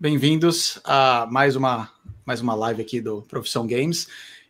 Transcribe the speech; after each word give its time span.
Bem-vindos 0.00 0.78
a 0.84 1.26
mais 1.28 1.56
uma, 1.56 1.90
mais 2.24 2.40
uma 2.40 2.54
live 2.54 2.80
aqui 2.80 3.00
do 3.00 3.22
Profissão 3.22 3.66
Games. 3.66 4.06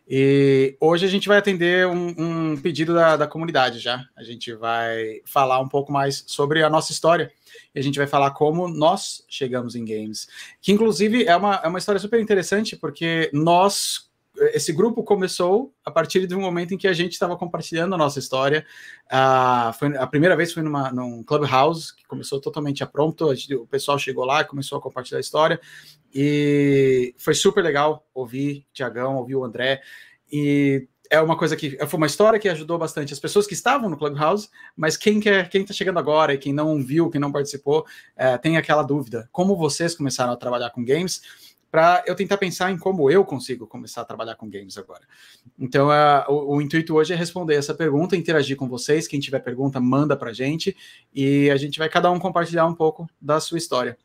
E 0.07 0.77
hoje 0.79 1.07
a 1.07 1.09
gente 1.09 1.27
vai 1.27 1.39
atender 1.39 1.87
um, 1.87 2.13
um 2.19 2.57
pedido 2.57 2.93
da, 2.93 3.17
da, 3.17 3.25
comunidade 3.25 3.79
já. 3.79 4.05
A 4.15 4.21
gente 4.21 4.53
vai 4.53 5.21
falar 5.25 5.59
um 5.59 5.67
pouco 5.67 5.91
mais 5.91 6.23
sobre 6.27 6.61
a 6.61 6.69
nossa 6.69 6.91
história. 6.91 7.31
E 7.73 7.79
a 7.79 7.81
gente 7.81 7.97
vai 7.97 8.05
falar 8.05 8.29
como 8.29 8.67
nós 8.67 9.25
chegamos 9.27 9.73
em 9.73 9.83
games. 9.83 10.27
Que, 10.61 10.71
inclusive, 10.71 11.25
é 11.25 11.35
uma, 11.35 11.55
é 11.63 11.67
uma 11.67 11.79
história 11.79 11.99
super 11.99 12.19
interessante, 12.19 12.75
porque 12.75 13.31
nós 13.33 14.08
esse 14.53 14.71
grupo 14.73 15.03
começou 15.03 15.73
a 15.83 15.91
partir 15.91 16.27
de 16.27 16.35
um 16.35 16.41
momento 16.41 16.73
em 16.73 16.77
que 16.77 16.87
a 16.87 16.93
gente 16.93 17.13
estava 17.13 17.37
compartilhando 17.37 17.93
a 17.95 17.97
nossa 17.97 18.19
história. 18.19 18.65
Uh, 19.05 19.73
foi, 19.73 19.97
a 19.97 20.07
primeira 20.07 20.35
vez 20.35 20.53
foi 20.53 20.63
numa, 20.63 20.91
num 20.91 21.23
clubhouse, 21.23 21.95
que 21.95 22.05
começou 22.05 22.39
totalmente 22.39 22.83
a 22.83 22.87
pronto. 22.87 23.29
A 23.29 23.35
gente, 23.35 23.53
o 23.55 23.67
pessoal 23.67 23.97
chegou 23.99 24.25
lá, 24.25 24.43
começou 24.43 24.77
a 24.77 24.81
compartilhar 24.81 25.17
a 25.17 25.21
história. 25.21 25.59
E 26.13 27.13
foi 27.17 27.33
super 27.33 27.63
legal 27.63 28.07
ouvir 28.13 28.65
o 28.69 28.73
Tiagão, 28.73 29.17
ouvir 29.17 29.35
o 29.35 29.43
André. 29.43 29.81
E 30.31 30.87
é 31.09 31.19
uma 31.19 31.35
coisa 31.35 31.55
que 31.55 31.77
foi 31.87 31.97
uma 31.97 32.05
história 32.05 32.39
que 32.39 32.47
ajudou 32.47 32.77
bastante 32.77 33.11
as 33.11 33.19
pessoas 33.19 33.47
que 33.47 33.53
estavam 33.53 33.89
no 33.89 33.97
Clubhouse, 33.97 34.47
mas 34.75 34.95
quem 34.95 35.19
quer, 35.19 35.49
quem 35.49 35.61
está 35.61 35.73
chegando 35.73 35.97
agora 35.97 36.33
e 36.33 36.37
quem 36.37 36.53
não 36.53 36.83
viu, 36.83 37.09
quem 37.09 37.19
não 37.19 37.31
participou, 37.31 37.85
é, 38.15 38.37
tem 38.37 38.57
aquela 38.57 38.83
dúvida: 38.83 39.27
como 39.31 39.55
vocês 39.55 39.95
começaram 39.95 40.31
a 40.31 40.37
trabalhar 40.37 40.69
com 40.69 40.85
games? 40.85 41.21
Para 41.71 42.03
eu 42.07 42.15
tentar 42.15 42.37
pensar 42.37 42.71
em 42.71 42.77
como 42.77 43.09
eu 43.11 43.23
consigo 43.23 43.67
começar 43.67 44.01
a 44.01 44.05
trabalhar 44.05 44.35
com 44.35 44.49
games 44.49 44.77
agora. 44.77 45.01
Então, 45.57 45.89
o, 46.27 46.55
o, 46.55 46.61
intuito 46.61 46.95
hoje 46.95 47.13
é 47.13 47.15
responder 47.15 47.55
essa 47.55 47.73
pergunta, 47.73 48.15
interagir 48.15 48.57
com 48.57 48.67
vocês. 48.67 49.07
Quem 49.07 49.19
tiver 49.19 49.39
pergunta, 49.39 49.79
manda 49.79 50.17
para 50.17 50.31
a 50.31 50.33
gente 50.33 50.75
e 51.13 51.49
a 51.49 51.57
gente 51.57 51.77
vai 51.77 51.89
cada 51.89 52.09
um 52.11 52.19
compartilhar 52.19 52.65
um 52.65 52.73
pouco 52.75 53.07
da 53.21 53.39
sua 53.39 53.57
história. 53.57 53.97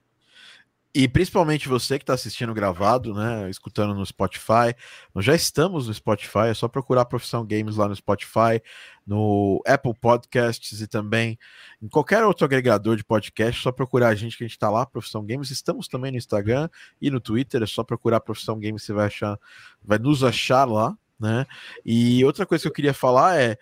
E 0.96 1.08
principalmente 1.08 1.68
você 1.68 1.98
que 1.98 2.04
está 2.04 2.14
assistindo 2.14 2.54
gravado, 2.54 3.12
né? 3.12 3.50
Escutando 3.50 3.94
no 3.94 4.06
Spotify. 4.06 4.76
Nós 5.12 5.24
já 5.24 5.34
estamos 5.34 5.88
no 5.88 5.94
Spotify, 5.94 6.46
é 6.50 6.54
só 6.54 6.68
procurar 6.68 7.04
Profissão 7.06 7.44
Games 7.44 7.74
lá 7.74 7.88
no 7.88 7.96
Spotify, 7.96 8.62
no 9.06 9.62
Apple 9.66 9.94
Podcasts 9.94 10.80
e 10.80 10.86
também 10.86 11.38
em 11.82 11.88
qualquer 11.88 12.24
outro 12.24 12.44
agregador 12.44 12.96
de 12.96 13.04
podcast. 13.04 13.62
Só 13.62 13.70
procurar 13.70 14.08
a 14.08 14.14
gente 14.14 14.36
que 14.36 14.44
a 14.44 14.46
gente 14.46 14.56
está 14.56 14.70
lá, 14.70 14.86
Profissão 14.86 15.24
Games. 15.24 15.50
Estamos 15.50 15.88
também 15.88 16.10
no 16.10 16.18
Instagram 16.18 16.68
e 17.00 17.10
no 17.10 17.20
Twitter. 17.20 17.62
É 17.62 17.66
só 17.66 17.84
procurar 17.84 18.20
Profissão 18.20 18.58
Games, 18.58 18.82
você 18.82 18.92
vai 18.92 19.06
achar, 19.06 19.38
vai 19.82 19.98
nos 19.98 20.24
achar 20.24 20.64
lá, 20.64 20.96
né? 21.18 21.46
E 21.84 22.24
outra 22.24 22.46
coisa 22.46 22.62
que 22.62 22.68
eu 22.68 22.72
queria 22.72 22.94
falar 22.94 23.40
é 23.40 23.58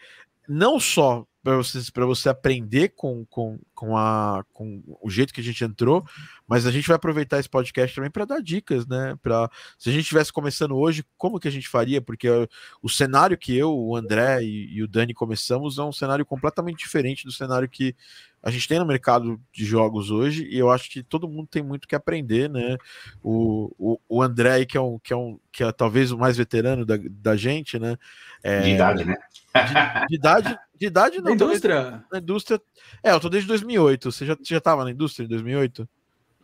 não 0.48 0.78
só 0.78 1.26
para 1.42 1.56
você, 1.56 1.80
você 2.06 2.28
aprender 2.28 2.90
com, 2.90 3.26
com, 3.26 3.58
com, 3.74 3.96
a, 3.96 4.44
com 4.52 4.82
o 5.02 5.10
jeito 5.10 5.34
que 5.34 5.40
a 5.40 5.44
gente 5.44 5.64
entrou, 5.64 6.04
mas 6.46 6.66
a 6.66 6.70
gente 6.70 6.86
vai 6.86 6.94
aproveitar 6.94 7.40
esse 7.40 7.48
podcast 7.48 7.96
também 7.96 8.10
para 8.10 8.24
dar 8.24 8.40
dicas, 8.40 8.86
né? 8.86 9.16
Para 9.20 9.50
se 9.76 9.88
a 9.88 9.92
gente 9.92 10.02
estivesse 10.02 10.32
começando 10.32 10.76
hoje, 10.76 11.04
como 11.18 11.40
que 11.40 11.48
a 11.48 11.50
gente 11.50 11.68
faria? 11.68 12.00
Porque 12.00 12.28
o, 12.30 12.48
o 12.80 12.88
cenário 12.88 13.36
que 13.36 13.56
eu, 13.56 13.76
o 13.76 13.96
André 13.96 14.44
e, 14.44 14.76
e, 14.76 14.82
o 14.82 14.88
Dani 14.88 15.12
começamos 15.12 15.78
é 15.78 15.82
um 15.82 15.92
cenário 15.92 16.24
completamente 16.24 16.78
diferente 16.78 17.24
do 17.24 17.32
cenário 17.32 17.68
que 17.68 17.96
a 18.42 18.50
gente 18.50 18.66
tem 18.66 18.78
no 18.78 18.86
mercado 18.86 19.40
de 19.52 19.64
jogos 19.64 20.10
hoje, 20.10 20.48
e 20.50 20.58
eu 20.58 20.70
acho 20.70 20.90
que 20.90 21.02
todo 21.02 21.28
mundo 21.28 21.46
tem 21.46 21.62
muito 21.62 21.86
que 21.86 21.94
aprender, 21.94 22.50
né? 22.50 22.76
O, 23.22 23.72
o, 23.78 24.00
o 24.08 24.22
André, 24.22 24.64
que 24.64 24.76
é, 24.76 24.80
um, 24.80 24.98
que, 24.98 25.12
é 25.12 25.16
um, 25.16 25.38
que 25.52 25.62
é 25.62 25.70
talvez 25.70 26.10
o 26.10 26.18
mais 26.18 26.36
veterano 26.36 26.84
da, 26.84 26.98
da 26.98 27.36
gente, 27.36 27.78
né? 27.78 27.96
É, 28.42 28.60
de 28.62 28.70
idade, 28.70 29.04
né? 29.04 29.14
De, 29.54 30.08
de, 30.08 30.14
idade, 30.16 30.58
de 30.80 30.86
idade 30.86 31.16
não. 31.18 31.24
Na 31.26 31.32
indústria? 31.32 32.04
Na 32.10 32.18
indústria. 32.18 32.60
É, 33.02 33.12
eu 33.12 33.20
tô 33.20 33.28
desde 33.28 33.46
2008. 33.46 34.10
Você 34.10 34.26
já, 34.26 34.36
já 34.42 34.60
tava 34.60 34.82
na 34.82 34.90
indústria 34.90 35.24
em 35.24 35.28
2008? 35.28 35.88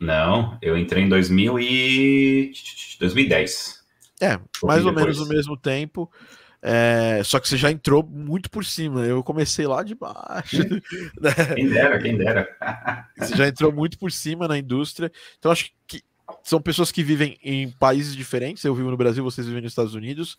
Não, 0.00 0.56
eu 0.62 0.78
entrei 0.78 1.02
em 1.02 1.08
2000 1.08 1.58
e... 1.58 2.52
2010. 3.00 3.82
É, 4.20 4.38
mais 4.62 4.84
ou 4.86 4.92
menos 4.92 5.18
no 5.18 5.26
mesmo 5.26 5.56
tempo. 5.56 6.10
É, 6.60 7.22
só 7.24 7.38
que 7.38 7.48
você 7.48 7.56
já 7.56 7.70
entrou 7.70 8.02
muito 8.02 8.50
por 8.50 8.64
cima. 8.64 9.04
Eu 9.04 9.22
comecei 9.22 9.66
lá 9.66 9.82
de 9.82 9.94
baixo. 9.94 10.58
Né? 11.20 11.54
Quem 11.54 11.68
dera, 11.68 11.98
quem 12.00 12.16
dera. 12.16 12.48
você 13.16 13.36
já 13.36 13.48
entrou 13.48 13.72
muito 13.72 13.98
por 13.98 14.10
cima 14.12 14.46
na 14.46 14.58
indústria. 14.58 15.10
Então, 15.38 15.50
acho 15.50 15.70
que 15.86 16.02
são 16.42 16.60
pessoas 16.60 16.92
que 16.92 17.02
vivem 17.02 17.38
em 17.42 17.70
países 17.70 18.14
diferentes. 18.14 18.64
Eu 18.64 18.74
vivo 18.74 18.90
no 18.90 18.96
Brasil, 18.96 19.24
vocês 19.24 19.46
vivem 19.46 19.62
nos 19.62 19.72
Estados 19.72 19.94
Unidos. 19.94 20.36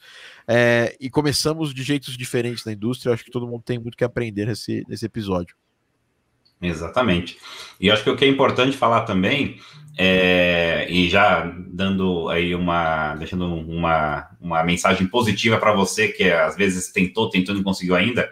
É, 0.47 0.95
e 0.99 1.09
começamos 1.09 1.73
de 1.73 1.83
jeitos 1.83 2.15
diferentes 2.17 2.65
na 2.65 2.71
indústria. 2.71 3.13
Acho 3.13 3.23
que 3.23 3.31
todo 3.31 3.47
mundo 3.47 3.63
tem 3.63 3.79
muito 3.79 3.97
que 3.97 4.03
aprender 4.03 4.45
nesse, 4.45 4.83
nesse 4.87 5.05
episódio. 5.05 5.55
Exatamente. 6.61 7.37
E 7.79 7.89
acho 7.89 8.03
que 8.03 8.09
o 8.09 8.15
que 8.15 8.25
é 8.25 8.27
importante 8.27 8.75
falar 8.75 9.01
também 9.01 9.59
é, 9.97 10.87
e 10.89 11.09
já 11.09 11.51
dando 11.67 12.29
aí 12.29 12.55
uma, 12.55 13.15
deixando 13.15 13.45
uma, 13.45 14.29
uma 14.39 14.63
mensagem 14.63 15.07
positiva 15.07 15.57
para 15.57 15.73
você 15.73 16.09
que 16.09 16.31
às 16.31 16.55
vezes 16.55 16.91
tentou, 16.91 17.29
tentou 17.29 17.55
não 17.55 17.63
conseguiu 17.63 17.95
ainda. 17.95 18.29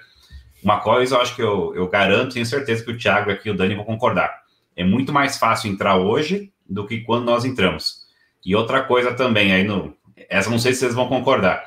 Uma 0.64 0.80
coisa 0.80 1.16
eu 1.16 1.22
acho 1.22 1.36
que 1.36 1.42
eu, 1.42 1.74
eu 1.76 1.88
garanto, 1.88 2.34
tenho 2.34 2.46
certeza 2.46 2.84
que 2.84 2.92
o 2.92 2.98
Thiago 2.98 3.32
aqui 3.32 3.50
e 3.50 3.52
o 3.52 3.56
Dani 3.56 3.76
vão 3.76 3.86
concordar. 3.86 4.44
É 4.76 4.84
muito 4.84 5.14
mais 5.14 5.38
fácil 5.38 5.70
entrar 5.70 5.98
hoje 5.98 6.52
do 6.70 6.86
que 6.86 7.02
quando 7.02 7.26
nós 7.26 7.46
entramos. 7.46 8.06
E 8.46 8.56
outra 8.56 8.84
coisa 8.84 9.14
também, 9.14 9.52
aí 9.52 9.64
no, 9.64 9.96
essa 10.30 10.50
não 10.50 10.60
sei 10.60 10.74
se 10.74 10.80
vocês 10.80 10.96
vão 10.96 11.08
concordar. 11.08 11.66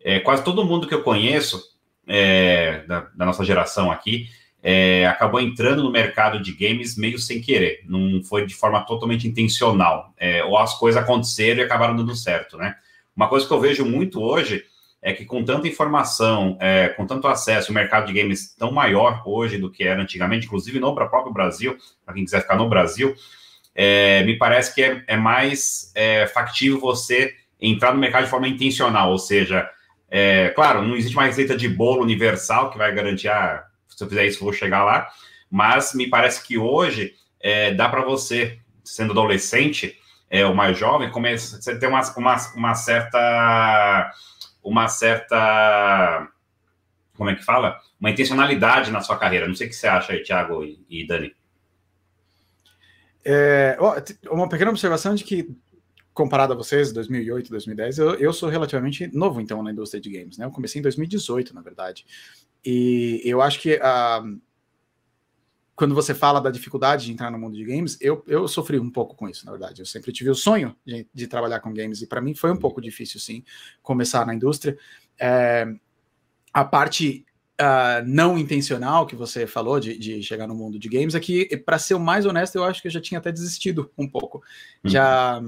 É, 0.00 0.20
quase 0.20 0.42
todo 0.44 0.64
mundo 0.64 0.86
que 0.86 0.94
eu 0.94 1.02
conheço 1.02 1.62
é, 2.06 2.84
da, 2.86 3.08
da 3.14 3.24
nossa 3.26 3.44
geração 3.44 3.90
aqui 3.90 4.28
é, 4.62 5.06
acabou 5.06 5.40
entrando 5.40 5.82
no 5.82 5.90
mercado 5.90 6.40
de 6.40 6.52
games 6.52 6.96
meio 6.96 7.18
sem 7.18 7.40
querer, 7.40 7.80
não 7.88 8.22
foi 8.22 8.46
de 8.46 8.54
forma 8.54 8.80
totalmente 8.86 9.26
intencional, 9.26 10.14
é, 10.16 10.44
ou 10.44 10.56
as 10.56 10.78
coisas 10.78 11.02
aconteceram 11.02 11.60
e 11.60 11.64
acabaram 11.64 11.96
dando 11.96 12.14
certo, 12.14 12.56
né? 12.56 12.76
Uma 13.14 13.28
coisa 13.28 13.46
que 13.46 13.52
eu 13.52 13.60
vejo 13.60 13.84
muito 13.84 14.22
hoje 14.22 14.64
é 15.02 15.12
que 15.12 15.24
com 15.24 15.44
tanta 15.44 15.66
informação, 15.66 16.56
é, 16.60 16.88
com 16.90 17.04
tanto 17.04 17.26
acesso, 17.26 17.72
o 17.72 17.74
mercado 17.74 18.06
de 18.06 18.12
games 18.12 18.54
tão 18.56 18.70
maior 18.70 19.20
hoje 19.26 19.58
do 19.58 19.68
que 19.68 19.82
era 19.82 20.00
antigamente, 20.00 20.46
inclusive 20.46 20.78
no 20.78 20.94
próprio 20.94 21.32
Brasil, 21.32 21.76
para 22.04 22.14
quem 22.14 22.24
quiser 22.24 22.42
ficar 22.42 22.56
no 22.56 22.68
Brasil, 22.68 23.12
é, 23.74 24.22
me 24.22 24.38
parece 24.38 24.72
que 24.72 24.82
é, 24.82 25.02
é 25.08 25.16
mais 25.16 25.90
é, 25.96 26.26
factível 26.28 26.78
você 26.78 27.34
entrar 27.60 27.92
no 27.92 27.98
mercado 27.98 28.24
de 28.24 28.30
forma 28.30 28.46
intencional, 28.46 29.10
ou 29.10 29.18
seja, 29.18 29.68
claro, 30.54 30.82
não 30.82 30.94
existe 30.96 31.16
uma 31.16 31.24
receita 31.24 31.56
de 31.56 31.68
bolo 31.68 32.02
universal 32.02 32.70
que 32.70 32.76
vai 32.76 32.92
garantir 32.92 33.28
ah, 33.28 33.64
se 34.02 34.04
eu 34.04 34.08
fizer 34.08 34.26
isso, 34.26 34.44
vou 34.44 34.52
chegar 34.52 34.84
lá. 34.84 35.08
Mas 35.50 35.94
me 35.94 36.08
parece 36.08 36.42
que 36.46 36.58
hoje 36.58 37.14
é, 37.40 37.72
dá 37.72 37.88
para 37.88 38.02
você, 38.02 38.58
sendo 38.82 39.12
adolescente, 39.12 39.98
é, 40.30 40.44
o 40.46 40.54
mais 40.54 40.78
jovem, 40.78 41.10
começa, 41.10 41.60
você 41.60 41.78
ter 41.78 41.86
uma, 41.86 42.00
uma, 42.16 42.36
uma 42.56 42.74
certa. 42.74 44.12
Uma 44.62 44.88
certa. 44.88 46.28
Como 47.16 47.28
é 47.28 47.34
que 47.34 47.44
fala? 47.44 47.78
Uma 48.00 48.10
intencionalidade 48.10 48.90
na 48.90 49.00
sua 49.00 49.18
carreira. 49.18 49.46
Não 49.46 49.54
sei 49.54 49.66
o 49.66 49.70
que 49.70 49.76
você 49.76 49.86
acha 49.86 50.12
aí, 50.12 50.22
Thiago 50.22 50.64
e, 50.64 50.84
e 50.88 51.06
Dani. 51.06 51.34
É, 53.24 53.76
uma 54.30 54.48
pequena 54.48 54.70
observação 54.70 55.14
de 55.14 55.22
que, 55.22 55.54
comparado 56.14 56.52
a 56.52 56.56
vocês, 56.56 56.92
2008, 56.92 57.50
2010, 57.50 57.98
eu, 57.98 58.14
eu 58.14 58.32
sou 58.32 58.48
relativamente 58.48 59.06
novo, 59.14 59.40
então, 59.40 59.62
na 59.62 59.72
indústria 59.72 60.00
de 60.00 60.10
games. 60.10 60.38
Né? 60.38 60.44
Eu 60.44 60.50
comecei 60.50 60.78
em 60.78 60.82
2018, 60.82 61.54
na 61.54 61.62
verdade. 61.62 62.04
E 62.64 63.20
eu 63.24 63.40
acho 63.40 63.60
que 63.60 63.74
uh, 63.74 64.40
quando 65.74 65.94
você 65.94 66.14
fala 66.14 66.40
da 66.40 66.50
dificuldade 66.50 67.06
de 67.06 67.12
entrar 67.12 67.30
no 67.30 67.38
mundo 67.38 67.56
de 67.56 67.64
games, 67.64 67.96
eu, 68.00 68.22
eu 68.26 68.46
sofri 68.46 68.78
um 68.78 68.90
pouco 68.90 69.16
com 69.16 69.28
isso, 69.28 69.46
na 69.46 69.52
verdade. 69.52 69.80
Eu 69.80 69.86
sempre 69.86 70.12
tive 70.12 70.30
o 70.30 70.34
sonho 70.34 70.76
de, 70.84 71.08
de 71.12 71.26
trabalhar 71.26 71.60
com 71.60 71.72
games 71.72 72.02
e 72.02 72.06
para 72.06 72.20
mim 72.20 72.34
foi 72.34 72.52
um 72.52 72.56
pouco 72.56 72.80
difícil, 72.80 73.18
sim, 73.18 73.42
começar 73.82 74.26
na 74.26 74.34
indústria. 74.34 74.76
É, 75.18 75.66
a 76.52 76.64
parte 76.64 77.24
uh, 77.60 78.04
não 78.06 78.38
intencional 78.38 79.06
que 79.06 79.16
você 79.16 79.46
falou 79.46 79.78
de, 79.78 79.96
de, 79.98 80.22
chegar 80.22 80.46
no 80.46 80.54
mundo 80.54 80.78
de 80.78 80.88
games 80.88 81.14
é 81.14 81.20
que, 81.20 81.56
para 81.56 81.78
ser 81.78 81.94
o 81.94 82.00
mais 82.00 82.26
honesto, 82.26 82.56
eu 82.56 82.64
acho 82.64 82.80
que 82.80 82.88
eu 82.88 82.92
já 82.92 83.00
tinha 83.00 83.18
até 83.18 83.30
desistido 83.30 83.90
um 83.96 84.08
pouco. 84.08 84.42
Uhum. 84.84 84.90
Já 84.90 85.40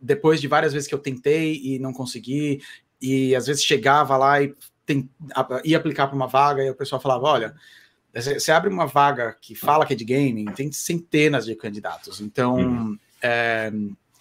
depois 0.00 0.40
de 0.40 0.48
várias 0.48 0.72
vezes 0.72 0.88
que 0.88 0.94
eu 0.94 0.98
tentei 0.98 1.60
e 1.62 1.78
não 1.78 1.92
consegui, 1.92 2.60
e 3.00 3.34
às 3.34 3.46
vezes 3.46 3.64
chegava 3.64 4.16
lá 4.16 4.42
e 4.42 4.54
tem, 4.84 5.08
ia 5.64 5.76
aplicar 5.76 6.06
para 6.06 6.16
uma 6.16 6.26
vaga 6.26 6.64
e 6.64 6.70
o 6.70 6.74
pessoal 6.74 7.00
falava: 7.00 7.26
olha, 7.26 7.54
você 8.14 8.50
abre 8.50 8.70
uma 8.70 8.86
vaga 8.86 9.36
que 9.40 9.54
fala 9.54 9.84
que 9.84 9.92
é 9.92 9.96
de 9.96 10.04
gaming, 10.04 10.46
tem 10.46 10.72
centenas 10.72 11.44
de 11.44 11.54
candidatos. 11.54 12.20
Então, 12.20 12.56
uhum. 12.56 12.98
é, 13.20 13.72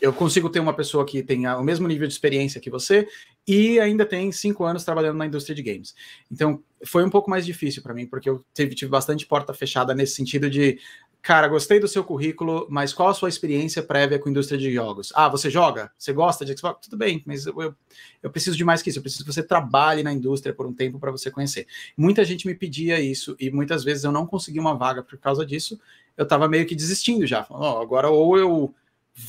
eu 0.01 0.11
consigo 0.11 0.49
ter 0.49 0.59
uma 0.59 0.73
pessoa 0.73 1.05
que 1.05 1.23
tenha 1.23 1.57
o 1.57 1.63
mesmo 1.63 1.87
nível 1.87 2.07
de 2.07 2.13
experiência 2.13 2.59
que 2.59 2.69
você 2.69 3.07
e 3.47 3.79
ainda 3.79 4.05
tem 4.05 4.31
cinco 4.31 4.63
anos 4.63 4.83
trabalhando 4.83 5.17
na 5.17 5.25
indústria 5.25 5.55
de 5.55 5.61
games. 5.61 5.93
Então, 6.31 6.63
foi 6.85 7.03
um 7.03 7.09
pouco 7.09 7.29
mais 7.29 7.45
difícil 7.45 7.81
para 7.81 7.93
mim, 7.93 8.05
porque 8.05 8.29
eu 8.29 8.43
tive, 8.53 8.75
tive 8.75 8.91
bastante 8.91 9.25
porta 9.25 9.53
fechada 9.53 9.93
nesse 9.93 10.15
sentido 10.15 10.49
de 10.49 10.79
Cara, 11.25 11.47
gostei 11.47 11.79
do 11.79 11.87
seu 11.87 12.03
currículo, 12.03 12.67
mas 12.69 12.93
qual 12.93 13.09
a 13.09 13.13
sua 13.15 13.27
experiência 13.27 13.81
prévia 13.81 14.19
com 14.19 14.29
a 14.29 14.31
indústria 14.31 14.59
de 14.59 14.71
jogos? 14.71 15.11
Ah, 15.15 15.27
você 15.27 15.49
joga? 15.49 15.91
Você 15.97 16.13
gosta 16.13 16.45
de 16.45 16.55
Xbox? 16.55 16.81
Tudo 16.85 16.97
bem, 16.97 17.23
mas 17.25 17.47
eu, 17.47 17.61
eu, 17.63 17.75
eu 18.21 18.29
preciso 18.29 18.55
de 18.55 18.63
mais 18.63 18.83
que 18.83 18.91
isso. 18.91 18.99
Eu 18.99 19.01
preciso 19.01 19.25
que 19.25 19.33
você 19.33 19.41
trabalhe 19.41 20.03
na 20.03 20.13
indústria 20.13 20.53
por 20.53 20.67
um 20.67 20.73
tempo 20.73 20.99
para 20.99 21.09
você 21.09 21.31
conhecer. 21.31 21.65
Muita 21.97 22.23
gente 22.23 22.45
me 22.45 22.53
pedia 22.53 22.99
isso 22.99 23.35
e 23.39 23.49
muitas 23.49 23.83
vezes 23.83 24.03
eu 24.03 24.11
não 24.11 24.27
consegui 24.27 24.59
uma 24.59 24.75
vaga 24.75 25.01
por 25.01 25.17
causa 25.17 25.43
disso. 25.43 25.79
Eu 26.15 26.25
estava 26.25 26.47
meio 26.47 26.67
que 26.67 26.75
desistindo 26.75 27.25
já. 27.25 27.43
Falando, 27.43 27.73
oh, 27.73 27.81
agora 27.81 28.07
ou 28.07 28.37
eu 28.37 28.75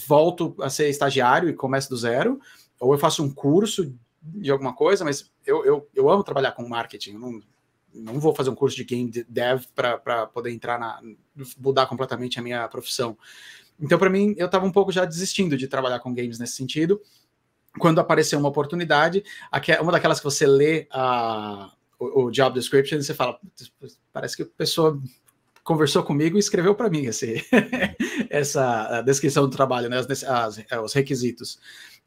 volto 0.07 0.55
a 0.61 0.69
ser 0.69 0.91
estagiário 0.91 1.49
e 1.49 1.55
começo 1.55 1.89
do 1.89 1.97
zero, 1.97 2.39
ou 2.79 2.93
eu 2.93 2.99
faço 2.99 3.25
um 3.25 3.33
curso 3.33 3.91
de 4.27 4.51
alguma 4.51 4.75
coisa, 4.75 5.05
mas 5.05 5.31
eu, 5.45 5.65
eu, 5.65 5.89
eu 5.95 6.11
amo 6.11 6.25
trabalhar 6.25 6.53
com 6.53 6.69
marketing, 6.69 7.13
eu 7.13 7.19
não, 7.19 7.43
não 7.95 8.21
vou 8.21 8.35
fazer 8.35 8.51
um 8.51 8.55
curso 8.55 8.77
de 8.77 8.85
game 8.85 9.11
dev 9.29 9.65
para 9.75 10.27
poder 10.27 10.51
entrar 10.51 10.79
na. 10.79 11.01
mudar 11.59 11.87
completamente 11.87 12.39
a 12.39 12.43
minha 12.43 12.69
profissão. 12.69 13.17
Então, 13.81 13.99
para 13.99 14.11
mim, 14.11 14.35
eu 14.39 14.47
estava 14.47 14.67
um 14.67 14.73
pouco 14.73 14.91
já 14.91 15.05
desistindo 15.05 15.57
de 15.57 15.69
trabalhar 15.69 16.01
com 16.01 16.15
games 16.15 16.39
nesse 16.39 16.55
sentido. 16.55 17.01
Quando 17.79 17.99
apareceu 17.99 18.39
uma 18.39 18.49
oportunidade, 18.49 19.23
uma 19.81 19.93
daquelas 19.93 20.19
que 20.19 20.25
você 20.25 20.47
lê 20.47 20.87
a, 20.91 21.71
o, 21.99 22.25
o 22.25 22.31
job 22.31 22.55
description 22.55 23.01
você 23.01 23.15
fala, 23.15 23.39
parece 24.13 24.37
que 24.37 24.43
a 24.43 24.47
pessoa 24.47 24.99
conversou 25.67 26.05
comigo 26.05 26.37
e 26.37 26.39
escreveu 26.39 26.77
para 26.77 26.89
mim 26.89 27.07
esse, 27.07 27.45
essa 28.31 29.03
descrição 29.03 29.45
do 29.45 29.51
trabalho, 29.51 29.91
né, 29.91 29.99
as, 29.99 30.23
as, 30.23 30.65
os 30.85 30.93
requisitos. 30.93 31.59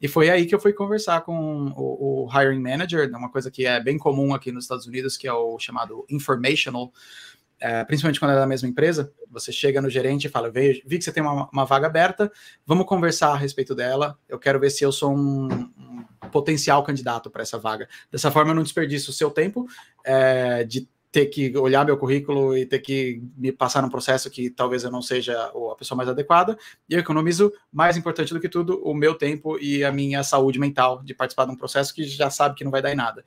E 0.01 0.07
foi 0.07 0.29
aí 0.29 0.45
que 0.45 0.55
eu 0.55 0.59
fui 0.61 0.71
conversar 0.71 1.21
com 1.21 1.73
o, 1.75 2.25
o, 2.25 2.29
hiring 2.33 2.61
manager, 2.61 3.09
uma 3.09 3.29
coisa 3.29 3.51
que 3.51 3.65
é 3.65 3.83
bem 3.83 3.97
comum 3.97 4.33
aqui 4.33 4.49
nos 4.49 4.63
Estados 4.63 4.87
Unidos, 4.87 5.17
que 5.17 5.27
é 5.27 5.33
o 5.33 5.59
chamado 5.59 6.05
informational, 6.09 6.93
é, 7.59 7.83
principalmente 7.83 8.17
quando 8.17 8.31
é 8.31 8.35
da 8.35 8.47
mesma 8.47 8.69
empresa. 8.69 9.11
Você 9.29 9.51
chega 9.51 9.81
no 9.81 9.89
gerente 9.89 10.25
e 10.25 10.29
fala: 10.29 10.49
vi, 10.49 10.81
vi 10.87 10.97
que 10.97 11.03
você 11.03 11.11
tem 11.11 11.21
uma, 11.21 11.49
uma, 11.51 11.65
vaga 11.65 11.87
aberta, 11.87 12.31
vamos 12.65 12.85
conversar 12.85 13.33
a 13.33 13.35
respeito 13.35 13.75
dela. 13.75 14.17
Eu 14.29 14.39
quero 14.39 14.57
ver 14.57 14.69
se 14.69 14.85
eu 14.85 14.91
sou 14.93 15.13
um, 15.13 15.49
um 16.23 16.29
potencial 16.31 16.81
candidato 16.81 17.29
para 17.29 17.41
essa 17.41 17.59
vaga. 17.59 17.89
Dessa 18.09 18.31
forma, 18.31 18.51
eu 18.51 18.55
não 18.55 18.63
desperdiço 18.63 19.11
o 19.11 19.13
seu 19.13 19.29
tempo 19.29 19.67
é, 20.05 20.63
de 20.63 20.87
ter 21.11 21.25
que 21.27 21.57
olhar 21.57 21.85
meu 21.85 21.97
currículo 21.97 22.55
e 22.55 22.65
ter 22.65 22.79
que 22.79 23.21
me 23.35 23.51
passar 23.51 23.81
num 23.81 23.89
processo 23.89 24.29
que 24.29 24.49
talvez 24.49 24.83
eu 24.83 24.91
não 24.91 25.01
seja 25.01 25.35
a 25.45 25.75
pessoa 25.75 25.97
mais 25.97 26.09
adequada, 26.09 26.57
e 26.87 26.93
eu 26.93 26.99
economizo, 26.99 27.51
mais 27.71 27.97
importante 27.97 28.33
do 28.33 28.39
que 28.39 28.49
tudo, 28.49 28.79
o 28.83 28.93
meu 28.93 29.15
tempo 29.15 29.57
e 29.59 29.83
a 29.83 29.91
minha 29.91 30.23
saúde 30.23 30.59
mental 30.59 31.01
de 31.03 31.13
participar 31.13 31.45
de 31.45 31.51
um 31.51 31.57
processo 31.57 31.93
que 31.93 32.03
já 32.03 32.29
sabe 32.29 32.55
que 32.55 32.63
não 32.63 32.71
vai 32.71 32.81
dar 32.81 32.91
em 32.91 32.95
nada. 32.95 33.25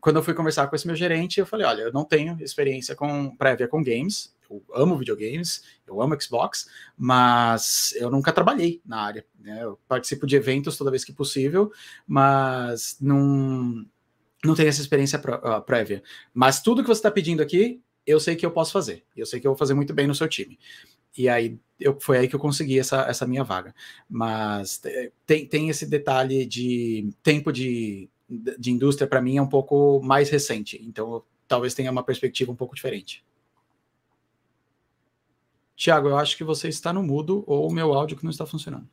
Quando 0.00 0.16
eu 0.16 0.22
fui 0.22 0.34
conversar 0.34 0.68
com 0.68 0.76
esse 0.76 0.86
meu 0.86 0.94
gerente, 0.94 1.40
eu 1.40 1.46
falei, 1.46 1.66
olha, 1.66 1.82
eu 1.82 1.92
não 1.92 2.04
tenho 2.04 2.36
experiência 2.40 2.94
com 2.94 3.34
prévia 3.36 3.66
com 3.66 3.82
games, 3.82 4.32
eu 4.48 4.62
amo 4.72 4.96
videogames, 4.96 5.64
eu 5.86 6.00
amo 6.00 6.20
Xbox, 6.20 6.68
mas 6.96 7.92
eu 7.96 8.08
nunca 8.08 8.32
trabalhei 8.32 8.80
na 8.84 9.00
área. 9.00 9.24
Né? 9.38 9.62
Eu 9.62 9.80
participo 9.88 10.28
de 10.28 10.36
eventos 10.36 10.76
toda 10.76 10.90
vez 10.90 11.04
que 11.04 11.12
possível, 11.12 11.72
mas 12.06 12.96
não 13.00 13.84
não 14.44 14.54
tenho 14.54 14.68
essa 14.68 14.80
experiência 14.80 15.20
prévia. 15.66 16.02
Mas 16.32 16.60
tudo 16.62 16.82
que 16.82 16.88
você 16.88 16.98
está 16.98 17.10
pedindo 17.10 17.42
aqui, 17.42 17.82
eu 18.06 18.18
sei 18.18 18.36
que 18.36 18.44
eu 18.44 18.50
posso 18.50 18.72
fazer. 18.72 19.04
Eu 19.16 19.26
sei 19.26 19.40
que 19.40 19.46
eu 19.46 19.52
vou 19.52 19.58
fazer 19.58 19.74
muito 19.74 19.92
bem 19.92 20.06
no 20.06 20.14
seu 20.14 20.28
time. 20.28 20.58
E 21.16 21.28
aí 21.28 21.58
eu, 21.78 21.98
foi 22.00 22.18
aí 22.18 22.28
que 22.28 22.34
eu 22.34 22.40
consegui 22.40 22.78
essa, 22.78 23.02
essa 23.02 23.26
minha 23.26 23.44
vaga. 23.44 23.74
Mas 24.08 24.80
tem, 25.26 25.46
tem 25.46 25.68
esse 25.68 25.86
detalhe 25.86 26.46
de 26.46 27.10
tempo 27.22 27.52
de, 27.52 28.08
de 28.58 28.70
indústria, 28.70 29.08
para 29.08 29.20
mim, 29.20 29.36
é 29.36 29.42
um 29.42 29.48
pouco 29.48 30.00
mais 30.02 30.30
recente. 30.30 30.80
Então, 30.86 31.22
talvez 31.46 31.74
tenha 31.74 31.90
uma 31.90 32.02
perspectiva 32.02 32.52
um 32.52 32.56
pouco 32.56 32.74
diferente. 32.74 33.24
Tiago, 35.76 36.08
eu 36.08 36.16
acho 36.18 36.36
que 36.36 36.44
você 36.44 36.68
está 36.68 36.92
no 36.92 37.02
mudo 37.02 37.42
ou 37.46 37.68
o 37.68 37.72
meu 37.72 37.94
áudio 37.94 38.16
que 38.16 38.24
não 38.24 38.30
está 38.30 38.44
funcionando. 38.44 38.88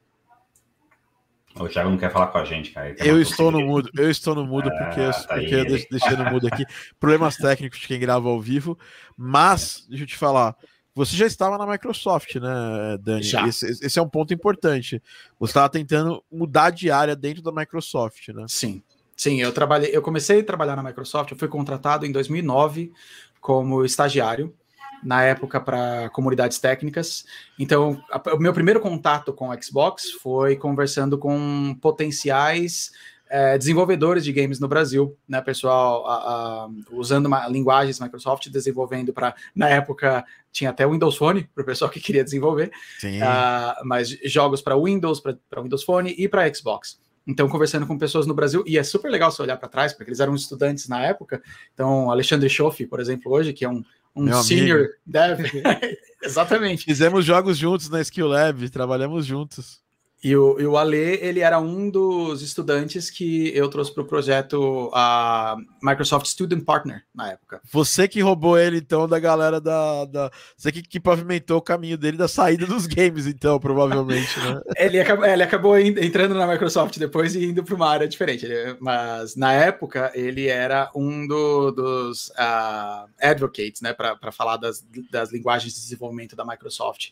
O 1.60 1.68
Thiago 1.68 1.90
não 1.90 1.98
quer 1.98 2.12
falar 2.12 2.28
com 2.28 2.38
a 2.38 2.46
gente, 2.46 2.72
cara. 2.72 2.96
Eu 3.00 3.22
estou 3.22 3.52
no 3.52 3.62
mudo, 3.62 3.90
eu 3.96 4.10
estou 4.10 4.36
no 4.36 4.46
mudo 4.46 4.70
ah, 4.70 4.86
porque, 4.86 5.02
tá 5.02 5.36
porque 5.36 5.56
eu 5.56 5.66
deixei 5.66 6.18
no 6.18 6.32
mudo 6.32 6.48
aqui. 6.48 6.66
Problemas 7.00 7.36
técnicos 7.38 7.80
de 7.80 7.88
quem 7.88 8.00
grava 8.00 8.30
ao 8.30 8.40
vivo. 8.40 8.78
Mas, 9.16 9.86
deixa 9.90 10.04
eu 10.04 10.08
te 10.08 10.18
falar, 10.18 10.56
você 10.94 11.16
já 11.16 11.26
estava 11.26 11.58
na 11.58 11.68
Microsoft, 11.68 12.36
né, 12.36 12.98
Dani? 13.00 13.22
Esse, 13.48 13.68
esse, 13.86 14.00
é 14.00 14.02
um 14.02 14.10
ponto 14.10 14.34
importante. 14.34 15.02
Você 15.40 15.52
estava 15.52 15.70
tentando 15.70 16.24
mudar 16.32 16.72
de 16.72 16.90
área 16.90 17.16
dentro 17.16 17.44
da 17.44 17.52
Microsoft, 17.52 18.30
né? 18.30 18.46
Sim. 18.48 18.82
Sim, 19.16 19.42
eu 19.42 19.52
trabalhei, 19.52 19.90
eu 19.96 20.02
comecei 20.02 20.40
a 20.40 20.44
trabalhar 20.44 20.76
na 20.76 20.84
Microsoft, 20.84 21.32
eu 21.32 21.38
fui 21.38 21.48
contratado 21.48 22.06
em 22.06 22.12
2009 22.12 22.92
como 23.42 23.84
estagiário 23.84 24.54
na 25.04 25.24
época 25.24 25.60
para 25.60 26.10
comunidades 26.10 26.60
técnicas. 26.60 27.26
Então, 27.58 28.02
a, 28.12 28.36
o 28.36 28.40
meu 28.40 28.54
primeiro 28.54 28.80
contato 28.80 29.32
com 29.34 29.50
o 29.50 29.64
Xbox 29.64 30.12
foi 30.12 30.56
conversando 30.56 31.18
com 31.18 31.76
potenciais 31.82 32.92
é, 33.30 33.58
desenvolvedores 33.58 34.24
de 34.24 34.32
games 34.32 34.60
no 34.60 34.68
Brasil, 34.68 35.18
né, 35.28 35.42
pessoal, 35.42 36.08
a, 36.08 36.16
a, 36.16 36.70
usando 36.92 37.26
uma, 37.26 37.48
linguagens 37.48 38.00
Microsoft, 38.00 38.50
desenvolvendo 38.50 39.14
para, 39.14 39.36
na 39.56 39.70
época, 39.70 40.26
tinha 40.52 40.70
até 40.70 40.88
Windows 40.88 41.18
Phone 41.18 41.44
para 41.54 41.62
o 41.62 41.66
pessoal 41.66 41.92
que 41.92 42.00
queria 42.00 42.24
desenvolver, 42.24 42.72
uh, 43.04 43.86
mas 43.86 44.10
jogos 44.26 44.62
para 44.62 44.78
Windows, 44.78 45.20
para 45.20 45.62
Windows 45.62 45.84
Phone 45.84 46.16
e 46.18 46.28
para 46.28 46.54
Xbox. 46.54 47.00
Então, 47.28 47.50
conversando 47.50 47.86
com 47.86 47.98
pessoas 47.98 48.26
no 48.26 48.34
Brasil, 48.34 48.64
e 48.66 48.78
é 48.78 48.84
super 48.84 49.12
legal 49.12 49.30
você 49.30 49.42
olhar 49.42 49.58
para 49.58 49.68
trás, 49.68 49.94
porque 49.94 50.10
eles 50.10 50.20
eram 50.22 50.34
estudantes 50.34 50.88
na 50.88 51.04
época. 51.04 51.42
Então, 51.74 52.10
Alexandre 52.10 52.50
Schoff, 52.50 52.86
por 52.86 53.00
exemplo, 53.02 53.32
hoje, 53.32 53.52
que 53.54 53.66
é 53.66 53.70
um 53.70 53.84
um 54.18 54.24
Meu 54.24 54.42
senior 54.42 54.80
amigo. 54.80 54.94
dev. 55.06 55.40
Exatamente. 56.24 56.86
Fizemos 56.86 57.24
jogos 57.24 57.58
juntos 57.58 57.88
na 57.90 58.02
Skill 58.02 58.28
Lab, 58.28 58.68
trabalhamos 58.70 59.26
juntos. 59.26 59.80
E 60.24 60.36
o, 60.36 60.60
e 60.60 60.66
o 60.66 60.76
Ale, 60.76 61.20
ele 61.22 61.42
era 61.42 61.60
um 61.60 61.92
dos 61.92 62.42
estudantes 62.42 63.08
que 63.10 63.56
eu 63.56 63.70
trouxe 63.70 63.94
para 63.94 64.02
o 64.02 64.08
projeto 64.08 64.90
a 64.92 65.56
Microsoft 65.82 66.26
Student 66.26 66.64
Partner 66.66 67.04
na 67.14 67.34
época. 67.34 67.62
Você 67.72 68.08
que 68.08 68.20
roubou 68.20 68.58
ele, 68.58 68.78
então, 68.78 69.08
da 69.08 69.20
galera 69.20 69.62
da. 69.62 70.06
da... 70.06 70.32
Você 70.58 70.72
que, 70.72 70.82
que 70.82 71.00
pavimentou 71.00 71.58
o 71.58 71.62
caminho 71.62 72.00
dele 72.00 72.18
da 72.18 72.28
saída 72.28 72.66
dos 72.66 72.88
games, 72.88 73.28
então, 73.28 73.60
provavelmente, 73.60 74.40
né? 74.40 74.60
ele, 74.76 75.00
acabou, 75.00 75.26
ele 75.26 75.44
acabou 75.44 75.80
entrando 75.80 76.34
na 76.34 76.48
Microsoft 76.48 76.98
depois 76.98 77.36
e 77.36 77.46
indo 77.46 77.64
para 77.64 77.76
uma 77.76 77.88
área 77.88 78.08
diferente. 78.08 78.48
Mas 78.80 79.36
na 79.36 79.54
época, 79.54 80.12
ele 80.16 80.48
era 80.48 80.90
um 80.96 81.28
do, 81.28 81.72
dos 81.72 82.30
uh, 82.30 83.08
advocates, 83.22 83.82
né, 83.82 83.94
para 83.94 84.32
falar 84.32 84.58
das, 84.58 84.84
das 85.12 85.32
linguagens 85.32 85.76
de 85.76 85.80
desenvolvimento 85.80 86.36
da 86.36 86.44
Microsoft. 86.44 87.12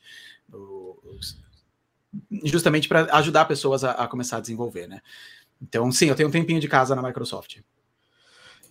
Os, 0.51 1.44
justamente 2.43 2.87
para 2.87 3.07
ajudar 3.17 3.45
pessoas 3.45 3.83
a, 3.83 3.91
a, 3.91 4.07
começar 4.07 4.37
a 4.37 4.41
desenvolver, 4.41 4.87
né? 4.87 5.01
Então, 5.61 5.91
sim, 5.91 6.07
eu 6.07 6.15
tenho 6.15 6.29
um 6.29 6.31
tempinho 6.31 6.59
de 6.59 6.67
casa 6.67 6.95
na 6.95 7.01
Microsoft. 7.01 7.57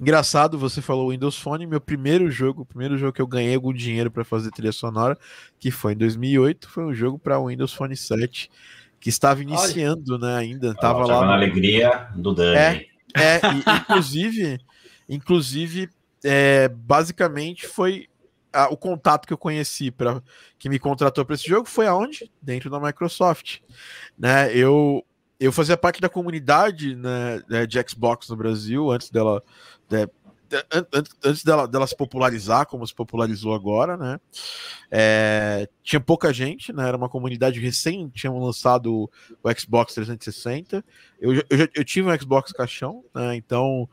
Engraçado, 0.00 0.58
você 0.58 0.82
falou 0.82 1.10
Windows 1.10 1.38
Phone, 1.38 1.66
meu 1.66 1.80
primeiro 1.80 2.30
jogo, 2.30 2.62
o 2.62 2.66
primeiro 2.66 2.98
jogo 2.98 3.12
que 3.12 3.22
eu 3.22 3.26
ganhei 3.26 3.54
algum 3.54 3.72
dinheiro 3.72 4.10
para 4.10 4.24
fazer 4.24 4.50
trilha 4.50 4.72
sonora, 4.72 5.16
que 5.58 5.70
foi 5.70 5.92
em 5.92 5.96
2008, 5.96 6.68
foi 6.68 6.84
um 6.84 6.92
jogo 6.92 7.18
para 7.18 7.40
Windows 7.40 7.72
Phone 7.72 7.96
7, 7.96 8.50
que 8.98 9.08
estava 9.08 9.42
iniciando, 9.42 10.14
Olha. 10.14 10.26
né, 10.26 10.36
ainda, 10.36 10.70
estava 10.72 11.06
lá 11.06 11.24
na 11.26 11.34
alegria 11.34 12.08
do 12.14 12.34
Dani. 12.34 12.56
É, 12.56 12.86
é 13.14 13.40
e, 13.54 13.80
inclusive, 13.80 14.58
inclusive, 15.08 15.90
é, 16.24 16.68
basicamente 16.68 17.66
foi 17.66 18.08
a, 18.54 18.68
o 18.68 18.76
contato 18.76 19.26
que 19.26 19.32
eu 19.32 19.38
conheci 19.38 19.90
para 19.90 20.22
que 20.58 20.68
me 20.68 20.78
contratou 20.78 21.24
para 21.24 21.34
esse 21.34 21.46
jogo 21.46 21.68
foi 21.68 21.86
aonde? 21.86 22.30
Dentro 22.40 22.70
da 22.70 22.80
Microsoft, 22.80 23.60
né? 24.18 24.54
Eu 24.56 25.04
eu 25.38 25.50
fazia 25.50 25.76
parte 25.76 26.00
da 26.00 26.08
comunidade 26.08 26.94
né, 26.94 27.42
né 27.48 27.66
de 27.66 27.78
Xbox 27.88 28.28
no 28.28 28.36
Brasil 28.36 28.90
antes 28.90 29.10
dela 29.10 29.42
de, 29.88 30.08
antes 31.24 31.42
dela, 31.42 31.66
dela 31.66 31.86
se 31.86 31.96
popularizar 31.96 32.66
como 32.66 32.86
se 32.86 32.94
popularizou 32.94 33.54
agora, 33.54 33.96
né? 33.96 34.20
É, 34.90 35.68
tinha 35.82 36.00
pouca 36.00 36.32
gente, 36.32 36.72
né? 36.72 36.86
Era 36.86 36.96
uma 36.96 37.08
comunidade 37.08 37.58
recém 37.58 38.08
tinham 38.10 38.38
lançado 38.38 39.10
o 39.42 39.52
Xbox 39.58 39.94
360. 39.94 40.84
Eu, 41.20 41.34
eu, 41.50 41.58
já, 41.58 41.68
eu 41.74 41.84
tive 41.84 42.08
um 42.08 42.18
Xbox 42.18 42.52
caixão, 42.52 43.04
né? 43.14 43.34
Então, 43.34 43.88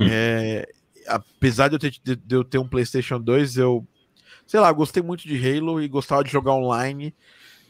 hum. 0.00 0.06
é, 0.08 0.66
apesar 1.06 1.68
de 1.68 1.74
eu, 1.74 1.78
ter, 1.78 1.90
de, 1.90 2.16
de 2.16 2.34
eu 2.34 2.44
ter 2.44 2.58
um 2.58 2.68
PlayStation 2.68 3.20
2, 3.20 3.58
eu 3.58 3.86
sei 4.46 4.60
lá, 4.60 4.70
gostei 4.72 5.02
muito 5.02 5.26
de 5.26 5.36
Halo 5.36 5.80
e 5.80 5.88
gostava 5.88 6.22
de 6.22 6.30
jogar 6.30 6.52
online 6.52 7.14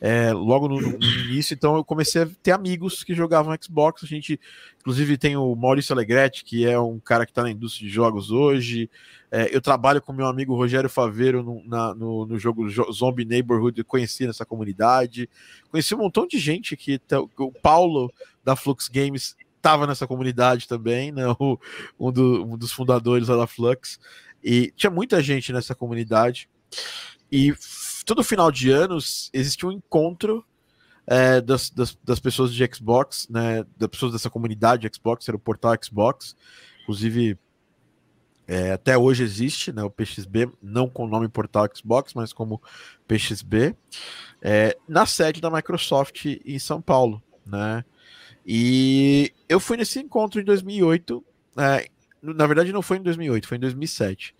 é, 0.01 0.31
logo 0.33 0.69
no, 0.69 0.81
no, 0.81 1.05
início, 1.05 1.55
então 1.55 1.77
eu 1.77 1.85
comecei 1.85 2.23
a 2.23 2.29
ter 2.43 2.51
amigos 2.51 3.03
que 3.03 3.15
jogavam 3.15 3.57
Xbox. 3.61 4.05
A 4.05 4.07
gente, 4.07 4.39
inclusive, 4.79 5.17
tem 5.17 5.37
o 5.37 5.55
Maurício 5.55 5.95
Alegretti, 5.95 6.45
que 6.45 6.67
é 6.67 6.79
um 6.79 6.99
cara 6.99 7.25
que 7.25 7.33
está 7.33 7.43
na 7.43 7.51
indústria 7.51 7.89
de 7.89 7.95
jogos 7.95 8.31
hoje. 8.31 8.91
É, 9.31 9.55
eu 9.55 9.61
trabalho 9.61 10.03
com 10.03 10.13
meu 10.13 10.27
amigo 10.27 10.55
Rogério 10.55 10.91
Faveiro 10.91 11.43
no, 11.43 11.63
na, 11.65 11.95
no, 11.95 12.27
no 12.27 12.39
jogo 12.39 12.69
Zombie 12.93 13.25
Neighborhood, 13.25 13.83
conheci 13.85 14.27
nessa 14.27 14.45
comunidade. 14.45 15.29
Conheci 15.71 15.95
um 15.95 15.99
montão 15.99 16.27
de 16.27 16.39
gente 16.39 16.77
que 16.77 16.99
tá, 16.99 17.19
o 17.19 17.53
Paulo 17.63 18.13
da 18.45 18.55
Flux 18.55 18.89
Games 18.89 19.35
estava 19.57 19.87
nessa 19.87 20.07
comunidade 20.07 20.69
também, 20.69 21.11
né? 21.11 21.25
O, 21.39 21.59
um, 21.99 22.13
do, 22.13 22.45
um 22.45 22.57
dos 22.57 22.71
fundadores 22.71 23.29
da 23.29 23.47
Flux. 23.47 23.99
E 24.45 24.73
tinha 24.77 24.91
muita 24.91 25.23
gente 25.23 25.53
nessa 25.53 25.75
comunidade. 25.75 26.49
E 27.31 27.55
todo 28.05 28.23
final 28.23 28.51
de 28.51 28.71
anos 28.71 29.31
existe 29.33 29.67
um 29.67 29.73
encontro 29.73 30.45
é, 31.07 31.41
das, 31.41 31.71
das, 31.71 31.97
das, 32.03 32.21
pessoas 32.21 32.53
de 32.53 32.69
Xbox, 32.73 33.29
né, 33.29 33.65
das 33.77 33.89
pessoas 33.89 34.13
dessa 34.13 34.31
comunidade 34.31 34.89
de 34.89 34.97
Xbox, 34.97 35.29
era 35.29 35.37
o 35.37 35.41
portal 35.41 35.75
Xbox, 35.83 36.37
inclusive 36.83 37.39
é, 38.49 38.73
até 38.73 38.97
hoje 38.97 39.23
existe, 39.23 39.73
né, 39.73 39.83
o 39.83 39.91
PXB, 39.91 40.51
não 40.63 40.89
com 40.89 41.05
o 41.05 41.09
nome 41.09 41.29
portal 41.29 41.69
Xbox, 41.75 42.15
mas 42.15 42.33
como 42.33 42.63
PXB. 43.07 43.75
é, 44.41 44.77
na 44.89 45.07
sede 45.07 45.41
da 45.41 45.51
Microsoft 45.51 46.25
em 46.25 46.59
São 46.59 46.81
Paulo, 46.81 47.23
né? 47.45 47.85
E 48.47 49.33
eu 49.49 49.59
fui 49.59 49.77
nesse 49.77 49.99
encontro 49.99 50.41
em 50.41 50.45
2008. 50.45 51.25
É, 51.59 51.89
na 52.23 52.47
verdade, 52.47 52.73
não 52.73 52.83
foi 52.83 52.99
em 52.99 53.03
2008, 53.03 53.49
foi 53.49 53.57
em 53.57 53.61
2007. 53.61 54.35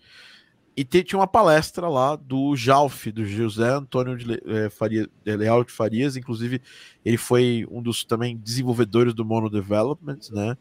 E 0.77 0.85
tinha 0.85 1.17
uma 1.17 1.25
palestra 1.25 1.89
lá 1.89 2.15
do 2.15 2.55
Jalf, 2.55 3.07
do 3.07 3.25
José 3.25 3.67
Antônio 3.67 4.15
de, 4.15 4.39
é, 4.45 4.69
Faria, 4.69 5.09
de 5.25 5.35
Leal 5.35 5.63
de 5.63 5.71
Farias, 5.71 6.15
inclusive 6.15 6.61
ele 7.03 7.17
foi 7.17 7.65
um 7.71 7.81
dos 7.81 8.05
também 8.05 8.37
desenvolvedores 8.37 9.15
do 9.15 9.25
Mono 9.25 9.49
Development, 9.49 10.19
né? 10.29 10.55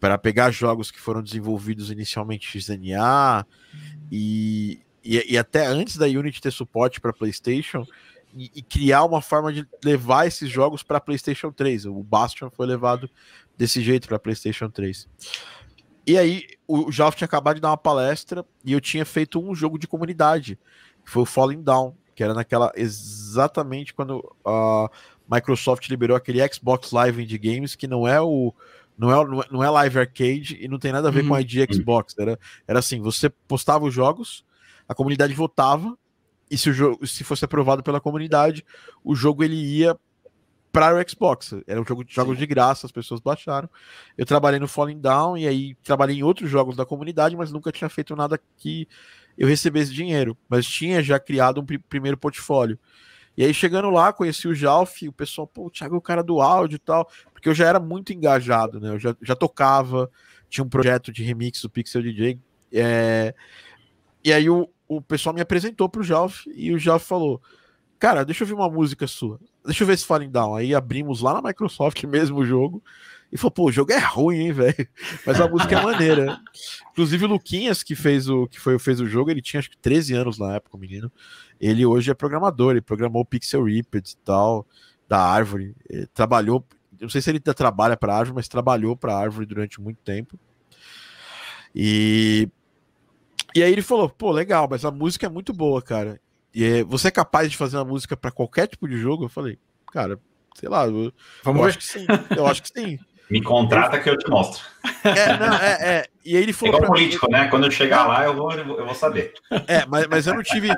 Para 0.00 0.16
pegar 0.16 0.50
jogos 0.50 0.90
que 0.90 0.98
foram 0.98 1.22
desenvolvidos 1.22 1.90
inicialmente 1.90 2.58
XNA 2.58 3.46
e, 4.10 4.80
e, 5.04 5.34
e 5.34 5.36
até 5.36 5.66
antes 5.66 5.98
da 5.98 6.06
Unity 6.06 6.40
ter 6.40 6.52
suporte 6.52 6.98
para 6.98 7.12
PlayStation 7.12 7.86
e, 8.34 8.50
e, 8.54 8.62
criar 8.62 9.04
uma 9.04 9.20
forma 9.20 9.52
de 9.52 9.66
levar 9.84 10.26
esses 10.26 10.48
jogos 10.48 10.82
para 10.82 11.00
PlayStation 11.00 11.52
3. 11.52 11.84
O 11.84 12.02
Bastion 12.02 12.48
foi 12.50 12.66
levado 12.66 13.10
desse 13.58 13.82
jeito 13.82 14.08
para 14.08 14.18
PlayStation 14.18 14.70
3. 14.70 15.06
E 16.06 16.16
aí, 16.16 16.44
o 16.66 16.90
Jalf 16.90 17.16
tinha 17.16 17.26
acabado 17.26 17.56
de 17.56 17.60
dar 17.60 17.70
uma 17.70 17.76
palestra 17.76 18.44
e 18.64 18.72
eu 18.72 18.80
tinha 18.80 19.04
feito 19.04 19.40
um 19.40 19.54
jogo 19.54 19.78
de 19.78 19.86
comunidade, 19.86 20.58
que 21.04 21.10
foi 21.10 21.22
o 21.22 21.26
Falling 21.26 21.62
Down, 21.62 21.94
que 22.14 22.22
era 22.22 22.34
naquela 22.34 22.72
exatamente 22.74 23.94
quando 23.94 24.34
a 24.44 24.90
Microsoft 25.30 25.88
liberou 25.88 26.16
aquele 26.16 26.46
Xbox 26.52 26.90
Live 26.90 27.22
Indie 27.22 27.38
Games, 27.38 27.74
que 27.74 27.86
não 27.86 28.06
é 28.06 28.20
o 28.20 28.52
não 28.98 29.10
é, 29.10 29.46
não 29.50 29.64
é 29.64 29.70
live 29.70 29.98
arcade 29.98 30.58
e 30.60 30.68
não 30.68 30.78
tem 30.78 30.92
nada 30.92 31.08
a 31.08 31.10
ver 31.10 31.22
uhum. 31.22 31.28
com 31.28 31.34
a 31.34 31.40
ID 31.40 31.72
Xbox. 31.72 32.14
Era, 32.18 32.38
era 32.68 32.78
assim: 32.78 33.00
você 33.00 33.30
postava 33.30 33.86
os 33.86 33.94
jogos, 33.94 34.44
a 34.86 34.94
comunidade 34.94 35.32
votava, 35.32 35.96
e 36.50 36.58
se 36.58 36.68
o 36.68 36.72
jogo 36.72 37.06
se 37.06 37.24
fosse 37.24 37.44
aprovado 37.44 37.82
pela 37.82 38.00
comunidade, 38.00 38.64
o 39.02 39.14
jogo 39.14 39.42
ele 39.42 39.56
ia 39.56 39.96
para 40.72 40.96
o 40.96 41.08
Xbox. 41.08 41.54
Era 41.66 41.80
um 41.80 41.84
jogo 41.84 42.04
de 42.04 42.14
jogos 42.14 42.38
de 42.38 42.46
graça, 42.46 42.86
as 42.86 42.92
pessoas 42.92 43.20
baixaram. 43.20 43.68
Eu 44.16 44.24
trabalhei 44.24 44.60
no 44.60 44.68
Falling 44.68 45.00
Down 45.00 45.36
e 45.36 45.46
aí 45.46 45.74
trabalhei 45.82 46.18
em 46.18 46.22
outros 46.22 46.50
jogos 46.50 46.76
da 46.76 46.86
comunidade, 46.86 47.36
mas 47.36 47.52
nunca 47.52 47.72
tinha 47.72 47.88
feito 47.88 48.14
nada 48.14 48.40
que 48.56 48.88
eu 49.36 49.48
recebesse 49.48 49.92
dinheiro. 49.92 50.36
Mas 50.48 50.66
tinha 50.66 51.02
já 51.02 51.18
criado 51.18 51.60
um 51.60 51.66
pr 51.66 51.78
primeiro 51.88 52.16
portfólio. 52.16 52.78
E 53.36 53.44
aí, 53.44 53.54
chegando 53.54 53.90
lá, 53.90 54.12
conheci 54.12 54.48
o 54.48 54.54
Jalf, 54.54 55.02
o 55.08 55.12
pessoal, 55.12 55.46
pô, 55.46 55.66
o 55.66 55.70
Thiago 55.70 55.94
é 55.94 55.98
o 55.98 56.02
cara 56.02 56.22
do 56.22 56.40
áudio 56.40 56.76
e 56.76 56.80
tal, 56.80 57.08
porque 57.32 57.48
eu 57.48 57.54
já 57.54 57.66
era 57.66 57.80
muito 57.80 58.12
engajado, 58.12 58.80
né? 58.80 58.90
Eu 58.90 58.98
já, 58.98 59.16
já 59.22 59.34
tocava, 59.34 60.10
tinha 60.48 60.64
um 60.64 60.68
projeto 60.68 61.12
de 61.12 61.22
remix 61.22 61.62
do 61.62 61.70
Pixel 61.70 62.02
DJ. 62.02 62.38
É... 62.72 63.34
E 64.22 64.32
aí 64.32 64.50
o, 64.50 64.68
o 64.86 65.00
pessoal 65.00 65.34
me 65.34 65.40
apresentou 65.40 65.88
pro 65.88 66.02
Jalf 66.02 66.46
e 66.54 66.72
o 66.72 66.78
Jalf 66.78 67.06
falou: 67.06 67.40
Cara, 67.98 68.24
deixa 68.24 68.44
eu 68.44 68.48
ver 68.48 68.54
uma 68.54 68.68
música 68.68 69.06
sua. 69.06 69.40
Deixa 69.64 69.82
eu 69.82 69.86
ver 69.86 69.94
esse 69.94 70.06
Falling 70.06 70.30
Down. 70.30 70.56
Aí 70.56 70.74
abrimos 70.74 71.20
lá 71.20 71.34
na 71.34 71.42
Microsoft 71.42 72.02
mesmo 72.04 72.38
o 72.38 72.46
jogo. 72.46 72.82
E 73.32 73.36
falou, 73.36 73.52
pô, 73.52 73.64
o 73.66 73.72
jogo 73.72 73.92
é 73.92 73.98
ruim, 73.98 74.38
hein, 74.38 74.52
velho? 74.52 74.88
Mas 75.24 75.40
a 75.40 75.48
música 75.48 75.78
é 75.78 75.82
maneira. 75.82 76.40
Inclusive 76.90 77.24
o 77.24 77.28
Luquinhas, 77.28 77.82
que 77.82 77.94
fez 77.94 78.28
o 78.28 78.48
que 78.48 78.58
foi, 78.58 78.78
fez 78.78 79.00
o 79.00 79.06
jogo, 79.06 79.30
ele 79.30 79.40
tinha 79.40 79.60
acho 79.60 79.70
que 79.70 79.78
13 79.78 80.14
anos 80.14 80.38
na 80.38 80.56
época, 80.56 80.76
o 80.76 80.80
menino. 80.80 81.12
Ele 81.60 81.86
hoje 81.86 82.10
é 82.10 82.14
programador, 82.14 82.72
ele 82.72 82.80
programou 82.80 83.24
Pixel 83.24 83.64
Ripped 83.64 84.12
e 84.12 84.16
tal, 84.24 84.66
da 85.08 85.20
Árvore. 85.20 85.76
Ele 85.88 86.06
trabalhou, 86.08 86.66
não 87.00 87.08
sei 87.08 87.20
se 87.20 87.30
ele 87.30 87.38
trabalha 87.38 87.96
para 87.96 88.16
Árvore, 88.16 88.34
mas 88.34 88.48
trabalhou 88.48 88.96
para 88.96 89.16
Árvore 89.16 89.46
durante 89.46 89.80
muito 89.80 89.98
tempo. 89.98 90.36
E 91.72 92.48
e 93.54 93.62
aí 93.62 93.72
ele 93.72 93.82
falou, 93.82 94.08
pô, 94.08 94.30
legal, 94.30 94.68
mas 94.70 94.84
a 94.84 94.90
música 94.90 95.26
é 95.26 95.28
muito 95.28 95.52
boa, 95.52 95.82
cara. 95.82 96.20
E 96.54 96.64
é, 96.64 96.84
você 96.84 97.08
é 97.08 97.12
capaz 97.12 97.50
de 97.50 97.56
fazer 97.56 97.76
uma 97.76 97.84
música 97.84 98.16
para 98.16 98.30
qualquer 98.30 98.66
tipo 98.66 98.88
de 98.88 98.96
jogo? 98.96 99.24
Eu 99.24 99.28
falei, 99.28 99.58
cara, 99.92 100.18
sei 100.54 100.68
lá, 100.68 100.86
eu, 100.86 101.12
Vamos 101.44 101.60
eu 101.60 101.64
ver. 101.64 101.68
acho 101.68 101.78
que 101.78 101.84
sim. 101.84 102.06
Eu 102.36 102.46
acho 102.46 102.62
que 102.62 102.68
sim. 102.68 102.98
Me 103.30 103.40
contrata 103.40 104.00
que 104.00 104.10
eu 104.10 104.18
te 104.18 104.28
mostro. 104.28 104.64
É, 105.04 105.38
não, 105.38 105.54
é, 105.54 105.78
é. 105.80 106.06
E 106.24 106.36
aí 106.36 106.42
ele 106.42 106.52
falou. 106.52 106.74
É 106.74 106.78
igual 106.78 106.92
político, 106.92 107.26
mim, 107.26 107.32
né? 107.32 107.48
Quando 107.48 107.64
eu 107.64 107.70
chegar 107.70 108.06
lá, 108.06 108.24
eu 108.24 108.34
vou, 108.34 108.52
eu 108.52 108.84
vou 108.84 108.94
saber. 108.94 109.32
É, 109.68 109.86
mas, 109.86 110.06
mas 110.08 110.26
eu 110.26 110.34
não 110.34 110.42
tive. 110.42 110.68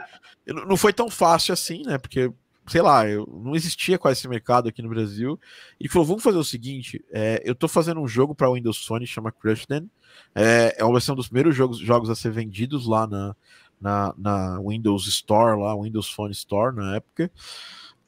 Não 0.47 0.77
foi 0.77 0.93
tão 0.93 1.09
fácil 1.09 1.55
assim, 1.55 1.83
né? 1.87 1.97
Porque, 1.97 2.31
sei 2.67 2.83
lá, 2.83 3.09
eu, 3.09 3.27
não 3.43 3.57
existia 3.57 3.99
quase 3.99 4.21
esse 4.21 4.29
mercado 4.29 4.69
aqui 4.69 4.83
no 4.83 4.91
Brasil. 4.91 5.41
E 5.81 5.89
falou: 5.89 6.07
vamos 6.07 6.23
fazer 6.23 6.37
o 6.37 6.45
seguinte: 6.45 7.03
é, 7.11 7.43
eu 7.43 7.55
tô 7.55 7.67
fazendo 7.67 8.03
um 8.03 8.07
jogo 8.07 8.35
para 8.35 8.53
Windows 8.53 8.85
Phone, 8.85 9.07
chama 9.07 9.33
Crushden. 9.33 9.91
É, 10.35 10.77
é 10.79 10.85
uma 10.85 10.93
versão 10.93 11.17
dos 11.17 11.29
primeiros 11.29 11.57
jogos, 11.57 11.79
jogos 11.79 12.11
a 12.11 12.15
ser 12.15 12.31
vendidos 12.31 12.87
lá 12.87 13.07
na, 13.07 13.35
na, 13.83 14.15
na 14.17 14.61
Windows 14.61 15.07
Store, 15.09 15.61
lá, 15.61 15.75
Windows 15.75 16.09
Phone 16.11 16.33
Store 16.33 16.75
na 16.75 16.97
época. 16.97 17.31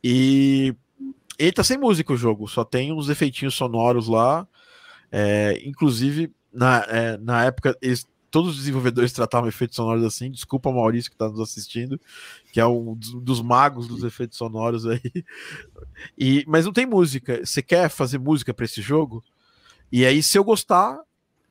E 0.02 0.74
ele 1.38 1.52
tá 1.52 1.64
sem 1.64 1.76
música 1.76 2.12
o 2.12 2.16
jogo, 2.16 2.46
só 2.46 2.64
tem 2.64 2.92
uns 2.92 3.08
efeitinhos 3.08 3.54
sonoros 3.54 4.06
lá. 4.06 4.46
É, 5.10 5.60
inclusive, 5.64 6.32
na, 6.52 6.84
é, 6.88 7.16
na 7.18 7.44
época, 7.44 7.76
eles, 7.82 8.06
todos 8.30 8.50
os 8.50 8.56
desenvolvedores 8.58 9.12
tratavam 9.12 9.48
efeitos 9.48 9.74
sonoros 9.74 10.04
assim. 10.04 10.30
Desculpa, 10.30 10.70
Maurício, 10.70 11.10
que 11.10 11.16
está 11.16 11.28
nos 11.28 11.40
assistindo, 11.40 12.00
que 12.52 12.60
é 12.60 12.66
um 12.66 12.94
dos, 12.94 13.20
dos, 13.20 13.42
magos 13.42 13.88
dos 13.88 14.04
efeitos 14.04 14.38
sonoros 14.38 14.86
aí. 14.86 15.00
E, 16.16 16.44
mas 16.46 16.64
não 16.64 16.72
tem 16.72 16.86
música. 16.86 17.44
Você 17.44 17.62
quer 17.62 17.88
fazer 17.88 18.18
música 18.18 18.54
para 18.54 18.64
esse 18.64 18.80
jogo? 18.80 19.24
E 19.90 20.04
aí, 20.04 20.22
se 20.22 20.38
eu 20.38 20.44
gostar 20.44 21.00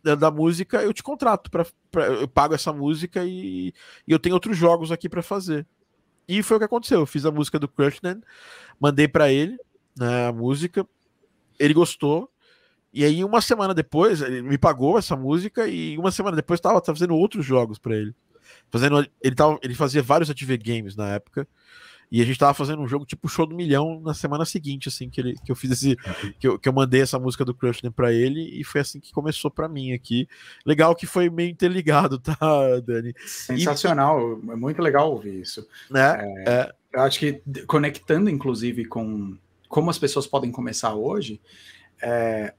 da, 0.03 0.15
da 0.15 0.31
música, 0.31 0.81
eu 0.81 0.93
te 0.93 1.01
contrato. 1.01 1.49
Pra, 1.49 1.65
eu 2.07 2.27
pago 2.27 2.53
essa 2.53 2.73
música 2.73 3.23
e, 3.25 3.73
e 4.07 4.11
eu 4.11 4.19
tenho 4.19 4.35
outros 4.35 4.57
jogos 4.57 4.91
aqui 4.91 5.07
para 5.07 5.23
fazer. 5.23 5.65
E 6.27 6.43
foi 6.43 6.57
o 6.57 6.59
que 6.59 6.65
aconteceu. 6.65 6.99
Eu 6.99 7.05
fiz 7.05 7.25
a 7.25 7.31
música 7.31 7.57
do 7.57 7.67
Crushland, 7.67 8.21
mandei 8.79 9.07
para 9.07 9.31
ele 9.31 9.57
né, 9.97 10.27
a 10.27 10.31
música, 10.31 10.85
ele 11.59 11.73
gostou. 11.73 12.29
E 12.91 13.03
aí, 13.03 13.23
uma 13.23 13.41
semana 13.41 13.73
depois, 13.73 14.21
ele 14.21 14.41
me 14.41 14.57
pagou 14.57 14.99
essa 14.99 15.15
música, 15.15 15.67
e 15.67 15.97
uma 15.97 16.11
semana 16.11 16.35
depois 16.35 16.59
estava 16.59 16.81
fazendo 16.85 17.15
outros 17.15 17.43
jogos 17.43 17.79
para 17.79 17.95
ele. 17.95 18.13
Fazendo, 18.69 19.07
ele, 19.21 19.35
tava, 19.35 19.57
ele 19.63 19.73
fazia 19.73 20.03
vários 20.03 20.29
ATV 20.29 20.57
Games 20.57 20.95
na 20.95 21.09
época. 21.09 21.47
E 22.13 22.21
a 22.21 22.25
gente 22.25 22.37
tava 22.37 22.53
fazendo 22.53 22.79
um 22.79 22.87
jogo 22.87 23.07
tipo 23.07 23.27
show 23.27 23.43
do 23.43 23.55
milhão 23.55 23.99
na 23.99 24.13
semana 24.13 24.45
seguinte, 24.45 24.87
assim, 24.87 25.09
que, 25.09 25.19
ele, 25.19 25.35
que 25.43 25.51
eu 25.51 25.55
fiz 25.55 25.71
esse. 25.71 25.97
Que 26.39 26.47
eu, 26.47 26.59
que 26.59 26.69
eu 26.69 26.73
mandei 26.73 27.01
essa 27.01 27.17
música 27.17 27.43
do 27.43 27.55
Crush 27.55 27.81
para 27.95 28.13
ele, 28.13 28.41
e 28.59 28.63
foi 28.63 28.81
assim 28.81 28.99
que 28.99 29.11
começou 29.11 29.49
para 29.49 29.67
mim 29.67 29.93
aqui. 29.93 30.27
Legal 30.63 30.95
que 30.95 31.07
foi 31.07 31.27
meio 31.27 31.49
interligado, 31.49 32.19
tá, 32.21 32.35
Dani? 32.85 33.15
Sensacional, 33.25 34.39
e, 34.43 34.51
é 34.51 34.55
muito 34.55 34.79
legal 34.79 35.11
ouvir 35.11 35.41
isso. 35.41 35.67
Né? 35.89 36.43
É, 36.45 36.49
é. 36.51 36.73
Eu 36.93 37.01
acho 37.01 37.19
que 37.19 37.41
conectando, 37.65 38.29
inclusive, 38.29 38.85
com 38.85 39.35
como 39.67 39.89
as 39.89 39.97
pessoas 39.97 40.27
podem 40.27 40.51
começar 40.51 40.93
hoje, 40.93 41.41
é, 41.99 42.53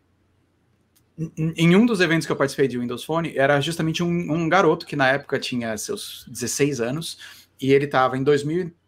em 1.37 1.77
um 1.77 1.87
dos 1.87 2.01
eventos 2.01 2.27
que 2.27 2.33
eu 2.33 2.37
participei 2.37 2.67
de 2.67 2.77
Windows 2.77 3.05
Phone, 3.05 3.39
era 3.39 3.61
justamente 3.61 4.03
um, 4.03 4.09
um 4.09 4.49
garoto 4.49 4.85
que 4.85 4.97
na 4.97 5.09
época 5.11 5.39
tinha 5.39 5.77
seus 5.79 6.27
16 6.29 6.81
anos, 6.81 7.19
e 7.61 7.73
ele 7.73 7.85
estava 7.85 8.19
em 8.19 8.25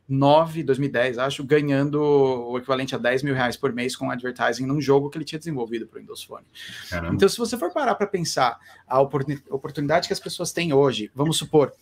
2009, 0.09 0.63
2010, 0.63 1.19
acho, 1.19 1.45
ganhando 1.45 2.01
o 2.01 2.57
equivalente 2.57 2.95
a 2.95 2.99
10 2.99 3.23
mil 3.25 3.35
reais 3.35 3.57
por 3.57 3.73
mês 3.73 3.97
com 3.97 4.11
advertising 4.11 4.65
num 4.65 4.81
jogo 4.81 5.11
que 5.11 5.19
ele 5.19 5.25
tinha 5.25 5.39
desenvolvido 5.39 5.87
para 5.87 5.99
o 5.99 6.01
Windows 6.01 6.23
Phone. 6.23 6.45
Caramba. 6.89 7.15
Então, 7.15 7.29
se 7.29 7.37
você 7.37 7.59
for 7.59 7.73
parar 7.73 7.95
para 7.97 8.07
pensar 8.07 8.59
a 8.87 9.01
oportunidade 9.01 10.07
que 10.07 10.13
as 10.13 10.21
pessoas 10.21 10.53
têm 10.53 10.73
hoje, 10.73 11.11
vamos 11.15 11.37
supor, 11.37 11.73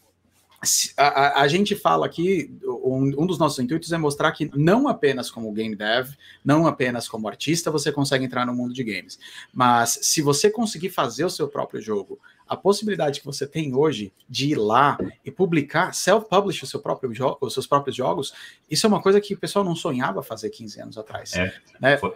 a, 0.96 1.06
a, 1.06 1.42
a, 1.42 1.48
gente 1.48 1.76
fala 1.76 2.06
aqui, 2.06 2.50
um, 2.64 3.12
um, 3.18 3.26
dos 3.26 3.38
nossos 3.38 3.58
intuitos 3.58 3.92
é 3.92 3.98
mostrar 3.98 4.32
que 4.32 4.50
não 4.54 4.88
apenas 4.88 5.30
como 5.30 5.52
game 5.52 5.76
dev, 5.76 6.08
não 6.42 6.66
apenas 6.66 7.06
como 7.06 7.28
artista, 7.28 7.70
você 7.70 7.92
consegue 7.92 8.24
entrar 8.24 8.46
no 8.46 8.54
mundo 8.54 8.72
de 8.72 8.82
games. 8.82 9.18
Mas 9.52 9.98
se 10.00 10.22
você 10.22 10.48
conseguir 10.48 10.88
fazer 10.88 11.26
o 11.26 11.30
seu 11.30 11.48
próprio 11.48 11.82
jogo, 11.82 12.18
a 12.48 12.56
possibilidade 12.56 13.20
que 13.20 13.26
você 13.26 13.46
tem 13.46 13.74
hoje 13.74 14.12
de 14.28 14.50
ir 14.50 14.56
lá 14.56 14.98
e 15.24 15.30
publicar, 15.30 15.94
self-publish 15.94 16.62
o 16.62 16.66
seu 16.66 16.80
próprio 16.80 17.10
os 17.40 17.52
seus 17.52 17.66
próprios 17.66 17.96
jogos, 17.96 18.32
isso 18.70 18.86
é 18.86 18.88
uma 18.88 19.00
coisa 19.00 19.20
que 19.20 19.34
o 19.34 19.38
pessoal 19.38 19.64
não 19.64 19.74
sonhava 19.74 20.22
fazer 20.22 20.50
15 20.50 20.80
anos 20.80 20.98
atrás. 20.98 21.32
É, 21.34 21.54
né? 21.80 21.96
foi, 21.96 22.12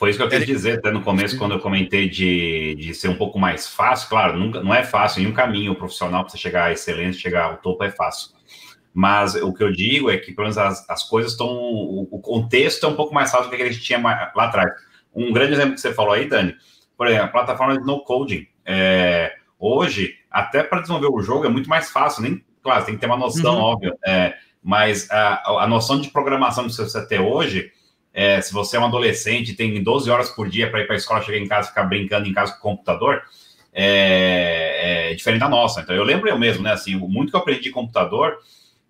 foi 0.00 0.10
isso 0.10 0.18
que 0.18 0.24
eu 0.24 0.28
quis 0.30 0.46
dizer 0.46 0.78
até 0.78 0.90
no 0.90 1.02
começo, 1.02 1.36
quando 1.36 1.52
eu 1.52 1.60
comentei 1.60 2.08
de, 2.08 2.74
de 2.76 2.94
ser 2.94 3.08
um 3.08 3.16
pouco 3.16 3.38
mais 3.38 3.66
fácil. 3.66 4.08
Claro, 4.08 4.38
nunca, 4.38 4.62
não 4.62 4.74
é 4.74 4.82
fácil, 4.82 5.20
nenhum 5.20 5.34
caminho 5.34 5.74
profissional 5.74 6.22
para 6.22 6.30
você 6.30 6.38
chegar 6.38 6.66
à 6.66 6.72
excelência, 6.72 7.20
chegar 7.20 7.44
ao 7.44 7.58
topo 7.58 7.84
é 7.84 7.90
fácil. 7.90 8.30
Mas 8.92 9.34
o 9.34 9.52
que 9.52 9.62
eu 9.62 9.70
digo 9.70 10.10
é 10.10 10.16
que, 10.16 10.32
pelo 10.32 10.46
menos, 10.46 10.58
as, 10.58 10.88
as 10.88 11.04
coisas 11.04 11.32
estão. 11.32 11.48
O, 11.48 12.08
o, 12.10 12.18
contexto 12.18 12.84
é 12.84 12.88
um 12.88 12.96
pouco 12.96 13.14
mais 13.14 13.30
fácil 13.30 13.50
do 13.50 13.56
que 13.56 13.62
a 13.62 13.70
gente 13.70 13.82
tinha 13.84 14.00
lá 14.00 14.44
atrás. 14.44 14.72
Um 15.14 15.32
grande 15.32 15.52
exemplo 15.52 15.74
que 15.74 15.80
você 15.80 15.92
falou 15.92 16.12
aí, 16.12 16.28
Dani, 16.28 16.56
por 16.96 17.06
exemplo, 17.06 17.26
a 17.26 17.28
plataforma 17.28 17.78
de 17.78 17.86
no 17.86 18.02
coding. 18.02 18.46
É, 18.64 19.36
hoje, 19.60 20.16
até 20.30 20.62
para 20.62 20.80
desenvolver 20.80 21.08
o 21.08 21.22
jogo 21.22 21.44
é 21.44 21.48
muito 21.48 21.68
mais 21.68 21.90
fácil, 21.90 22.22
nem, 22.22 22.42
claro, 22.62 22.84
tem 22.84 22.94
que 22.94 23.00
ter 23.00 23.06
uma 23.06 23.16
noção, 23.16 23.56
uhum. 23.56 23.62
óbvio, 23.62 23.96
é, 24.04 24.34
mas 24.62 25.08
a, 25.10 25.62
a 25.62 25.68
noção 25.68 26.00
de 26.00 26.08
programação 26.08 26.66
que 26.66 26.72
você 26.72 27.06
tem 27.06 27.20
hoje 27.20 27.70
é, 28.12 28.40
se 28.40 28.52
você 28.52 28.76
é 28.76 28.80
um 28.80 28.86
adolescente 28.86 29.54
tem 29.54 29.82
12 29.82 30.10
horas 30.10 30.30
por 30.30 30.48
dia 30.48 30.68
para 30.70 30.80
ir 30.80 30.86
para 30.86 30.96
a 30.96 30.98
escola, 30.98 31.22
chegar 31.22 31.38
em 31.38 31.46
casa 31.46 31.68
ficar 31.68 31.84
brincando 31.84 32.28
em 32.28 32.32
casa 32.32 32.52
com 32.52 32.58
o 32.58 32.72
computador, 32.72 33.22
é, 33.72 35.10
é, 35.10 35.14
diferente 35.14 35.40
da 35.40 35.48
nossa. 35.48 35.80
Então, 35.80 35.94
eu 35.94 36.02
lembro 36.02 36.28
eu 36.28 36.38
mesmo, 36.38 36.62
né? 36.62 36.72
Assim, 36.72 36.96
muito 36.96 37.30
que 37.30 37.36
eu 37.36 37.40
aprendi 37.40 37.62
de 37.62 37.70
computador, 37.70 38.38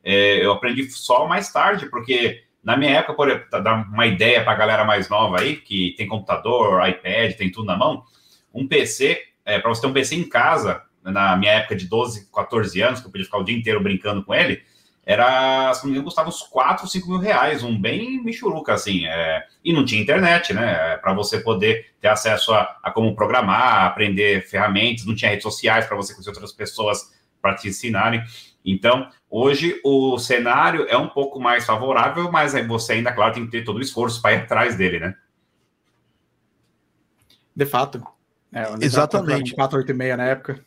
é, 0.02 0.44
eu 0.44 0.52
aprendi 0.52 0.90
só 0.90 1.26
mais 1.26 1.52
tarde, 1.52 1.86
porque 1.86 2.44
Na 2.62 2.76
minha 2.76 2.90
época, 2.90 3.14
por 3.14 3.62
dar 3.62 3.88
uma 3.88 4.06
ideia 4.06 4.42
para 4.44 4.52
a 4.52 4.56
galera 4.56 4.84
mais 4.84 5.08
nova 5.08 5.40
aí, 5.40 5.56
que 5.56 5.94
tem 5.96 6.06
computador, 6.06 6.86
iPad, 6.86 7.34
tem 7.34 7.50
tudo 7.50 7.64
na 7.64 7.74
mão, 7.74 8.04
um 8.52 8.68
PC, 8.68 9.18
é, 9.50 9.58
para 9.58 9.68
você 9.68 9.80
ter 9.80 9.86
um 9.86 9.92
PC 9.92 10.14
em 10.16 10.28
casa, 10.28 10.82
na 11.02 11.36
minha 11.36 11.52
época 11.52 11.76
de 11.76 11.86
12, 11.86 12.30
14 12.32 12.80
anos, 12.80 13.00
que 13.00 13.06
eu 13.06 13.10
podia 13.10 13.24
ficar 13.24 13.38
o 13.38 13.44
dia 13.44 13.56
inteiro 13.56 13.82
brincando 13.82 14.24
com 14.24 14.34
ele, 14.34 14.62
era, 15.04 15.72
se 15.74 15.82
não 15.82 15.86
me 15.86 15.92
engano, 15.92 16.04
custava 16.04 16.28
uns 16.28 16.42
4, 16.42 16.86
5 16.86 17.08
mil 17.08 17.18
reais, 17.18 17.64
um 17.64 17.76
bem 17.76 18.22
michuruca, 18.22 18.74
assim. 18.74 19.06
É, 19.06 19.44
e 19.64 19.72
não 19.72 19.84
tinha 19.84 20.00
internet, 20.00 20.52
né? 20.52 20.92
É, 20.92 20.96
para 20.98 21.12
você 21.12 21.40
poder 21.40 21.94
ter 22.00 22.08
acesso 22.08 22.52
a, 22.52 22.78
a, 22.82 22.90
como 22.92 23.16
programar, 23.16 23.86
aprender 23.86 24.46
ferramentas, 24.46 25.06
não 25.06 25.14
tinha 25.14 25.30
redes 25.30 25.42
sociais 25.42 25.86
para 25.86 25.96
você 25.96 26.12
conhecer 26.12 26.30
outras 26.30 26.52
pessoas 26.52 27.12
para 27.40 27.54
te 27.54 27.68
ensinarem. 27.68 28.22
Então, 28.64 29.08
hoje 29.28 29.80
o 29.82 30.18
cenário 30.18 30.86
é 30.88 30.96
um 30.96 31.08
pouco 31.08 31.40
mais 31.40 31.64
favorável, 31.64 32.30
mas 32.30 32.52
você 32.68 32.92
ainda, 32.92 33.10
claro, 33.10 33.34
tem 33.34 33.46
que 33.46 33.50
ter 33.50 33.64
todo 33.64 33.78
o 33.78 33.82
esforço 33.82 34.20
para 34.20 34.34
ir 34.34 34.42
atrás 34.42 34.76
dele, 34.76 35.00
né? 35.00 35.14
De 37.56 37.66
fato. 37.66 38.00
É, 38.52 38.84
Exatamente. 38.84 39.54
486 39.54 40.16
na 40.16 40.24
época. 40.24 40.64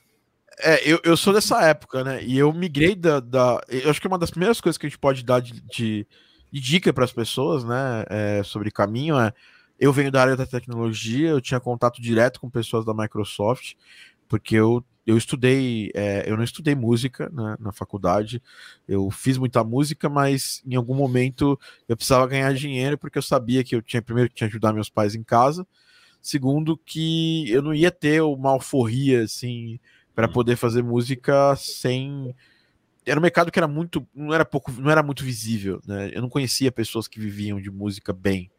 É, 0.60 0.88
eu, 0.88 1.00
eu 1.04 1.18
sou 1.18 1.34
dessa 1.34 1.62
época, 1.64 2.04
né? 2.04 2.24
E 2.24 2.38
eu 2.38 2.52
migrei 2.54 2.96
da, 2.96 3.20
da. 3.20 3.62
Eu 3.68 3.90
acho 3.90 4.00
que 4.00 4.08
uma 4.08 4.20
das 4.20 4.30
primeiras 4.30 4.62
coisas 4.62 4.78
que 4.78 4.86
a 4.86 4.90
gente 4.90 5.00
pode 5.00 5.24
dar 5.24 5.42
de, 5.42 5.60
de, 5.62 6.08
de 6.52 6.60
dica 6.62 6.94
para 6.94 7.04
as 7.04 7.12
pessoas, 7.12 7.64
né? 7.64 8.06
É, 8.10 8.44
sobre 8.44 8.72
caminho 8.72 9.20
é. 9.20 9.34
Eu 9.80 9.92
venho 9.92 10.12
da 10.12 10.22
área 10.22 10.36
da 10.36 10.46
tecnologia, 10.46 11.30
eu 11.30 11.42
tinha 11.42 11.60
contato 11.60 12.02
direto 12.02 12.40
com 12.40 12.50
pessoas 12.50 12.86
da 12.86 12.94
Microsoft, 12.94 13.74
porque 14.30 14.56
eu, 14.56 14.86
eu 15.06 15.18
estudei. 15.18 15.92
É, 15.96 16.24
eu 16.30 16.38
não 16.38 16.44
estudei 16.44 16.76
música 16.76 17.30
né, 17.34 17.58
na 17.60 17.72
faculdade, 17.74 18.42
eu 18.88 19.10
fiz 19.10 19.38
muita 19.38 19.64
música, 19.64 20.08
mas 20.08 20.62
em 20.66 20.76
algum 20.76 20.96
momento 20.96 21.60
eu 21.90 21.98
precisava 21.98 22.28
ganhar 22.28 22.54
dinheiro, 22.54 22.98
porque 22.98 23.18
eu 23.18 23.24
sabia 23.24 23.64
que 23.64 23.76
eu 23.76 23.82
tinha, 23.82 24.02
primeiro, 24.02 24.30
que 24.30 24.36
tinha 24.36 24.48
ajudar 24.48 24.72
meus 24.72 24.90
pais 24.90 25.16
em 25.16 25.24
casa, 25.24 25.68
segundo, 26.24 26.78
que 26.78 27.52
eu 27.52 27.62
não 27.62 27.74
ia 27.74 27.92
ter 27.92 28.22
uma 28.22 28.52
alforria 28.52 29.24
assim 29.24 29.78
para 30.16 30.28
poder 30.28 30.56
fazer 30.56 30.82
música 30.82 31.54
sem 31.58 32.34
era 33.06 33.20
um 33.20 33.22
mercado 33.22 33.52
que 33.52 33.60
era 33.60 33.68
muito 33.68 34.08
não 34.16 34.34
era 34.34 34.46
pouco 34.46 34.72
não 34.72 34.90
era 34.90 35.04
muito 35.04 35.24
visível 35.26 35.82
né? 35.86 36.12
Eu 36.14 36.22
não 36.22 36.30
conhecia 36.30 36.72
pessoas 36.72 37.10
que 37.10 37.20
viviam 37.20 37.60
de 37.60 37.70
música 37.70 38.14
bem 38.14 38.50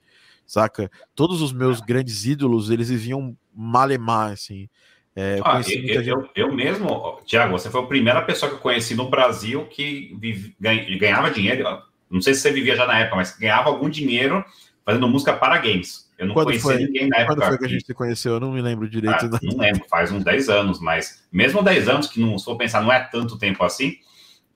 saca? 0.46 0.90
Todos 1.14 1.40
os 1.40 1.54
meus 1.54 1.80
grandes 1.80 2.26
ídolos 2.26 2.68
eles 2.68 2.90
viviam 2.90 3.34
malemar 3.54 4.32
assim. 4.32 4.68
É, 5.16 5.38
eu, 5.38 5.46
ah, 5.46 5.60
eu, 5.66 6.02
eu, 6.02 6.30
eu, 6.34 6.52
mesmo 6.52 7.22
Tiago 7.24 7.52
você 7.52 7.70
foi 7.70 7.80
a 7.80 7.86
primeira 7.86 8.20
pessoa 8.22 8.50
que 8.50 8.56
eu 8.56 8.60
conheci 8.60 8.94
no 8.94 9.08
Brasil 9.08 9.64
que 9.66 10.14
vive, 10.20 10.54
ganhava 10.98 11.30
dinheiro 11.30 11.64
não 12.10 12.20
sei 12.20 12.34
se 12.34 12.40
você 12.40 12.50
vivia 12.50 12.76
já 12.76 12.84
na 12.84 12.98
época 12.98 13.16
mas 13.16 13.38
ganhava 13.38 13.70
algum 13.70 13.88
dinheiro 13.88 14.44
fazendo 14.84 15.08
música 15.08 15.32
para 15.32 15.56
games 15.58 16.04
eu 16.24 16.28
não 16.28 16.34
Quando 16.34 16.46
conhecia 16.46 16.72
foi? 16.72 16.84
ninguém 16.84 17.08
na 17.08 17.18
época. 17.18 17.36
Quando 17.36 17.48
foi 17.48 17.58
que 17.58 17.64
a 17.64 17.68
gente 17.68 17.86
se 17.86 17.94
conheceu? 17.94 18.34
Eu 18.34 18.40
não 18.40 18.52
me 18.52 18.60
lembro 18.60 18.88
direito. 18.88 19.26
Ah, 19.26 19.38
não 19.42 19.56
lembro, 19.58 19.84
faz 19.88 20.10
uns 20.10 20.24
10 20.24 20.48
anos, 20.48 20.80
mas 20.80 21.24
mesmo 21.30 21.62
10 21.62 21.88
anos, 21.88 22.06
que 22.08 22.20
não, 22.20 22.38
se 22.38 22.44
for 22.44 22.56
pensar, 22.56 22.82
não 22.82 22.92
é 22.92 23.00
tanto 23.00 23.38
tempo 23.38 23.62
assim, 23.62 23.96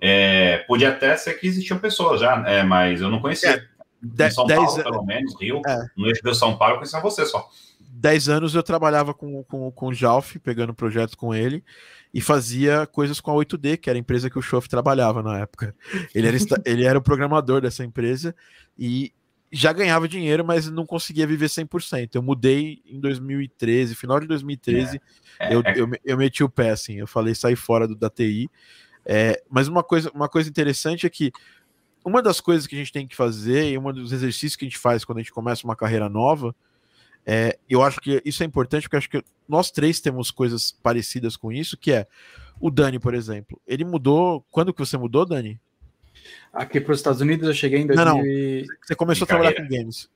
é, 0.01 0.59
podia 0.67 0.91
até 0.91 1.17
ser 1.17 1.35
que 1.35 1.47
existiam 1.47 1.79
pessoas 1.79 2.21
já, 2.21 2.43
é, 2.47 2.63
mas 2.63 3.01
eu 3.01 3.11
não 3.11 3.21
conhecia. 3.21 3.51
É, 3.51 3.65
de, 4.01 4.31
São 4.31 4.47
dez, 4.47 4.61
Paulo, 4.61 4.83
pelo 4.83 5.05
menos, 5.05 5.41
Rio. 5.41 5.61
É. 5.67 5.87
No 5.97 6.07
eixo 6.07 6.23
de 6.23 6.35
São 6.35 6.57
Paulo, 6.57 6.75
eu 6.75 6.79
conhecia 6.79 7.01
você 7.01 7.27
só. 7.27 7.49
10 7.81 8.29
anos 8.29 8.55
eu 8.55 8.63
trabalhava 8.63 9.13
com, 9.13 9.43
com, 9.45 9.71
com 9.73 9.87
o 9.89 9.95
Jalf, 9.95 10.37
pegando 10.39 10.73
projetos 10.73 11.17
com 11.17 11.35
ele, 11.35 11.65
e 12.15 12.21
fazia 12.21 12.87
coisas 12.87 13.21
com 13.21 13.33
a 13.33 13.35
8D, 13.35 13.77
que 13.77 13.91
era 13.91 13.99
a 13.99 14.01
empresa 14.01 14.31
que 14.31 14.39
o 14.39 14.43
Schoff 14.43 14.69
trabalhava 14.69 15.23
na 15.23 15.39
época. 15.41 15.75
Ele 16.15 16.29
era, 16.29 16.37
ele 16.65 16.85
era 16.85 16.99
o 16.99 17.03
programador 17.03 17.61
dessa 17.61 17.85
empresa, 17.85 18.35
e 18.79 19.13
já 19.51 19.73
ganhava 19.73 20.09
dinheiro, 20.09 20.45
mas 20.45 20.71
não 20.71 20.85
conseguia 20.85 21.27
viver 21.27 21.47
100%. 21.47 22.11
Eu 22.15 22.23
mudei 22.23 22.83
em 22.87 23.01
2013, 23.01 23.95
final 23.95 24.21
de 24.21 24.27
2013, 24.27 25.01
é, 25.39 25.55
eu, 25.55 25.63
é. 25.65 25.79
Eu, 25.79 25.91
eu, 26.05 26.17
meti 26.17 26.45
o 26.45 26.49
pé, 26.49 26.71
assim, 26.71 26.95
eu 26.97 27.07
falei, 27.07 27.35
sair 27.35 27.57
fora 27.57 27.89
do, 27.89 27.95
da 27.95 28.11
TI. 28.11 28.51
É, 29.05 29.43
mas 29.49 29.69
uma 29.69 29.83
coisa, 29.83 30.11
uma 30.15 30.29
coisa 30.29 30.49
interessante 30.49 31.07
é 31.07 31.11
que 31.11 31.33
uma 32.05 32.23
das 32.23 32.41
coisas 32.41 32.67
que 32.67 32.75
a 32.75 32.79
gente 32.79 32.93
tem 32.93 33.07
que 33.07 33.17
fazer, 33.17 33.71
e 33.71 33.79
um 33.79 33.93
dos 33.93 34.13
exercícios 34.13 34.57
que 34.57 34.65
a 34.65 34.69
gente 34.69 34.79
faz 34.79 35.05
quando 35.05 35.19
a 35.19 35.21
gente 35.23 35.33
começa 35.33 35.65
uma 35.65 35.77
carreira 35.77 36.09
nova, 36.09 36.55
é, 37.25 37.59
eu 37.69 37.83
acho 37.83 38.01
que 38.01 38.23
isso 38.25 38.43
é 38.43 38.47
importante, 38.47 38.85
porque 38.85 38.97
acho 38.97 39.11
que 39.11 39.23
nós 39.47 39.71
três 39.71 40.01
temos 40.01 40.31
coisas 40.31 40.73
parecidas 40.83 41.37
com 41.37 41.53
isso, 41.53 41.77
que 41.77 41.93
é 41.93 42.07
o 42.61 42.71
Dani, 42.71 42.99
por 42.99 43.15
exemplo. 43.15 43.61
Ele 43.67 43.85
mudou. 43.85 44.45
Quando 44.51 44.73
que 44.73 44.81
você 44.81 44.97
mudou, 44.97 45.27
Dani? 45.27 45.61
Aqui 46.53 46.81
para 46.81 46.93
os 46.93 46.99
Estados 46.99 47.21
Unidos 47.21 47.47
eu 47.49 47.55
cheguei 47.55 47.81
em 47.81 47.87
2000... 47.87 48.05
Não, 48.05 48.17
não. 48.17 48.25
Você 48.87 48.95
começou 48.95 49.25
a 49.25 49.29
trabalhar 49.29 49.55
com 49.55 49.69
games. 49.69 50.09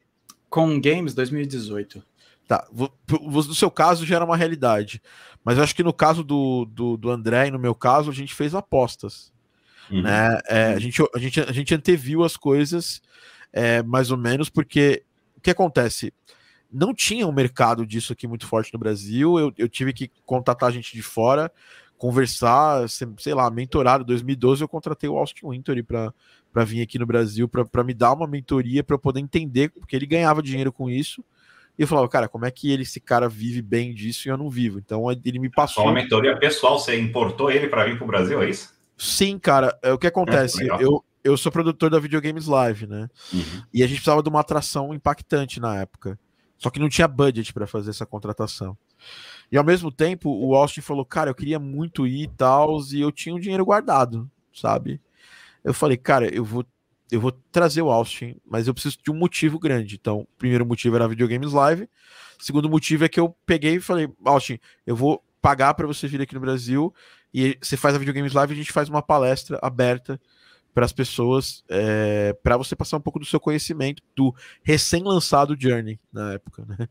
Com 0.49 0.81
games 0.81 1.15
2018. 1.15 2.03
Tá, 2.49 2.67
no 3.09 3.55
seu 3.55 3.71
caso 3.71 4.05
já 4.05 4.17
era 4.17 4.25
uma 4.25 4.37
realidade. 4.37 5.01
Mas 5.45 5.57
eu 5.57 5.65
acho 5.65 5.75
que 5.75 5.83
no 5.83 5.93
caso 5.93 6.23
do, 6.23 6.65
do, 6.67 6.97
do 6.97 7.11
André 7.11 7.49
e 7.49 7.51
no 7.51 7.59
meu 7.59 7.75
caso, 7.75 8.11
a 8.11 8.15
gente 8.15 8.35
fez 8.35 8.55
apostas. 8.55 9.33
Uhum. 9.91 10.03
Né? 10.03 10.39
É, 10.49 10.65
a, 10.75 10.79
gente, 10.79 11.03
a, 11.15 11.19
gente, 11.19 11.41
a 11.41 11.53
gente 11.53 11.75
anteviu 11.75 12.25
as 12.25 12.37
coisas 12.37 13.01
é, 13.53 13.83
mais 13.83 14.11
ou 14.11 14.17
menos, 14.17 14.49
porque 14.49 15.05
o 15.37 15.41
que 15.41 15.51
acontece? 15.51 16.13
Não 16.71 16.95
tinha 16.95 17.27
um 17.27 17.33
mercado 17.33 17.87
disso 17.87 18.13
aqui 18.13 18.27
muito 18.27 18.47
forte 18.47 18.73
no 18.73 18.79
Brasil. 18.79 19.39
Eu, 19.39 19.53
eu 19.59 19.69
tive 19.69 19.93
que 19.93 20.11
contatar 20.25 20.73
gente 20.73 20.93
de 20.95 21.03
fora 21.03 21.53
conversar, 22.03 22.89
sei 22.89 23.33
lá, 23.33 23.49
mentorado. 23.49 24.03
Em 24.03 24.07
2012 24.07 24.61
eu 24.61 24.67
contratei 24.67 25.09
o 25.09 25.17
Austin 25.17 25.47
Wintory 25.51 25.85
para 25.85 26.65
vir 26.65 26.83
aqui 26.83 26.99
no 26.99 27.07
Brasil, 27.07 27.47
para 27.47 27.85
me 27.85 27.95
dar 27.95 28.13
uma 28.13 28.27
mentoria, 28.27 28.83
para 28.83 28.95
eu 28.95 28.99
poder 28.99 29.21
entender, 29.21 29.69
porque 29.69 29.95
ele 29.95 30.05
ganhava 30.05 30.43
dinheiro 30.43 30.73
com 30.73 30.91
isso. 30.91 31.25
E 31.79 31.83
eu 31.83 31.87
falava, 31.87 32.09
cara, 32.09 32.27
como 32.27 32.45
é 32.45 32.51
que 32.51 32.73
ele, 32.73 32.83
esse 32.83 32.99
cara 32.99 33.29
vive 33.29 33.63
bem 33.63 33.95
disso 33.95 34.27
e 34.27 34.31
eu 34.31 34.37
não 34.37 34.51
vivo? 34.51 34.81
Então 34.81 35.05
ele 35.25 35.39
me 35.39 35.49
passou. 35.49 35.85
Uma 35.85 35.93
mentoria 35.93 36.37
pessoal, 36.37 36.77
você 36.77 36.99
importou 36.99 37.53
ele 37.53 37.69
para 37.69 37.85
vir 37.85 37.97
para 37.97 38.05
o 38.05 38.09
Brasil, 38.09 38.43
é 38.43 38.51
isso? 38.51 38.75
Sim, 38.99 39.39
cara. 39.39 39.79
É, 39.81 39.93
o 39.93 39.99
que 39.99 40.09
acontece? 40.09 40.69
É, 40.69 40.83
eu, 40.83 41.05
eu 41.23 41.37
sou 41.37 41.53
produtor 41.53 41.89
da 41.89 42.01
Videogames 42.01 42.49
Live, 42.49 42.89
né? 42.89 43.09
Uhum. 43.33 43.63
E 43.73 43.81
a 43.81 43.87
gente 43.87 43.99
precisava 43.99 44.25
de 44.25 44.29
uma 44.29 44.41
atração 44.41 44.93
impactante 44.93 45.61
na 45.61 45.81
época. 45.81 46.19
Só 46.59 46.69
que 46.69 46.81
não 46.81 46.89
tinha 46.89 47.07
budget 47.07 47.53
para 47.53 47.69
fazer 47.69 47.91
essa 47.91 48.05
contratação. 48.05 48.77
E 49.53 49.59
ao 49.59 49.63
mesmo 49.63 49.93
tempo, 49.93 50.31
o 50.31 50.57
Austin 50.57 50.81
falou, 50.81 51.05
cara, 51.05 51.29
eu 51.29 51.35
queria 51.35 51.59
muito 51.59 52.07
ir 52.07 52.23
e 52.23 52.29
tal, 52.29 52.81
e 52.91 53.03
eu 53.03 53.13
tinha 53.13 53.35
um 53.35 53.39
dinheiro 53.39 53.67
guardado, 53.67 54.29
sabe? 54.51 54.99
Eu 55.63 55.75
falei, 55.75 55.99
cara, 55.99 56.35
eu 56.35 56.43
vou, 56.43 56.65
eu 57.11 57.21
vou 57.21 57.33
trazer 57.53 57.83
o 57.83 57.91
Austin, 57.91 58.35
mas 58.47 58.67
eu 58.67 58.73
preciso 58.73 58.97
de 59.05 59.11
um 59.11 59.15
motivo 59.15 59.59
grande. 59.59 59.97
Então, 59.97 60.21
o 60.21 60.29
primeiro 60.39 60.65
motivo 60.65 60.97
era 60.97 61.07
videogames 61.07 61.53
live. 61.53 61.87
Segundo 62.39 62.67
motivo 62.71 63.05
é 63.05 63.11
que 63.11 63.21
eu 63.21 63.37
peguei 63.45 63.75
e 63.77 63.81
falei, 63.81 64.09
Austin, 64.25 64.59
eu 64.87 64.97
vou 64.97 65.23
pagar 65.43 65.75
para 65.75 65.87
você 65.87 66.09
vir 66.09 66.23
aqui 66.23 66.35
no 66.35 66.41
Brasil 66.41 66.95
e 67.35 67.59
você 67.61 67.77
faz 67.77 67.95
a 67.95 67.99
videogames 67.99 68.33
live 68.33 68.55
a 68.55 68.57
gente 68.57 68.73
faz 68.73 68.89
uma 68.89 69.03
palestra 69.03 69.59
aberta 69.61 70.19
para 70.73 70.87
as 70.87 70.93
pessoas, 70.93 71.63
é, 71.69 72.33
para 72.43 72.57
você 72.57 72.75
passar 72.75 72.97
um 72.97 73.01
pouco 73.01 73.19
do 73.19 73.27
seu 73.27 73.39
conhecimento 73.39 74.03
do 74.17 74.35
recém-lançado 74.63 75.55
Journey 75.59 76.01
na 76.11 76.33
época, 76.33 76.65
né? 76.65 76.89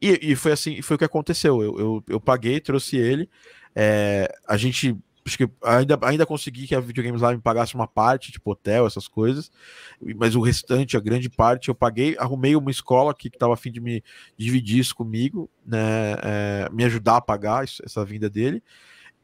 E, 0.00 0.32
e, 0.32 0.36
foi 0.36 0.52
assim, 0.52 0.80
foi 0.80 0.94
o 0.94 0.98
que 0.98 1.04
aconteceu. 1.04 1.62
Eu, 1.62 1.78
eu, 1.78 2.04
eu 2.08 2.20
paguei, 2.20 2.60
trouxe 2.60 2.96
ele. 2.96 3.28
É, 3.74 4.32
a 4.46 4.56
gente 4.56 4.96
acho 5.28 5.38
que 5.38 5.48
ainda, 5.62 5.98
ainda 6.02 6.26
consegui 6.26 6.66
que 6.66 6.74
a 6.74 6.80
Videogames 6.80 7.20
Live 7.20 7.36
me 7.36 7.42
pagasse 7.42 7.74
uma 7.74 7.86
parte, 7.86 8.32
tipo 8.32 8.50
hotel, 8.50 8.86
essas 8.86 9.06
coisas, 9.06 9.50
mas 10.16 10.34
o 10.34 10.40
restante, 10.40 10.96
a 10.96 11.00
grande 11.00 11.28
parte, 11.28 11.68
eu 11.68 11.74
paguei, 11.74 12.16
arrumei 12.18 12.56
uma 12.56 12.70
escola 12.70 13.14
que 13.14 13.28
estava 13.28 13.54
a 13.54 13.56
fim 13.56 13.70
de 13.70 13.80
me 13.80 14.02
dividir 14.36 14.78
isso 14.78 14.94
comigo, 14.94 15.50
né, 15.64 16.16
é, 16.22 16.68
me 16.72 16.82
ajudar 16.84 17.18
a 17.18 17.20
pagar 17.20 17.64
isso, 17.64 17.82
essa 17.84 18.04
vinda 18.04 18.28
dele, 18.28 18.62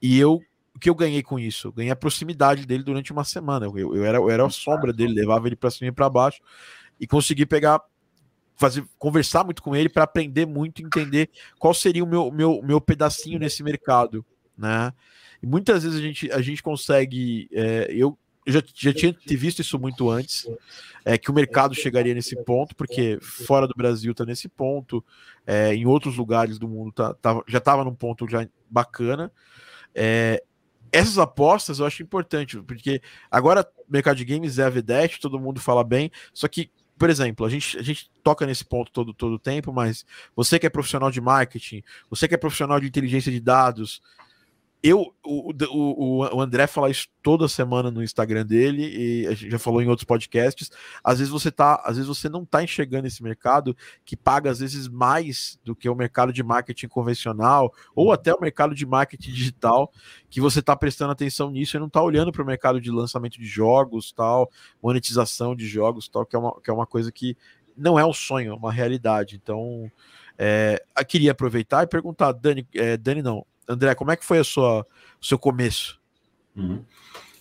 e 0.00 0.18
eu, 0.18 0.40
o 0.74 0.78
que 0.78 0.90
eu 0.90 0.94
ganhei 0.94 1.22
com 1.22 1.38
isso? 1.38 1.68
Eu 1.68 1.72
ganhei 1.72 1.90
a 1.90 1.96
proximidade 1.96 2.66
dele 2.66 2.82
durante 2.82 3.12
uma 3.12 3.24
semana, 3.24 3.66
eu, 3.66 3.96
eu, 3.96 4.04
era, 4.04 4.18
eu 4.18 4.30
era 4.30 4.44
a 4.44 4.50
sombra 4.50 4.92
dele, 4.92 5.14
levava 5.14 5.48
ele 5.48 5.56
para 5.56 5.70
cima 5.70 5.88
e 5.88 5.92
para 5.92 6.10
baixo, 6.10 6.40
e 7.00 7.06
consegui 7.06 7.46
pegar 7.46 7.80
fazer 8.56 8.84
conversar 8.98 9.44
muito 9.44 9.62
com 9.62 9.74
ele 9.74 9.88
para 9.88 10.04
aprender 10.04 10.46
muito, 10.46 10.82
entender 10.82 11.30
qual 11.58 11.74
seria 11.74 12.04
o 12.04 12.06
meu, 12.06 12.30
meu, 12.30 12.62
meu 12.62 12.80
pedacinho 12.80 13.38
nesse 13.38 13.62
mercado, 13.62 14.24
né? 14.56 14.92
E 15.42 15.46
muitas 15.46 15.82
vezes 15.82 15.98
a 15.98 16.02
gente, 16.02 16.32
a 16.32 16.40
gente 16.40 16.62
consegue, 16.62 17.48
é, 17.52 17.88
eu 17.90 18.16
já, 18.46 18.62
já 18.74 18.92
tinha 18.92 19.14
visto 19.26 19.60
isso 19.60 19.78
muito 19.78 20.08
antes, 20.10 20.46
é, 21.04 21.18
que 21.18 21.30
o 21.30 21.34
mercado 21.34 21.74
chegaria 21.74 22.14
nesse 22.14 22.36
ponto, 22.44 22.74
porque 22.76 23.18
fora 23.20 23.66
do 23.66 23.74
Brasil 23.74 24.12
está 24.12 24.24
nesse 24.24 24.48
ponto, 24.48 25.04
é, 25.46 25.74
em 25.74 25.86
outros 25.86 26.16
lugares 26.16 26.58
do 26.58 26.68
mundo 26.68 26.92
tá, 26.92 27.14
tá 27.14 27.42
já 27.46 27.58
estava 27.58 27.84
num 27.84 27.94
ponto 27.94 28.28
já 28.28 28.46
bacana. 28.70 29.32
É, 29.94 30.42
essas 30.92 31.18
apostas 31.18 31.78
eu 31.78 31.86
acho 31.86 32.02
importante, 32.02 32.60
porque 32.62 33.02
agora 33.30 33.66
mercado 33.88 34.16
de 34.16 34.24
games 34.24 34.58
é 34.58 34.64
a 34.64 34.70
vedete, 34.70 35.20
todo 35.20 35.40
mundo 35.40 35.60
fala 35.60 35.82
bem, 35.82 36.10
só 36.32 36.46
que 36.46 36.70
por 36.98 37.10
exemplo, 37.10 37.44
a 37.44 37.50
gente, 37.50 37.76
a 37.78 37.82
gente 37.82 38.10
toca 38.22 38.46
nesse 38.46 38.64
ponto 38.64 38.90
todo 38.92 39.12
todo 39.12 39.38
tempo, 39.38 39.72
mas 39.72 40.04
você 40.34 40.58
que 40.58 40.66
é 40.66 40.70
profissional 40.70 41.10
de 41.10 41.20
marketing, 41.20 41.82
você 42.08 42.28
que 42.28 42.34
é 42.34 42.38
profissional 42.38 42.80
de 42.80 42.86
inteligência 42.86 43.32
de 43.32 43.40
dados, 43.40 44.00
eu, 44.86 45.14
o, 45.24 45.50
o, 45.70 46.36
o 46.36 46.40
André 46.42 46.66
fala 46.66 46.90
isso 46.90 47.08
toda 47.22 47.48
semana 47.48 47.90
no 47.90 48.02
Instagram 48.02 48.44
dele 48.44 48.82
e 48.84 49.26
a 49.26 49.30
gente 49.32 49.50
já 49.50 49.58
falou 49.58 49.80
em 49.80 49.88
outros 49.88 50.04
podcasts. 50.04 50.70
Às 51.02 51.20
vezes 51.20 51.32
você 51.32 51.50
tá, 51.50 51.82
às 51.86 51.96
vezes 51.96 52.06
você 52.06 52.28
não 52.28 52.44
tá 52.44 52.62
enxergando 52.62 53.06
esse 53.06 53.22
mercado 53.22 53.74
que 54.04 54.14
paga 54.14 54.50
às 54.50 54.58
vezes 54.58 54.86
mais 54.86 55.58
do 55.64 55.74
que 55.74 55.88
o 55.88 55.94
mercado 55.94 56.34
de 56.34 56.42
marketing 56.42 56.88
convencional 56.88 57.72
ou 57.96 58.12
até 58.12 58.34
o 58.34 58.38
mercado 58.38 58.74
de 58.74 58.84
marketing 58.84 59.32
digital, 59.32 59.90
que 60.28 60.38
você 60.38 60.60
tá 60.60 60.76
prestando 60.76 61.12
atenção 61.12 61.50
nisso 61.50 61.78
e 61.78 61.80
não 61.80 61.88
tá 61.88 62.02
olhando 62.02 62.30
para 62.30 62.42
o 62.42 62.46
mercado 62.46 62.78
de 62.78 62.90
lançamento 62.90 63.38
de 63.38 63.46
jogos, 63.46 64.12
tal, 64.12 64.50
monetização 64.82 65.56
de 65.56 65.66
jogos, 65.66 66.08
tal, 66.08 66.26
que 66.26 66.36
é 66.36 66.38
uma, 66.38 66.60
que 66.60 66.68
é 66.68 66.72
uma 66.74 66.86
coisa 66.86 67.10
que 67.10 67.38
não 67.74 67.98
é 67.98 68.04
um 68.04 68.12
sonho, 68.12 68.52
é 68.52 68.54
uma 68.54 68.70
realidade. 68.70 69.40
Então, 69.42 69.90
é, 70.36 70.84
eu 70.94 71.06
queria 71.06 71.32
aproveitar 71.32 71.84
e 71.84 71.86
perguntar, 71.86 72.32
Dani, 72.32 72.68
é, 72.74 72.98
Dani 72.98 73.22
não, 73.22 73.46
André, 73.68 73.94
como 73.94 74.10
é 74.10 74.16
que 74.16 74.24
foi 74.24 74.38
a 74.38 74.44
sua, 74.44 74.86
o 75.20 75.24
seu 75.24 75.38
começo? 75.38 76.00
Uhum. 76.56 76.84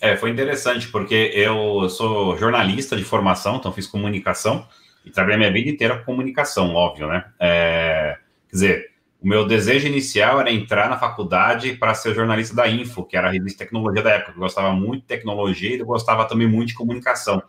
É, 0.00 0.16
foi 0.16 0.30
interessante, 0.30 0.88
porque 0.88 1.30
eu 1.34 1.88
sou 1.88 2.36
jornalista 2.36 2.96
de 2.96 3.04
formação, 3.04 3.56
então 3.56 3.72
fiz 3.72 3.86
comunicação 3.86 4.66
e 5.04 5.10
trabalhei 5.10 5.38
minha 5.38 5.52
vida 5.52 5.70
inteira 5.70 5.98
com 5.98 6.04
comunicação, 6.04 6.74
óbvio, 6.74 7.08
né? 7.08 7.24
É, 7.40 8.18
quer 8.48 8.54
dizer, 8.54 8.94
o 9.24 9.26
meu 9.26 9.46
desejo 9.46 9.86
inicial 9.86 10.38
era 10.38 10.52
entrar 10.52 10.90
na 10.90 10.98
faculdade 10.98 11.72
para 11.74 11.94
ser 11.94 12.14
jornalista 12.14 12.54
da 12.54 12.68
Info, 12.68 13.02
que 13.04 13.16
era 13.16 13.28
a 13.28 13.30
revista 13.30 13.56
de 13.56 13.64
tecnologia 13.64 14.02
da 14.02 14.10
época. 14.10 14.32
Eu 14.32 14.40
gostava 14.40 14.72
muito 14.74 15.00
de 15.00 15.06
tecnologia 15.06 15.74
e 15.74 15.78
eu 15.78 15.86
gostava 15.86 16.26
também 16.26 16.46
muito 16.46 16.68
de 16.68 16.74
comunicação. 16.74 17.42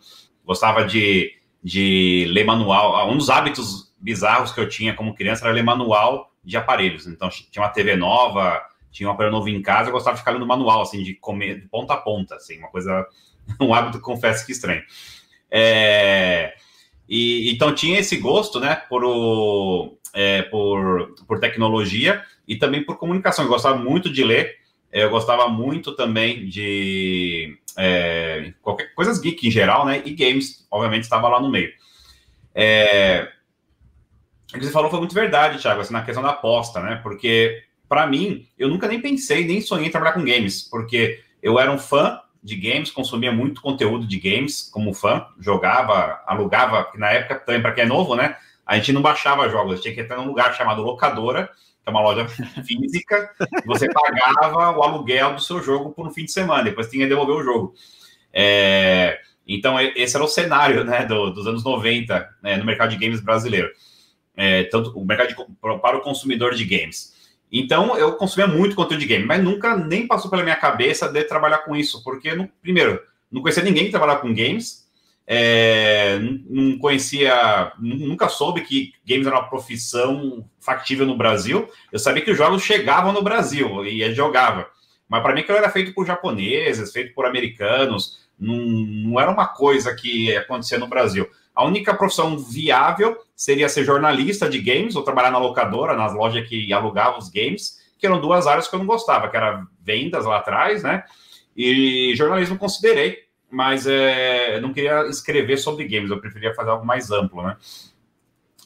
Gostava 0.45 0.85
de, 0.85 1.33
de 1.61 2.27
ler 2.29 2.45
manual. 2.45 3.11
Um 3.11 3.17
dos 3.17 3.29
hábitos 3.29 3.93
bizarros 3.99 4.53
que 4.53 4.59
eu 4.61 4.69
tinha 4.69 4.93
como 4.93 5.13
criança 5.13 5.43
era 5.43 5.53
ler 5.53 5.63
manual 5.63 6.31
de 6.45 6.55
aparelhos. 6.55 7.07
Então, 7.07 7.29
tinha 7.29 7.63
uma 7.63 7.69
TV 7.69 7.95
nova, 7.95 8.61
tinha 8.91 9.09
um 9.09 9.11
aparelho 9.11 9.35
novo 9.35 9.49
em 9.49 9.61
casa, 9.61 9.89
eu 9.89 9.93
gostava 9.93 10.15
de 10.15 10.21
ficar 10.21 10.31
lendo 10.31 10.45
manual, 10.45 10.81
assim, 10.81 11.03
de 11.03 11.13
comer 11.15 11.61
de 11.61 11.67
ponta 11.67 11.93
a 11.93 11.97
ponta, 11.97 12.35
assim, 12.35 12.57
uma 12.59 12.69
coisa, 12.69 13.05
um 13.59 13.73
hábito, 13.73 13.99
confesso 13.99 14.45
que 14.45 14.51
estranho. 14.51 14.83
É, 15.49 16.53
e, 17.07 17.51
então, 17.51 17.73
tinha 17.73 17.99
esse 17.99 18.17
gosto, 18.17 18.59
né, 18.59 18.75
por, 18.89 19.03
o, 19.03 19.97
é, 20.13 20.43
por, 20.43 21.15
por 21.27 21.39
tecnologia 21.39 22.23
e 22.47 22.55
também 22.55 22.83
por 22.83 22.97
comunicação. 22.97 23.45
Eu 23.45 23.49
gostava 23.49 23.77
muito 23.77 24.09
de 24.09 24.23
ler, 24.23 24.55
eu 24.91 25.09
gostava 25.09 25.49
muito 25.49 25.95
também 25.95 26.47
de 26.47 27.57
é, 27.77 28.53
qualquer 28.61 28.93
coisas 28.93 29.19
geek 29.19 29.47
em 29.47 29.51
geral, 29.51 29.85
né? 29.85 30.01
E 30.05 30.11
games, 30.11 30.65
obviamente, 30.71 31.03
estava 31.03 31.27
lá 31.27 31.39
no 31.39 31.49
meio. 31.49 31.71
É, 32.53 33.29
o 34.53 34.59
que 34.59 34.65
você 34.65 34.71
falou 34.71 34.89
foi 34.89 34.99
muito 34.99 35.15
verdade, 35.15 35.59
Thiago, 35.59 35.81
assim, 35.81 35.93
na 35.93 36.03
questão 36.03 36.23
da 36.23 36.29
aposta, 36.29 36.79
né? 36.79 36.99
Porque, 37.01 37.63
para 37.89 38.05
mim, 38.05 38.47
eu 38.57 38.69
nunca 38.69 38.87
nem 38.87 39.01
pensei, 39.01 39.45
nem 39.45 39.61
sonhei 39.61 39.87
em 39.87 39.91
trabalhar 39.91 40.13
com 40.13 40.23
games, 40.23 40.61
porque 40.61 41.21
eu 41.41 41.59
era 41.59 41.71
um 41.71 41.77
fã 41.77 42.19
de 42.43 42.55
games, 42.55 42.91
consumia 42.91 43.31
muito 43.31 43.61
conteúdo 43.61 44.05
de 44.05 44.19
games 44.19 44.69
como 44.71 44.93
fã, 44.93 45.25
jogava, 45.39 46.21
alugava, 46.27 46.91
na 46.95 47.09
época 47.11 47.39
também, 47.39 47.61
para 47.61 47.71
quem 47.71 47.85
é 47.85 47.87
novo, 47.87 48.15
né? 48.15 48.35
A 48.65 48.77
gente 48.77 48.93
não 48.93 49.01
baixava 49.01 49.49
jogos, 49.49 49.81
tinha 49.81 49.93
que 49.93 50.01
entrar 50.01 50.17
num 50.17 50.27
lugar 50.27 50.53
chamado 50.55 50.83
locadora, 50.83 51.47
que 51.83 51.89
é 51.89 51.91
uma 51.91 52.01
loja 52.01 52.27
física, 52.63 53.31
você 53.65 53.87
pagava 53.91 54.77
o 54.77 54.83
aluguel 54.83 55.33
do 55.33 55.41
seu 55.41 55.61
jogo 55.61 55.91
por 55.91 56.07
um 56.07 56.11
fim 56.11 56.25
de 56.25 56.31
semana, 56.31 56.63
depois 56.63 56.89
tinha 56.89 57.05
que 57.05 57.09
devolver 57.09 57.35
o 57.35 57.43
jogo. 57.43 57.73
É, 58.31 59.19
então, 59.47 59.79
esse 59.79 60.15
era 60.15 60.23
o 60.23 60.27
cenário 60.27 60.83
né, 60.83 61.05
do, 61.05 61.31
dos 61.31 61.47
anos 61.47 61.63
90 61.63 62.29
né, 62.41 62.57
no 62.57 62.65
mercado 62.65 62.91
de 62.91 62.97
games 62.97 63.21
brasileiro 63.21 63.69
é, 64.35 64.63
tanto 64.65 64.97
o 64.97 65.05
mercado 65.05 65.29
de, 65.29 65.35
para 65.61 65.97
o 65.97 66.01
consumidor 66.01 66.53
de 66.53 66.65
games. 66.65 67.13
Então, 67.51 67.97
eu 67.97 68.13
consumia 68.13 68.47
muito 68.47 68.75
conteúdo 68.75 68.99
de 68.99 69.05
game, 69.05 69.25
mas 69.25 69.43
nunca 69.43 69.77
nem 69.77 70.07
passou 70.07 70.29
pela 70.29 70.43
minha 70.43 70.55
cabeça 70.55 71.07
de 71.07 71.23
trabalhar 71.23 71.59
com 71.59 71.75
isso, 71.75 72.03
porque, 72.03 72.29
primeiro, 72.61 72.99
não 73.31 73.41
conhecia 73.41 73.63
ninguém 73.63 73.85
que 73.85 73.91
trabalhava 73.91 74.19
com 74.19 74.33
games, 74.33 74.85
é, 75.27 76.19
não 76.49 76.77
conhecia, 76.77 77.71
nunca 77.79 78.29
soube 78.29 78.61
que 78.61 78.93
games 79.05 79.25
era 79.25 79.37
uma 79.37 79.49
profissão 79.49 80.47
factível 80.59 81.05
no 81.05 81.17
Brasil. 81.17 81.67
Eu 81.91 81.97
sabia 81.97 82.23
que 82.23 82.31
os 82.31 82.37
jogos 82.37 82.61
chegavam 82.61 83.11
no 83.11 83.23
Brasil 83.23 83.85
e 83.85 84.13
jogava, 84.13 84.67
mas 85.07 85.21
para 85.21 85.33
mim 85.33 85.41
aquilo 85.41 85.57
era 85.57 85.69
feito 85.69 85.93
por 85.93 86.05
japoneses, 86.05 86.91
feito 86.91 87.13
por 87.13 87.25
americanos, 87.25 88.19
não, 88.39 88.55
não 88.55 89.19
era 89.19 89.31
uma 89.31 89.47
coisa 89.47 89.95
que 89.95 90.35
acontecia 90.35 90.77
no 90.77 90.87
Brasil. 90.87 91.27
A 91.55 91.63
única 91.63 91.93
profissão 91.93 92.37
viável 92.37 93.17
seria 93.35 93.69
ser 93.69 93.85
jornalista 93.85 94.49
de 94.49 94.59
games 94.59 94.95
ou 94.95 95.03
trabalhar 95.03 95.31
na 95.31 95.37
locadora, 95.37 95.95
nas 95.95 96.13
lojas 96.13 96.47
que 96.47 96.71
alugavam 96.73 97.17
os 97.17 97.29
games, 97.29 97.79
que 97.97 98.05
eram 98.05 98.19
duas 98.19 98.45
áreas 98.45 98.67
que 98.67 98.75
eu 98.75 98.79
não 98.79 98.85
gostava, 98.85 99.29
que 99.29 99.37
era 99.37 99.65
vendas 99.81 100.25
lá 100.25 100.37
atrás, 100.37 100.83
né? 100.83 101.03
E 101.55 102.13
jornalismo 102.15 102.57
considerei, 102.57 103.19
mas 103.49 103.87
é, 103.87 104.59
não 104.59 104.73
queria 104.73 105.07
escrever 105.07 105.57
sobre 105.57 105.87
games, 105.87 106.11
eu 106.11 106.19
preferia 106.19 106.53
fazer 106.53 106.71
algo 106.71 106.85
mais 106.85 107.09
amplo, 107.09 107.41
né? 107.41 107.55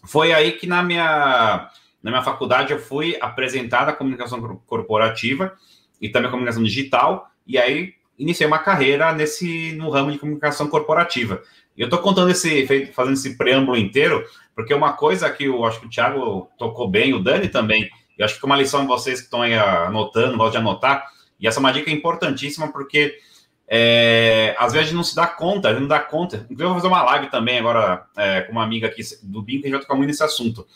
Foi 0.05 0.33
aí 0.33 0.53
que 0.53 0.65
na 0.65 0.81
minha, 0.81 1.69
na 2.01 2.09
minha 2.09 2.23
faculdade 2.23 2.73
eu 2.73 2.79
fui 2.79 3.15
apresentada 3.21 3.91
a 3.91 3.95
comunicação 3.95 4.41
corporativa 4.65 5.53
e 6.01 6.09
também 6.09 6.29
a 6.29 6.31
comunicação 6.31 6.63
digital, 6.63 7.29
e 7.45 7.57
aí 7.57 7.93
iniciei 8.17 8.47
uma 8.47 8.59
carreira 8.59 9.13
nesse 9.13 9.73
no 9.73 9.89
ramo 9.89 10.11
de 10.11 10.17
comunicação 10.17 10.67
corporativa. 10.67 11.41
E 11.79 11.81
eu 11.81 11.85
estou 11.85 11.99
contando 11.99 12.29
esse, 12.29 12.67
fazendo 12.91 13.13
esse 13.13 13.37
preâmbulo 13.37 13.77
inteiro, 13.77 14.25
porque 14.53 14.73
uma 14.73 14.91
coisa 14.91 15.29
que 15.29 15.45
eu 15.45 15.63
acho 15.63 15.79
que 15.79 15.85
o 15.85 15.89
Thiago 15.89 16.49
tocou 16.57 16.89
bem, 16.89 17.13
o 17.13 17.23
Dani 17.23 17.47
também, 17.47 17.89
e 18.17 18.21
acho 18.21 18.37
que 18.37 18.45
uma 18.45 18.57
lição 18.57 18.85
vocês 18.85 19.19
que 19.19 19.27
estão 19.27 19.41
aí 19.41 19.53
anotando, 19.53 20.35
gostam 20.35 20.61
de 20.61 20.67
anotar, 20.67 21.05
e 21.39 21.47
essa 21.47 21.57
é 21.57 21.61
uma 21.61 21.71
dica 21.71 21.89
importantíssima, 21.89 22.69
porque 22.69 23.17
é, 23.65 24.53
às 24.59 24.73
vezes 24.73 24.87
a 24.87 24.89
gente 24.89 24.97
não 24.97 25.03
se 25.05 25.15
dá 25.15 25.25
conta, 25.25 25.69
a 25.69 25.71
gente 25.71 25.81
não 25.83 25.87
dá 25.87 26.01
conta. 26.01 26.37
Inclusive, 26.49 26.63
eu 26.63 26.67
vou 26.67 26.75
fazer 26.75 26.87
uma 26.87 27.03
live 27.03 27.27
também 27.29 27.59
agora 27.59 28.05
é, 28.17 28.41
com 28.41 28.51
uma 28.51 28.63
amiga 28.63 28.87
aqui 28.87 29.01
do 29.23 29.41
BIM, 29.41 29.61
que 29.61 29.67
a 29.67 29.69
gente 29.69 29.71
vai 29.71 29.79
tocar 29.79 29.95
muito 29.95 30.09
nesse 30.09 30.23
assunto. 30.23 30.67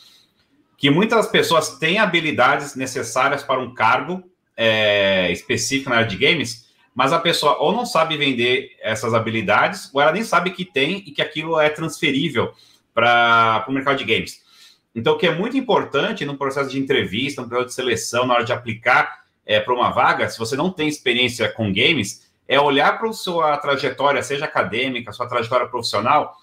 Que 0.78 0.88
muitas 0.88 1.26
pessoas 1.26 1.76
têm 1.76 1.98
habilidades 1.98 2.76
necessárias 2.76 3.42
para 3.42 3.60
um 3.60 3.74
cargo 3.74 4.24
é, 4.56 5.30
específico 5.30 5.90
na 5.90 5.96
área 5.96 6.08
de 6.08 6.16
games, 6.16 6.63
mas 6.94 7.12
a 7.12 7.18
pessoa 7.18 7.58
ou 7.58 7.72
não 7.72 7.84
sabe 7.84 8.16
vender 8.16 8.76
essas 8.80 9.12
habilidades, 9.12 9.90
ou 9.92 10.00
ela 10.00 10.12
nem 10.12 10.22
sabe 10.22 10.52
que 10.52 10.64
tem 10.64 10.98
e 10.98 11.10
que 11.10 11.20
aquilo 11.20 11.58
é 11.58 11.68
transferível 11.68 12.52
para 12.94 13.64
o 13.68 13.72
mercado 13.72 13.98
de 13.98 14.04
games. 14.04 14.42
Então, 14.94 15.14
o 15.14 15.18
que 15.18 15.26
é 15.26 15.34
muito 15.34 15.56
importante 15.56 16.24
no 16.24 16.36
processo 16.36 16.70
de 16.70 16.78
entrevista, 16.78 17.42
no 17.42 17.48
processo 17.48 17.70
de 17.70 17.74
seleção, 17.74 18.26
na 18.26 18.34
hora 18.34 18.44
de 18.44 18.52
aplicar 18.52 19.24
é, 19.44 19.58
para 19.58 19.74
uma 19.74 19.90
vaga, 19.90 20.28
se 20.28 20.38
você 20.38 20.54
não 20.54 20.70
tem 20.70 20.86
experiência 20.86 21.50
com 21.52 21.72
games, 21.72 22.30
é 22.46 22.60
olhar 22.60 22.96
para 22.96 23.08
a 23.08 23.12
sua 23.12 23.56
trajetória, 23.56 24.22
seja 24.22 24.44
acadêmica, 24.44 25.12
sua 25.12 25.28
trajetória 25.28 25.66
profissional, 25.66 26.36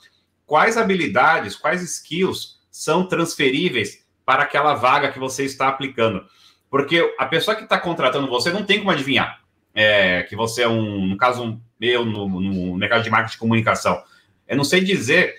quais 0.45 0.75
habilidades, 0.75 1.55
quais 1.55 1.81
skills 1.81 2.59
são 2.69 3.07
transferíveis 3.07 4.05
para 4.25 4.43
aquela 4.43 4.73
vaga 4.73 5.11
que 5.11 5.19
você 5.19 5.45
está 5.45 5.69
aplicando. 5.69 6.25
Porque 6.69 7.15
a 7.17 7.25
pessoa 7.25 7.55
que 7.55 7.63
está 7.63 7.79
contratando 7.79 8.27
você 8.27 8.51
não 8.51 8.65
tem 8.65 8.79
como 8.79 8.91
adivinhar 8.91 9.40
é, 9.73 10.23
que 10.23 10.35
você 10.35 10.63
é 10.63 10.67
um, 10.67 11.07
no 11.07 11.17
caso 11.17 11.59
meu, 11.79 12.05
no, 12.05 12.27
no, 12.27 12.77
mercado 12.77 13.03
de 13.03 13.09
marketing 13.09 13.33
de 13.33 13.39
comunicação, 13.39 14.01
eu 14.47 14.55
não 14.55 14.63
sei 14.63 14.81
dizer 14.81 15.35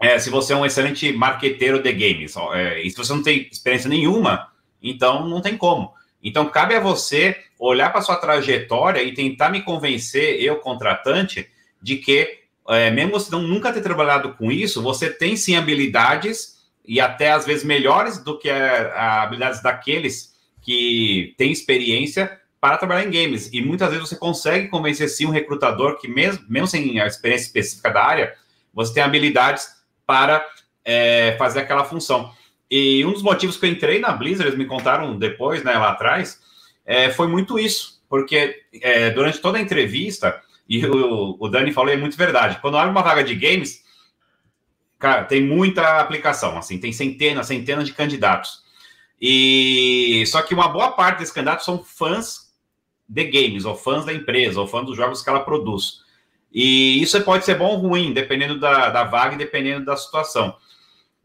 é, 0.00 0.18
se 0.18 0.30
você 0.30 0.52
é 0.52 0.56
um 0.56 0.64
excelente 0.64 1.12
marqueteiro 1.12 1.82
de 1.82 1.92
games. 1.92 2.34
É, 2.54 2.80
e 2.80 2.90
se 2.90 2.96
você 2.96 3.12
não 3.12 3.22
tem 3.22 3.48
experiência 3.50 3.88
nenhuma, 3.88 4.48
então 4.82 5.28
não 5.28 5.40
tem 5.40 5.56
como. 5.56 5.92
Então 6.22 6.48
cabe 6.48 6.74
a 6.74 6.80
você 6.80 7.36
olhar 7.58 7.90
para 7.90 8.00
sua 8.00 8.16
trajetória 8.16 9.02
e 9.02 9.12
tentar 9.12 9.50
me 9.50 9.62
convencer, 9.62 10.40
eu 10.42 10.56
contratante, 10.56 11.48
de 11.82 11.96
que 11.96 12.40
é, 12.68 12.90
mesmo 12.90 13.12
você 13.12 13.30
não, 13.30 13.42
nunca 13.42 13.72
ter 13.72 13.82
trabalhado 13.82 14.34
com 14.34 14.50
isso, 14.50 14.82
você 14.82 15.10
tem 15.10 15.36
sim 15.36 15.56
habilidades 15.56 16.60
e 16.86 17.00
até 17.00 17.32
às 17.32 17.44
vezes 17.44 17.64
melhores 17.64 18.18
do 18.18 18.38
que 18.38 18.48
as 18.48 19.22
habilidades 19.22 19.62
daqueles 19.62 20.34
que 20.62 21.34
têm 21.36 21.52
experiência 21.52 22.39
para 22.60 22.76
trabalhar 22.76 23.04
em 23.04 23.10
games. 23.10 23.48
E 23.52 23.62
muitas 23.62 23.88
vezes 23.90 24.08
você 24.08 24.16
consegue 24.16 24.68
convencer 24.68 25.08
sim 25.08 25.26
um 25.26 25.30
recrutador 25.30 25.98
que, 25.98 26.06
mesmo, 26.06 26.44
mesmo 26.48 26.66
sem 26.66 27.00
a 27.00 27.06
experiência 27.06 27.46
específica 27.46 27.90
da 27.90 28.04
área, 28.04 28.34
você 28.72 28.94
tem 28.94 29.02
habilidades 29.02 29.68
para 30.06 30.46
é, 30.84 31.36
fazer 31.38 31.60
aquela 31.60 31.84
função. 31.84 32.32
E 32.70 33.04
um 33.04 33.12
dos 33.12 33.22
motivos 33.22 33.56
que 33.56 33.66
eu 33.66 33.70
entrei 33.70 33.98
na 33.98 34.12
Blizzard, 34.12 34.48
eles 34.48 34.58
me 34.58 34.66
contaram 34.66 35.18
depois, 35.18 35.64
né, 35.64 35.72
lá 35.72 35.90
atrás, 35.90 36.40
é, 36.84 37.10
foi 37.10 37.26
muito 37.26 37.58
isso. 37.58 38.00
Porque 38.08 38.62
é, 38.74 39.10
durante 39.10 39.38
toda 39.38 39.56
a 39.56 39.60
entrevista, 39.60 40.40
e 40.68 40.84
o, 40.84 41.36
o 41.38 41.48
Dani 41.48 41.72
falou, 41.72 41.92
é 41.92 41.96
muito 41.96 42.16
verdade, 42.16 42.58
quando 42.60 42.76
abre 42.76 42.90
uma 42.90 43.02
vaga 43.02 43.24
de 43.24 43.34
games, 43.34 43.82
cara, 44.98 45.24
tem 45.24 45.42
muita 45.42 46.00
aplicação, 46.00 46.58
assim, 46.58 46.78
tem 46.78 46.92
centenas, 46.92 47.46
centenas 47.46 47.86
de 47.86 47.94
candidatos. 47.94 48.62
E 49.20 50.24
só 50.26 50.42
que 50.42 50.54
uma 50.54 50.68
boa 50.68 50.92
parte 50.92 51.18
desses 51.18 51.34
candidatos 51.34 51.64
são 51.64 51.82
fãs 51.82 52.49
de 53.10 53.24
games, 53.24 53.64
ou 53.64 53.74
fãs 53.74 54.04
da 54.04 54.12
empresa, 54.12 54.60
ou 54.60 54.68
fãs 54.68 54.86
dos 54.86 54.96
jogos 54.96 55.20
que 55.20 55.28
ela 55.28 55.40
produz. 55.40 56.02
E 56.52 57.02
isso 57.02 57.20
pode 57.22 57.44
ser 57.44 57.56
bom 57.56 57.70
ou 57.70 57.76
ruim, 57.76 58.12
dependendo 58.12 58.58
da, 58.58 58.88
da 58.88 59.02
vaga 59.02 59.34
e 59.34 59.38
dependendo 59.38 59.84
da 59.84 59.96
situação. 59.96 60.56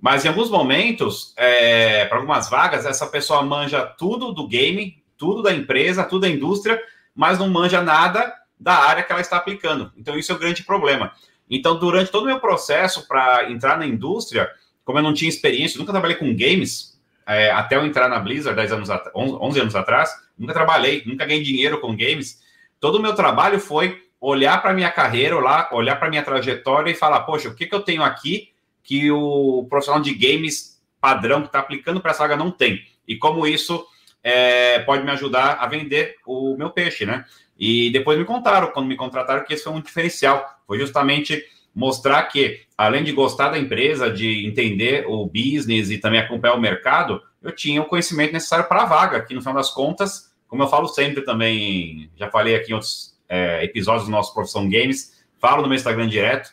Mas 0.02 0.26
em 0.26 0.28
alguns 0.28 0.50
momentos, 0.50 1.34
é, 1.38 2.06
para 2.06 2.18
algumas 2.18 2.50
vagas, 2.50 2.88
essa 2.88 3.06
pessoa 3.06 3.44
manja 3.44 3.86
tudo 3.86 4.34
do 4.34 4.48
game, 4.48 5.02
tudo 5.16 5.44
da 5.44 5.54
empresa, 5.54 6.04
tudo 6.04 6.22
da 6.22 6.30
indústria, 6.30 6.82
mas 7.14 7.38
não 7.38 7.48
manja 7.50 7.82
nada 7.82 8.34
da 8.60 8.74
área 8.74 9.04
que 9.04 9.12
ela 9.12 9.22
está 9.22 9.38
aplicando. 9.38 9.92
Então, 9.96 10.18
isso 10.18 10.32
é 10.32 10.36
o 10.36 10.40
grande 10.40 10.64
problema. 10.64 11.12
Então, 11.48 11.78
durante 11.78 12.12
todo 12.12 12.24
o 12.24 12.28
meu 12.28 12.40
processo 12.40 13.08
para 13.08 13.52
entrar 13.52 13.78
na 13.78 13.86
indústria, 13.86 14.50
como 14.84 14.98
eu 14.98 15.04
não 15.04 15.14
tinha 15.14 15.30
experiência, 15.30 15.78
nunca 15.78 15.92
trabalhei 15.92 16.18
com 16.18 16.36
games, 16.36 17.00
é, 17.28 17.52
até 17.52 17.76
eu 17.76 17.86
entrar 17.86 18.10
na 18.10 18.20
Blizzard 18.20 18.56
10 18.56 18.72
anos 18.72 18.90
11 19.16 19.60
anos 19.60 19.76
atrás, 19.76 20.25
nunca 20.38 20.54
trabalhei, 20.54 21.04
nunca 21.06 21.26
ganhei 21.26 21.44
dinheiro 21.44 21.80
com 21.80 21.96
games. 21.96 22.42
Todo 22.80 22.96
o 22.96 23.02
meu 23.02 23.16
trabalho 23.16 23.60
foi 23.60 24.02
olhar 24.20 24.62
para 24.62 24.74
minha 24.74 24.92
carreira, 24.92 25.38
olhar, 25.38 25.70
olhar 25.72 25.96
para 25.98 26.10
minha 26.10 26.24
trajetória 26.24 26.92
e 26.92 26.96
falar, 26.96 27.22
poxa, 27.22 27.50
o 27.50 27.56
que, 27.56 27.66
que 27.66 27.76
eu 27.76 27.82
tenho 27.82 28.04
aqui 28.04 28.52
que 28.84 29.12
o 29.12 29.66
profissional 29.70 30.02
de 30.02 30.14
games 30.14 30.82
padrão 31.00 31.42
que 31.42 31.48
está 31.48 31.60
aplicando 31.60 32.02
para 32.02 32.12
essa 32.12 32.24
vaga 32.24 32.36
não 32.36 32.52
tem? 32.52 32.84
E 33.08 33.16
como 33.18 33.46
isso 33.46 33.86
é, 34.24 34.80
pode 34.80 35.04
me 35.04 35.12
ajudar 35.12 35.58
a 35.60 35.68
vender 35.68 36.16
o 36.26 36.56
meu 36.58 36.72
peixe, 36.72 37.06
né? 37.06 37.26
E 37.58 37.90
depois 37.92 38.18
me 38.18 38.26
contaram, 38.26 38.72
quando 38.72 38.88
me 38.88 38.96
contrataram, 38.96 39.46
que 39.46 39.54
esse 39.54 39.64
foi 39.64 39.74
um 39.74 39.82
diferencial. 39.82 40.46
Foi 40.68 40.80
justamente 40.80 41.46
mostrar 41.74 42.24
que, 42.24 42.62
além 42.78 43.04
de 43.04 43.12
gostar 43.12 43.50
da 43.50 43.60
empresa, 43.60 44.10
de 44.10 44.46
entender 44.46 45.06
o 45.08 45.26
business 45.26 45.92
e 45.92 45.98
também 45.98 46.20
acompanhar 46.20 46.56
o 46.56 46.60
mercado, 46.60 47.22
eu 47.46 47.56
tinha 47.56 47.82
o 47.82 47.86
conhecimento 47.86 48.34
necessário 48.34 48.68
para 48.68 48.84
a 48.84 48.86
vaga, 48.86 49.22
que 49.22 49.34
no 49.34 49.42
final 49.42 49.56
das 49.56 49.70
contas, 49.70 50.34
como 50.48 50.64
eu 50.64 50.68
falo 50.68 50.88
sempre 50.88 51.22
também, 51.22 52.10
já 52.18 52.30
falei 52.30 52.56
aqui 52.56 52.72
em 52.72 52.74
outros 52.74 53.18
é, 53.30 53.64
episódios 53.64 54.06
do 54.06 54.12
nosso 54.12 54.34
Profissão 54.34 54.70
Games, 54.70 55.24
falo 55.40 55.62
no 55.62 55.68
meu 55.68 55.76
Instagram 55.76 56.08
direto, 56.08 56.50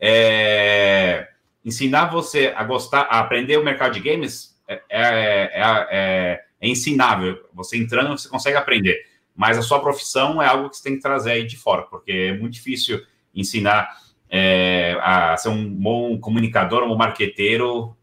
é, 0.00 1.28
ensinar 1.64 2.06
você 2.06 2.52
a 2.56 2.64
gostar, 2.64 3.02
a 3.02 3.20
aprender 3.20 3.58
o 3.58 3.64
mercado 3.64 3.92
de 3.92 4.00
games 4.00 4.58
é, 4.66 4.82
é, 4.88 5.50
é, 5.52 6.44
é 6.60 6.68
ensinável. 6.68 7.38
Você 7.52 7.76
entrando, 7.76 8.18
você 8.18 8.28
consegue 8.28 8.56
aprender 8.56 9.10
mas 9.40 9.56
a 9.56 9.62
sua 9.62 9.80
profissão 9.80 10.42
é 10.42 10.46
algo 10.46 10.68
que 10.68 10.76
você 10.76 10.82
tem 10.82 10.96
que 10.96 11.00
trazer 11.00 11.30
aí 11.30 11.46
de 11.46 11.56
fora, 11.56 11.80
porque 11.84 12.12
é 12.12 12.36
muito 12.36 12.52
difícil 12.52 13.00
ensinar 13.34 13.88
é, 14.28 14.98
a 15.00 15.34
ser 15.38 15.48
um 15.48 15.66
bom 15.66 16.18
comunicador, 16.18 16.82
um 16.82 16.88
bom 16.88 16.96
marqueteiro 16.96 17.96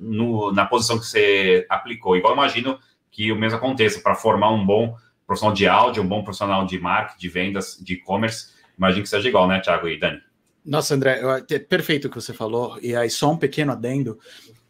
no, 0.00 0.52
na 0.52 0.64
posição 0.64 0.98
que 0.98 1.06
você 1.06 1.66
aplicou. 1.68 2.16
Igual 2.16 2.32
imagino 2.32 2.78
que 3.10 3.30
o 3.30 3.36
mesmo 3.36 3.58
aconteça 3.58 4.00
para 4.00 4.14
formar 4.14 4.50
um 4.50 4.64
bom 4.64 4.96
profissional 5.26 5.54
de 5.54 5.68
áudio, 5.68 6.02
um 6.02 6.08
bom 6.08 6.24
profissional 6.24 6.64
de 6.66 6.78
marketing, 6.80 7.20
de 7.20 7.28
vendas, 7.28 7.78
de 7.80 7.94
e-commerce. 7.94 8.48
Imagino 8.76 9.02
que 9.02 9.08
seja 9.08 9.28
igual, 9.28 9.46
né, 9.46 9.60
Thiago 9.60 9.88
e 9.88 9.98
Dani? 9.98 10.20
Nossa, 10.64 10.94
André, 10.94 11.20
é 11.50 11.58
perfeito 11.58 12.06
o 12.06 12.10
que 12.10 12.20
você 12.20 12.32
falou. 12.32 12.78
E 12.82 12.94
aí, 12.96 13.08
só 13.10 13.30
um 13.30 13.36
pequeno 13.36 13.72
adendo, 13.72 14.18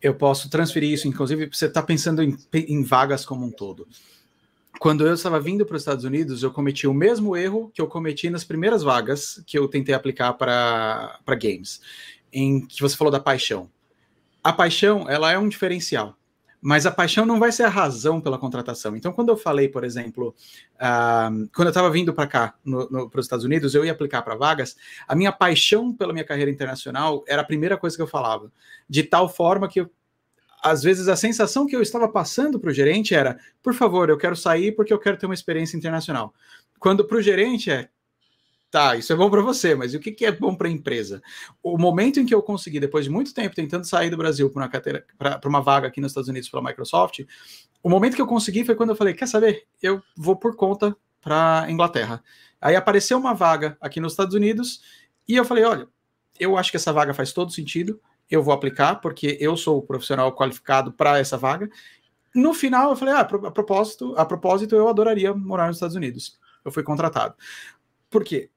eu 0.03 0.15
posso 0.15 0.51
transferir 0.51 0.93
isso, 0.93 1.09
inclusive, 1.09 1.47
você 1.47 1.67
está 1.67 1.83
pensando 1.83 2.23
em, 2.23 2.37
em 2.53 2.83
vagas 2.83 3.25
como 3.25 3.47
um 3.47 3.51
todo 3.51 3.87
quando 4.81 5.07
eu 5.07 5.13
estava 5.13 5.39
vindo 5.39 5.67
para 5.67 5.77
os 5.77 5.83
Estados 5.83 6.07
Unidos, 6.07 6.43
eu 6.43 6.51
cometi 6.51 6.87
o 6.87 6.95
mesmo 6.95 7.37
erro 7.37 7.71
que 7.75 7.83
eu 7.83 7.87
cometi 7.87 8.31
nas 8.31 8.45
primeiras 8.45 8.83
vagas 8.83 9.43
que 9.47 9.59
eu 9.59 9.69
tentei 9.69 9.95
aplicar 9.95 10.33
para 10.33 11.21
games, 11.39 11.83
em 12.33 12.67
que 12.67 12.81
você 12.81 12.97
falou 12.97 13.13
da 13.13 13.21
paixão. 13.21 13.71
A 14.43 14.53
paixão, 14.53 15.09
ela 15.09 15.31
é 15.31 15.39
um 15.39 15.49
diferencial, 15.49 16.17
mas 16.61 16.87
a 16.87 16.91
paixão 16.91 17.27
não 17.27 17.39
vai 17.39 17.53
ser 17.53 17.65
a 17.65 17.69
razão 17.69 18.21
pela 18.21 18.39
contratação. 18.39 18.97
Então, 18.97 19.13
quando 19.13 19.31
eu 19.31 19.37
falei, 19.37 19.69
por 19.69 19.85
exemplo, 19.85 20.35
uh, 20.77 21.49
quando 21.55 21.69
eu 21.69 21.71
estava 21.71 21.91
vindo 21.91 22.13
para 22.13 22.27
cá, 22.27 22.55
para 23.11 23.21
os 23.21 23.27
Estados 23.27 23.45
Unidos, 23.45 23.75
eu 23.75 23.85
ia 23.85 23.93
aplicar 23.93 24.23
para 24.23 24.35
vagas, 24.35 24.77
a 25.07 25.15
minha 25.15 25.33
paixão 25.33 25.95
pela 25.95 26.13
minha 26.13 26.25
carreira 26.25 26.51
internacional 26.51 27.25
era 27.27 27.43
a 27.43 27.45
primeira 27.45 27.77
coisa 27.77 27.97
que 27.97 28.03
eu 28.03 28.07
falava, 28.07 28.51
de 28.89 29.03
tal 29.03 29.29
forma 29.29 29.69
que 29.69 29.81
eu 29.81 29.91
às 30.63 30.83
vezes 30.83 31.09
a 31.09 31.17
sensação 31.17 31.67
que 31.67 31.75
eu 31.75 31.83
estava 31.83 32.09
passando 32.09 32.61
para 32.61 32.71
o 32.71 32.75
gerente 32.75 33.15
era: 33.15 33.39
por 33.63 33.75
favor, 33.75 34.11
eu 34.11 34.19
quero 34.19 34.37
sair 34.37 34.73
porque 34.73 34.93
eu 34.93 34.99
quero 34.99 35.17
ter 35.17 35.27
uma 35.27 35.35
experiência 35.35 35.77
internacional. 35.77 36.35
Quando 36.79 37.05
para 37.05 37.17
o 37.17 37.23
gerente 37.23 37.71
é: 37.71 37.89
tá, 38.71 38.97
isso 38.97 39.13
é 39.13 39.17
bom 39.17 39.31
para 39.31 39.43
você, 39.43 39.75
mas 39.75 39.95
o 39.95 39.99
que, 39.99 40.13
que 40.13 40.25
é 40.25 40.33
bom 40.33 40.55
para 40.55 40.69
a 40.69 40.71
empresa? 40.71 41.23
O 41.63 41.77
momento 41.77 42.21
em 42.21 42.27
que 42.27 42.35
eu 42.35 42.43
consegui, 42.43 42.79
depois 42.81 43.05
de 43.05 43.11
muito 43.11 43.35
tempo 43.35 43.55
tentando 43.55 43.85
sair 43.85 44.11
do 44.11 44.17
Brasil 44.17 44.51
para 44.51 45.41
uma, 45.45 45.61
vaga 45.61 45.89
aqui 45.89 46.01
nos 46.01 46.13
Estados 46.13 46.29
Unidos 46.29 46.49
pela 46.49 46.63
Microsoft, 46.63 47.21
o 47.83 47.89
momento 47.89 48.15
que 48.15 48.23
eu 48.23 48.27
consegui 48.27 48.65
foi 48.65 48.75
quando 48.75 48.91
eu 48.91 48.97
falei: 48.97 49.15
quer 49.15 49.27
saber? 49.27 49.67
Eu 49.83 50.03
vou 50.17 50.37
por 50.37 50.57
conta 50.57 50.97
para 51.21 51.67
Inglaterra. 51.69 52.23
Aí 52.61 52.77
apareceu 52.77 53.19
uma 53.19 53.35
vaga 53.35 53.77
aqui 53.81 54.01
nos 54.01 54.13
Estados 54.13 54.35
Unidos 54.35 54.83
e 55.27 55.37
eu 55.37 55.45
falei: 55.45 55.65
olha, 55.65 55.89
eu 56.39 56.57
acho 56.57 56.71
que 56.71 56.77
essa 56.77 56.93
vaga 56.93 57.13
faz 57.13 57.33
todo 57.33 57.53
sentido 57.53 58.01
eu 58.31 58.43
vou 58.43 58.55
aplicar, 58.55 58.97
porque 58.97 59.37
eu 59.41 59.57
sou 59.57 59.79
o 59.79 59.83
profissional 59.83 60.33
qualificado 60.35 60.93
para 60.93 61.19
essa 61.19 61.37
vaga. 61.37 61.69
No 62.33 62.55
final, 62.55 62.91
eu 62.91 62.97
falei, 62.97 63.15
ah, 63.15 63.21
a 63.21 63.51
propósito, 63.51 64.15
a 64.17 64.25
propósito, 64.25 64.77
eu 64.77 64.89
adoraria 64.89 65.35
morar 65.35 65.67
nos 65.67 65.77
Estados 65.77 65.97
Unidos. 65.97 66.39
Eu 66.65 66.71
fui 66.71 66.85
contratado. 66.85 67.35
Por 68.09 68.23
quê? 68.23 68.49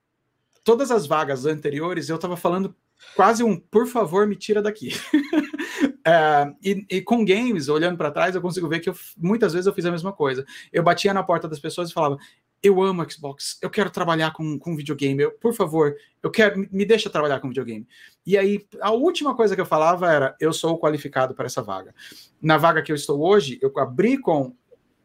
Todas 0.63 0.91
as 0.91 1.05
vagas 1.05 1.45
anteriores, 1.45 2.09
eu 2.09 2.15
estava 2.15 2.37
falando 2.37 2.75
quase 3.15 3.43
um, 3.43 3.59
por 3.59 3.85
favor, 3.87 4.25
me 4.25 4.35
tira 4.35 4.61
daqui. 4.61 4.91
é, 6.05 6.53
e, 6.63 6.85
e, 6.89 7.01
com 7.01 7.25
games, 7.25 7.67
olhando 7.67 7.97
para 7.97 8.11
trás, 8.11 8.33
eu 8.33 8.41
consigo 8.41 8.69
ver 8.69 8.79
que 8.79 8.89
eu, 8.89 8.95
muitas 9.17 9.53
vezes 9.53 9.67
eu 9.67 9.73
fiz 9.73 9.85
a 9.85 9.91
mesma 9.91 10.13
coisa. 10.13 10.45
Eu 10.71 10.83
batia 10.83 11.13
na 11.13 11.23
porta 11.23 11.47
das 11.47 11.59
pessoas 11.59 11.89
e 11.89 11.93
falava: 11.93 12.17
eu 12.63 12.81
amo 12.81 13.05
Xbox, 13.11 13.59
eu 13.61 13.69
quero 13.69 13.89
trabalhar 13.89 14.31
com, 14.31 14.57
com 14.57 14.73
videogame, 14.73 15.23
eu, 15.23 15.31
por 15.33 15.53
favor, 15.53 15.97
eu 16.23 16.31
quero, 16.31 16.65
me 16.71 16.85
deixa 16.85 17.09
trabalhar 17.09 17.41
com 17.41 17.49
videogame. 17.49 17.85
E 18.25 18.37
aí, 18.37 18.65
a 18.79 18.91
última 18.91 19.35
coisa 19.35 19.53
que 19.53 19.59
eu 19.59 19.65
falava 19.65 20.09
era, 20.09 20.35
eu 20.39 20.53
sou 20.53 20.79
qualificado 20.79 21.35
para 21.35 21.45
essa 21.45 21.61
vaga. 21.61 21.93
Na 22.41 22.57
vaga 22.57 22.81
que 22.81 22.89
eu 22.89 22.95
estou 22.95 23.21
hoje, 23.21 23.59
eu 23.61 23.69
abri 23.77 24.17
com, 24.17 24.55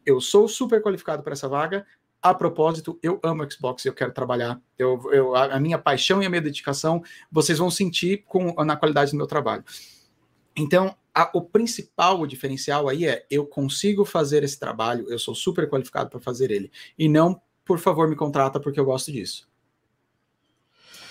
eu 0.06 0.20
sou 0.20 0.46
super 0.46 0.80
qualificado 0.80 1.24
para 1.24 1.32
essa 1.32 1.48
vaga, 1.48 1.84
a 2.22 2.34
propósito, 2.34 2.98
eu 3.02 3.20
amo 3.22 3.50
Xbox, 3.50 3.84
eu 3.84 3.94
quero 3.94 4.12
trabalhar, 4.12 4.60
eu, 4.78 5.00
eu, 5.12 5.36
a 5.36 5.58
minha 5.60 5.78
paixão 5.78 6.22
e 6.22 6.26
a 6.26 6.28
minha 6.28 6.42
dedicação, 6.42 7.02
vocês 7.30 7.58
vão 7.58 7.70
sentir 7.70 8.24
com, 8.26 8.52
na 8.64 8.76
qualidade 8.76 9.12
do 9.12 9.16
meu 9.16 9.26
trabalho. 9.26 9.64
Então, 10.56 10.96
a, 11.14 11.30
o 11.32 11.42
principal, 11.42 12.20
o 12.20 12.26
diferencial 12.26 12.88
aí 12.88 13.06
é, 13.06 13.24
eu 13.30 13.46
consigo 13.46 14.04
fazer 14.04 14.42
esse 14.42 14.58
trabalho, 14.58 15.06
eu 15.08 15.18
sou 15.18 15.34
super 15.34 15.68
qualificado 15.68 16.10
para 16.10 16.20
fazer 16.20 16.50
ele, 16.50 16.70
e 16.98 17.08
não 17.08 17.40
por 17.68 17.78
favor, 17.78 18.08
me 18.08 18.16
contrata 18.16 18.58
porque 18.58 18.80
eu 18.80 18.84
gosto 18.86 19.12
disso. 19.12 19.46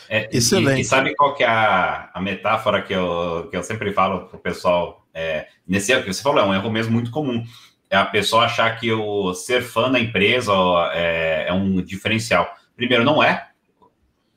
É, 0.10 0.28
Excelente. 0.36 0.80
E, 0.80 0.82
e, 0.82 0.86
sabe 0.86 1.16
qual 1.16 1.36
que 1.36 1.44
é 1.44 1.48
a, 1.48 2.10
a, 2.12 2.20
metáfora 2.20 2.82
que 2.82 2.94
eu, 2.94 3.48
que 3.52 3.56
eu 3.56 3.62
sempre 3.62 3.94
falo 3.94 4.26
para 4.26 4.38
o 4.38 4.40
pessoal? 4.40 5.06
É, 5.14 5.48
nesse 5.68 5.92
erro 5.92 6.04
que 6.04 6.12
você 6.12 6.24
falou, 6.24 6.40
é 6.40 6.46
um 6.48 6.54
erro 6.54 6.72
mesmo 6.72 6.92
muito 6.92 7.12
comum. 7.12 7.46
É 7.90 7.96
a 7.96 8.06
pessoa 8.06 8.46
achar 8.46 8.78
que 8.80 8.92
o 8.92 9.34
ser 9.34 9.62
fã 9.62 9.90
da 9.90 10.00
empresa 10.00 10.52
é, 10.94 11.46
é 11.48 11.54
um 11.54 11.82
diferencial. 11.82 12.54
Primeiro, 12.76 13.04
não 13.04 13.24
é. 13.24 13.48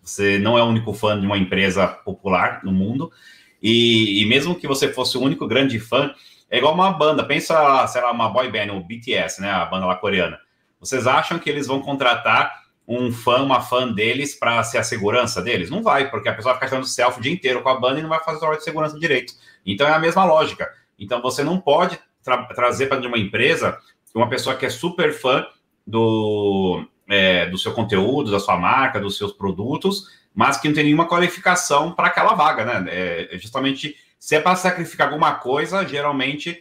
Você 0.03 0.39
não 0.39 0.57
é 0.57 0.63
o 0.63 0.67
único 0.67 0.93
fã 0.93 1.19
de 1.19 1.27
uma 1.27 1.37
empresa 1.37 1.87
popular 1.87 2.61
no 2.65 2.73
mundo. 2.73 3.13
E, 3.63 4.23
e, 4.23 4.27
mesmo 4.27 4.55
que 4.55 4.67
você 4.67 4.93
fosse 4.93 5.19
o 5.19 5.21
único 5.21 5.47
grande 5.47 5.79
fã, 5.79 6.15
é 6.49 6.59
igual 6.59 6.75
uma 6.75 6.93
banda. 6.93 7.25
Pensa, 7.25 7.87
sei 7.89 8.01
lá, 8.01 8.11
uma 8.11 8.29
boy 8.29 8.51
band, 8.51 8.73
o 8.73 8.81
BTS, 8.81 9.41
né? 9.41 9.51
A 9.51 9.67
banda 9.67 9.87
lá 9.87 9.97
coreana. 9.97 10.39
Vocês 10.79 11.07
acham 11.07 11.39
que 11.39 11.51
eles 11.51 11.67
vão 11.67 11.81
contratar 11.81 12.61
um 12.89 13.13
fã, 13.13 13.43
uma 13.43 13.61
fã 13.61 13.93
deles 13.93 14.35
para 14.35 14.63
ser 14.63 14.79
a 14.79 14.83
segurança 14.83 15.43
deles? 15.43 15.71
Não 15.71 15.83
vai, 15.83 16.11
porque 16.11 16.29
a 16.29 16.35
pessoa 16.35 16.55
fica 16.55 16.67
tirando 16.67 16.87
selfie 16.87 17.19
o 17.19 17.23
dia 17.23 17.33
inteiro 17.33 17.63
com 17.63 17.69
a 17.69 17.79
banda 17.79 17.99
e 17.99 18.03
não 18.03 18.09
vai 18.09 18.21
fazer 18.21 18.39
o 18.39 18.41
trabalho 18.41 18.59
de 18.59 18.65
segurança 18.65 18.99
direito. 18.99 19.35
Então 19.67 19.87
é 19.87 19.93
a 19.93 19.99
mesma 19.99 20.25
lógica. 20.25 20.73
Então 20.99 21.21
você 21.21 21.45
não 21.45 21.61
pode 21.61 21.99
tra 22.23 22.45
trazer 22.47 22.87
para 22.87 23.07
uma 23.07 23.19
empresa 23.19 23.79
uma 24.15 24.29
pessoa 24.29 24.57
que 24.57 24.67
é 24.67 24.71
super 24.71 25.13
fã 25.13 25.47
do, 25.87 26.85
é, 27.09 27.47
do 27.47 27.57
seu 27.57 27.73
conteúdo, 27.73 28.31
da 28.31 28.41
sua 28.41 28.57
marca, 28.57 28.99
dos 28.99 29.17
seus 29.17 29.33
produtos, 29.33 30.09
mas 30.35 30.57
que 30.57 30.69
não 30.69 30.75
tem 30.75 30.85
nenhuma 30.85 31.09
qualificação 31.09 31.93
para 31.93 32.09
aquela 32.09 32.35
vaga, 32.35 32.65
né? 32.65 32.85
É, 32.89 33.39
justamente 33.39 33.97
se 34.19 34.35
é 34.35 34.41
para 34.41 34.57
sacrificar 34.57 35.09
alguma 35.09 35.35
coisa, 35.35 35.87
geralmente 35.87 36.61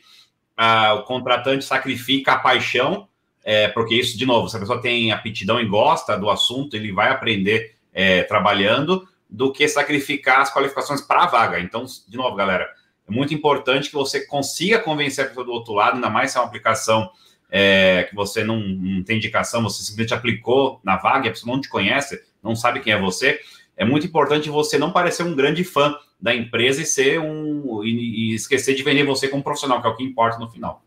ah, 0.55 0.93
o 0.93 1.03
contratante 1.03 1.65
sacrifica 1.65 2.33
a 2.33 2.39
paixão 2.39 3.09
é, 3.43 3.67
porque 3.69 3.95
isso, 3.95 4.17
de 4.17 4.25
novo, 4.25 4.49
se 4.49 4.55
a 4.55 4.59
pessoa 4.59 4.81
tem 4.81 5.11
aptidão 5.11 5.59
e 5.59 5.65
gosta 5.65 6.17
do 6.17 6.29
assunto, 6.29 6.75
ele 6.75 6.91
vai 6.91 7.09
aprender 7.09 7.75
é, 7.93 8.23
trabalhando, 8.23 9.07
do 9.29 9.51
que 9.51 9.67
sacrificar 9.67 10.41
as 10.41 10.53
qualificações 10.53 11.01
para 11.01 11.23
a 11.23 11.27
vaga. 11.27 11.59
Então, 11.59 11.85
de 12.07 12.17
novo, 12.17 12.35
galera, 12.35 12.69
é 13.09 13.13
muito 13.13 13.33
importante 13.33 13.89
que 13.89 13.95
você 13.95 14.25
consiga 14.25 14.79
convencer 14.79 15.25
a 15.25 15.27
pessoa 15.27 15.45
do 15.45 15.51
outro 15.51 15.73
lado, 15.73 15.95
ainda 15.95 16.09
mais 16.09 16.31
se 16.31 16.37
é 16.37 16.41
uma 16.41 16.47
aplicação 16.47 17.09
é, 17.49 18.03
que 18.03 18.15
você 18.15 18.43
não, 18.43 18.59
não, 18.59 19.03
tem 19.03 19.17
indicação, 19.17 19.63
você 19.63 19.81
simplesmente 19.83 20.13
aplicou 20.13 20.79
na 20.83 20.97
vaga 20.97 21.25
e 21.25 21.29
a 21.29 21.31
pessoa 21.31 21.51
não 21.51 21.59
te 21.59 21.67
conhece, 21.67 22.21
não 22.43 22.55
sabe 22.55 22.79
quem 22.79 22.93
é 22.93 22.99
você. 22.99 23.39
É 23.75 23.83
muito 23.83 24.05
importante 24.05 24.49
você 24.49 24.77
não 24.77 24.91
parecer 24.91 25.23
um 25.23 25.35
grande 25.35 25.63
fã 25.63 25.95
da 26.21 26.35
empresa 26.35 26.81
e 26.81 26.85
ser 26.85 27.19
um 27.19 27.83
e, 27.83 28.31
e 28.31 28.35
esquecer 28.35 28.75
de 28.75 28.83
vender 28.83 29.03
você 29.03 29.27
como 29.27 29.43
profissional, 29.43 29.81
que 29.81 29.87
é 29.87 29.89
o 29.89 29.95
que 29.95 30.03
importa 30.03 30.37
no 30.37 30.49
final. 30.49 30.83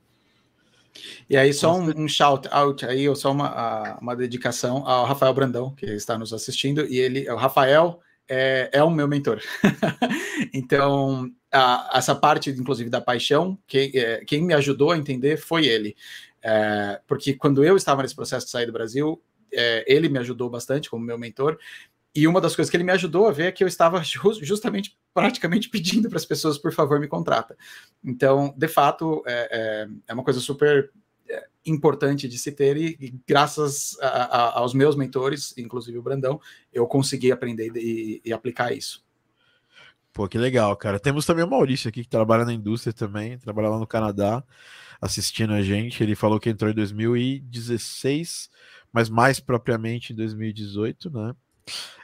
E 1.29 1.37
aí, 1.37 1.53
só 1.55 1.75
um, 1.75 2.03
um, 2.03 2.07
shout 2.07 2.47
out 2.51 2.85
aí, 2.85 3.09
ou 3.09 3.17
só 3.17 3.33
uma, 3.33 3.99
uma 4.01 4.15
dedicação 4.15 4.87
ao 4.87 5.07
Rafael 5.07 5.33
Brandão, 5.33 5.75
que 5.75 5.87
está 5.87 6.19
nos 6.19 6.33
assistindo, 6.33 6.87
e 6.87 6.99
ele, 6.99 7.29
o 7.31 7.37
Rafael 7.37 8.01
é, 8.29 8.71
é 8.73 8.83
o 8.83 8.91
meu 8.91 9.09
mentor. 9.09 9.41
então, 10.53 11.31
a, 11.53 11.91
essa 11.95 12.15
parte, 12.15 12.51
inclusive, 12.51 12.91
da 12.91 13.01
paixão, 13.01 13.59
que, 13.67 13.93
é, 13.95 14.25
quem 14.25 14.43
me 14.43 14.55
ajudou 14.55 14.91
a 14.91 14.99
entender 14.99 15.37
foi 15.37 15.67
ele. 15.67 15.97
É, 16.43 17.01
porque 17.07 17.35
quando 17.35 17.65
eu 17.65 17.77
estava 17.77 18.03
nesse 18.03 18.15
processo 18.15 18.47
de 18.47 18.53
sair 18.53 18.67
do 18.67 18.73
Brasil, 18.73 19.23
é, 19.53 19.85
ele 19.87 20.09
me 20.09 20.19
ajudou 20.19 20.49
bastante 20.49 20.89
como 20.89 21.05
meu 21.05 21.19
mentor, 21.19 21.59
e 22.15 22.29
uma 22.29 22.41
das 22.41 22.55
coisas 22.55 22.71
que 22.71 22.77
ele 22.77 22.85
me 22.85 22.93
ajudou 22.93 23.27
a 23.27 23.33
ver 23.33 23.47
é 23.47 23.53
que 23.53 23.65
eu 23.65 23.69
estava 23.69 24.03
justamente 24.43 24.97
praticamente 25.15 25.69
pedindo 25.69 26.09
para 26.09 26.19
as 26.19 26.27
pessoas, 26.27 26.59
por 26.59 26.73
favor, 26.73 27.01
me 27.01 27.09
contrata. 27.09 27.57
Então, 28.05 28.55
de 28.57 28.69
fato, 28.69 29.23
é, 29.27 29.49
é, 29.51 29.89
é 30.09 30.15
uma 30.15 30.25
coisa 30.25 30.41
super 30.41 30.91
importante 31.65 32.29
de 32.29 32.39
se 32.39 32.53
ter 32.53 32.77
e, 32.77 32.97
e 33.01 33.15
graças 33.27 33.97
a, 34.01 34.07
a, 34.07 34.59
aos 34.59 34.75
meus 34.75 34.97
mentores, 34.97 35.55
inclusive 35.57 35.99
o 35.99 36.03
Brandão, 36.03 36.41
eu 36.73 36.87
consegui 36.87 37.31
aprender 37.31 37.73
e, 37.77 38.21
e, 38.25 38.33
aplicar 38.33 38.73
isso. 38.73 39.05
Pô, 40.13 40.29
que 40.29 40.37
legal, 40.37 40.77
cara. 40.77 41.01
Temos 41.01 41.25
também 41.25 41.45
o 41.45 41.49
Maurício 41.49 41.89
aqui 41.89 42.03
que 42.03 42.09
trabalha 42.09 42.45
na 42.45 42.53
indústria 42.53 42.93
também, 42.93 43.39
trabalha 43.39 43.71
lá 43.71 43.79
no 43.79 43.87
Canadá, 43.87 44.45
assistindo 45.01 45.53
a 45.53 45.63
gente. 45.63 46.03
Ele 46.03 46.15
falou 46.15 46.39
que 46.39 46.51
entrou 46.51 46.71
em 46.71 46.75
2016, 46.75 48.51
mas 48.93 49.09
mais 49.09 49.41
propriamente 49.41 50.13
em 50.13 50.17
2018, 50.17 51.11
né? 51.11 51.35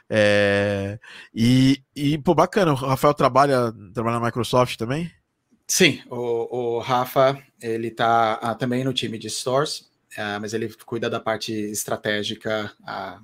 É, 0.09 0.99
e, 1.33 1.83
e, 1.95 2.17
pô, 2.17 2.33
bacana, 2.33 2.71
o 2.71 2.75
Rafael 2.75 3.13
trabalha, 3.13 3.71
trabalha 3.93 4.19
na 4.19 4.25
Microsoft 4.25 4.75
também? 4.75 5.11
Sim, 5.69 6.01
o, 6.09 6.77
o 6.77 6.79
Rafa, 6.79 7.39
ele 7.61 7.91
tá 7.91 8.39
ah, 8.41 8.55
também 8.55 8.83
no 8.83 8.91
time 8.91 9.19
de 9.19 9.29
stores, 9.29 9.87
ah, 10.17 10.39
mas 10.39 10.51
ele 10.51 10.67
cuida 10.83 11.07
da 11.07 11.19
parte 11.19 11.53
estratégica, 11.53 12.73
a, 12.83 13.21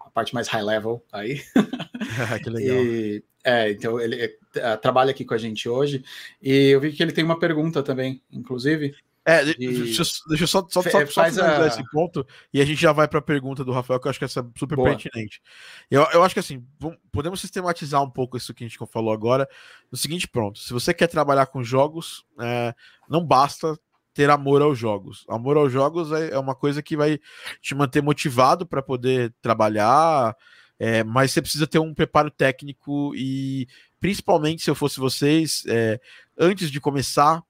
a 0.00 0.10
parte 0.10 0.34
mais 0.34 0.48
high 0.48 0.64
level 0.64 1.00
aí. 1.12 1.40
que 2.42 2.50
legal. 2.50 2.76
E, 2.84 3.24
é, 3.44 3.70
então 3.70 4.00
ele 4.00 4.36
é, 4.56 4.76
trabalha 4.76 5.12
aqui 5.12 5.24
com 5.24 5.34
a 5.34 5.38
gente 5.38 5.68
hoje, 5.68 6.04
e 6.42 6.70
eu 6.70 6.80
vi 6.80 6.92
que 6.92 7.00
ele 7.00 7.12
tem 7.12 7.22
uma 7.22 7.38
pergunta 7.38 7.80
também, 7.80 8.20
inclusive. 8.32 8.96
É, 9.24 9.44
deixa, 9.44 10.02
deixa 10.28 10.44
eu 10.44 10.48
só, 10.48 10.66
só, 10.68 10.82
só, 10.82 10.90
só 10.90 11.06
finalizar 11.06 11.62
a... 11.62 11.66
esse 11.68 11.82
ponto 11.90 12.26
e 12.52 12.60
a 12.60 12.64
gente 12.64 12.80
já 12.80 12.92
vai 12.92 13.06
para 13.06 13.20
a 13.20 13.22
pergunta 13.22 13.64
do 13.64 13.70
Rafael, 13.70 14.00
que 14.00 14.08
eu 14.08 14.10
acho 14.10 14.18
que 14.18 14.24
essa 14.24 14.40
é 14.40 14.44
super 14.58 14.74
Boa. 14.74 14.88
pertinente. 14.88 15.40
Eu, 15.88 16.02
eu 16.12 16.24
acho 16.24 16.34
que 16.34 16.40
assim, 16.40 16.66
podemos 17.12 17.40
sistematizar 17.40 18.02
um 18.02 18.10
pouco 18.10 18.36
isso 18.36 18.52
que 18.52 18.64
a 18.64 18.68
gente 18.68 18.78
falou 18.90 19.12
agora 19.12 19.48
no 19.90 19.96
seguinte: 19.96 20.26
pronto, 20.26 20.58
se 20.58 20.72
você 20.72 20.92
quer 20.92 21.06
trabalhar 21.06 21.46
com 21.46 21.62
jogos, 21.62 22.24
é, 22.40 22.74
não 23.08 23.24
basta 23.24 23.78
ter 24.12 24.28
amor 24.28 24.60
aos 24.60 24.76
jogos. 24.76 25.24
Amor 25.28 25.56
aos 25.56 25.72
jogos 25.72 26.10
é, 26.10 26.30
é 26.32 26.38
uma 26.38 26.54
coisa 26.54 26.82
que 26.82 26.96
vai 26.96 27.20
te 27.60 27.76
manter 27.76 28.02
motivado 28.02 28.66
para 28.66 28.82
poder 28.82 29.32
trabalhar, 29.40 30.36
é, 30.80 31.04
mas 31.04 31.30
você 31.30 31.40
precisa 31.40 31.66
ter 31.66 31.78
um 31.78 31.94
preparo 31.94 32.30
técnico 32.30 33.14
e, 33.14 33.68
principalmente, 34.00 34.62
se 34.62 34.70
eu 34.70 34.74
fosse 34.74 34.98
vocês, 34.98 35.62
é, 35.68 36.00
antes 36.36 36.72
de 36.72 36.80
começar 36.80 37.40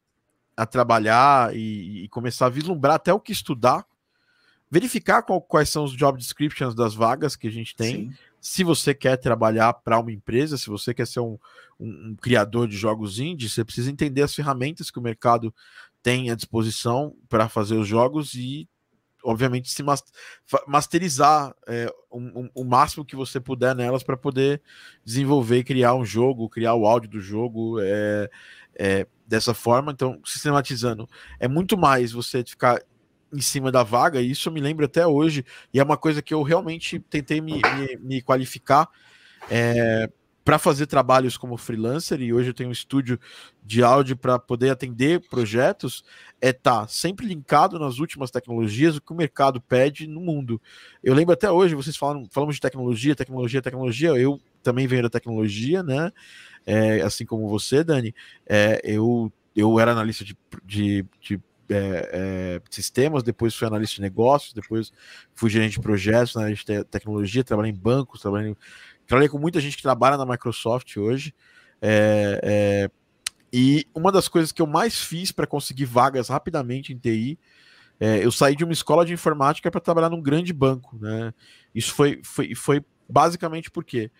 a 0.56 0.66
trabalhar 0.66 1.54
e, 1.56 2.04
e, 2.04 2.08
começar 2.08 2.46
a 2.46 2.50
vislumbrar 2.50 2.96
até 2.96 3.12
o 3.12 3.20
que 3.20 3.32
estudar, 3.32 3.86
verificar 4.70 5.22
qual, 5.22 5.40
quais 5.40 5.68
são 5.68 5.84
os 5.84 5.92
job 5.92 6.18
descriptions 6.18 6.74
das 6.74 6.94
vagas 6.94 7.36
que 7.36 7.46
a 7.46 7.50
gente 7.50 7.74
tem. 7.74 8.10
Sim. 8.10 8.14
Se 8.40 8.64
você 8.64 8.92
quer 8.92 9.16
trabalhar 9.16 9.72
para 9.72 9.98
uma 9.98 10.10
empresa, 10.10 10.58
se 10.58 10.68
você 10.68 10.92
quer 10.92 11.06
ser 11.06 11.20
um, 11.20 11.38
um, 11.78 12.10
um, 12.10 12.16
criador 12.20 12.66
de 12.66 12.76
jogos 12.76 13.18
indie, 13.18 13.48
você 13.48 13.64
precisa 13.64 13.90
entender 13.90 14.22
as 14.22 14.34
ferramentas 14.34 14.90
que 14.90 14.98
o 14.98 15.02
mercado 15.02 15.54
tem 16.02 16.30
à 16.30 16.34
disposição 16.34 17.14
para 17.28 17.48
fazer 17.48 17.76
os 17.76 17.86
jogos 17.86 18.34
e, 18.34 18.68
obviamente, 19.24 19.70
se 19.70 19.82
masterizar 20.66 21.54
é, 21.66 21.92
o 22.10 22.64
máximo 22.64 23.04
que 23.04 23.16
você 23.16 23.40
puder 23.40 23.74
nelas 23.74 24.02
para 24.02 24.16
poder 24.16 24.62
desenvolver 25.04 25.58
e 25.58 25.64
criar 25.64 25.94
um 25.94 26.04
jogo, 26.04 26.48
criar 26.48 26.74
o 26.74 26.86
áudio 26.86 27.10
do 27.10 27.20
jogo. 27.20 27.78
É, 27.80 28.28
é, 28.74 29.06
dessa 29.26 29.54
forma. 29.54 29.92
Então, 29.92 30.20
sistematizando, 30.24 31.08
é 31.38 31.48
muito 31.48 31.76
mais 31.76 32.12
você 32.12 32.44
ficar 32.44 32.80
em 33.32 33.40
cima 33.40 33.72
da 33.72 33.82
vaga, 33.82 34.20
e 34.20 34.30
isso 34.30 34.50
me 34.50 34.60
lembro 34.60 34.84
até 34.84 35.06
hoje, 35.06 35.44
e 35.72 35.80
é 35.80 35.82
uma 35.82 35.96
coisa 35.96 36.20
que 36.20 36.34
eu 36.34 36.42
realmente 36.42 37.00
tentei 37.00 37.40
me, 37.40 37.54
me, 37.54 37.96
me 37.98 38.22
qualificar 38.22 38.86
é, 39.50 40.06
para 40.44 40.58
fazer 40.58 40.86
trabalhos 40.86 41.36
como 41.36 41.56
freelancer, 41.56 42.20
e 42.20 42.32
hoje 42.32 42.50
eu 42.50 42.54
tenho 42.54 42.68
um 42.68 42.72
estúdio 42.72 43.18
de 43.64 43.82
áudio 43.82 44.16
para 44.16 44.38
poder 44.38 44.70
atender 44.70 45.20
projetos, 45.28 46.04
é 46.40 46.50
estar 46.50 46.80
tá 46.80 46.88
sempre 46.88 47.26
linkado 47.26 47.78
nas 47.78 47.98
últimas 47.98 48.30
tecnologias, 48.30 48.96
o 48.96 49.00
que 49.00 49.12
o 49.12 49.16
mercado 49.16 49.60
pede 49.60 50.06
no 50.06 50.20
mundo. 50.20 50.60
Eu 51.02 51.14
lembro 51.14 51.32
até 51.32 51.50
hoje, 51.50 51.74
vocês 51.74 51.96
falam, 51.96 52.26
falamos 52.30 52.56
de 52.56 52.60
tecnologia, 52.60 53.14
tecnologia, 53.14 53.62
tecnologia, 53.62 54.10
eu 54.10 54.40
também 54.62 54.86
venho 54.86 55.02
da 55.02 55.10
tecnologia, 55.10 55.82
né? 55.82 56.12
é, 56.66 57.00
assim 57.02 57.24
como 57.24 57.48
você, 57.48 57.82
Dani, 57.82 58.14
é, 58.46 58.80
eu, 58.84 59.32
eu 59.54 59.78
era 59.78 59.92
analista 59.92 60.24
de, 60.24 60.36
de, 60.64 61.04
de 61.20 61.40
é, 61.68 62.10
é, 62.12 62.62
sistemas, 62.70 63.22
depois 63.22 63.54
fui 63.54 63.66
analista 63.66 63.96
de 63.96 64.02
negócios, 64.02 64.52
depois 64.52 64.92
fui 65.34 65.50
gerente 65.50 65.74
de 65.74 65.80
projetos, 65.80 66.36
analista 66.36 66.78
de 66.78 66.84
tecnologia, 66.84 67.44
trabalhei 67.44 67.72
em 67.72 67.76
bancos, 67.76 68.20
trabalhei, 68.20 68.56
trabalhei 69.12 69.28
com 69.28 69.38
muita 69.38 69.60
gente 69.60 69.76
que 69.76 69.82
trabalha 69.82 70.16
na 70.16 70.24
Microsoft 70.24 70.96
hoje. 70.96 71.34
É, 71.82 72.40
é, 72.42 72.90
e 73.52 73.86
uma 73.94 74.10
das 74.10 74.26
coisas 74.26 74.50
que 74.50 74.62
eu 74.62 74.66
mais 74.66 75.02
fiz 75.02 75.30
para 75.30 75.46
conseguir 75.46 75.84
vagas 75.84 76.30
rapidamente 76.30 76.94
em 76.94 76.96
TI, 76.96 77.38
é, 78.00 78.24
eu 78.24 78.32
saí 78.32 78.56
de 78.56 78.64
uma 78.64 78.72
escola 78.72 79.04
de 79.04 79.12
informática 79.12 79.70
para 79.70 79.82
trabalhar 79.82 80.08
num 80.08 80.22
grande 80.22 80.50
banco. 80.50 80.96
Né? 80.98 81.34
Isso 81.74 81.92
foi, 81.92 82.22
foi, 82.24 82.54
foi 82.54 82.82
basicamente 83.06 83.70
por 83.70 83.84
quê? 83.84 84.10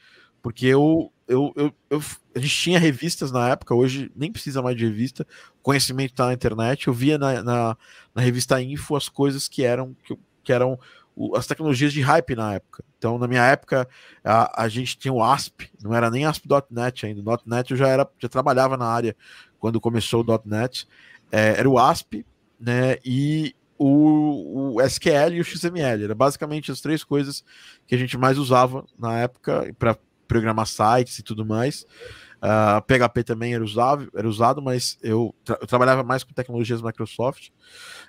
Porque 0.43 0.67
eu, 0.67 1.11
eu, 1.27 1.55
eu, 1.57 1.75
eu, 1.89 2.03
a 2.35 2.39
gente 2.39 2.55
tinha 2.55 2.79
revistas 2.79 3.33
na 3.33 3.49
época, 3.49 3.75
hoje 3.75 4.13
nem 4.15 4.31
precisa 4.31 4.61
mais 4.61 4.77
de 4.77 4.85
revista, 4.85 5.27
conhecimento 5.63 6.11
está 6.11 6.27
na 6.27 6.35
internet. 6.35 6.89
Eu 6.89 6.93
via 6.93 7.17
na, 7.17 7.43
na, 7.43 7.77
na, 8.15 8.21
revista 8.21 8.61
Info 8.61 8.95
as 8.95 9.09
coisas 9.09 9.49
que 9.49 9.63
eram, 9.63 9.97
que, 10.05 10.19
que 10.45 10.53
eram 10.53 10.79
o, 11.17 11.35
as 11.35 11.47
tecnologias 11.47 11.95
de 11.95 12.03
hype 12.03 12.35
na 12.35 12.53
época. 12.57 12.85
Então, 13.03 13.19
na 13.19 13.27
minha 13.27 13.45
época, 13.45 13.89
a, 14.23 14.63
a 14.63 14.69
gente 14.69 14.97
tinha 14.97 15.13
o 15.13 15.21
ASP, 15.21 15.69
não 15.83 15.93
era 15.93 16.09
nem 16.09 16.25
ASP.NET 16.25 17.05
ainda. 17.05 17.21
O 17.21 17.39
.NET 17.45 17.73
eu 17.73 17.77
já, 17.77 17.89
era, 17.89 18.09
já 18.17 18.29
trabalhava 18.29 18.77
na 18.77 18.87
área 18.87 19.17
quando 19.59 19.81
começou 19.81 20.25
o 20.25 20.41
.NET. 20.45 20.87
É, 21.33 21.59
era 21.59 21.69
o 21.69 21.81
ASP, 21.81 22.25
né? 22.61 22.99
E 23.05 23.57
o, 23.77 24.77
o, 24.77 24.81
SQL 24.83 25.33
e 25.33 25.41
o 25.41 25.45
XML. 25.45 26.05
Era 26.05 26.15
basicamente 26.15 26.71
as 26.71 26.81
três 26.81 27.03
coisas 27.03 27.45
que 27.89 27.97
a 27.97 27.99
gente 27.99 28.17
mais 28.17 28.39
usava 28.39 28.87
na 28.97 29.19
época 29.19 29.75
para 29.81 29.99
programar 30.29 30.69
sites 30.69 31.19
e 31.19 31.25
tudo 31.25 31.45
mais. 31.45 31.85
Uh, 32.41 32.81
PHP 32.87 33.25
também 33.25 33.53
era 33.55 33.65
usado, 33.65 34.11
era 34.15 34.29
usado 34.29 34.61
mas 34.63 34.99
eu, 35.03 35.35
tra 35.45 35.59
eu, 35.61 35.67
trabalhava 35.67 36.05
mais 36.05 36.23
com 36.23 36.33
tecnologias 36.33 36.81
Microsoft. 36.81 37.49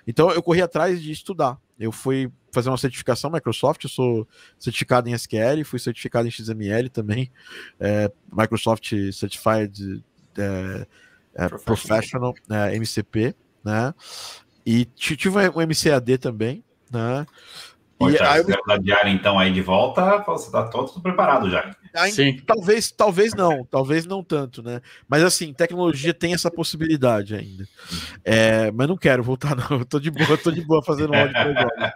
Então 0.06 0.30
eu 0.30 0.40
corri 0.40 0.62
atrás 0.62 1.02
de 1.02 1.10
estudar. 1.10 1.58
Eu 1.78 1.90
fui 1.90 2.30
fazer 2.52 2.68
uma 2.68 2.78
certificação 2.78 3.30
Microsoft, 3.30 3.82
eu 3.84 3.90
sou 3.90 4.28
certificado 4.58 5.08
em 5.08 5.12
SQL, 5.12 5.64
fui 5.64 5.78
certificado 5.78 6.28
em 6.28 6.30
XML 6.30 6.88
também, 6.88 7.30
é, 7.80 8.10
Microsoft 8.32 8.92
Certified 9.12 10.04
é, 10.38 10.86
é, 11.34 11.48
Professional, 11.48 12.32
Professional 12.32 12.34
MCP, 12.72 13.34
né? 13.64 13.92
E 14.64 14.84
tive 14.84 15.28
um 15.28 15.66
MCAD 15.66 16.18
também, 16.18 16.64
né? 16.90 17.26
E 18.10 18.20
aí, 18.20 18.40
eu... 18.40 18.66
da 18.66 18.76
diária, 18.76 19.10
então, 19.10 19.38
aí 19.38 19.52
de 19.52 19.62
volta, 19.62 20.18
você 20.26 20.50
tá 20.50 20.64
todo 20.64 21.00
preparado 21.00 21.50
já. 21.50 21.74
Sim. 22.10 22.38
Talvez, 22.44 22.90
talvez 22.90 23.34
não, 23.34 23.64
talvez 23.64 24.04
não 24.04 24.22
tanto, 24.22 24.62
né? 24.62 24.80
Mas 25.08 25.22
assim, 25.22 25.52
tecnologia 25.52 26.12
tem 26.12 26.34
essa 26.34 26.50
possibilidade 26.50 27.34
ainda. 27.34 27.68
É, 28.24 28.70
mas 28.72 28.88
não 28.88 28.96
quero 28.96 29.22
voltar, 29.22 29.54
não. 29.54 29.78
Eu 29.78 29.84
tô 29.84 30.00
de 30.00 30.10
boa, 30.10 30.36
tô 30.36 30.50
de 30.50 30.62
boa 30.62 30.82
fazendo 30.82 31.14
áudio 31.14 31.36
agora. 31.36 31.94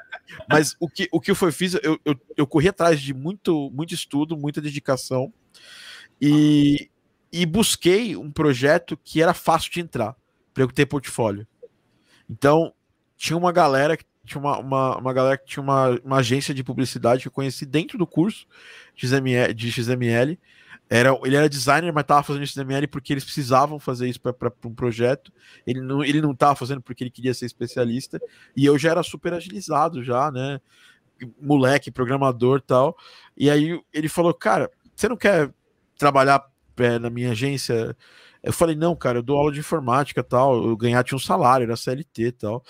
Mas 0.48 0.76
o 0.78 0.88
que, 0.88 1.08
o 1.10 1.20
que 1.20 1.30
eu 1.30 1.34
foi 1.34 1.50
fiz, 1.50 1.74
eu, 1.82 1.98
eu, 2.04 2.14
eu 2.36 2.46
corri 2.46 2.68
atrás 2.68 3.00
de 3.00 3.12
muito, 3.12 3.70
muito 3.72 3.92
estudo, 3.94 4.36
muita 4.36 4.60
dedicação 4.60 5.32
e, 6.20 6.90
e 7.32 7.46
busquei 7.46 8.16
um 8.16 8.30
projeto 8.30 8.96
que 9.02 9.22
era 9.22 9.34
fácil 9.34 9.72
de 9.72 9.80
entrar 9.80 10.14
para 10.52 10.62
eu 10.62 10.68
ter 10.68 10.86
portfólio. 10.86 11.46
Então, 12.28 12.72
tinha 13.16 13.36
uma 13.36 13.52
galera 13.52 13.96
que 13.96 14.04
tinha 14.28 14.40
uma, 14.40 14.58
uma, 14.58 14.98
uma 14.98 15.12
galera 15.12 15.36
que 15.38 15.46
tinha 15.46 15.62
uma, 15.62 15.98
uma 16.04 16.18
agência 16.18 16.54
de 16.54 16.62
publicidade 16.62 17.22
que 17.22 17.28
eu 17.28 17.32
conheci 17.32 17.66
dentro 17.66 17.98
do 17.98 18.06
curso 18.06 18.46
XML, 18.94 19.52
de 19.54 19.70
XML. 19.70 20.38
Era, 20.90 21.18
ele 21.22 21.36
era 21.36 21.48
designer, 21.48 21.92
mas 21.92 22.02
estava 22.02 22.22
fazendo 22.22 22.46
XML 22.46 22.86
porque 22.86 23.12
eles 23.12 23.24
precisavam 23.24 23.78
fazer 23.78 24.08
isso 24.08 24.20
para 24.20 24.52
um 24.64 24.74
projeto. 24.74 25.32
Ele 25.66 25.80
não 25.80 26.02
ele 26.02 26.20
não 26.20 26.34
fazendo 26.56 26.80
porque 26.80 27.04
ele 27.04 27.10
queria 27.10 27.34
ser 27.34 27.46
especialista. 27.46 28.20
E 28.56 28.64
eu 28.64 28.78
já 28.78 28.90
era 28.90 29.02
super 29.02 29.34
agilizado, 29.34 30.02
já, 30.02 30.30
né? 30.30 30.60
Moleque, 31.40 31.90
programador 31.90 32.62
tal. 32.62 32.96
E 33.36 33.50
aí 33.50 33.78
ele 33.92 34.08
falou: 34.08 34.32
Cara, 34.32 34.70
você 34.96 35.08
não 35.08 35.16
quer 35.16 35.52
trabalhar 35.98 36.42
é, 36.78 36.98
na 36.98 37.10
minha 37.10 37.32
agência? 37.32 37.94
Eu 38.42 38.52
falei, 38.52 38.76
não, 38.76 38.94
cara, 38.94 39.18
eu 39.18 39.22
dou 39.22 39.36
aula 39.36 39.52
de 39.52 39.60
informática 39.60 40.22
tal, 40.22 40.64
eu 40.64 40.76
ganhar 40.76 41.02
tinha 41.02 41.16
um 41.16 41.20
salário, 41.20 41.64
era 41.64 41.76
CLT 41.76 42.32
tal. 42.32 42.64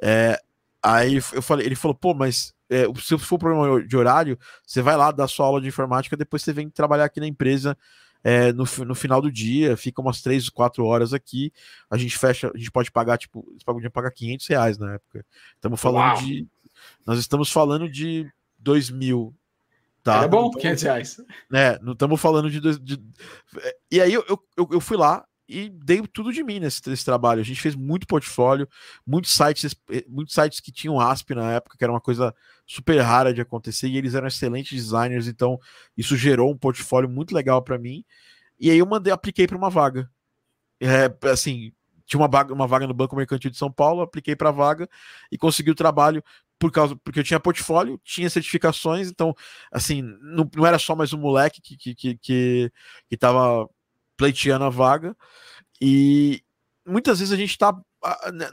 É, 0.00 0.40
Aí 0.82 1.16
eu 1.32 1.42
falei, 1.42 1.66
ele 1.66 1.74
falou, 1.74 1.94
pô, 1.94 2.14
mas 2.14 2.54
é, 2.70 2.84
se 3.00 3.16
for 3.18 3.38
problema 3.38 3.82
de 3.84 3.96
horário, 3.96 4.38
você 4.66 4.82
vai 4.82 4.96
lá 4.96 5.10
dar 5.10 5.26
sua 5.26 5.46
aula 5.46 5.60
de 5.60 5.68
informática, 5.68 6.16
depois 6.16 6.42
você 6.42 6.52
vem 6.52 6.68
trabalhar 6.68 7.04
aqui 7.04 7.20
na 7.20 7.26
empresa 7.26 7.76
é, 8.22 8.52
no, 8.52 8.64
no 8.86 8.94
final 8.94 9.20
do 9.20 9.30
dia, 9.30 9.76
fica 9.76 10.00
umas 10.00 10.20
3, 10.22 10.48
4 10.48 10.84
horas 10.84 11.12
aqui, 11.12 11.52
a 11.90 11.96
gente 11.96 12.18
fecha, 12.18 12.50
a 12.54 12.58
gente 12.58 12.70
pode 12.70 12.90
pagar, 12.90 13.16
tipo, 13.16 13.46
eles 13.50 13.62
podiam 13.62 13.90
pagar 13.90 14.10
500 14.10 14.46
reais 14.46 14.78
na 14.78 14.94
época. 14.94 15.24
Estamos 15.54 15.80
falando 15.80 16.14
Uau. 16.14 16.22
de. 16.22 16.46
Nós 17.06 17.18
estamos 17.18 17.50
falando 17.50 17.88
de 17.88 18.30
2 18.58 18.90
mil. 18.90 19.34
Tá? 20.02 20.24
É 20.24 20.28
bom, 20.28 20.50
500 20.50 20.82
reais. 20.82 21.16
É, 21.52 21.78
não 21.80 21.92
estamos 21.92 22.20
falando 22.20 22.50
de, 22.50 22.60
de, 22.78 23.02
E 23.90 24.00
aí 24.00 24.12
eu, 24.12 24.24
eu, 24.28 24.68
eu 24.72 24.80
fui 24.80 24.96
lá, 24.96 25.24
e 25.48 25.70
dei 25.70 26.02
tudo 26.06 26.32
de 26.32 26.44
mim 26.44 26.60
nesse, 26.60 26.86
nesse, 26.88 27.04
trabalho. 27.04 27.40
A 27.40 27.44
gente 27.44 27.60
fez 27.60 27.74
muito 27.74 28.06
portfólio, 28.06 28.68
muitos 29.06 29.34
sites, 29.34 29.74
muitos 30.06 30.34
sites 30.34 30.60
que 30.60 30.70
tinham 30.70 31.00
ASP 31.00 31.34
na 31.34 31.52
época, 31.52 31.76
que 31.78 31.82
era 31.82 31.92
uma 31.92 32.00
coisa 32.00 32.34
super 32.66 33.00
rara 33.00 33.32
de 33.32 33.40
acontecer, 33.40 33.88
e 33.88 33.96
eles 33.96 34.14
eram 34.14 34.28
excelentes 34.28 34.76
designers, 34.76 35.26
então 35.26 35.58
isso 35.96 36.16
gerou 36.16 36.50
um 36.50 36.56
portfólio 36.56 37.08
muito 37.08 37.34
legal 37.34 37.62
para 37.62 37.78
mim. 37.78 38.04
E 38.60 38.70
aí 38.70 38.78
eu 38.78 38.86
mandei, 38.86 39.12
apliquei 39.12 39.46
para 39.46 39.56
uma 39.56 39.70
vaga. 39.70 40.10
É, 40.80 41.10
assim, 41.30 41.72
tinha 42.06 42.20
uma 42.20 42.28
vaga, 42.28 42.52
uma 42.52 42.66
vaga 42.66 42.86
no 42.86 42.94
Banco 42.94 43.16
Mercantil 43.16 43.50
de 43.50 43.56
São 43.56 43.70
Paulo, 43.72 44.02
apliquei 44.02 44.36
para 44.36 44.50
a 44.50 44.52
vaga 44.52 44.88
e 45.30 45.38
consegui 45.38 45.70
o 45.70 45.74
trabalho 45.74 46.22
por 46.58 46.72
causa 46.72 46.96
porque 46.96 47.20
eu 47.20 47.24
tinha 47.24 47.38
portfólio, 47.38 48.00
tinha 48.04 48.28
certificações, 48.28 49.08
então 49.08 49.34
assim, 49.70 50.02
não, 50.20 50.48
não 50.56 50.66
era 50.66 50.78
só 50.78 50.96
mais 50.96 51.12
um 51.12 51.18
moleque 51.18 51.60
que 51.60 51.76
que, 51.76 51.94
que, 51.94 52.18
que, 52.18 52.72
que 53.08 53.16
tava 53.16 53.68
pleiteando 54.18 54.66
a 54.66 54.68
vaga. 54.68 55.16
E 55.80 56.42
muitas 56.84 57.20
vezes 57.20 57.32
a 57.32 57.36
gente 57.36 57.50
está 57.50 57.74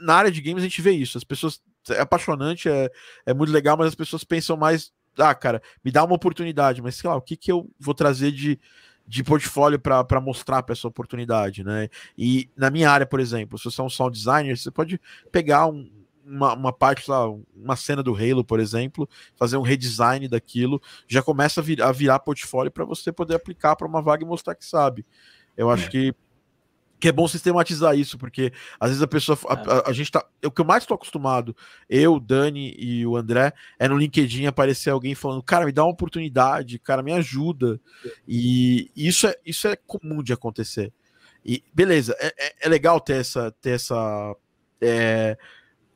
na 0.00 0.14
área 0.14 0.30
de 0.30 0.40
games 0.40 0.62
a 0.62 0.66
gente 0.66 0.80
vê 0.80 0.92
isso. 0.92 1.18
As 1.18 1.24
pessoas 1.24 1.60
é 1.90 2.00
apaixonante, 2.00 2.68
é, 2.68 2.90
é 3.26 3.34
muito 3.34 3.52
legal, 3.52 3.76
mas 3.76 3.88
as 3.88 3.94
pessoas 3.94 4.24
pensam 4.24 4.56
mais, 4.56 4.92
ah, 5.18 5.34
cara, 5.34 5.62
me 5.84 5.90
dá 5.90 6.02
uma 6.04 6.14
oportunidade, 6.14 6.80
mas 6.80 6.96
sei 6.96 7.10
lá, 7.10 7.16
o 7.16 7.22
que 7.22 7.36
que 7.36 7.52
eu 7.52 7.68
vou 7.78 7.94
trazer 7.94 8.32
de, 8.32 8.58
de 9.06 9.22
portfólio 9.22 9.78
para 9.78 10.20
mostrar 10.20 10.62
para 10.62 10.72
essa 10.72 10.88
oportunidade, 10.88 11.62
né? 11.62 11.88
E 12.16 12.50
na 12.56 12.70
minha 12.70 12.90
área, 12.90 13.06
por 13.06 13.20
exemplo, 13.20 13.58
se 13.58 13.64
você 13.64 13.80
é 13.80 13.84
um 13.84 13.90
sound 13.90 14.16
designer, 14.16 14.56
você 14.56 14.70
pode 14.70 15.00
pegar 15.30 15.66
um, 15.66 15.88
uma, 16.24 16.54
uma 16.54 16.72
parte 16.72 17.08
lá, 17.08 17.28
uma 17.54 17.76
cena 17.76 18.02
do 18.02 18.14
Halo, 18.14 18.44
por 18.44 18.58
exemplo, 18.58 19.08
fazer 19.36 19.56
um 19.56 19.62
redesign 19.62 20.26
daquilo, 20.26 20.82
já 21.06 21.22
começa 21.22 21.60
a, 21.60 21.62
vir, 21.62 21.80
a 21.80 21.92
virar 21.92 22.18
portfólio 22.18 22.70
para 22.70 22.84
você 22.84 23.12
poder 23.12 23.36
aplicar 23.36 23.76
para 23.76 23.86
uma 23.86 24.02
vaga 24.02 24.24
e 24.24 24.26
mostrar 24.26 24.56
que 24.56 24.64
sabe. 24.64 25.06
Eu 25.56 25.70
acho 25.70 25.86
é. 25.86 25.90
que 25.90 26.14
que 26.98 27.08
é 27.08 27.12
bom 27.12 27.28
sistematizar 27.28 27.96
isso, 27.96 28.16
porque 28.18 28.52
às 28.80 28.88
vezes 28.88 29.02
a 29.02 29.06
pessoa. 29.06 29.38
A, 29.48 29.54
é. 29.54 29.56
a, 29.86 29.90
a 29.90 29.92
gente 29.92 30.10
tá. 30.10 30.24
O 30.44 30.50
que 30.50 30.60
eu 30.60 30.64
mais 30.64 30.82
estou 30.82 30.94
acostumado, 30.94 31.54
eu, 31.88 32.18
Dani 32.18 32.74
e 32.78 33.06
o 33.06 33.16
André, 33.16 33.52
é 33.78 33.88
no 33.88 33.96
LinkedIn 33.96 34.46
aparecer 34.46 34.90
alguém 34.90 35.14
falando, 35.14 35.42
cara, 35.42 35.66
me 35.66 35.72
dá 35.72 35.84
uma 35.84 35.92
oportunidade, 35.92 36.78
cara, 36.78 37.02
me 37.02 37.12
ajuda. 37.12 37.80
E 38.26 38.90
isso 38.96 39.26
é, 39.26 39.34
isso 39.44 39.68
é 39.68 39.76
comum 39.76 40.22
de 40.22 40.32
acontecer. 40.32 40.92
E 41.44 41.62
beleza, 41.72 42.16
é, 42.18 42.34
é, 42.38 42.54
é 42.62 42.68
legal 42.68 43.00
ter 43.00 43.20
essa. 43.20 43.50
Ter 43.60 43.70
essa 43.70 44.34
é, 44.80 45.36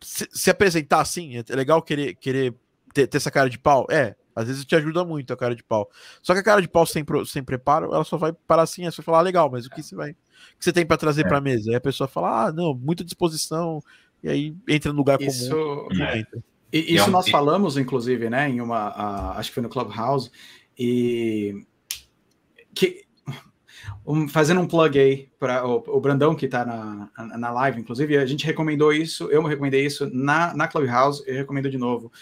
se, 0.01 0.29
se, 0.33 0.51
apresentar 0.51 1.01
assim, 1.01 1.37
é 1.37 1.55
legal 1.55 1.83
querer, 1.83 2.15
querer 2.15 2.55
ter, 2.95 3.07
ter 3.07 3.17
essa 3.17 3.31
cara 3.31 3.51
de 3.51 3.59
pau. 3.59 3.87
É, 3.91 4.15
às 4.35 4.47
vezes 4.47 4.65
te 4.65 4.75
ajuda 4.77 5.05
muito 5.05 5.33
a 5.33 5.37
cara 5.37 5.55
de 5.55 5.63
pau. 5.63 5.91
Só 6.23 6.33
que 6.33 6.41
a 6.41 6.43
cara 6.43 6.63
de 6.63 6.69
pau 6.69 6.87
sem, 6.87 7.05
sem 7.27 7.43
preparo, 7.43 7.95
ela 7.95 8.05
só 8.05 8.17
vai 8.17 8.33
parar 8.33 8.63
assim, 8.63 8.85
você 8.85 8.97
vai 8.99 9.05
falar, 9.05 9.19
ah, 9.19 9.23
legal, 9.23 9.51
mas 9.51 9.67
o 9.67 9.71
que 9.71 9.83
você 9.83 9.95
vai. 9.95 10.11
O 10.11 10.15
que 10.59 10.65
você 10.65 10.73
tem 10.73 10.87
para 10.87 10.97
trazer 10.97 11.25
é. 11.25 11.29
para 11.29 11.39
a 11.39 11.41
mesa? 11.41 11.71
Aí 11.71 11.77
a 11.77 11.81
pessoa 11.81 12.09
fala, 12.09 12.47
ah, 12.47 12.53
não, 12.53 12.75
muita 12.75 13.05
disposição, 13.05 13.83
e 14.23 14.29
aí 14.29 14.57
entra 14.69 14.93
no 14.93 14.99
lugar 14.99 15.21
isso, 15.21 15.51
comum. 15.51 16.03
É. 16.03 16.25
E, 16.73 16.95
isso 16.95 17.11
nós 17.11 17.29
falamos, 17.29 17.77
inclusive, 17.77 18.31
né, 18.31 18.49
em 18.49 18.61
uma. 18.61 18.89
A, 18.89 19.39
acho 19.39 19.51
que 19.51 19.55
foi 19.55 19.63
no 19.63 19.69
Clubhouse, 19.69 20.31
e. 20.79 21.67
Que, 22.75 23.05
um, 24.07 24.29
fazendo 24.29 24.61
um 24.61 24.67
plug 24.67 24.99
aí 24.99 25.29
para 25.39 25.67
o, 25.67 25.83
o, 25.87 26.01
Brandão 26.01 26.35
que 26.35 26.47
está 26.47 26.65
na, 26.65 27.11
na 27.37 27.51
live, 27.51 27.81
inclusive, 27.81 28.17
a 28.17 28.27
gente 28.27 28.47
recomendou 28.47 28.93
isso, 28.93 29.25
eu 29.31 29.43
recomendei 29.43 29.85
isso 29.85 30.09
na, 30.13 30.55
na 30.55 30.69
Clubhouse, 30.69 31.23
eu 31.27 31.35
recomendo 31.35 31.71
de 31.71 31.79
novo 31.79 32.13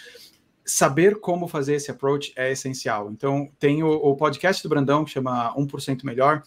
saber 0.69 1.19
como 1.19 1.47
fazer 1.47 1.75
esse 1.75 1.91
approach 1.91 2.33
é 2.35 2.51
essencial. 2.51 3.11
Então, 3.11 3.49
tem 3.59 3.83
o, 3.83 3.89
o 3.89 4.15
podcast 4.15 4.61
do 4.61 4.69
Brandão, 4.69 5.03
que 5.03 5.11
chama 5.11 5.53
1% 5.55 6.03
Melhor. 6.03 6.43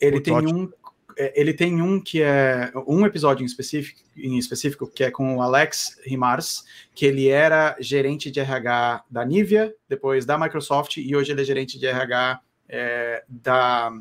Ele 0.00 0.20
tem 0.20 0.34
um 0.34 0.68
é, 1.16 1.38
ele 1.38 1.52
tem 1.52 1.80
um 1.82 2.00
que 2.00 2.22
é 2.22 2.72
um 2.86 3.04
episódio 3.04 3.42
em 3.42 3.46
específico, 3.46 4.00
em 4.16 4.38
específico 4.38 4.86
que 4.86 5.04
é 5.04 5.10
com 5.10 5.36
o 5.36 5.42
Alex 5.42 5.98
Rimars, 6.04 6.64
que 6.94 7.04
ele 7.04 7.28
era 7.28 7.76
gerente 7.80 8.30
de 8.30 8.40
RH 8.40 9.04
da 9.10 9.24
Nivea, 9.24 9.74
depois 9.88 10.24
da 10.24 10.38
Microsoft 10.38 10.96
e 10.96 11.14
hoje 11.14 11.32
ele 11.32 11.42
é 11.42 11.44
gerente 11.44 11.78
de 11.78 11.86
RH 11.86 12.40
é, 12.68 13.24
da, 13.28 13.92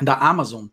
da 0.00 0.14
Amazon. 0.14 0.66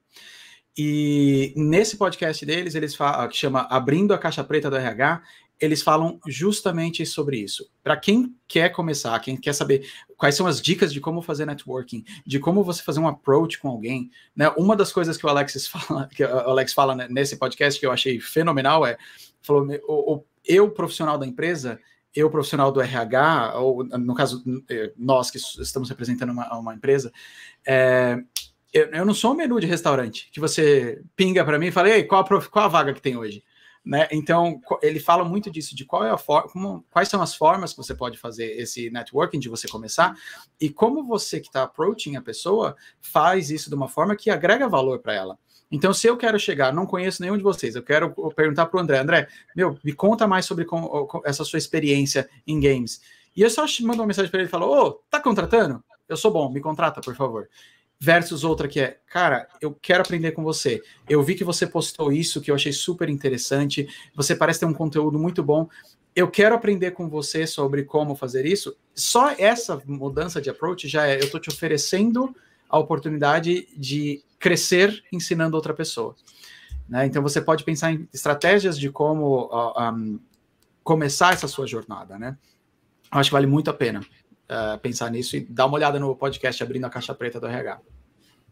E 0.78 1.54
nesse 1.56 1.98
podcast 1.98 2.46
deles, 2.46 2.74
eles 2.74 2.96
falam, 2.96 3.28
que 3.28 3.36
chama 3.36 3.68
Abrindo 3.70 4.14
a 4.14 4.18
Caixa 4.18 4.44
Preta 4.44 4.70
do 4.70 4.78
RH, 4.78 5.22
eles 5.60 5.82
falam 5.82 6.20
justamente 6.26 7.06
sobre 7.06 7.38
isso. 7.38 7.70
Para 7.84 7.98
quem 7.98 8.36
quer 8.48 8.70
começar, 8.70 9.20
quem 9.20 9.36
quer 9.36 9.54
saber 9.54 9.90
quais 10.16 10.36
são 10.36 10.48
as 10.48 10.62
dicas 10.62 10.94
de 10.94 11.02
como 11.02 11.22
fazer 11.22 11.46
networking, 11.46 12.04
de 12.26 12.40
como 12.40 12.64
você 12.64 12.82
fazer 12.82 13.00
um 13.00 13.08
approach 13.08 13.60
com 13.60 13.68
alguém, 13.68 14.10
né? 14.36 14.50
Uma 14.58 14.76
das 14.76 14.92
coisas 14.94 15.18
que 15.18 15.26
o 15.26 15.30
Alex 15.30 15.68
fala, 15.68 16.08
que 16.08 16.24
o 16.24 16.28
Alex 16.28 16.74
fala 16.74 16.96
nesse 16.96 17.38
podcast 17.38 17.80
que 17.80 17.86
eu 17.86 17.92
achei 17.92 18.20
fenomenal 18.20 18.86
é, 18.86 18.98
falou, 19.42 20.26
eu 20.46 20.72
profissional 20.72 21.18
da 21.18 21.28
empresa, 21.28 21.80
eu 22.16 22.30
profissional 22.30 22.72
do 22.72 22.82
RH, 22.82 23.60
ou 23.60 23.84
no 23.84 24.16
caso 24.16 24.44
eh, 24.70 24.92
nós 24.98 25.30
que 25.30 25.38
estamos 25.38 25.90
representando 25.90 26.32
uma, 26.32 26.58
uma 26.58 26.74
empresa, 26.74 27.12
é, 27.68 28.18
eu, 28.74 28.86
eu, 28.88 29.06
não 29.06 29.14
sou 29.14 29.34
um 29.34 29.36
menu 29.36 29.60
de 29.60 29.68
restaurante 29.68 30.30
que 30.32 30.40
você 30.40 31.02
pinga 31.16 31.44
para 31.44 31.60
mim 31.60 31.68
e 31.68 31.72
fala, 31.72 31.90
ei, 31.90 32.04
qual 32.04 32.22
a, 32.22 32.50
qual 32.50 32.66
a 32.66 32.68
vaga 32.68 32.94
que 32.94 33.02
tem 33.02 33.18
hoje? 33.18 33.44
Né? 33.86 34.08
Então, 34.12 34.62
ele 34.82 35.00
fala 35.00 35.24
muito 35.24 35.50
disso, 35.50 35.76
de 35.76 35.86
qual 35.86 36.04
é 36.04 36.12
a 36.12 36.18
forma, 36.18 36.84
quais 36.92 37.08
são 37.08 37.22
as 37.22 37.34
formas 37.34 37.72
que 37.72 37.78
você 37.78 37.96
pode 37.96 38.18
fazer 38.18 38.60
esse 38.60 38.90
networking, 38.90 39.40
de 39.40 39.50
você 39.50 39.68
começar, 39.68 40.16
e 40.60 40.70
como 40.70 41.04
você 41.04 41.40
que 41.40 41.48
está 41.48 41.64
approaching 41.64 42.16
a 42.16 42.22
pessoa 42.22 42.76
faz 43.00 43.50
isso 43.50 43.70
de 43.70 43.76
uma 43.76 43.88
forma 43.88 44.16
que 44.16 44.30
agrega 44.30 44.68
valor 44.68 45.00
para 45.00 45.14
ela. 45.14 45.40
Então, 45.72 45.94
se 45.94 46.08
eu 46.08 46.18
quero 46.18 46.40
chegar, 46.40 46.74
não 46.74 46.86
conheço 46.86 47.22
nenhum 47.22 47.38
de 47.38 47.44
vocês, 47.44 47.76
eu 47.76 47.84
quero 47.84 48.14
perguntar 48.36 48.66
para 48.66 48.78
o 48.78 48.82
André, 48.82 48.98
André, 49.00 49.28
meu, 49.56 49.78
me 49.84 49.94
conta 49.94 50.28
mais 50.28 50.46
sobre 50.46 50.66
com, 50.66 50.82
com 51.06 51.22
essa 51.24 51.44
sua 51.44 51.60
experiência 51.60 52.30
em 52.46 52.60
games. 52.60 53.02
E 53.36 53.42
eu 53.42 53.50
só 53.50 53.66
mando 53.82 54.02
uma 54.02 54.08
mensagem 54.08 54.30
para 54.30 54.40
ele 54.40 54.50
e 54.50 54.52
falo, 54.52 54.68
ô, 54.68 54.88
oh, 54.88 54.92
tá 55.10 55.22
contratando? 55.22 55.84
Eu 56.08 56.18
sou 56.18 56.32
bom, 56.32 56.52
me 56.52 56.60
contrata, 56.60 57.00
por 57.02 57.16
favor 57.16 57.48
versus 58.00 58.44
outra 58.44 58.68
que 58.68 58.80
é, 58.80 58.98
cara, 59.08 59.48
eu 59.60 59.78
quero 59.82 60.02
aprender 60.02 60.32
com 60.32 60.42
você. 60.42 60.82
Eu 61.08 61.22
vi 61.22 61.36
que 61.36 61.44
você 61.44 61.68
postou 61.68 62.12
isso 62.12 62.40
que 62.40 62.50
eu 62.50 62.56
achei 62.56 62.72
super 62.72 63.10
interessante. 63.10 63.88
Você 64.16 64.36
parece 64.36 64.62
ter 64.62 64.66
um 64.66 64.74
conteúdo 64.74 65.20
muito 65.20 65.44
bom. 65.44 65.68
Eu 66.16 66.30
quero 66.30 66.56
aprender 66.56 66.92
com 66.92 67.10
você 67.10 67.46
sobre 67.46 67.84
como 67.84 68.16
fazer 68.16 68.46
isso. 68.46 68.76
Só 68.96 69.32
essa 69.38 69.82
mudança 69.86 70.42
de 70.42 70.50
approach 70.50 70.88
já 70.88 71.08
é, 71.08 71.16
eu 71.16 71.26
estou 71.26 71.40
te 71.40 71.50
oferecendo 71.50 72.34
a 72.70 72.80
oportunidade 72.80 73.68
de 73.76 74.24
crescer 74.40 75.04
ensinando 75.12 75.58
outra 75.58 75.74
pessoa. 75.74 76.16
Né? 76.88 77.06
Então 77.06 77.22
você 77.22 77.42
pode 77.42 77.64
pensar 77.66 77.92
em 77.92 78.08
estratégias 78.14 78.80
de 78.80 78.90
como 78.90 79.48
uh, 79.48 79.94
um, 79.94 80.20
começar 80.84 81.34
essa 81.34 81.48
sua 81.48 81.68
jornada, 81.68 82.18
né? 82.18 82.38
Eu 83.12 83.20
acho 83.20 83.30
que 83.30 83.34
vale 83.34 83.48
muito 83.48 83.70
a 83.70 83.74
pena 83.74 84.02
uh, 84.50 84.78
pensar 84.80 85.10
nisso 85.10 85.36
e 85.36 85.42
dar 85.42 85.66
uma 85.66 85.76
olhada 85.76 86.00
no 86.00 86.16
podcast 86.16 86.62
Abrindo 86.64 86.86
a 86.86 86.90
Caixa 86.90 87.14
Preta 87.14 87.40
do 87.40 87.48
RH. 87.48 87.80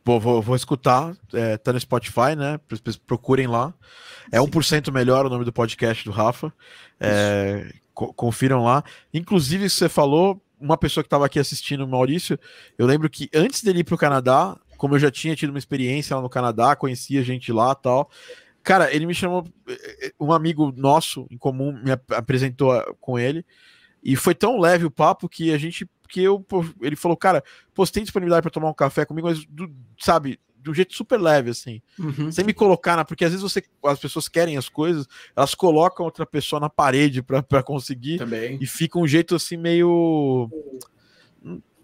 Vou, 0.06 0.20
vou, 0.20 0.41
vou 0.41 0.56
escutar, 0.56 1.14
é, 1.34 1.58
tá 1.58 1.74
no 1.74 1.80
Spotify, 1.80 2.34
né? 2.38 2.58
Procurem 3.06 3.45
lá. 3.45 3.74
É 4.32 4.39
Sim. 4.39 4.48
1% 4.48 4.91
melhor 4.91 5.26
o 5.26 5.30
nome 5.30 5.43
do 5.43 5.52
podcast 5.52 6.06
do 6.06 6.12
Rafa. 6.12 6.54
É, 6.98 7.74
co 7.93 8.14
confiram 8.14 8.64
lá. 8.64 8.84
Inclusive, 9.14 9.70
você 9.70 9.89
falou, 9.89 10.41
uma 10.60 10.78
pessoa 10.78 11.04
que 11.04 11.08
estava 11.08 11.26
aqui 11.26 11.39
assistindo, 11.39 11.84
o 11.84 11.88
Maurício, 11.88 12.39
eu 12.78 12.88
lembro 12.88 13.10
que 13.10 13.30
antes 13.34 13.62
dele 13.62 13.80
ir 13.80 13.84
para 13.84 13.95
o 13.95 13.98
Canadá, 13.98 14.58
como 14.78 14.95
eu 14.95 15.00
já 15.00 15.12
tinha 15.12 15.36
tido 15.36 15.50
uma 15.50 15.60
experiência 15.60 16.16
lá 16.16 16.22
no 16.22 16.30
Canadá, 16.30 16.74
conhecia 16.76 17.22
gente 17.22 17.52
lá 17.52 17.76
tal. 17.76 18.10
Cara, 18.64 18.93
ele 18.93 19.06
me 19.06 19.14
chamou, 19.14 19.45
um 20.20 20.32
amigo 20.32 20.74
nosso 20.76 21.28
em 21.30 21.38
comum 21.38 21.74
me 21.84 21.91
apresentou 21.91 22.82
com 23.02 23.18
ele. 23.20 23.45
E 24.08 24.16
foi 24.16 24.34
tão 24.34 24.58
leve 24.58 24.86
o 24.86 24.89
papo 24.89 25.28
que 25.28 25.53
a 25.53 25.58
gente. 25.58 25.86
que 26.08 26.24
eu. 26.24 26.43
Ele 26.82 26.95
falou, 26.95 27.18
cara, 27.18 27.43
pô, 27.74 27.86
você 27.86 27.91
tem 27.91 28.03
disponibilidade 28.03 28.41
para 28.41 28.49
tomar 28.49 28.70
um 28.70 28.74
café 28.74 29.03
comigo, 29.03 29.28
mas, 29.28 29.45
do, 29.45 29.70
sabe, 29.99 30.39
de 30.55 30.70
um 30.72 30.74
jeito 30.74 30.95
super 30.95 31.20
leve, 31.20 31.49
assim. 31.49 31.82
Uhum. 31.99 32.32
Sem 32.32 32.45
me 32.45 32.53
colocar 32.53 32.95
na. 32.95 33.03
Porque 33.03 33.26
às 33.26 33.32
vezes 33.32 33.43
você, 33.43 33.62
as 33.84 33.99
pessoas 33.99 34.30
querem 34.30 34.55
as 34.55 34.70
coisas, 34.70 35.05
elas 35.36 35.53
colocam 35.53 36.05
outra 36.05 36.26
pessoa 36.26 36.58
na 36.58 36.70
parede 36.70 37.22
para 37.22 37.62
conseguir. 37.62 38.18
Também. 38.18 38.58
E 38.62 38.66
fica 38.66 38.97
um 38.97 39.05
jeito 39.05 39.36
assim 39.36 39.58
meio. 39.58 40.49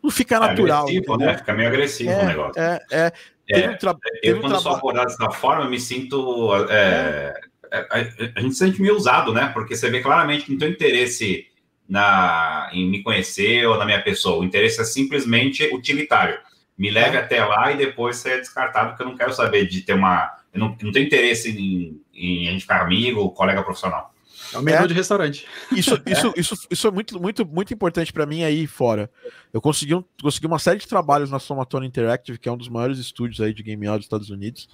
Não 0.02 0.10
fica 0.10 0.38
é 0.38 0.40
natural. 0.40 0.84
Agressivo, 0.84 1.18
né? 1.18 1.38
Fica 1.38 1.54
meio 1.54 1.68
agressivo 1.68 2.10
é, 2.10 2.24
o 2.24 2.26
negócio. 2.26 2.62
É, 2.62 2.80
é. 2.90 3.14
é 3.50 3.70
um 3.70 3.78
tra... 3.78 3.98
eu, 4.24 4.40
quando 4.40 4.56
um 4.56 4.60
sou 4.62 4.72
abordado 4.72 5.08
dessa 5.08 5.30
forma, 5.32 5.66
eu 5.66 5.70
me 5.70 5.80
sinto. 5.80 6.56
É, 6.70 7.34
é. 7.70 7.78
a, 7.80 7.96
a, 8.38 8.42
gente 8.42 8.54
se 8.54 8.60
sente 8.60 8.82
meio 8.82 8.96
usado, 8.96 9.34
né? 9.34 9.50
Porque 9.54 9.76
você 9.76 9.90
vê 9.90 10.02
claramente 10.02 10.46
que 10.46 10.54
não 10.54 10.60
tem 10.60 10.72
interesse 10.72 11.52
na, 11.94 12.72
em 12.74 12.90
me 12.90 13.04
conhecer 13.04 13.68
ou 13.68 13.78
na 13.78 13.86
minha 13.86 14.02
pessoa. 14.02 14.40
O 14.40 14.44
interesse 14.44 14.82
é 14.82 14.84
simplesmente 14.84 15.64
utilitário. 15.72 16.40
me 16.76 16.90
leve 16.90 17.16
até 17.16 17.46
lá 17.46 17.72
e 17.72 17.78
depois 17.78 18.18
ser 18.18 18.40
descartado, 18.40 18.90
porque 18.90 19.04
eu 19.04 19.08
não 19.08 19.16
quero 19.16 19.32
saber 19.32 19.68
de 19.68 19.82
ter 19.82 19.94
uma. 19.94 20.36
Eu 20.52 20.60
não, 20.60 20.76
não 20.82 20.92
tenho 20.92 21.06
interesse 21.06 21.52
em, 21.52 22.02
em 22.12 22.48
a 22.48 22.52
gente 22.52 22.62
ficar 22.62 22.82
amigo, 22.82 23.30
colega 23.30 23.62
profissional. 23.62 24.12
É 24.52 24.58
o 24.58 24.64
menu 24.64 24.86
é, 24.86 24.88
de 24.88 24.94
restaurante. 24.96 25.48
Isso, 25.72 26.02
isso, 26.06 26.34
isso, 26.36 26.68
isso 26.70 26.88
é 26.88 26.92
muito, 26.92 27.20
muito, 27.20 27.46
muito 27.46 27.74
importante 27.74 28.12
para 28.12 28.26
mim 28.26 28.44
aí 28.44 28.66
fora. 28.66 29.10
Eu 29.52 29.62
consegui, 29.62 29.94
um, 29.94 30.04
consegui 30.22 30.48
uma 30.48 30.60
série 30.60 30.80
de 30.80 30.88
trabalhos 30.88 31.30
na 31.30 31.40
Somatona 31.40 31.86
Interactive, 31.86 32.40
que 32.40 32.50
é 32.50 32.52
um 32.52 32.58
dos 32.58 32.70
maiores 32.70 32.98
estúdios 32.98 33.40
aí 33.40 33.54
de 33.54 33.62
game 33.62 33.86
audio 33.86 34.00
dos 34.00 34.06
Estados 34.06 34.30
Unidos, 34.32 34.68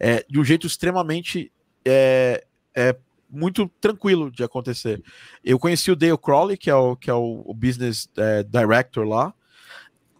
é, 0.00 0.24
de 0.28 0.40
um 0.40 0.44
jeito 0.44 0.66
extremamente 0.66 1.52
é, 1.84 2.44
é, 2.74 2.96
muito 3.32 3.68
tranquilo 3.80 4.30
de 4.30 4.44
acontecer. 4.44 5.02
Eu 5.42 5.58
conheci 5.58 5.90
o 5.90 5.96
Dale 5.96 6.18
Crowley, 6.18 6.56
que 6.56 6.68
é 6.68 6.74
o, 6.74 6.94
que 6.94 7.10
é 7.10 7.14
o, 7.14 7.42
o 7.46 7.54
business 7.54 8.08
é, 8.16 8.42
director 8.42 9.06
lá, 9.06 9.34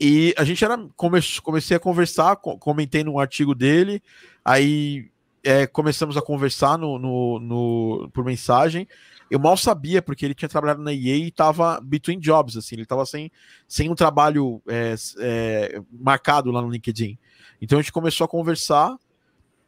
e 0.01 0.35
a 0.37 0.43
gente 0.43 0.65
era 0.65 0.77
come, 0.97 1.21
comecei 1.45 1.77
a 1.77 1.81
conversar, 1.81 2.35
comentei 2.35 3.05
num 3.05 3.21
artigo 3.21 3.55
dele, 3.55 4.03
aí 4.45 5.09
é, 5.45 5.65
começamos 5.65 6.17
a 6.17 6.23
conversar 6.23 6.77
no, 6.77 6.99
no, 6.99 7.39
no, 7.39 8.11
por 8.13 8.25
mensagem. 8.25 8.89
Eu 9.31 9.39
mal 9.39 9.57
sabia, 9.57 10.03
porque 10.03 10.25
ele 10.25 10.35
tinha 10.35 10.49
trabalhado 10.49 10.83
na 10.83 10.93
EA 10.93 11.17
e 11.17 11.29
estava 11.29 11.81
between 11.81 12.19
jobs, 12.19 12.57
assim, 12.57 12.75
ele 12.75 12.83
estava 12.83 13.07
sem, 13.07 13.31
sem 13.69 13.91
um 13.91 13.95
trabalho 13.95 14.61
é, 14.69 14.95
é, 15.21 15.83
marcado 15.91 16.51
lá 16.51 16.61
no 16.61 16.69
LinkedIn. 16.69 17.17
Então 17.61 17.79
a 17.79 17.83
gente 17.83 17.93
começou 17.93 18.25
a 18.25 18.29
conversar, 18.29 18.97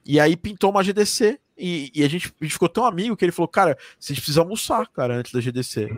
e 0.04 0.18
aí 0.18 0.36
pintou 0.36 0.70
uma 0.70 0.82
GDC, 0.82 1.38
e, 1.56 1.90
e 1.94 2.04
a, 2.04 2.08
gente, 2.08 2.32
a 2.40 2.44
gente 2.44 2.52
ficou 2.52 2.68
tão 2.68 2.84
amigo 2.84 3.16
que 3.16 3.24
ele 3.24 3.32
falou, 3.32 3.48
cara, 3.48 3.76
você 3.98 4.14
precisa 4.14 4.40
almoçar, 4.40 4.88
cara, 4.88 5.16
antes 5.16 5.32
da 5.32 5.40
GDC. 5.40 5.90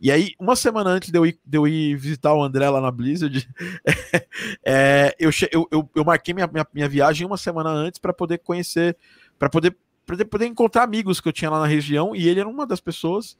E 0.00 0.10
aí, 0.10 0.34
uma 0.38 0.56
semana 0.56 0.90
antes 0.90 1.10
de 1.10 1.18
eu 1.18 1.24
ir, 1.24 1.38
de 1.44 1.56
eu 1.56 1.66
ir 1.68 1.96
visitar 1.96 2.34
o 2.34 2.42
André 2.42 2.68
lá 2.68 2.80
na 2.80 2.90
Blizzard, 2.90 3.48
é, 4.64 5.14
eu, 5.18 5.30
eu, 5.52 5.90
eu, 5.94 6.04
marquei 6.04 6.34
minha, 6.34 6.46
minha, 6.46 6.66
minha, 6.74 6.88
viagem 6.88 7.26
uma 7.26 7.36
semana 7.36 7.70
antes 7.70 7.98
para 7.98 8.12
poder 8.12 8.38
conhecer, 8.38 8.96
para 9.38 9.48
poder, 9.48 9.76
poder, 10.04 10.24
poder 10.24 10.46
encontrar 10.46 10.82
amigos 10.82 11.20
que 11.20 11.28
eu 11.28 11.32
tinha 11.32 11.50
lá 11.50 11.60
na 11.60 11.66
região, 11.66 12.14
e 12.14 12.28
ele 12.28 12.40
era 12.40 12.48
uma 12.48 12.66
das 12.66 12.80
pessoas. 12.80 13.36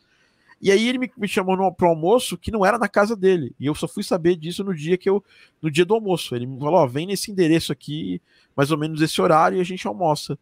E 0.60 0.70
aí 0.70 0.88
ele 0.88 0.98
me, 0.98 1.12
me 1.18 1.28
chamou 1.28 1.72
pro 1.72 1.88
almoço 1.88 2.38
que 2.38 2.50
não 2.50 2.64
era 2.64 2.78
na 2.78 2.88
casa 2.88 3.14
dele. 3.14 3.54
E 3.58 3.66
eu 3.66 3.74
só 3.74 3.86
fui 3.86 4.02
saber 4.02 4.36
disso 4.36 4.64
no 4.64 4.74
dia 4.74 4.96
que 4.96 5.10
eu. 5.10 5.22
No 5.60 5.70
dia 5.70 5.84
do 5.84 5.94
almoço. 5.94 6.34
Ele 6.34 6.46
me 6.46 6.58
falou: 6.58 6.76
ó, 6.76 6.86
vem 6.86 7.06
nesse 7.06 7.30
endereço 7.30 7.72
aqui, 7.72 8.22
mais 8.56 8.70
ou 8.70 8.78
menos 8.78 9.02
esse 9.02 9.20
horário, 9.20 9.58
e 9.58 9.60
a 9.60 9.64
gente 9.64 9.86
almoça. 9.86 10.38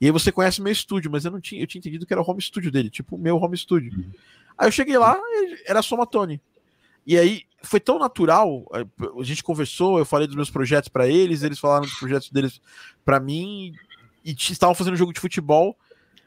E 0.00 0.06
aí 0.06 0.10
você 0.10 0.32
conhece 0.32 0.60
meu 0.60 0.72
estúdio, 0.72 1.10
mas 1.10 1.24
eu 1.24 1.30
não 1.30 1.40
tinha, 1.40 1.60
eu 1.60 1.66
tinha 1.66 1.78
entendido 1.78 2.06
que 2.06 2.12
era 2.12 2.20
o 2.20 2.28
home 2.28 2.40
studio 2.40 2.70
dele, 2.70 2.90
tipo 2.90 3.16
o 3.16 3.18
meu 3.18 3.36
home 3.36 3.56
studio. 3.56 3.92
Uhum. 3.92 4.10
Aí 4.58 4.68
eu 4.68 4.72
cheguei 4.72 4.98
lá, 4.98 5.18
era 5.66 5.82
Somatone. 5.82 6.40
E 7.06 7.18
aí 7.18 7.42
foi 7.62 7.80
tão 7.80 7.98
natural, 7.98 8.64
a 8.72 9.22
gente 9.22 9.42
conversou, 9.42 9.98
eu 9.98 10.04
falei 10.04 10.26
dos 10.26 10.36
meus 10.36 10.50
projetos 10.50 10.88
para 10.88 11.06
eles, 11.06 11.42
eles 11.42 11.58
falaram 11.58 11.82
dos 11.84 11.94
projetos 11.94 12.30
deles 12.30 12.60
para 13.04 13.20
mim 13.20 13.72
e 14.24 14.32
estavam 14.32 14.74
fazendo 14.74 14.94
um 14.94 14.98
jogo 14.98 15.12
de 15.12 15.20
futebol. 15.20 15.76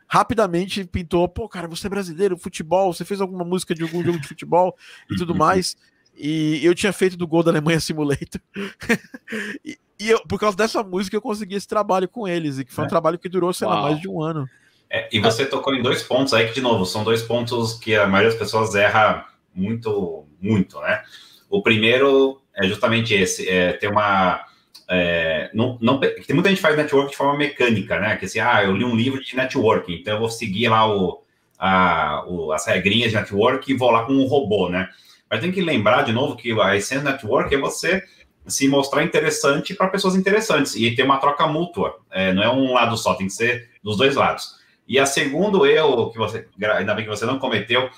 Rapidamente 0.08 0.86
pintou, 0.86 1.28
pô, 1.28 1.49
cara, 1.49 1.68
você 1.68 1.88
é 1.88 1.89
brasileiro, 1.89 2.38
futebol, 2.38 2.93
você 2.93 3.03
fez 3.03 3.20
alguma 3.20 3.43
música 3.43 3.74
de 3.74 3.84
algum 3.84 4.03
jogo 4.03 4.20
de 4.20 4.28
futebol 4.28 4.78
e 5.10 5.16
tudo 5.16 5.34
mais. 5.36 5.76
E 6.18 6.64
eu 6.64 6.74
tinha 6.74 6.93
feito 6.93 7.18
do 7.18 7.28
gol 7.28 7.43
da 7.43 7.51
Alemanha 7.51 7.80
Simulator. 7.80 8.39
e, 9.66 9.78
e 10.00 10.10
eu, 10.10 10.22
por 10.28 10.39
causa 10.39 10.58
dessa 10.58 10.84
música 10.84 11.16
eu 11.16 11.22
consegui 11.22 11.56
esse 11.56 11.68
trabalho 11.68 12.08
com 12.08 12.28
eles, 12.28 12.60
e 12.60 12.66
que 12.66 12.74
foi 12.74 12.84
um 12.84 12.88
é. 12.88 12.89
trabalho 12.89 13.20
que 13.20 13.30
durou, 13.30 13.54
sei 13.54 13.68
lá, 13.68 13.82
mais 13.82 14.00
de 14.00 14.10
um 14.10 14.22
ano. 14.22 14.48
É, 14.89 15.10
e 15.12 15.20
você 15.20 15.46
tocou 15.46 15.74
em 15.74 15.82
dois 15.82 16.04
pontos 16.04 16.34
aí 16.34 16.48
que, 16.48 16.54
de 16.54 16.62
novo, 16.62 16.86
são 16.86 17.04
dois 17.04 17.22
pontos 17.22 17.74
que 17.74 17.96
a 17.96 18.06
maioria 18.08 18.30
das 18.30 18.39
pessoas 18.39 18.76
erra 18.76 19.26
muito, 19.54 20.26
muito, 20.39 20.80
né? 20.82 21.02
O 21.50 21.62
primeiro 21.62 22.41
é 22.56 22.68
justamente 22.68 23.14
esse, 23.14 23.48
é 23.50 23.74
ter 23.74 23.88
uma... 23.88 24.43
É, 24.88 25.50
não, 25.54 25.78
não, 25.82 26.00
tem 26.00 26.34
muita 26.34 26.50
gente 26.50 26.58
que 26.58 26.62
faz 26.62 26.78
network 26.78 27.10
de 27.10 27.18
forma 27.18 27.38
mecânica, 27.38 28.00
né? 28.00 28.18
Que 28.18 28.26
assim, 28.26 28.39
ah, 28.39 28.64
eu 28.64 28.76
li 28.76 28.86
um 28.86 28.96
livro 28.96 29.24
de 29.24 29.36
networking, 29.36 29.93
então 29.93 30.14
eu 30.14 30.20
vou 30.20 30.30
seguir 30.30 30.68
lá 30.68 30.88
o, 30.88 31.24
a, 31.58 32.24
o, 32.28 32.52
as 32.52 32.68
regrinhas 32.68 33.12
de 33.12 33.18
network 33.18 33.72
e 33.72 33.76
vou 33.76 33.89
lá 33.89 34.06
com 34.06 34.14
um 34.14 34.28
robô, 34.28 34.70
né? 34.70 34.88
Mas 35.30 35.39
tem 35.39 35.52
que 35.52 35.62
lembrar, 35.62 36.04
de 36.04 36.14
novo, 36.14 36.36
que 36.36 36.52
a 36.62 36.76
essência 36.76 37.04
do 37.04 37.10
network 37.10 37.54
é 37.54 37.58
você 37.58 38.04
se 38.48 38.68
mostrar 38.68 39.04
interessante 39.04 39.74
para 39.74 39.88
pessoas 39.88 40.16
interessantes 40.16 40.76
e 40.76 40.96
ter 40.96 41.04
uma 41.04 41.18
troca 41.18 41.48
mútua. 41.48 42.00
É, 42.12 42.34
não 42.34 42.43
é 42.43 42.50
um 42.50 42.74
lado 42.74 42.98
só, 42.98 43.16
tem 43.16 43.28
que 43.28 43.34
ser 43.34 43.70
dos 43.84 43.98
dois 43.98 44.16
lados. 44.16 44.56
E 44.88 45.00
a 45.00 45.06
segundo 45.06 45.66
erro 45.66 46.12
que 46.12 46.18
você, 46.18 46.48
ainda 46.78 46.93
bem 46.93 47.06
que 47.06 47.10
você 47.10 47.26
não 47.26 47.39
cometeu, 47.39 47.89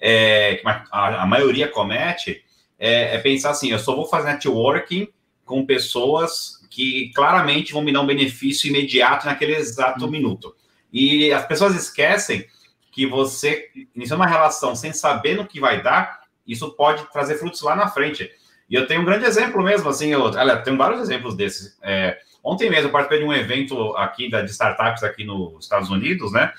é, 0.00 0.56
que 0.56 0.66
a, 0.66 1.22
a 1.22 1.26
maioria 1.26 1.68
comete, 1.68 2.44
é, 2.78 3.14
é, 3.14 3.18
pensar 3.18 3.50
assim: 3.50 3.70
eu 3.70 3.78
só 3.78 3.94
vou 3.94 4.06
fazer 4.06 4.32
networking 4.32 5.08
com 5.44 5.64
pessoas 5.64 6.66
que 6.68 7.12
claramente 7.14 7.72
vão 7.72 7.82
me 7.82 7.92
dar 7.92 8.00
um 8.00 8.06
benefício 8.06 8.68
imediato 8.68 9.26
naquele 9.26 9.54
exato 9.54 10.04
uhum. 10.04 10.10
minuto. 10.10 10.56
E 10.92 11.32
as 11.32 11.46
pessoas 11.46 11.76
esquecem 11.76 12.46
que 12.90 13.06
você 13.06 13.70
iniciar 13.94 14.16
uma 14.16 14.26
relação 14.26 14.74
sem 14.74 14.92
saber 14.92 15.36
no 15.36 15.46
que 15.46 15.60
vai 15.60 15.82
dar, 15.82 16.22
isso 16.46 16.70
pode 16.72 17.10
trazer 17.12 17.36
frutos 17.36 17.62
lá 17.62 17.76
na 17.76 17.88
frente. 17.88 18.30
E 18.68 18.74
eu 18.74 18.86
tenho 18.86 19.02
um 19.02 19.04
grande 19.04 19.24
exemplo 19.24 19.62
mesmo, 19.62 19.88
assim, 19.88 20.12
eu, 20.12 20.22
olha, 20.22 20.56
tenho 20.58 20.76
vários 20.76 21.00
exemplos 21.00 21.36
desses. 21.36 21.78
É, 21.82 22.18
Ontem 22.44 22.68
mesmo 22.68 22.88
eu 22.88 22.92
participei 22.92 23.20
de 23.20 23.24
um 23.24 23.32
evento 23.32 23.96
aqui 23.96 24.28
da, 24.28 24.42
de 24.42 24.50
startups 24.50 25.04
aqui 25.04 25.24
nos 25.24 25.64
Estados 25.64 25.90
Unidos, 25.90 26.32
né? 26.32 26.52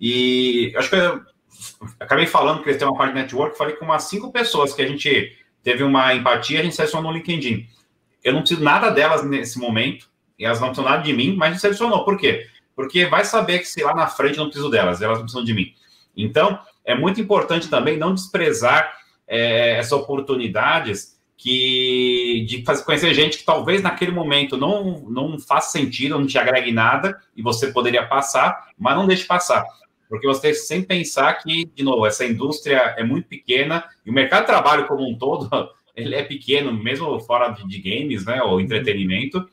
E 0.00 0.72
acho 0.76 0.90
que 0.90 0.96
eu 0.96 1.22
acabei 2.00 2.26
falando 2.26 2.62
que 2.62 2.68
eles 2.68 2.78
têm 2.78 2.88
uma 2.88 2.96
parte 2.96 3.14
de 3.14 3.20
network, 3.20 3.56
falei 3.56 3.76
com 3.76 3.84
umas 3.84 4.04
cinco 4.04 4.32
pessoas 4.32 4.74
que 4.74 4.82
a 4.82 4.88
gente 4.88 5.36
teve 5.62 5.84
uma 5.84 6.14
empatia, 6.14 6.60
a 6.60 6.62
gente 6.62 6.74
selecionou 6.74 7.12
no 7.12 7.18
LinkedIn. 7.18 7.68
Eu 8.24 8.32
não 8.32 8.40
preciso 8.40 8.62
nada 8.62 8.90
delas 8.90 9.24
nesse 9.24 9.58
momento, 9.58 10.10
e 10.38 10.44
elas 10.44 10.58
não 10.58 10.68
precisam 10.68 10.90
nada 10.90 11.02
de 11.02 11.12
mim, 11.12 11.36
mas 11.36 11.50
a 11.50 11.52
gente 11.52 11.60
selecionou. 11.60 12.04
Por 12.04 12.18
quê? 12.18 12.46
Porque 12.74 13.06
vai 13.06 13.24
saber 13.24 13.60
que 13.60 13.66
se 13.66 13.82
lá 13.84 13.94
na 13.94 14.08
frente 14.08 14.38
eu 14.38 14.44
não 14.44 14.50
preciso 14.50 14.70
delas, 14.70 15.00
elas 15.00 15.18
não 15.18 15.24
precisam 15.24 15.44
de 15.44 15.54
mim. 15.54 15.74
Então, 16.16 16.58
é 16.84 16.94
muito 16.94 17.20
importante 17.20 17.68
também 17.68 17.96
não 17.96 18.14
desprezar 18.14 18.92
é, 19.28 19.76
essas 19.76 19.92
oportunidades 19.92 21.19
que 21.42 22.44
de 22.46 22.62
fazer, 22.64 22.84
conhecer 22.84 23.14
gente 23.14 23.38
que 23.38 23.44
talvez 23.44 23.82
naquele 23.82 24.10
momento 24.10 24.58
não, 24.58 25.00
não 25.08 25.38
faça 25.38 25.70
sentido, 25.70 26.18
não 26.18 26.26
te 26.26 26.36
agregue 26.36 26.70
nada 26.70 27.18
e 27.34 27.40
você 27.40 27.72
poderia 27.72 28.06
passar, 28.06 28.68
mas 28.78 28.94
não 28.94 29.06
deixe 29.06 29.24
passar. 29.24 29.64
Porque 30.06 30.26
você 30.26 30.52
sempre 30.52 30.98
pensar 30.98 31.32
que, 31.34 31.64
de 31.64 31.82
novo, 31.82 32.04
essa 32.04 32.26
indústria 32.26 32.94
é 32.98 33.02
muito 33.02 33.26
pequena 33.26 33.84
e 34.04 34.10
o 34.10 34.12
mercado 34.12 34.42
de 34.42 34.48
trabalho 34.48 34.86
como 34.86 35.08
um 35.08 35.16
todo 35.16 35.48
ele 35.96 36.14
é 36.14 36.22
pequeno, 36.22 36.72
mesmo 36.74 37.18
fora 37.20 37.48
de, 37.48 37.66
de 37.66 37.78
games, 37.78 38.26
né, 38.26 38.42
ou 38.42 38.60
entretenimento, 38.60 39.48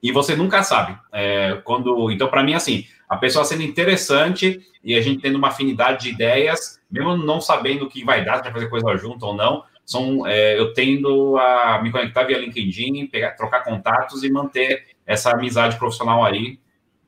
e 0.00 0.12
você 0.12 0.36
nunca 0.36 0.62
sabe. 0.62 0.96
É, 1.12 1.60
quando 1.64 2.12
Então, 2.12 2.28
para 2.28 2.44
mim, 2.44 2.54
assim, 2.54 2.86
a 3.08 3.16
pessoa 3.16 3.44
sendo 3.44 3.62
interessante 3.62 4.60
e 4.84 4.94
a 4.94 5.00
gente 5.00 5.20
tendo 5.20 5.36
uma 5.36 5.48
afinidade 5.48 6.04
de 6.04 6.10
ideias, 6.10 6.80
mesmo 6.88 7.16
não 7.16 7.40
sabendo 7.40 7.86
o 7.86 7.88
que 7.88 8.04
vai 8.04 8.24
dar, 8.24 8.36
se 8.36 8.42
vai 8.44 8.52
fazer 8.52 8.68
coisa 8.68 8.96
junto 8.96 9.26
ou 9.26 9.34
não, 9.34 9.64
são, 9.84 10.26
é, 10.26 10.58
eu 10.58 10.72
tendo 10.72 11.36
a 11.36 11.80
me 11.82 11.92
conectar 11.92 12.24
via 12.24 12.38
LinkedIn, 12.38 13.06
pegar, 13.06 13.32
trocar 13.32 13.62
contatos 13.62 14.22
e 14.22 14.30
manter 14.30 14.86
essa 15.06 15.30
amizade 15.30 15.78
profissional 15.78 16.24
aí 16.24 16.58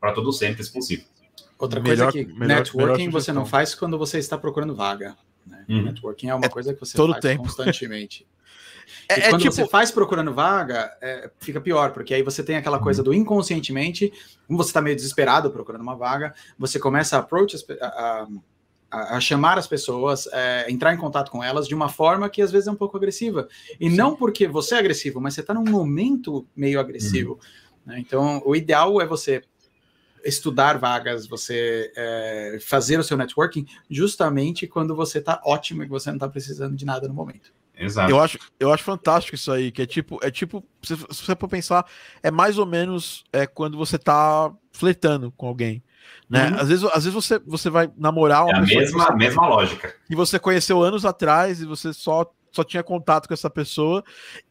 para 0.01 0.13
todo 0.13 0.33
sempre, 0.33 0.63
se 0.63 0.73
possível. 0.73 1.07
Outra 1.59 1.81
melhor, 1.81 2.13
coisa 2.13 2.27
que 2.27 2.33
melhor, 2.33 2.59
networking 2.59 3.07
melhor 3.07 3.13
você 3.13 3.33
não 3.33 3.47
faz 3.47 3.75
quando 3.75 3.99
você 3.99 4.19
está 4.19 4.37
procurando 4.37 4.75
vaga. 4.75 5.17
Né? 5.47 5.65
Uhum. 5.69 5.83
Networking 5.83 6.29
é 6.29 6.35
uma 6.35 6.47
é 6.47 6.49
coisa 6.49 6.75
que 6.75 6.81
você 6.81 6.97
todo 6.97 7.13
faz 7.13 7.23
tempo. 7.23 7.43
constantemente. 7.43 8.27
É, 9.09 9.15
é, 9.15 9.31
quando 9.31 9.43
tipo... 9.43 9.53
você 9.53 9.67
faz 9.67 9.91
procurando 9.91 10.33
vaga, 10.33 10.97
é, 11.01 11.29
fica 11.41 11.61
pior, 11.61 11.91
porque 11.91 12.15
aí 12.15 12.23
você 12.23 12.41
tem 12.41 12.57
aquela 12.57 12.79
coisa 12.79 13.01
uhum. 13.01 13.07
do 13.07 13.15
inconscientemente, 13.15 14.13
como 14.47 14.63
você 14.63 14.71
está 14.71 14.81
meio 14.81 14.95
desesperado 14.95 15.51
procurando 15.51 15.83
uma 15.83 15.97
vaga, 15.97 16.33
você 16.57 16.79
começa 16.79 17.17
a 17.17 17.21
approach 17.21 17.57
a, 17.81 17.85
a, 17.85 17.89
a, 17.89 18.29
chamar 19.21 19.59
as 19.59 19.67
pessoas, 19.67 20.27
é, 20.33 20.67
entrar 20.71 20.95
em 20.95 20.99
contato 20.99 21.31
com 21.31 21.43
elas 21.43 21.67
de 21.67 21.75
uma 21.75 21.89
forma 21.89 22.29
que 22.29 22.43
às 22.43 22.51
vezes 22.51 22.69
é 22.69 22.71
um 22.71 22.77
pouco 22.77 22.97
agressiva. 22.97 23.49
E 23.81 23.91
Sim. 23.91 23.97
não 23.97 24.17
porque 24.17 24.47
você 24.47 24.75
é 24.75 24.79
agressivo, 24.79 25.21
mas 25.21 25.35
você 25.35 25.41
está 25.41 25.55
num 25.55 25.65
momento 25.65 26.47
meio 26.55 26.81
agressivo. 26.81 27.33
Uhum. 27.33 27.39
Né? 27.87 27.99
Então, 28.01 28.43
o 28.45 28.55
ideal 28.55 29.01
é 29.01 29.07
você 29.07 29.43
estudar 30.25 30.79
vagas, 30.79 31.27
você 31.27 31.93
é, 31.97 32.59
fazer 32.61 32.99
o 32.99 33.05
seu 33.05 33.17
networking 33.17 33.65
justamente 33.89 34.67
quando 34.67 34.95
você 34.95 35.19
está 35.19 35.41
ótimo 35.45 35.83
e 35.83 35.87
você 35.87 36.11
não 36.11 36.17
está 36.17 36.29
precisando 36.29 36.75
de 36.75 36.85
nada 36.85 37.07
no 37.07 37.15
momento. 37.15 37.55
Exato. 37.79 38.11
Eu 38.11 38.19
acho, 38.19 38.39
eu 38.59 38.73
acho 38.73 38.83
fantástico 38.83 39.35
isso 39.35 39.53
aí, 39.53 39.71
que 39.71 39.83
é 39.83 39.87
tipo, 39.87 40.19
é 40.23 40.31
tipo, 40.31 40.65
se, 40.83 40.97
se 40.97 41.25
você 41.25 41.37
for 41.37 41.49
pensar, 41.49 41.87
é 42.23 42.31
mais 42.31 42.59
ou 42.59 42.65
menos 42.65 43.23
é, 43.33 43.47
quando 43.47 43.77
você 43.77 43.97
está 43.97 44.51
flertando 44.73 45.31
com 45.33 45.47
alguém. 45.47 45.83
Né? 46.29 46.49
Uhum. 46.49 46.61
Às, 46.61 46.69
vezes, 46.69 46.85
às 46.85 47.05
vezes 47.05 47.13
você, 47.13 47.39
você 47.39 47.71
vai 47.71 47.91
namorar 47.97 48.45
uma 48.45 48.53
é 48.53 48.59
a 48.59 48.63
mesma, 48.63 49.07
a 49.07 49.17
mesma 49.17 49.47
lógica. 49.47 49.95
E 50.11 50.15
você 50.15 50.39
conheceu 50.39 50.83
anos 50.83 51.05
atrás 51.05 51.61
e 51.61 51.65
você 51.65 51.93
só, 51.93 52.31
só 52.51 52.65
tinha 52.65 52.83
contato 52.83 53.29
com 53.29 53.35
essa 53.35 53.49
pessoa 53.49 54.05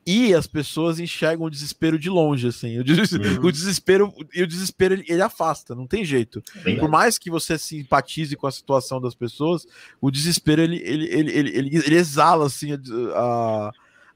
e 0.07 0.33
as 0.33 0.47
pessoas 0.47 0.99
enxergam 0.99 1.45
o 1.45 1.49
desespero 1.49 1.99
de 1.99 2.09
longe, 2.09 2.47
assim. 2.47 2.79
O, 2.79 2.83
des 2.83 3.11
uhum. 3.11 3.45
o 3.45 3.51
desespero, 3.51 4.13
e 4.33 4.41
o 4.41 4.47
desespero 4.47 4.93
ele, 4.93 5.05
ele, 5.07 5.21
afasta, 5.21 5.75
não 5.75 5.85
tem 5.85 6.05
jeito. 6.05 6.41
Por 6.79 6.89
mais 6.89 7.17
que 7.17 7.29
você 7.29 7.57
simpatize 7.57 8.37
com 8.37 8.47
a 8.47 8.51
situação 8.51 9.01
das 9.01 9.13
pessoas, 9.13 9.67
o 9.99 10.09
desespero 10.09 10.61
ele, 10.61 10.77
ele, 10.77 11.05
ele, 11.07 11.31
ele, 11.31 11.57
ele, 11.57 11.77
ele 11.77 11.95
exala 11.95 12.45
assim 12.45 12.71
a, 12.71 12.77
a, 13.15 13.71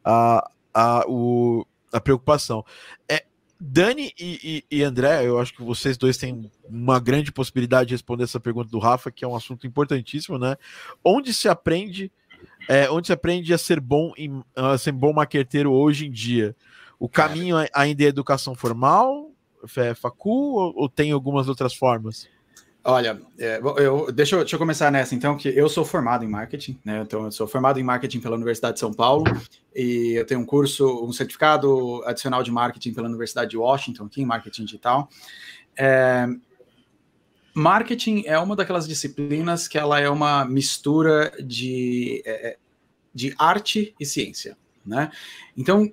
a, 0.05 0.51
a 0.73 1.05
o 1.07 1.65
a 1.91 1.99
preocupação. 1.99 2.63
É, 3.07 3.25
Dani 3.59 4.13
e, 4.17 4.63
e, 4.71 4.77
e, 4.77 4.83
André, 4.83 5.27
eu 5.27 5.37
acho 5.37 5.53
que 5.53 5.61
vocês 5.61 5.97
dois 5.97 6.15
têm 6.15 6.49
uma 6.63 6.99
grande 6.99 7.31
possibilidade 7.31 7.89
de 7.89 7.93
responder 7.93 8.23
essa 8.23 8.39
pergunta 8.39 8.69
do 8.69 8.79
Rafa, 8.79 9.11
que 9.11 9.25
é 9.25 9.27
um 9.27 9.35
assunto 9.35 9.67
importantíssimo, 9.67 10.39
né? 10.39 10.55
Onde 11.03 11.33
se 11.33 11.49
aprende, 11.49 12.09
é, 12.69 12.89
onde 12.89 13.07
se 13.07 13.13
aprende 13.13 13.53
a 13.53 13.57
ser 13.57 13.81
bom 13.81 14.13
em, 14.17 14.41
a 14.55 14.77
ser 14.77 14.93
bom 14.93 15.11
maqueteiro 15.11 15.73
hoje 15.73 16.07
em 16.07 16.11
dia? 16.11 16.55
O 16.97 17.09
caminho 17.09 17.57
ainda 17.73 18.03
é 18.03 18.07
educação 18.07 18.55
formal, 18.55 19.29
é 19.75 19.93
facu, 19.93 20.29
ou, 20.29 20.73
ou 20.75 20.89
tem 20.89 21.11
algumas 21.11 21.49
outras 21.49 21.73
formas? 21.73 22.29
Olha, 22.83 23.19
é, 23.37 23.59
eu, 23.77 24.09
deixa, 24.11 24.35
eu, 24.35 24.39
deixa 24.39 24.55
eu 24.55 24.59
começar 24.59 24.89
nessa, 24.89 25.13
então, 25.13 25.35
que 25.35 25.49
eu 25.49 25.67
sou 25.67 25.83
formado 25.83 26.23
em 26.23 26.29
marketing, 26.29 26.79
né? 26.83 27.01
Então, 27.01 27.25
eu 27.25 27.31
sou 27.31 27.45
formado 27.45 27.77
em 27.77 27.83
marketing 27.83 28.21
pela 28.21 28.35
Universidade 28.35 28.75
de 28.75 28.79
São 28.79 28.93
Paulo 28.93 29.25
e 29.75 30.13
eu 30.17 30.25
tenho 30.25 30.39
um 30.39 30.45
curso, 30.45 31.05
um 31.05 31.11
certificado 31.11 32.01
adicional 32.05 32.41
de 32.41 32.51
marketing 32.51 32.93
pela 32.93 33.07
Universidade 33.07 33.51
de 33.51 33.57
Washington, 33.57 34.05
aqui 34.05 34.21
em 34.21 34.25
marketing 34.25 34.63
digital. 34.63 35.09
É, 35.77 36.25
marketing 37.53 38.23
é 38.25 38.39
uma 38.39 38.55
daquelas 38.55 38.87
disciplinas 38.87 39.67
que 39.67 39.77
ela 39.77 39.99
é 39.99 40.09
uma 40.09 40.45
mistura 40.45 41.33
de, 41.43 42.23
é, 42.25 42.51
é 42.51 42.57
de 43.13 43.35
arte 43.37 43.93
e 43.99 44.05
ciência, 44.05 44.57
né? 44.85 45.11
Então, 45.57 45.91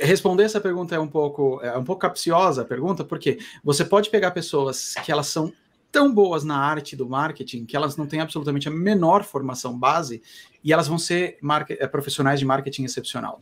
responder 0.00 0.44
essa 0.44 0.60
pergunta 0.60 0.94
é 0.94 1.00
um 1.00 1.08
pouco 1.08 1.60
é 1.62 1.76
um 1.76 1.84
pouco 1.84 2.02
capciosa 2.02 2.62
a 2.62 2.64
pergunta, 2.64 3.04
porque 3.04 3.38
você 3.64 3.84
pode 3.84 4.08
pegar 4.08 4.30
pessoas 4.30 4.94
que 5.04 5.10
elas 5.10 5.26
são 5.26 5.52
tão 5.90 6.12
boas 6.12 6.44
na 6.44 6.56
arte 6.56 6.94
do 6.94 7.08
marketing 7.08 7.64
que 7.64 7.76
elas 7.76 7.96
não 7.96 8.06
têm 8.06 8.20
absolutamente 8.20 8.68
a 8.68 8.70
menor 8.70 9.24
formação 9.24 9.78
base 9.78 10.22
e 10.62 10.72
elas 10.72 10.86
vão 10.86 10.98
ser 10.98 11.38
eh, 11.68 11.86
profissionais 11.86 12.38
de 12.38 12.46
marketing 12.46 12.84
excepcional. 12.84 13.40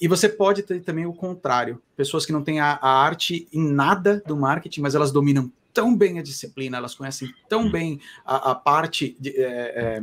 E 0.00 0.08
você 0.08 0.28
pode 0.28 0.62
ter 0.62 0.82
também 0.82 1.06
o 1.06 1.12
contrário, 1.12 1.80
pessoas 1.96 2.26
que 2.26 2.32
não 2.32 2.42
têm 2.42 2.58
a, 2.58 2.78
a 2.80 3.02
arte 3.04 3.46
em 3.52 3.62
nada 3.62 4.22
do 4.26 4.36
marketing, 4.36 4.80
mas 4.80 4.94
elas 4.94 5.12
dominam 5.12 5.52
tão 5.72 5.96
bem 5.96 6.18
a 6.18 6.22
disciplina, 6.22 6.76
elas 6.76 6.94
conhecem 6.94 7.32
tão 7.48 7.62
hum. 7.62 7.70
bem 7.70 8.00
a, 8.24 8.52
a 8.52 8.54
parte 8.54 9.16
de, 9.18 9.30
é, 9.30 9.98
é, 9.98 10.02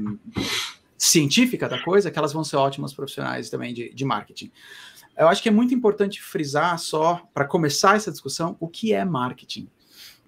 científica 0.98 1.68
da 1.68 1.82
coisa 1.82 2.12
que 2.12 2.20
elas 2.20 2.34
vão 2.34 2.44
ser 2.44 2.58
ótimas 2.58 2.94
profissionais 2.94 3.50
também 3.50 3.74
de, 3.74 3.94
de 3.94 4.06
marketing. 4.06 4.52
Eu 5.18 5.28
acho 5.28 5.42
que 5.42 5.50
é 5.50 5.52
muito 5.52 5.74
importante 5.74 6.22
frisar 6.22 6.78
só, 6.80 7.22
para 7.34 7.46
começar 7.46 7.96
essa 7.96 8.12
discussão, 8.12 8.56
o 8.60 8.68
que 8.68 8.94
é 8.94 9.04
marketing. 9.04 9.68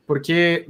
Porque 0.05 0.69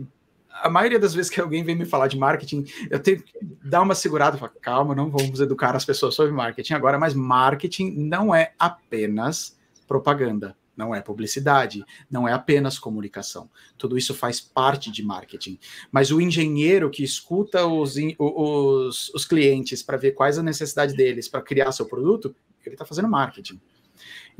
a 0.61 0.69
maioria 0.69 0.99
das 0.99 1.13
vezes 1.13 1.31
que 1.31 1.41
alguém 1.41 1.63
vem 1.63 1.75
me 1.75 1.85
falar 1.85 2.07
de 2.07 2.17
marketing, 2.17 2.65
eu 2.89 2.99
tenho 2.99 3.21
que 3.21 3.33
dar 3.63 3.81
uma 3.81 3.95
segurada 3.95 4.37
e 4.37 4.39
falar, 4.39 4.53
calma, 4.61 4.95
não 4.95 5.09
vamos 5.09 5.39
educar 5.39 5.75
as 5.75 5.83
pessoas 5.83 6.15
sobre 6.15 6.31
marketing 6.31 6.73
agora, 6.73 6.99
mas 6.99 7.13
marketing 7.13 7.91
não 7.97 8.33
é 8.33 8.53
apenas 8.59 9.57
propaganda, 9.87 10.55
não 10.75 10.93
é 10.93 11.01
publicidade, 11.01 11.83
não 12.09 12.27
é 12.27 12.33
apenas 12.33 12.79
comunicação. 12.79 13.49
Tudo 13.77 13.97
isso 13.97 14.13
faz 14.13 14.39
parte 14.39 14.91
de 14.91 15.03
marketing. 15.03 15.59
Mas 15.91 16.11
o 16.11 16.21
engenheiro 16.21 16.89
que 16.89 17.03
escuta 17.03 17.65
os, 17.65 17.95
os, 18.17 19.09
os 19.09 19.25
clientes 19.25 19.83
para 19.83 19.97
ver 19.97 20.11
quais 20.11 20.37
a 20.37 20.43
necessidade 20.43 20.95
deles 20.95 21.27
para 21.27 21.41
criar 21.41 21.71
seu 21.71 21.85
produto, 21.85 22.35
ele 22.65 22.75
está 22.75 22.85
fazendo 22.85 23.07
marketing. 23.07 23.59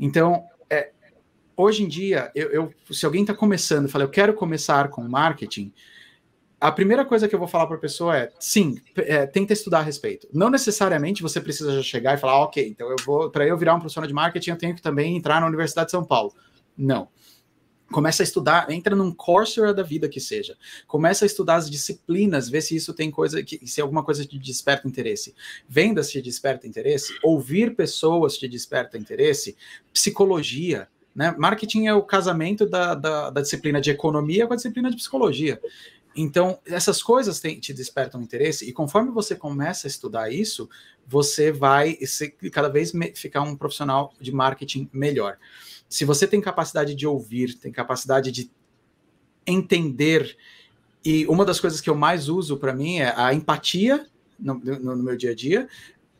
Então, 0.00 0.44
é, 0.70 0.90
hoje 1.56 1.82
em 1.82 1.88
dia, 1.88 2.32
eu, 2.34 2.50
eu 2.50 2.74
se 2.90 3.04
alguém 3.04 3.22
está 3.22 3.34
começando 3.34 3.88
e 3.88 3.90
fala, 3.90 4.04
eu 4.04 4.10
quero 4.10 4.34
começar 4.34 4.88
com 4.88 5.06
marketing, 5.06 5.72
a 6.64 6.72
primeira 6.72 7.04
coisa 7.04 7.28
que 7.28 7.34
eu 7.34 7.38
vou 7.38 7.46
falar 7.46 7.66
para 7.66 7.76
a 7.76 7.80
pessoa 7.80 8.16
é, 8.16 8.32
sim, 8.40 8.80
é, 8.96 9.26
tenta 9.26 9.52
estudar 9.52 9.80
a 9.80 9.82
respeito. 9.82 10.26
Não 10.32 10.48
necessariamente 10.48 11.22
você 11.22 11.38
precisa 11.38 11.74
já 11.74 11.82
chegar 11.82 12.14
e 12.14 12.16
falar, 12.16 12.38
ok, 12.38 12.66
então 12.66 12.88
eu 12.88 12.96
vou, 13.04 13.30
para 13.30 13.46
eu 13.46 13.54
virar 13.58 13.74
um 13.74 13.78
profissional 13.78 14.08
de 14.08 14.14
marketing, 14.14 14.48
eu 14.48 14.56
tenho 14.56 14.74
que 14.74 14.80
também 14.80 15.14
entrar 15.14 15.42
na 15.42 15.46
Universidade 15.46 15.88
de 15.88 15.90
São 15.90 16.02
Paulo. 16.02 16.32
Não. 16.74 17.08
Começa 17.92 18.22
a 18.22 18.24
estudar, 18.24 18.70
entra 18.70 18.96
num 18.96 19.12
Coursera 19.12 19.74
da 19.74 19.82
vida 19.82 20.08
que 20.08 20.18
seja. 20.18 20.56
Começa 20.86 21.24
a 21.24 21.26
estudar 21.26 21.56
as 21.56 21.70
disciplinas, 21.70 22.48
ver 22.48 22.62
se 22.62 22.74
isso 22.74 22.94
tem 22.94 23.10
coisa, 23.10 23.42
que, 23.42 23.66
se 23.66 23.82
alguma 23.82 24.02
coisa 24.02 24.24
te 24.24 24.38
desperta 24.38 24.88
interesse. 24.88 25.34
Vendas 25.68 26.10
te 26.10 26.22
desperta 26.22 26.66
interesse, 26.66 27.14
ouvir 27.22 27.76
pessoas 27.76 28.38
te 28.38 28.48
desperta 28.48 28.96
interesse, 28.96 29.54
psicologia, 29.92 30.88
né? 31.14 31.34
Marketing 31.38 31.86
é 31.86 31.94
o 31.94 32.02
casamento 32.02 32.66
da, 32.66 32.94
da, 32.94 33.30
da, 33.30 33.40
disciplina 33.40 33.80
de 33.80 33.90
economia 33.90 34.46
com 34.46 34.52
a 34.52 34.56
disciplina 34.56 34.90
de 34.90 34.96
psicologia. 34.96 35.60
Então, 36.16 36.58
essas 36.64 37.02
coisas 37.02 37.40
te, 37.40 37.56
te 37.56 37.74
despertam 37.74 38.22
interesse, 38.22 38.68
e 38.68 38.72
conforme 38.72 39.10
você 39.10 39.34
começa 39.34 39.86
a 39.86 39.90
estudar 39.90 40.30
isso, 40.30 40.68
você 41.06 41.50
vai 41.50 41.96
ser, 42.06 42.30
cada 42.52 42.68
vez 42.68 42.92
me, 42.92 43.12
ficar 43.14 43.42
um 43.42 43.56
profissional 43.56 44.12
de 44.20 44.30
marketing 44.30 44.88
melhor. 44.92 45.38
Se 45.88 46.04
você 46.04 46.26
tem 46.26 46.40
capacidade 46.40 46.94
de 46.94 47.06
ouvir, 47.06 47.54
tem 47.54 47.72
capacidade 47.72 48.30
de 48.30 48.50
entender, 49.46 50.36
e 51.04 51.26
uma 51.26 51.44
das 51.44 51.58
coisas 51.58 51.80
que 51.80 51.90
eu 51.90 51.94
mais 51.94 52.28
uso 52.28 52.56
para 52.56 52.72
mim 52.72 52.98
é 52.98 53.12
a 53.16 53.34
empatia 53.34 54.06
no, 54.38 54.54
no, 54.54 54.96
no 54.96 55.02
meu 55.02 55.16
dia 55.16 55.32
a 55.32 55.34
dia, 55.34 55.68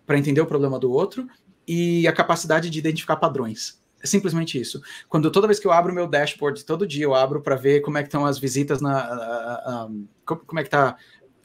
para 0.05 0.18
entender 0.18 0.40
o 0.40 0.47
problema 0.47 0.78
do 0.78 0.90
outro, 0.90 1.28
e 1.66 2.07
a 2.07 2.12
capacidade 2.12 2.68
de 2.68 2.78
identificar 2.78 3.16
padrões. 3.16 3.82
É 4.05 4.07
simplesmente 4.07 4.61
isso. 4.61 4.83
Quando 5.09 5.31
toda 5.31 5.47
vez 5.47 5.59
que 5.59 5.67
eu 5.67 5.73
abro 5.73 5.91
o 5.91 5.95
meu 5.95 6.07
dashboard, 6.07 6.63
todo 6.67 6.87
dia 6.87 7.05
eu 7.05 7.15
abro 7.15 7.41
para 7.41 7.57
ver 7.57 7.81
como 7.81 7.97
é 7.97 8.03
que 8.03 8.09
estão 8.09 8.27
as 8.27 8.39
visitas 8.39 8.83
na, 8.83 9.89
como 10.27 10.61
é 10.61 10.63
que 10.63 10.69
tá 10.69 10.99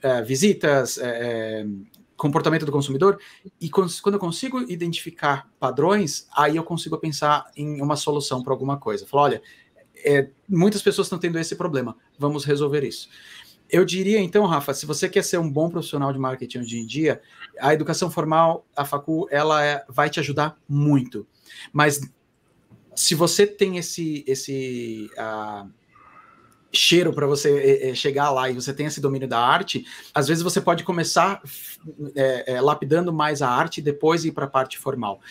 uh, 0.04 0.26
visitas, 0.26 0.98
é, 0.98 1.66
comportamento 2.18 2.66
do 2.66 2.72
consumidor, 2.72 3.18
e 3.62 3.70
quando 3.70 4.16
eu 4.16 4.20
consigo 4.20 4.60
identificar 4.70 5.50
padrões, 5.58 6.28
aí 6.36 6.58
eu 6.58 6.64
consigo 6.66 6.98
pensar 6.98 7.50
em 7.56 7.82
uma 7.82 7.96
solução 7.96 8.44
para 8.44 8.52
alguma 8.52 8.76
coisa. 8.76 9.08
Falar, 9.08 9.24
olha, 9.24 9.42
é, 10.04 10.28
muitas 10.46 10.82
pessoas 10.82 11.08
estão 11.08 11.18
tendo 11.18 11.40
esse 11.40 11.56
problema, 11.56 11.96
vamos 12.18 12.44
resolver 12.44 12.84
isso. 12.84 13.08
Eu 13.70 13.86
diria 13.86 14.20
então, 14.20 14.46
Rafa, 14.46 14.74
se 14.74 14.86
você 14.86 15.08
quer 15.08 15.24
ser 15.24 15.38
um 15.38 15.50
bom 15.50 15.70
profissional 15.70 16.12
de 16.12 16.20
marketing 16.20 16.60
hoje 16.60 16.78
em 16.78 16.86
dia, 16.86 17.22
a 17.58 17.74
educação 17.74 18.12
formal, 18.12 18.66
a 18.76 18.84
facu, 18.84 19.30
ela 19.32 19.64
é, 19.64 19.86
vai 19.88 20.10
te 20.10 20.20
ajudar 20.20 20.60
muito. 20.68 21.26
Mas 21.72 22.02
se 23.00 23.16
você 23.16 23.48
tem 23.48 23.78
esse 23.78 24.26
esse 24.28 25.10
uh, 25.18 25.70
cheiro 26.70 27.14
para 27.14 27.26
você 27.26 27.80
é, 27.82 27.96
chegar 27.96 28.30
lá 28.30 28.50
e 28.50 28.54
você 28.54 28.74
tem 28.74 28.88
esse 28.88 29.00
domínio 29.00 29.26
da 29.26 29.40
arte, 29.40 29.86
às 30.14 30.28
vezes 30.28 30.44
você 30.44 30.60
pode 30.60 30.84
começar 30.84 31.42
é, 32.14 32.60
lapidando 32.60 33.14
mais 33.14 33.42
a 33.42 33.50
arte 33.50 33.78
e 33.78 33.82
depois 33.82 34.26
ir 34.26 34.34
para 34.34 34.46
a 34.46 34.50
parte 34.50 34.78
formal. 34.78 35.22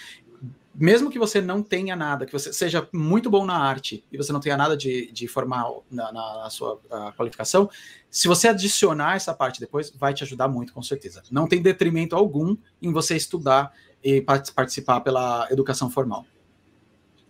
Mesmo 0.74 1.10
que 1.10 1.18
você 1.18 1.42
não 1.42 1.62
tenha 1.62 1.94
nada, 1.94 2.24
que 2.24 2.32
você 2.32 2.54
seja 2.54 2.88
muito 2.90 3.28
bom 3.28 3.44
na 3.44 3.56
arte 3.58 4.02
e 4.10 4.16
você 4.16 4.32
não 4.32 4.40
tenha 4.40 4.56
nada 4.56 4.74
de, 4.74 5.12
de 5.12 5.28
formal 5.28 5.84
na, 5.90 6.10
na 6.10 6.48
sua 6.50 6.80
qualificação, 7.16 7.68
se 8.10 8.28
você 8.28 8.48
adicionar 8.48 9.16
essa 9.16 9.34
parte 9.34 9.60
depois, 9.60 9.90
vai 9.90 10.14
te 10.14 10.24
ajudar 10.24 10.48
muito, 10.48 10.72
com 10.72 10.82
certeza. 10.82 11.22
Não 11.30 11.46
tem 11.46 11.60
detrimento 11.60 12.16
algum 12.16 12.56
em 12.80 12.92
você 12.92 13.14
estudar 13.14 13.72
e 14.02 14.22
participar 14.22 15.00
pela 15.00 15.46
educação 15.50 15.90
formal. 15.90 16.24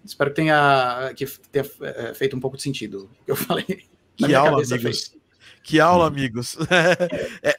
Espero 0.09 0.31
que 0.31 0.37
tenha, 0.37 1.13
que 1.15 1.27
tenha 1.27 1.65
é, 1.83 2.15
feito 2.15 2.37
um 2.37 2.41
pouco 2.41 2.57
de 2.57 2.63
sentido 2.63 3.11
o 3.21 3.25
que 3.25 3.31
eu 3.31 3.37
falei. 3.37 3.87
Que 4.17 4.35
aula, 4.35 4.63
amigos. 4.63 4.83
Fez. 4.83 5.19
Que 5.63 5.81
aula, 5.81 6.07
amigos. 6.07 6.57
é, 7.43 7.51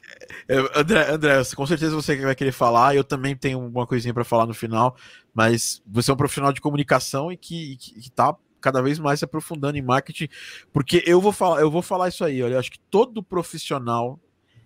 é, 0.48 0.58
André, 0.74 1.10
André, 1.12 1.42
com 1.54 1.66
certeza 1.66 1.94
você 1.94 2.16
vai 2.16 2.34
querer 2.34 2.52
falar. 2.52 2.94
Eu 2.94 3.04
também 3.04 3.36
tenho 3.36 3.60
uma 3.60 3.86
coisinha 3.86 4.12
para 4.12 4.24
falar 4.24 4.46
no 4.46 4.52
final, 4.52 4.96
mas 5.32 5.80
você 5.86 6.10
é 6.10 6.14
um 6.14 6.16
profissional 6.16 6.52
de 6.52 6.60
comunicação 6.60 7.30
e 7.30 7.36
que, 7.36 7.78
está 7.96 8.36
cada 8.60 8.82
vez 8.82 8.98
mais 8.98 9.20
se 9.20 9.24
aprofundando 9.24 9.78
em 9.78 9.82
marketing, 9.82 10.28
porque 10.70 11.02
eu 11.06 11.18
vou 11.18 11.32
falar, 11.32 11.62
eu 11.62 11.70
vou 11.70 11.80
falar 11.80 12.08
isso 12.08 12.24
aí. 12.24 12.42
Olha, 12.42 12.54
eu 12.54 12.58
acho 12.58 12.70
que 12.70 12.78
todo 12.90 13.22
profissional, 13.22 14.20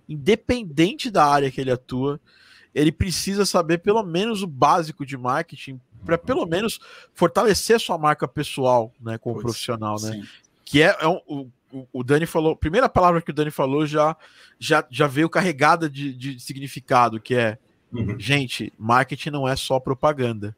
independente 0.08 1.10
da 1.10 1.24
área 1.24 1.50
que 1.50 1.60
ele 1.60 1.70
atua, 1.70 2.20
ele 2.74 2.90
precisa 2.90 3.46
saber 3.46 3.78
pelo 3.78 4.02
menos 4.02 4.42
o 4.42 4.46
básico 4.46 5.06
de 5.06 5.16
marketing 5.16 5.80
para 6.04 6.18
pelo 6.18 6.44
menos 6.44 6.78
fortalecer 7.14 7.80
sua 7.80 7.96
marca 7.96 8.28
pessoal, 8.28 8.92
né, 9.00 9.16
como 9.16 9.36
pois, 9.36 9.44
profissional, 9.44 9.96
né? 10.02 10.12
Sim. 10.12 10.24
Que 10.64 10.82
é, 10.82 10.96
é 11.00 11.08
um, 11.08 11.50
o, 11.72 11.86
o 11.92 12.04
Dani 12.04 12.26
falou, 12.26 12.54
primeira 12.54 12.88
palavra 12.88 13.22
que 13.22 13.30
o 13.30 13.34
Dani 13.34 13.50
falou 13.50 13.86
já 13.86 14.16
já, 14.58 14.84
já 14.90 15.06
veio 15.06 15.28
carregada 15.28 15.88
de, 15.88 16.12
de 16.14 16.40
significado, 16.40 17.20
que 17.20 17.34
é, 17.34 17.58
uhum. 17.92 18.18
gente, 18.18 18.72
marketing 18.78 19.30
não 19.30 19.48
é 19.48 19.56
só 19.56 19.80
propaganda. 19.80 20.56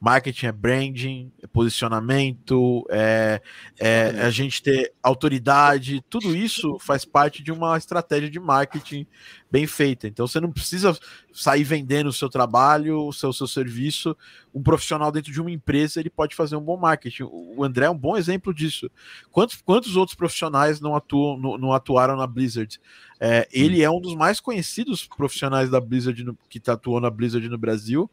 Marketing 0.00 0.46
é 0.46 0.52
branding, 0.52 1.32
é 1.42 1.46
posicionamento, 1.48 2.86
é, 2.88 3.42
é, 3.80 4.10
a 4.20 4.30
gente 4.30 4.62
ter 4.62 4.92
autoridade, 5.02 6.04
tudo 6.08 6.36
isso 6.36 6.78
faz 6.78 7.04
parte 7.04 7.42
de 7.42 7.50
uma 7.50 7.76
estratégia 7.76 8.30
de 8.30 8.38
marketing 8.38 9.04
bem 9.50 9.66
feita. 9.66 10.06
Então 10.06 10.24
você 10.26 10.40
não 10.40 10.52
precisa 10.52 10.96
sair 11.32 11.64
vendendo 11.64 12.08
o 12.08 12.12
seu 12.12 12.28
trabalho, 12.28 13.08
o 13.08 13.12
seu, 13.12 13.32
seu 13.32 13.48
serviço. 13.48 14.16
Um 14.54 14.62
profissional 14.62 15.10
dentro 15.10 15.32
de 15.32 15.40
uma 15.40 15.50
empresa 15.50 15.98
ele 15.98 16.10
pode 16.10 16.36
fazer 16.36 16.54
um 16.54 16.62
bom 16.62 16.76
marketing. 16.76 17.24
O 17.24 17.64
André 17.64 17.86
é 17.86 17.90
um 17.90 17.98
bom 17.98 18.16
exemplo 18.16 18.54
disso. 18.54 18.88
Quantos, 19.32 19.60
quantos 19.62 19.96
outros 19.96 20.16
profissionais 20.16 20.80
não, 20.80 20.94
atuam, 20.94 21.36
não, 21.36 21.58
não 21.58 21.72
atuaram 21.72 22.16
na 22.16 22.26
Blizzard? 22.26 22.80
É, 23.18 23.48
ele 23.50 23.82
é 23.82 23.90
um 23.90 24.00
dos 24.00 24.14
mais 24.14 24.38
conhecidos 24.38 25.04
profissionais 25.04 25.70
da 25.70 25.80
Blizzard 25.80 26.22
no, 26.22 26.38
que 26.48 26.62
atuou 26.70 27.00
na 27.00 27.10
Blizzard 27.10 27.48
no 27.48 27.58
Brasil 27.58 28.08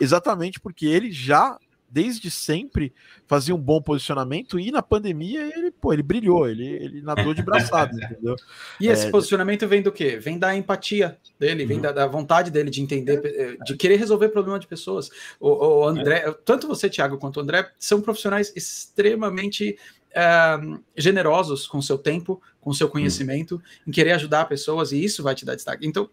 exatamente 0.00 0.60
porque 0.60 0.86
ele 0.86 1.10
já 1.10 1.58
desde 1.94 2.28
sempre 2.28 2.92
fazia 3.24 3.54
um 3.54 3.60
bom 3.60 3.80
posicionamento 3.80 4.58
e 4.58 4.72
na 4.72 4.82
pandemia 4.82 5.42
ele, 5.56 5.70
pô, 5.70 5.92
ele 5.92 6.02
brilhou, 6.02 6.48
ele, 6.48 6.66
ele 6.66 7.00
nadou 7.00 7.32
de 7.32 7.40
braçada, 7.40 7.94
entendeu? 8.04 8.34
E 8.80 8.88
esse 8.88 9.06
é, 9.06 9.10
posicionamento 9.10 9.68
vem 9.68 9.80
do 9.80 9.92
quê? 9.92 10.16
Vem 10.18 10.36
da 10.36 10.56
empatia 10.56 11.16
dele, 11.38 11.64
vem 11.64 11.76
uhum. 11.76 11.82
da, 11.84 11.92
da, 11.92 12.06
vontade 12.08 12.50
dele 12.50 12.68
de 12.68 12.82
entender, 12.82 13.20
eh, 13.24 13.56
de 13.64 13.76
querer 13.76 13.94
resolver 13.94 14.30
problema 14.30 14.58
de 14.58 14.66
pessoas. 14.66 15.08
O, 15.38 15.82
o 15.82 15.86
André, 15.86 16.24
é. 16.26 16.32
tanto 16.44 16.66
você, 16.66 16.90
Thiago, 16.90 17.16
quanto 17.16 17.36
o 17.36 17.40
André, 17.40 17.70
são 17.78 18.00
profissionais 18.00 18.52
extremamente 18.56 19.78
uh, 20.10 20.82
generosos 20.96 21.64
com 21.64 21.80
seu 21.80 21.96
tempo, 21.96 22.42
com 22.60 22.72
seu 22.72 22.88
conhecimento, 22.88 23.62
em 23.86 23.92
querer 23.92 24.12
ajudar 24.12 24.46
pessoas, 24.46 24.90
e 24.90 25.02
isso 25.02 25.22
vai 25.22 25.36
te 25.36 25.44
dar 25.44 25.54
destaque. 25.54 25.86
Então, 25.86 26.10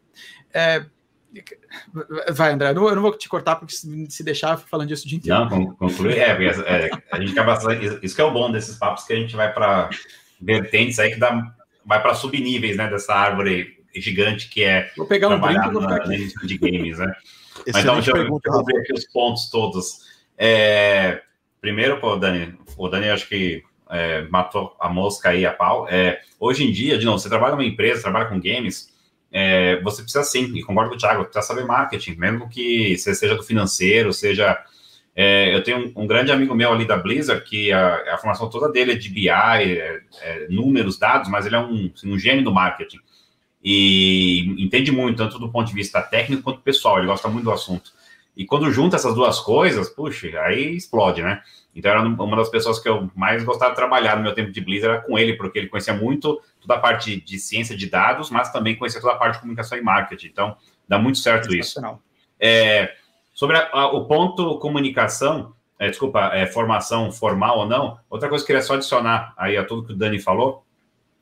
é, 0.54 0.86
Vai, 2.34 2.54
André, 2.54 2.70
eu 2.70 2.76
não, 2.76 2.90
eu 2.90 2.96
não, 2.96 3.02
vou 3.02 3.18
te 3.18 3.30
cortar, 3.30 3.56
porque 3.56 3.74
se, 3.74 4.24
deixar, 4.24 4.58
falando 4.58 4.90
disso 4.90 5.06
o 5.06 5.08
dia 5.08 5.18
inteiro. 5.18 5.46
Não, 5.46 5.76
conclui. 5.76 6.14
É, 6.14 6.32
é, 6.32 6.90
a 7.12 7.20
gente 7.20 7.38
acaba. 7.38 7.58
Isso 8.02 8.16
que 8.16 8.22
é 8.22 8.24
o 8.24 8.32
bom 8.32 8.52
desses 8.52 8.76
papos, 8.78 9.06
que 9.06 9.14
a 9.14 9.16
gente 9.16 9.36
vai 9.36 9.54
para 9.54 9.90
vertentes 10.42 11.00
aí 11.00 11.12
que 11.12 11.20
dá, 11.20 11.54
vai 11.86 12.02
para 12.02 12.14
subníveis, 12.14 12.76
né, 12.76 12.90
dessa 12.90 13.14
árvore 13.14 13.82
gigante 13.96 14.50
que 14.50 14.64
é. 14.64 14.92
Vou 14.98 15.06
pegar 15.06 15.30
um 15.30 15.40
brinco 15.40 15.72
vou 15.72 15.82
ficar 15.82 15.96
aqui. 15.96 16.34
de 16.46 16.58
games, 16.58 16.98
né? 16.98 17.14
Mas 17.68 17.84
então, 17.84 17.96
deixa 17.96 18.12
eu, 18.12 18.26
eu 18.26 18.66
ver 18.66 18.78
aqui 18.80 18.94
os 18.94 19.06
pontos 19.08 19.50
todos. 19.50 20.00
É, 20.38 21.22
primeiro, 21.60 22.00
pô, 22.00 22.16
Dani, 22.16 22.58
o 22.78 22.88
Dani 22.88 23.10
acho 23.10 23.28
que 23.28 23.64
é, 23.90 24.24
matou 24.24 24.76
a 24.80 24.90
mosca 24.90 25.30
aí 25.30 25.46
a 25.46 25.54
pau. 25.54 25.88
É, 25.90 26.22
hoje 26.40 26.66
em 26.66 26.72
dia, 26.72 26.98
de 26.98 27.06
novo, 27.06 27.20
você 27.20 27.30
trabalha 27.30 27.52
numa 27.52 27.66
empresa, 27.66 28.02
trabalha 28.02 28.26
com 28.26 28.40
games 28.40 28.91
é, 29.32 29.80
você 29.82 30.02
precisa 30.02 30.24
sim, 30.24 30.52
e 30.56 30.64
concordo 30.64 30.90
com 30.90 30.96
o 30.96 31.00
Thiago, 31.00 31.24
precisa 31.24 31.46
saber 31.46 31.66
marketing, 31.66 32.16
mesmo 32.16 32.50
que 32.50 32.98
seja 32.98 33.36
do 33.36 33.44
financeiro, 33.44 34.12
seja. 34.12 34.58
É, 35.14 35.54
eu 35.54 35.64
tenho 35.64 35.92
um, 35.96 36.04
um, 36.04 36.08
grande 36.08 36.32
amigo 36.32 36.56
meu 36.56 36.72
ali 36.72 36.86
da 36.86 36.98
Blizzard, 36.98 37.44
que 37.44 37.72
a, 37.72 38.14
a 38.14 38.18
formação 38.18 38.50
toda 38.50 38.72
dele 38.72 38.94
é 38.94 38.96
de 38.96 39.10
BI, 39.10 39.30
é, 39.30 40.02
é, 40.22 40.48
números, 40.50 40.98
dados, 40.98 41.30
mas 41.30 41.46
ele 41.46 41.56
é 41.56 41.60
um, 41.60 41.92
um 42.06 42.18
gênio 42.18 42.44
do 42.44 42.54
marketing. 42.54 43.00
E 43.64 44.56
entende 44.58 44.92
muito, 44.92 45.18
tanto 45.18 45.38
do 45.38 45.52
ponto 45.52 45.68
de 45.68 45.74
vista 45.74 46.02
técnico 46.02 46.44
quanto 46.44 46.62
pessoal, 46.62 46.98
ele 46.98 47.08
gosta 47.08 47.28
muito 47.28 47.44
do 47.44 47.52
assunto. 47.52 47.92
E 48.36 48.46
quando 48.46 48.72
junta 48.72 48.96
essas 48.96 49.14
duas 49.14 49.40
coisas, 49.40 49.90
puxa, 49.90 50.28
aí 50.42 50.76
explode, 50.76 51.22
né? 51.22 51.42
Então 51.76 51.90
era 51.90 52.02
uma 52.02 52.36
das 52.36 52.50
pessoas 52.50 52.80
que 52.80 52.90
eu 52.90 53.10
mais 53.16 53.44
gostava 53.44 53.72
de 53.72 53.78
trabalhar 53.78 54.18
no 54.18 54.24
meu 54.24 54.34
tempo 54.34 54.52
de 54.52 54.60
Blizzard 54.60 54.98
era 54.98 55.04
com 55.04 55.18
ele, 55.18 55.34
porque 55.34 55.58
ele 55.58 55.68
conhecia 55.68 55.94
muito 55.94 56.42
toda 56.60 56.76
a 56.76 56.80
parte 56.80 57.20
de 57.22 57.40
ciência 57.40 57.76
de 57.76 57.90
dados, 57.90 58.30
mas 58.30 58.52
também 58.52 58.76
conhecia 58.76 59.00
toda 59.00 59.14
a 59.14 59.18
parte 59.18 59.36
de 59.36 59.42
comunicação 59.42 59.78
e 59.78 59.82
marketing. 59.82 60.28
Então 60.28 60.58
dá 60.88 61.00
muito 61.00 61.20
certo 61.20 61.56
isso. 61.56 61.80
É, 62.40 62.94
sobre 63.34 63.58
a, 63.58 63.70
a, 63.72 63.88
o 63.88 64.06
ponto 64.06 64.60
comunicação, 64.60 65.54
é, 65.80 65.90
desculpa, 65.90 66.32
é, 66.34 66.46
formação 66.46 67.12
formal 67.12 67.60
ou 67.60 67.68
não, 67.68 67.98
outra 68.10 68.28
coisa 68.28 68.44
que 68.44 68.52
eu 68.52 68.56
queria 68.56 68.68
só 68.68 68.74
adicionar 68.74 69.34
aí 69.38 69.56
a 69.56 69.64
tudo 69.64 69.88
que 69.88 69.94
o 69.94 69.96
Dani 69.96 70.20
falou, 70.20 70.66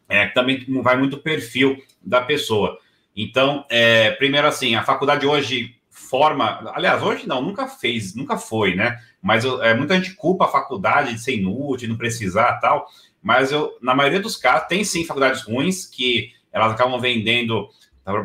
é 0.07 0.25
que 0.25 0.33
também 0.33 0.65
vai 0.81 0.97
muito 0.97 1.17
o 1.17 1.19
perfil 1.19 1.77
da 2.01 2.21
pessoa. 2.21 2.79
Então, 3.15 3.65
é, 3.69 4.11
primeiro 4.11 4.47
assim, 4.47 4.75
a 4.75 4.83
faculdade 4.83 5.27
hoje 5.27 5.75
forma, 6.09 6.71
aliás, 6.73 7.03
hoje 7.03 7.27
não, 7.27 7.41
nunca 7.41 7.67
fez, 7.67 8.15
nunca 8.15 8.35
foi, 8.35 8.75
né? 8.75 8.99
Mas 9.21 9.45
eu, 9.45 9.61
é, 9.61 9.75
muita 9.75 9.95
gente 9.95 10.15
culpa 10.15 10.45
a 10.45 10.47
faculdade 10.47 11.13
de 11.13 11.19
ser 11.19 11.35
inútil, 11.35 11.77
de 11.77 11.87
não 11.87 11.97
precisar 11.97 12.53
tal. 12.59 12.87
Mas 13.21 13.51
eu, 13.51 13.77
na 13.81 13.93
maioria 13.93 14.19
dos 14.19 14.35
casos, 14.35 14.67
tem 14.67 14.83
sim 14.83 15.05
faculdades 15.05 15.43
ruins 15.43 15.85
que 15.85 16.31
elas 16.51 16.71
acabam 16.71 16.99
vendendo 16.99 17.69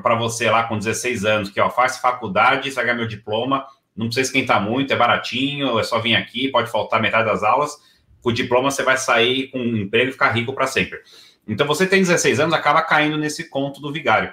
para 0.02 0.14
você 0.14 0.48
lá 0.48 0.64
com 0.64 0.78
16 0.78 1.24
anos, 1.26 1.50
que 1.50 1.60
ó, 1.60 1.68
faz 1.68 1.98
faculdade, 1.98 2.70
você 2.70 2.76
vai 2.76 2.84
ganhar 2.86 2.96
meu 2.96 3.06
diploma, 3.06 3.66
não 3.94 4.06
precisa 4.06 4.28
esquentar 4.28 4.62
muito, 4.62 4.92
é 4.92 4.96
baratinho, 4.96 5.78
é 5.78 5.82
só 5.82 6.00
vir 6.00 6.16
aqui, 6.16 6.48
pode 6.48 6.70
faltar 6.70 7.02
metade 7.02 7.26
das 7.26 7.42
aulas. 7.42 7.76
Com 8.22 8.30
o 8.30 8.32
diploma 8.32 8.70
você 8.70 8.82
vai 8.82 8.96
sair 8.96 9.48
com 9.48 9.58
um 9.58 9.76
emprego 9.76 10.08
e 10.08 10.12
ficar 10.12 10.30
rico 10.30 10.54
para 10.54 10.66
sempre. 10.66 11.00
Então 11.46 11.66
você 11.66 11.86
tem 11.86 12.00
16 12.00 12.40
anos, 12.40 12.54
acaba 12.54 12.80
caindo 12.80 13.18
nesse 13.18 13.50
conto 13.50 13.80
do 13.80 13.92
vigário. 13.92 14.32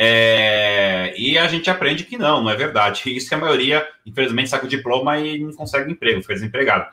É, 0.00 1.12
e 1.18 1.36
a 1.36 1.48
gente 1.48 1.68
aprende 1.68 2.04
que 2.04 2.16
não, 2.16 2.44
não 2.44 2.50
é 2.50 2.54
verdade. 2.54 3.02
Isso 3.12 3.28
que 3.28 3.34
a 3.34 3.38
maioria, 3.38 3.86
infelizmente, 4.06 4.48
sai 4.48 4.60
com 4.60 4.68
diploma 4.68 5.18
e 5.18 5.40
não 5.40 5.52
consegue 5.52 5.90
emprego, 5.90 6.22
fica 6.22 6.34
desempregado. 6.34 6.86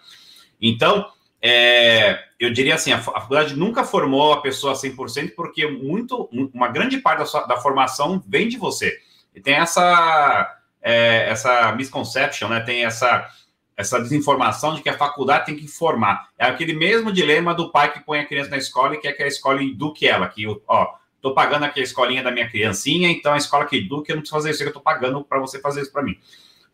Então, 0.59 1.07
é, 1.39 2.23
eu 2.39 2.51
diria 2.51 2.73
assim, 2.73 2.91
a, 2.91 2.97
a, 2.97 3.01
faculdade 3.01 3.55
nunca 3.55 3.83
formou 3.83 4.33
a 4.33 4.41
pessoa 4.41 4.73
100%, 4.73 5.35
porque 5.35 5.67
muito, 5.67 6.27
uma 6.51 6.67
grande 6.67 6.97
parte 6.97 7.19
da, 7.19 7.25
sua, 7.25 7.45
da 7.45 7.57
formação 7.57 8.23
vem 8.27 8.47
de 8.47 8.57
você. 8.57 8.97
E 9.35 9.39
tem 9.39 9.53
essa, 9.53 10.57
é, 10.81 11.29
essa 11.29 11.71
misconception, 11.73 12.47
né? 12.47 12.61
tem 12.61 12.85
essa, 12.85 13.29
essa 13.77 13.99
desinformação 13.99 14.73
de 14.73 14.81
que 14.81 14.89
a 14.89 14.97
faculdade 14.97 15.45
tem 15.45 15.55
que 15.55 15.67
formar. 15.67 16.29
É 16.39 16.45
aquele 16.47 16.73
mesmo 16.73 17.11
dilema 17.11 17.53
do 17.53 17.71
pai 17.71 17.93
que 17.93 17.99
põe 17.99 18.19
a 18.19 18.25
criança 18.25 18.49
na 18.49 18.57
escola 18.57 18.95
e 18.95 18.99
quer 18.99 19.13
que 19.13 19.21
a 19.21 19.27
escola 19.27 19.61
eduque 19.61 20.07
ela, 20.07 20.27
que, 20.27 20.47
ó, 20.67 20.87
Estou 21.25 21.33
pagando 21.33 21.65
aqui 21.65 21.79
a 21.79 21.83
escolinha 21.83 22.21
da 22.21 22.29
minha 22.29 22.47
criancinha, 22.47 23.09
então 23.09 23.33
a 23.33 23.37
escola 23.37 23.65
que 23.65 23.77
educa, 23.77 24.11
eu 24.11 24.15
não 24.15 24.21
preciso 24.21 24.35
fazer 24.35 24.51
isso, 24.51 24.61
eu 24.61 24.67
estou 24.67 24.81
pagando 24.81 25.23
para 25.23 25.39
você 25.39 25.59
fazer 25.59 25.81
isso 25.81 25.91
para 25.91 26.03
mim. 26.03 26.19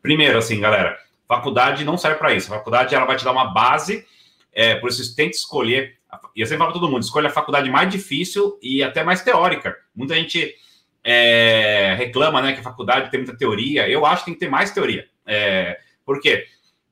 Primeiro, 0.01 0.37
assim, 0.37 0.59
galera, 0.59 0.99
faculdade 1.25 1.85
não 1.85 1.97
serve 1.97 2.17
para 2.17 2.33
isso. 2.33 2.53
A 2.53 2.57
faculdade 2.57 2.93
ela 2.93 3.05
vai 3.05 3.15
te 3.15 3.23
dar 3.23 3.31
uma 3.31 3.45
base, 3.53 4.05
é, 4.51 4.75
por 4.75 4.89
isso 4.89 5.15
tente 5.15 5.37
escolher. 5.37 5.95
E 6.35 6.41
eu 6.41 6.45
sempre 6.45 6.57
falo 6.57 6.73
para 6.73 6.81
todo 6.81 6.91
mundo: 6.91 7.01
escolha 7.01 7.29
a 7.29 7.31
faculdade 7.31 7.69
mais 7.69 7.89
difícil 7.89 8.59
e 8.61 8.83
até 8.83 9.05
mais 9.05 9.21
teórica. 9.21 9.73
Muita 9.95 10.15
gente 10.15 10.53
é, 11.01 11.95
reclama 11.97 12.41
né, 12.41 12.51
que 12.51 12.59
a 12.59 12.63
faculdade 12.63 13.09
tem 13.09 13.21
muita 13.21 13.37
teoria. 13.37 13.87
Eu 13.87 14.05
acho 14.05 14.25
que 14.25 14.31
tem 14.31 14.33
que 14.33 14.41
ter 14.41 14.49
mais 14.49 14.71
teoria. 14.71 15.07
É, 15.25 15.79
por 16.05 16.19
quê? 16.19 16.45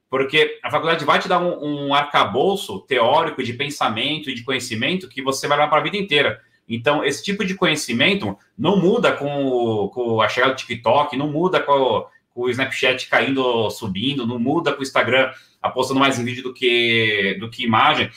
Porque 0.09 0.61
a 0.63 0.71
faculdade 0.71 1.03
vai 1.03 1.19
te 1.19 1.27
dar 1.27 1.39
um, 1.39 1.87
um 1.89 1.93
arcabouço 1.93 2.79
teórico 2.87 3.43
de 3.43 3.51
pensamento 3.51 4.29
e 4.29 4.33
de 4.33 4.45
conhecimento 4.45 5.09
que 5.09 5.21
você 5.21 5.45
vai 5.45 5.57
levar 5.57 5.69
para 5.69 5.79
a 5.79 5.83
vida 5.83 5.97
inteira. 5.97 6.41
Então, 6.69 7.03
esse 7.03 7.23
tipo 7.23 7.43
de 7.43 7.55
conhecimento 7.55 8.37
não 8.55 8.77
muda 8.77 9.11
com, 9.11 9.89
com 9.91 10.21
a 10.21 10.29
chegada 10.29 10.53
do 10.53 10.57
TikTok, 10.57 11.17
não 11.17 11.31
muda 11.31 11.59
com 11.59 11.71
o, 11.71 12.05
com 12.29 12.41
o 12.41 12.49
Snapchat 12.49 13.09
caindo, 13.09 13.69
subindo, 13.71 14.27
não 14.27 14.37
muda 14.37 14.71
com 14.71 14.79
o 14.79 14.83
Instagram 14.83 15.31
apostando 15.59 15.99
mais 15.99 16.19
em 16.19 16.23
vídeo 16.23 16.43
do 16.43 16.53
que, 16.53 17.35
do 17.39 17.49
que 17.49 17.63
imagem. 17.63 18.11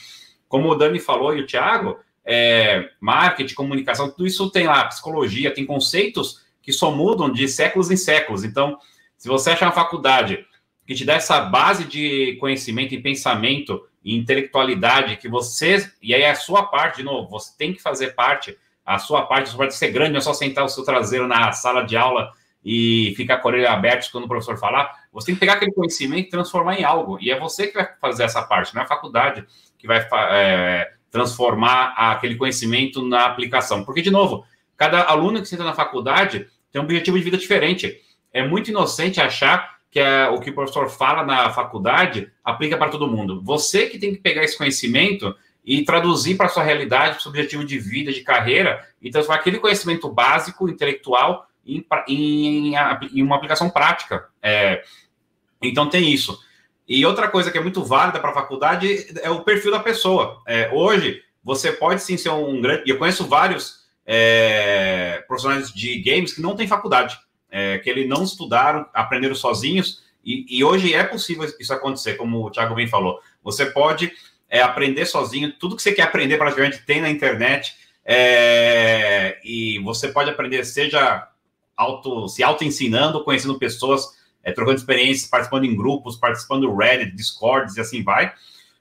Como 0.47 0.69
o 0.69 0.75
Dani 0.75 0.99
falou 0.99 1.35
e 1.35 1.41
o 1.41 1.47
Thiago, 1.47 1.97
é, 2.23 2.89
marketing, 3.01 3.55
comunicação, 3.55 4.09
tudo 4.11 4.27
isso 4.27 4.49
tem 4.51 4.67
lá, 4.67 4.85
psicologia, 4.85 5.53
tem 5.53 5.65
conceitos 5.65 6.43
que 6.61 6.71
só 6.71 6.91
mudam 6.91 7.31
de 7.31 7.47
séculos 7.47 7.89
em 7.89 7.97
séculos. 7.97 8.43
Então, 8.43 8.77
se 9.17 9.27
você 9.27 9.49
achar 9.49 9.65
uma 9.65 9.71
faculdade 9.71 10.45
que 10.85 10.93
te 10.93 11.03
dá 11.05 11.15
essa 11.15 11.41
base 11.41 11.85
de 11.85 12.37
conhecimento 12.39 12.93
e 12.93 13.01
pensamento 13.01 13.81
intelectualidade 14.03 15.17
que 15.17 15.29
você, 15.29 15.89
e 16.01 16.13
aí 16.13 16.23
é 16.23 16.31
a 16.31 16.35
sua 16.35 16.63
parte, 16.63 16.97
de 16.97 17.03
novo, 17.03 17.29
você 17.29 17.51
tem 17.57 17.73
que 17.73 17.81
fazer 17.81 18.15
parte, 18.15 18.57
a 18.85 18.99
sua 18.99 19.23
parte, 19.25 19.49
sua 19.49 19.59
parte 19.59 19.75
ser 19.75 19.91
grande, 19.91 20.11
não 20.11 20.17
é 20.17 20.21
só 20.21 20.33
sentar 20.33 20.65
o 20.65 20.69
seu 20.69 20.83
traseiro 20.83 21.27
na 21.27 21.51
sala 21.53 21.83
de 21.83 21.95
aula 21.95 22.31
e 22.65 23.13
ficar 23.15 23.37
com 23.37 23.47
a 23.47 23.51
orelha 23.51 23.71
aberta 23.71 24.07
quando 24.11 24.25
o 24.25 24.27
professor 24.27 24.57
falar, 24.57 24.91
você 25.11 25.27
tem 25.27 25.35
que 25.35 25.39
pegar 25.39 25.53
aquele 25.53 25.71
conhecimento 25.71 26.27
e 26.27 26.29
transformar 26.29 26.79
em 26.79 26.83
algo, 26.83 27.17
e 27.21 27.31
é 27.31 27.39
você 27.39 27.67
que 27.67 27.75
vai 27.75 27.87
fazer 27.99 28.23
essa 28.23 28.41
parte, 28.41 28.73
não 28.73 28.81
é 28.81 28.85
a 28.85 28.87
faculdade 28.87 29.45
que 29.77 29.87
vai 29.87 30.05
é, 30.31 30.93
transformar 31.11 31.93
aquele 31.95 32.35
conhecimento 32.35 33.05
na 33.05 33.25
aplicação, 33.25 33.83
porque, 33.83 34.01
de 34.01 34.11
novo, 34.11 34.45
cada 34.77 35.03
aluno 35.03 35.41
que 35.41 35.47
senta 35.47 35.63
na 35.63 35.73
faculdade 35.73 36.47
tem 36.71 36.81
um 36.81 36.85
objetivo 36.85 37.17
de 37.17 37.23
vida 37.23 37.37
diferente, 37.37 38.01
é 38.31 38.45
muito 38.45 38.69
inocente 38.69 39.21
achar 39.21 39.77
que 39.93 39.99
é 39.99 40.27
o 40.27 40.39
que 40.39 40.49
o 40.49 40.55
professor 40.55 40.89
fala 40.89 41.23
na 41.23 41.51
faculdade, 41.51 42.31
aplica 42.43 42.75
para 42.75 42.89
todo 42.89 43.07
mundo. 43.07 43.43
Você 43.43 43.85
que 43.85 43.99
tem 43.99 44.11
que 44.11 44.19
pegar 44.19 44.43
esse 44.43 44.57
conhecimento 44.57 45.35
e 45.63 45.83
traduzir 45.85 46.35
para 46.35 46.47
a 46.47 46.49
sua 46.49 46.63
realidade, 46.63 47.11
para 47.11 47.19
o 47.19 47.21
seu 47.21 47.29
objetivo 47.29 47.63
de 47.63 47.77
vida, 47.77 48.11
de 48.11 48.21
carreira, 48.21 48.83
e 48.99 49.11
transformar 49.11 49.39
aquele 49.39 49.59
conhecimento 49.59 50.09
básico, 50.09 50.67
intelectual, 50.67 51.45
em, 51.63 51.85
em, 52.07 52.73
em 53.13 53.21
uma 53.21 53.35
aplicação 53.35 53.69
prática. 53.69 54.29
É, 54.41 54.83
então, 55.61 55.87
tem 55.87 56.11
isso. 56.11 56.39
E 56.89 57.05
outra 57.05 57.27
coisa 57.27 57.51
que 57.51 57.57
é 57.59 57.61
muito 57.61 57.83
válida 57.83 58.19
para 58.19 58.31
a 58.31 58.33
faculdade 58.33 59.05
é 59.21 59.29
o 59.29 59.43
perfil 59.43 59.69
da 59.69 59.79
pessoa. 59.79 60.41
É, 60.47 60.71
hoje, 60.73 61.21
você 61.43 61.71
pode 61.71 62.01
sim 62.01 62.17
ser 62.17 62.31
um 62.31 62.59
grande. 62.59 62.89
Eu 62.89 62.97
conheço 62.97 63.27
vários 63.27 63.83
é, 64.07 65.23
profissionais 65.27 65.71
de 65.71 65.99
games 66.01 66.33
que 66.33 66.41
não 66.41 66.55
têm 66.55 66.67
faculdade 66.67 67.15
é, 67.53 67.77
que 67.77 67.87
eles 67.87 68.09
não 68.09 68.23
estudaram, 68.23 68.83
aprenderam 68.91 69.35
sozinhos, 69.35 70.01
e, 70.25 70.45
e, 70.49 70.63
hoje 70.63 70.93
é 70.93 71.03
possível 71.03 71.47
isso 71.59 71.73
acontecer, 71.73 72.15
como 72.15 72.43
o 72.43 72.49
Thiago 72.49 72.73
bem 72.73 72.87
falou. 72.87 73.19
Você 73.43 73.65
pode 73.67 74.11
é, 74.49 74.61
aprender 74.61 75.05
sozinho, 75.05 75.53
tudo 75.59 75.75
que 75.75 75.83
você 75.83 75.91
quer 75.91 76.03
aprender 76.03 76.37
praticamente 76.37 76.83
tem 76.85 76.99
na 76.99 77.09
internet, 77.09 77.75
é, 78.03 79.37
e 79.43 79.77
você 79.79 80.07
pode 80.07 80.31
aprender, 80.31 80.65
seja 80.65 81.27
auto, 81.77 82.27
se 82.27 82.41
auto-ensinando, 82.41 83.23
conhecendo 83.23 83.59
pessoas, 83.59 84.07
é, 84.43 84.51
trocando 84.51 84.77
experiências, 84.77 85.29
participando 85.29 85.65
em 85.65 85.75
grupos, 85.75 86.15
participando 86.15 86.61
do 86.61 86.75
Reddit, 86.75 87.15
Discords 87.15 87.77
e 87.77 87.81
assim 87.81 88.01
vai. 88.01 88.33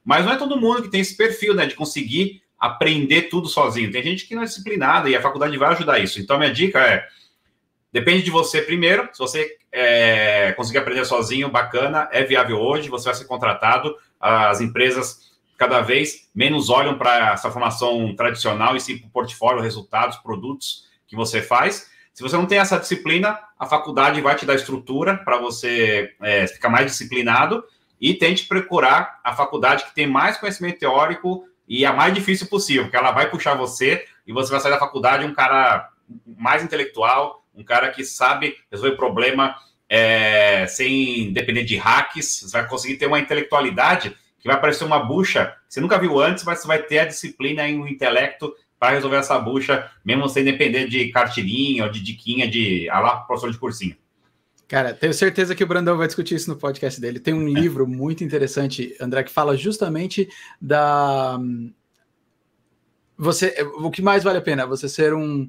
Mas 0.03 0.25
não 0.25 0.33
é 0.33 0.37
todo 0.37 0.59
mundo 0.59 0.83
que 0.83 0.91
tem 0.91 1.01
esse 1.01 1.17
perfil, 1.17 1.55
né, 1.55 1.67
de 1.67 1.75
conseguir 1.75 2.41
aprender 2.59 3.23
tudo 3.23 3.49
sozinho. 3.49 3.93
Tem 3.93 4.03
gente 4.03 4.27
que 4.27 4.35
não 4.35 4.43
é 4.43 4.47
disciplinada 4.47 5.11
e 5.11 5.17
a 5.17 5.21
faculdade 5.21 5.59
vai 5.59 5.73
ajudar 5.73 5.99
isso. 5.99 6.21
Então, 6.21 6.39
minha 6.39 6.53
dica 6.53 6.79
é 6.79 7.07
depende 7.93 8.23
de 8.23 8.31
você 8.31 8.63
primeiro. 8.63 9.09
Se 9.13 9.19
você 9.19 9.57
é, 9.71 10.53
conseguir 10.53 10.79
aprender 10.79 11.05
sozinho, 11.05 11.51
bacana, 11.51 12.09
é 12.11 12.25
viável 12.25 12.59
hoje, 12.59 12.89
você 12.89 13.05
vai 13.05 13.15
ser 13.15 13.27
contratado. 13.27 13.97
As 14.21 14.61
empresas 14.61 15.33
cada 15.57 15.81
vez 15.81 16.29
menos 16.35 16.71
olham 16.71 16.99
para 16.99 17.35
essa 17.35 17.51
formação 17.51 18.15
tradicional 18.17 18.75
e 18.75 18.81
sim 18.81 18.99
para 18.99 19.07
o 19.07 19.11
portfólio, 19.11 19.63
resultados, 19.63 20.17
produtos 20.17 20.89
que 21.07 21.15
você 21.15 21.41
faz. 21.41 21.91
Se 22.13 22.23
você 22.23 22.37
não 22.37 22.47
tem 22.47 22.59
essa 22.59 22.79
disciplina, 22.79 23.39
a 23.59 23.67
faculdade 23.67 24.21
vai 24.21 24.35
te 24.35 24.45
dar 24.45 24.55
estrutura 24.55 25.17
para 25.19 25.39
você 25.39 26.15
é, 26.21 26.47
ficar 26.47 26.69
mais 26.69 26.87
disciplinado 26.87 27.65
e 28.01 28.13
tente 28.15 28.47
procurar 28.47 29.21
a 29.23 29.33
faculdade 29.35 29.85
que 29.85 29.95
tem 29.95 30.07
mais 30.07 30.37
conhecimento 30.37 30.81
teórico 30.81 31.47
e 31.69 31.87
a 31.87 31.93
mais 31.93 32.13
difícil 32.13 32.49
possível, 32.49 32.85
porque 32.85 32.97
ela 32.97 33.13
vai 33.13 33.31
puxar 33.31 33.55
você 33.55 34.05
e 34.27 34.33
você 34.33 34.51
vai 34.51 34.61
sair 34.61 34.73
da 34.73 34.79
faculdade 34.79 35.25
um 35.25 35.33
cara 35.33 35.89
mais 36.27 36.63
intelectual, 36.63 37.42
um 37.55 37.63
cara 37.63 37.91
que 37.91 38.05
sabe 38.05 38.57
resolver 38.71 38.97
problema 38.97 39.57
é, 39.89 40.67
sem 40.67 41.33
depender 41.33 41.65
de 41.65 41.77
hacks, 41.77 42.41
você 42.43 42.53
vai 42.53 42.67
conseguir 42.67 42.97
ter 42.97 43.07
uma 43.07 43.19
intelectualidade 43.19 44.17
que 44.41 44.49
vai 44.49 44.61
parecer 44.61 44.85
uma 44.85 44.99
bucha 44.99 45.55
que 45.69 45.75
você 45.75 45.81
nunca 45.81 45.99
viu 45.99 46.19
antes, 46.21 46.45
mas 46.45 46.59
você 46.59 46.67
vai 46.67 46.83
ter 46.83 46.99
a 47.01 47.05
disciplina 47.05 47.69
e 47.69 47.77
o 47.77 47.87
intelecto 47.87 48.55
para 48.79 48.95
resolver 48.95 49.17
essa 49.17 49.39
bucha, 49.39 49.89
mesmo 50.05 50.29
sem 50.29 50.43
depender 50.43 50.89
de 50.89 51.09
cartilinha 51.11 51.85
ou 51.85 51.91
de 51.91 52.03
diquinha 52.03 52.51
de 52.51 52.89
ah 52.91 53.01
lá, 53.01 53.17
professor 53.21 53.53
de 53.53 53.59
cursinho. 53.59 53.97
Cara, 54.67 54.95
tenho 54.95 55.13
certeza 55.13 55.55
que 55.55 55.63
o 55.63 55.67
Brandão 55.67 55.99
vai 55.99 56.07
discutir 56.07 56.35
isso 56.35 56.51
no 56.51 56.57
podcast 56.57 57.01
dele. 57.01 57.21
Tem 57.21 57.35
um 57.35 57.47
livro 57.53 57.87
muito 57.87 58.25
interessante, 58.25 58.97
André, 58.99 59.23
que 59.23 59.31
fala 59.31 59.57
justamente 59.57 60.29
da. 60.61 61.39
Você, 63.17 63.55
o 63.77 63.91
que 63.91 64.03
mais 64.03 64.25
vale 64.25 64.39
a 64.39 64.43
pena? 64.43 64.67
Você 64.67 64.89
ser 64.89 65.15
um 65.15 65.49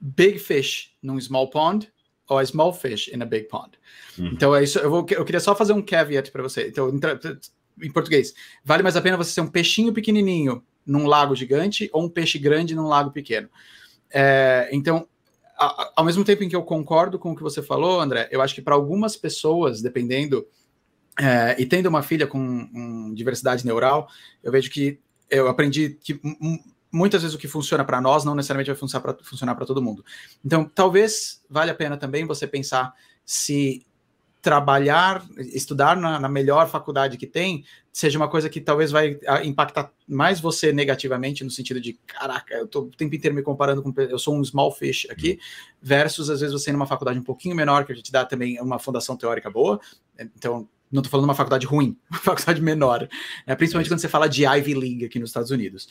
big 0.00 0.38
fish 0.38 0.92
num 1.02 1.20
small 1.20 1.50
pond 1.50 1.92
ou 2.28 2.38
a 2.38 2.46
small 2.46 2.72
fish 2.72 3.08
in 3.08 3.22
a 3.22 3.26
big 3.26 3.48
pond. 3.48 3.70
Uhum. 4.18 4.30
Então 4.32 4.54
é 4.54 4.62
isso. 4.62 4.78
Eu, 4.78 4.90
vou, 4.90 5.06
eu 5.10 5.24
queria 5.24 5.40
só 5.40 5.54
fazer 5.54 5.72
um 5.72 5.82
caveat 5.82 6.30
para 6.30 6.42
você. 6.42 6.68
Então, 6.68 6.90
em 7.82 7.90
português, 7.92 8.34
vale 8.64 8.82
mais 8.82 8.96
a 8.96 9.00
pena 9.00 9.16
você 9.16 9.32
ser 9.32 9.40
um 9.40 9.48
peixinho 9.48 9.92
pequenininho 9.92 10.62
num 10.86 11.06
lago 11.06 11.34
gigante 11.34 11.90
ou 11.92 12.04
um 12.04 12.08
peixe 12.08 12.38
grande 12.38 12.74
num 12.74 12.86
lago 12.86 13.10
pequeno. 13.10 13.48
É, 14.12 14.68
então, 14.72 15.06
a, 15.58 15.92
ao 15.96 16.04
mesmo 16.04 16.24
tempo 16.24 16.42
em 16.42 16.48
que 16.48 16.56
eu 16.56 16.62
concordo 16.62 17.18
com 17.18 17.32
o 17.32 17.36
que 17.36 17.42
você 17.42 17.62
falou, 17.62 18.00
André, 18.00 18.28
eu 18.30 18.40
acho 18.40 18.54
que 18.54 18.62
para 18.62 18.74
algumas 18.74 19.16
pessoas, 19.16 19.82
dependendo, 19.82 20.46
é, 21.18 21.56
e 21.58 21.66
tendo 21.66 21.86
uma 21.86 22.02
filha 22.02 22.26
com 22.26 22.38
um, 22.38 23.12
diversidade 23.14 23.66
neural, 23.66 24.08
eu 24.42 24.50
vejo 24.50 24.70
que 24.70 24.98
eu 25.28 25.48
aprendi 25.48 25.98
que 26.02 26.20
muitas 26.92 27.22
vezes 27.22 27.34
o 27.34 27.38
que 27.38 27.48
funciona 27.48 27.84
para 27.84 28.00
nós 28.00 28.24
não 28.24 28.34
necessariamente 28.34 28.70
vai 28.70 29.14
funcionar 29.22 29.54
para 29.54 29.66
todo 29.66 29.82
mundo. 29.82 30.04
Então, 30.44 30.64
talvez 30.64 31.42
valha 31.48 31.72
a 31.72 31.74
pena 31.74 31.96
também 31.96 32.26
você 32.26 32.46
pensar 32.46 32.92
se 33.24 33.86
trabalhar, 34.42 35.22
estudar 35.36 35.96
na, 35.96 36.18
na, 36.18 36.28
melhor 36.28 36.68
faculdade 36.68 37.18
que 37.18 37.26
tem, 37.26 37.62
seja 37.92 38.18
uma 38.18 38.28
coisa 38.28 38.48
que 38.48 38.60
talvez 38.60 38.90
vai 38.90 39.18
ah, 39.26 39.44
impactar 39.44 39.92
mais 40.08 40.40
você 40.40 40.72
negativamente, 40.72 41.44
no 41.44 41.50
sentido 41.50 41.80
de, 41.80 41.92
caraca, 42.06 42.54
eu 42.54 42.66
tô 42.66 42.80
o 42.80 42.90
tempo 42.90 43.14
inteiro 43.14 43.34
me 43.34 43.42
comparando 43.42 43.82
com, 43.82 43.92
eu 44.00 44.18
sou 44.18 44.34
um 44.34 44.42
small 44.42 44.72
fish 44.72 45.06
aqui, 45.10 45.38
versus 45.82 46.30
às 46.30 46.40
vezes 46.40 46.54
você 46.54 46.72
numa 46.72 46.86
faculdade 46.86 47.18
um 47.18 47.22
pouquinho 47.22 47.54
menor, 47.54 47.84
que 47.84 47.92
a 47.92 47.94
gente 47.94 48.10
dá 48.10 48.24
também 48.24 48.58
uma 48.60 48.78
fundação 48.78 49.14
teórica 49.14 49.50
boa, 49.50 49.78
então 50.18 50.66
não 50.90 51.00
estou 51.00 51.10
falando 51.10 51.24
uma 51.24 51.34
faculdade 51.34 51.66
ruim, 51.66 51.96
uma 52.10 52.18
faculdade 52.18 52.60
menor, 52.60 53.08
né? 53.46 53.54
principalmente 53.54 53.88
quando 53.88 54.00
você 54.00 54.08
fala 54.08 54.28
de 54.28 54.44
Ivy 54.44 54.74
League 54.74 55.04
aqui 55.04 55.18
nos 55.18 55.30
Estados 55.30 55.50
Unidos, 55.50 55.88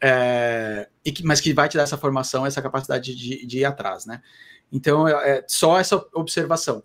é, 0.00 0.88
e 1.04 1.12
que, 1.12 1.24
mas 1.24 1.40
que 1.40 1.52
vai 1.52 1.68
te 1.68 1.76
dar 1.76 1.82
essa 1.82 1.98
formação, 1.98 2.46
essa 2.46 2.62
capacidade 2.62 3.14
de, 3.14 3.46
de 3.46 3.58
ir 3.58 3.64
atrás, 3.64 4.06
né? 4.06 4.22
Então, 4.70 5.08
é, 5.08 5.38
é 5.38 5.44
só 5.48 5.78
essa 5.78 5.96
observação 6.14 6.82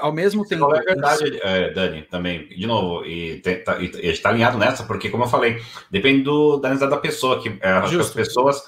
ao 0.00 0.12
mesmo 0.12 0.46
tempo. 0.46 0.74
é 0.74 0.82
verdade, 0.82 1.40
é, 1.42 1.70
Dani, 1.72 2.02
também, 2.02 2.48
de 2.48 2.66
novo, 2.66 3.06
e, 3.06 3.40
tá, 3.40 3.78
está 3.80 4.28
alinhado 4.28 4.58
nessa, 4.58 4.84
porque, 4.84 5.08
como 5.08 5.24
eu 5.24 5.28
falei, 5.28 5.62
depende 5.90 6.22
do, 6.22 6.58
da 6.58 6.68
necessidade 6.68 6.96
da 6.96 7.00
pessoa, 7.00 7.40
que 7.40 7.56
é, 7.60 7.70
as 7.70 8.10
pessoas 8.10 8.62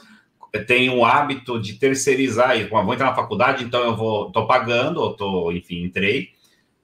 têm 0.67 0.89
o 0.91 1.05
hábito 1.05 1.61
de 1.61 1.75
terceirizar, 1.75 2.59
e 2.59 2.65
vou 2.65 2.95
entrar 2.95 3.11
na 3.11 3.15
faculdade, 3.15 3.63
então 3.63 3.85
eu 3.85 3.97
vou, 3.97 4.33
tô 4.33 4.47
pagando, 4.47 5.01
ou 5.01 5.15
tô, 5.15 5.53
enfim, 5.53 5.85
entrei, 5.85 6.31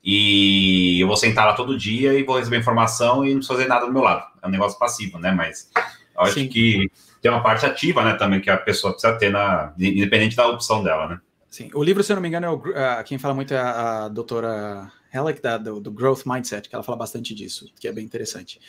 e 0.09 1.01
eu 1.01 1.09
vou 1.09 1.17
sentar 1.17 1.45
lá 1.45 1.55
todo 1.55 1.77
dia 1.77 2.15
e 2.15 2.23
vou 2.23 2.39
receber 2.39 2.59
informação 2.59 3.25
e 3.25 3.35
não 3.35 3.43
fazer 3.43 3.67
nada 3.67 3.87
do 3.87 3.93
meu 3.93 4.03
lado. 4.03 4.25
É 4.41 4.47
um 4.47 4.51
negócio 4.51 4.79
passivo, 4.79 5.19
né? 5.19 5.33
Mas 5.33 5.69
acho 6.17 6.35
Sim. 6.35 6.47
que 6.47 6.89
tem 7.21 7.29
uma 7.29 7.43
parte 7.43 7.67
ativa, 7.67 8.05
né, 8.05 8.15
também, 8.15 8.41
que 8.41 8.49
a 8.49 8.57
pessoa 8.57 8.93
precisa 8.93 9.19
ter, 9.19 9.31
na, 9.31 9.75
independente 9.77 10.37
da 10.37 10.47
opção 10.47 10.85
dela, 10.85 11.09
né? 11.09 11.21
Sim, 11.51 11.71
o 11.75 11.83
livro, 11.83 12.05
se 12.05 12.13
eu 12.13 12.15
não 12.15 12.23
me 12.23 12.29
engano, 12.29 12.47
é 12.47 12.51
o, 12.51 12.57
uh, 12.57 13.05
quem 13.05 13.19
fala 13.19 13.35
muito 13.35 13.53
é 13.53 13.59
a, 13.59 14.05
a 14.05 14.09
doutora 14.09 14.93
Hellick, 15.13 15.43
da, 15.43 15.59
do, 15.59 15.81
do, 15.81 15.91
Growth 15.91 16.23
Mindset, 16.25 16.69
que 16.69 16.75
ela 16.75 16.85
fala 16.85 16.99
bastante 16.99 17.35
disso, 17.35 17.67
que 17.81 17.89
é 17.89 17.93
bem 17.93 18.05
interessante. 18.05 18.61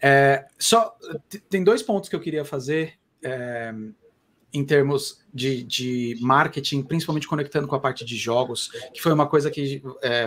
É, 0.00 0.44
só 0.56 0.94
tem 1.50 1.64
dois 1.64 1.82
pontos 1.82 2.08
que 2.08 2.14
eu 2.14 2.20
queria 2.20 2.44
fazer 2.44 2.94
é, 3.24 3.74
em 4.56 4.64
termos 4.64 5.20
de, 5.32 5.62
de, 5.62 6.16
marketing, 6.20 6.82
principalmente 6.82 7.28
conectando 7.28 7.68
com 7.68 7.74
a 7.74 7.80
parte 7.80 8.04
de 8.04 8.16
jogos, 8.16 8.68
que 8.92 9.02
foi 9.02 9.12
uma 9.12 9.26
coisa 9.26 9.50
que 9.50 9.82
é, 10.02 10.26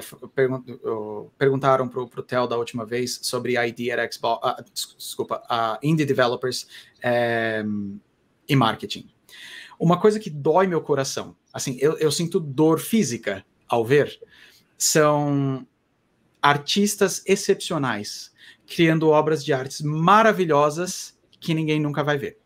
perguntaram 1.37 1.89
para 1.89 2.01
o 2.01 2.23
Theo 2.23 2.47
da 2.47 2.55
última 2.55 2.85
vez 2.85 3.19
sobre 3.23 3.57
ID 3.57 3.89
at 3.89 4.13
Xbox, 4.13 4.39
uh, 4.45 4.63
desculpa, 4.97 5.41
uh, 5.49 5.79
indie 5.81 6.05
developers 6.05 6.67
é, 7.01 7.63
e 8.47 8.55
marketing. 8.55 9.09
Uma 9.79 9.99
coisa 9.99 10.19
que 10.19 10.29
dói 10.29 10.67
meu 10.67 10.81
coração, 10.81 11.35
assim, 11.51 11.77
eu, 11.79 11.97
eu 11.97 12.11
sinto 12.11 12.39
dor 12.39 12.79
física 12.79 13.43
ao 13.67 13.83
ver, 13.83 14.19
são 14.77 15.65
artistas 16.41 17.23
excepcionais 17.25 18.31
criando 18.67 19.09
obras 19.09 19.43
de 19.43 19.51
artes 19.51 19.81
maravilhosas 19.81 21.17
que 21.39 21.53
ninguém 21.53 21.79
nunca 21.79 22.03
vai 22.03 22.17
ver. 22.17 22.38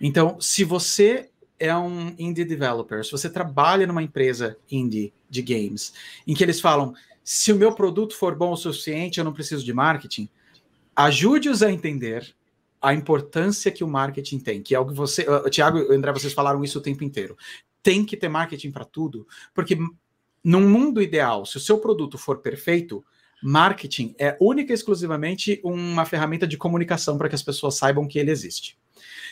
Então, 0.00 0.40
se 0.40 0.64
você 0.64 1.30
é 1.58 1.76
um 1.76 2.14
indie 2.18 2.44
developer, 2.44 3.04
se 3.04 3.12
você 3.12 3.28
trabalha 3.28 3.86
numa 3.86 4.02
empresa 4.02 4.56
indie 4.70 5.12
de 5.28 5.42
games, 5.42 5.92
em 6.26 6.34
que 6.34 6.42
eles 6.42 6.60
falam: 6.60 6.94
se 7.22 7.52
o 7.52 7.56
meu 7.56 7.72
produto 7.74 8.16
for 8.16 8.34
bom 8.34 8.52
o 8.52 8.56
suficiente, 8.56 9.18
eu 9.18 9.24
não 9.24 9.32
preciso 9.32 9.64
de 9.64 9.72
marketing, 9.72 10.28
ajude-os 10.96 11.62
a 11.62 11.70
entender 11.70 12.34
a 12.80 12.94
importância 12.94 13.70
que 13.70 13.84
o 13.84 13.88
marketing 13.88 14.38
tem, 14.38 14.62
que 14.62 14.74
é 14.74 14.78
algo 14.78 14.90
que 14.90 14.96
você, 14.96 15.22
uh, 15.22 15.48
Tiago 15.50 15.78
e 15.78 15.94
André, 15.94 16.12
vocês 16.12 16.32
falaram 16.32 16.64
isso 16.64 16.78
o 16.78 16.82
tempo 16.82 17.04
inteiro. 17.04 17.36
Tem 17.82 18.04
que 18.04 18.16
ter 18.16 18.28
marketing 18.28 18.70
para 18.70 18.84
tudo, 18.84 19.26
porque 19.54 19.76
num 20.42 20.66
mundo 20.66 21.02
ideal, 21.02 21.44
se 21.44 21.58
o 21.58 21.60
seu 21.60 21.78
produto 21.78 22.16
for 22.16 22.38
perfeito, 22.38 23.04
marketing 23.42 24.14
é 24.18 24.36
única 24.40 24.72
e 24.72 24.74
exclusivamente 24.74 25.60
uma 25.62 26.06
ferramenta 26.06 26.46
de 26.46 26.56
comunicação 26.56 27.18
para 27.18 27.28
que 27.28 27.34
as 27.34 27.42
pessoas 27.42 27.76
saibam 27.76 28.08
que 28.08 28.18
ele 28.18 28.30
existe. 28.30 28.78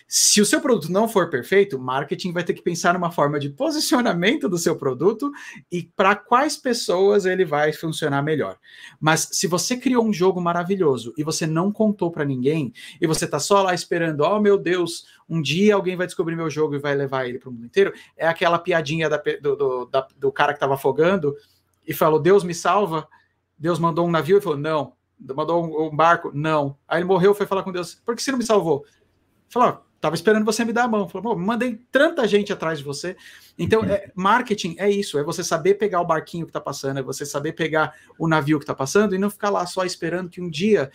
Se 0.06 0.40
o 0.40 0.46
seu 0.46 0.60
produto 0.60 0.90
não 0.90 1.08
for 1.08 1.30
perfeito, 1.30 1.78
marketing 1.78 2.32
vai 2.32 2.44
ter 2.44 2.54
que 2.54 2.62
pensar 2.62 2.94
numa 2.94 3.10
forma 3.10 3.38
de 3.38 3.50
posicionamento 3.50 4.48
do 4.48 4.58
seu 4.58 4.76
produto 4.76 5.30
e 5.70 5.82
para 5.82 6.16
quais 6.16 6.56
pessoas 6.56 7.26
ele 7.26 7.44
vai 7.44 7.72
funcionar 7.72 8.22
melhor. 8.22 8.58
Mas 9.00 9.28
se 9.32 9.46
você 9.46 9.76
criou 9.76 10.04
um 10.04 10.12
jogo 10.12 10.40
maravilhoso 10.40 11.12
e 11.16 11.22
você 11.22 11.46
não 11.46 11.70
contou 11.72 12.10
para 12.10 12.24
ninguém 12.24 12.72
e 13.00 13.06
você 13.06 13.24
está 13.24 13.38
só 13.38 13.62
lá 13.62 13.74
esperando, 13.74 14.22
oh 14.22 14.40
meu 14.40 14.58
Deus, 14.58 15.06
um 15.28 15.42
dia 15.42 15.74
alguém 15.74 15.96
vai 15.96 16.06
descobrir 16.06 16.36
meu 16.36 16.48
jogo 16.48 16.74
e 16.74 16.78
vai 16.78 16.94
levar 16.94 17.28
ele 17.28 17.38
para 17.38 17.48
o 17.48 17.52
mundo 17.52 17.66
inteiro, 17.66 17.92
é 18.16 18.26
aquela 18.26 18.58
piadinha 18.58 19.08
da, 19.08 19.22
do, 19.40 19.56
do, 19.56 19.84
da, 19.86 20.06
do 20.16 20.32
cara 20.32 20.52
que 20.52 20.56
estava 20.56 20.74
afogando 20.74 21.36
e 21.88 21.94
falou, 21.94 22.20
Deus 22.20 22.44
me 22.44 22.54
salva. 22.54 23.08
Deus 23.58 23.78
mandou 23.78 24.06
um 24.06 24.10
navio 24.10 24.36
e 24.38 24.40
falou, 24.40 24.58
não. 24.58 24.92
Mandou 25.18 25.64
um, 25.64 25.88
um 25.88 25.96
barco? 25.96 26.30
Não. 26.32 26.76
Aí 26.86 26.98
ele 26.98 27.08
morreu, 27.08 27.34
foi 27.34 27.46
falar 27.46 27.62
com 27.62 27.72
Deus, 27.72 27.94
por 27.94 28.14
que 28.14 28.22
você 28.22 28.30
não 28.30 28.38
me 28.38 28.44
salvou? 28.44 28.84
Falou, 29.49 29.82
Tava 30.01 30.14
esperando 30.14 30.44
você 30.44 30.64
me 30.64 30.72
dar 30.72 30.84
a 30.84 30.88
mão. 30.88 31.09
Falou, 31.09 31.36
mandei 31.36 31.80
tanta 31.90 32.26
gente 32.28 32.53
atrás 32.53 32.78
de 32.78 32.84
você. 32.84 33.16
Então, 33.59 33.82
é, 33.82 34.12
marketing 34.14 34.76
é 34.78 34.88
isso: 34.88 35.18
é 35.18 35.24
você 35.24 35.42
saber 35.42 35.74
pegar 35.74 36.01
o 36.01 36.07
barquinho 36.07 36.46
que 36.46 36.51
está 36.51 36.61
passando, 36.61 37.01
é 37.01 37.03
você 37.03 37.26
saber 37.26 37.53
pegar 37.53 37.92
o 38.16 38.28
navio 38.28 38.59
que 38.59 38.62
está 38.62 38.74
passando 38.74 39.14
e 39.14 39.18
não 39.18 39.28
ficar 39.28 39.51
lá 39.51 39.66
só 39.66 39.84
esperando 39.84 40.30
que 40.30 40.40
um 40.40 40.49
dia 40.49 40.90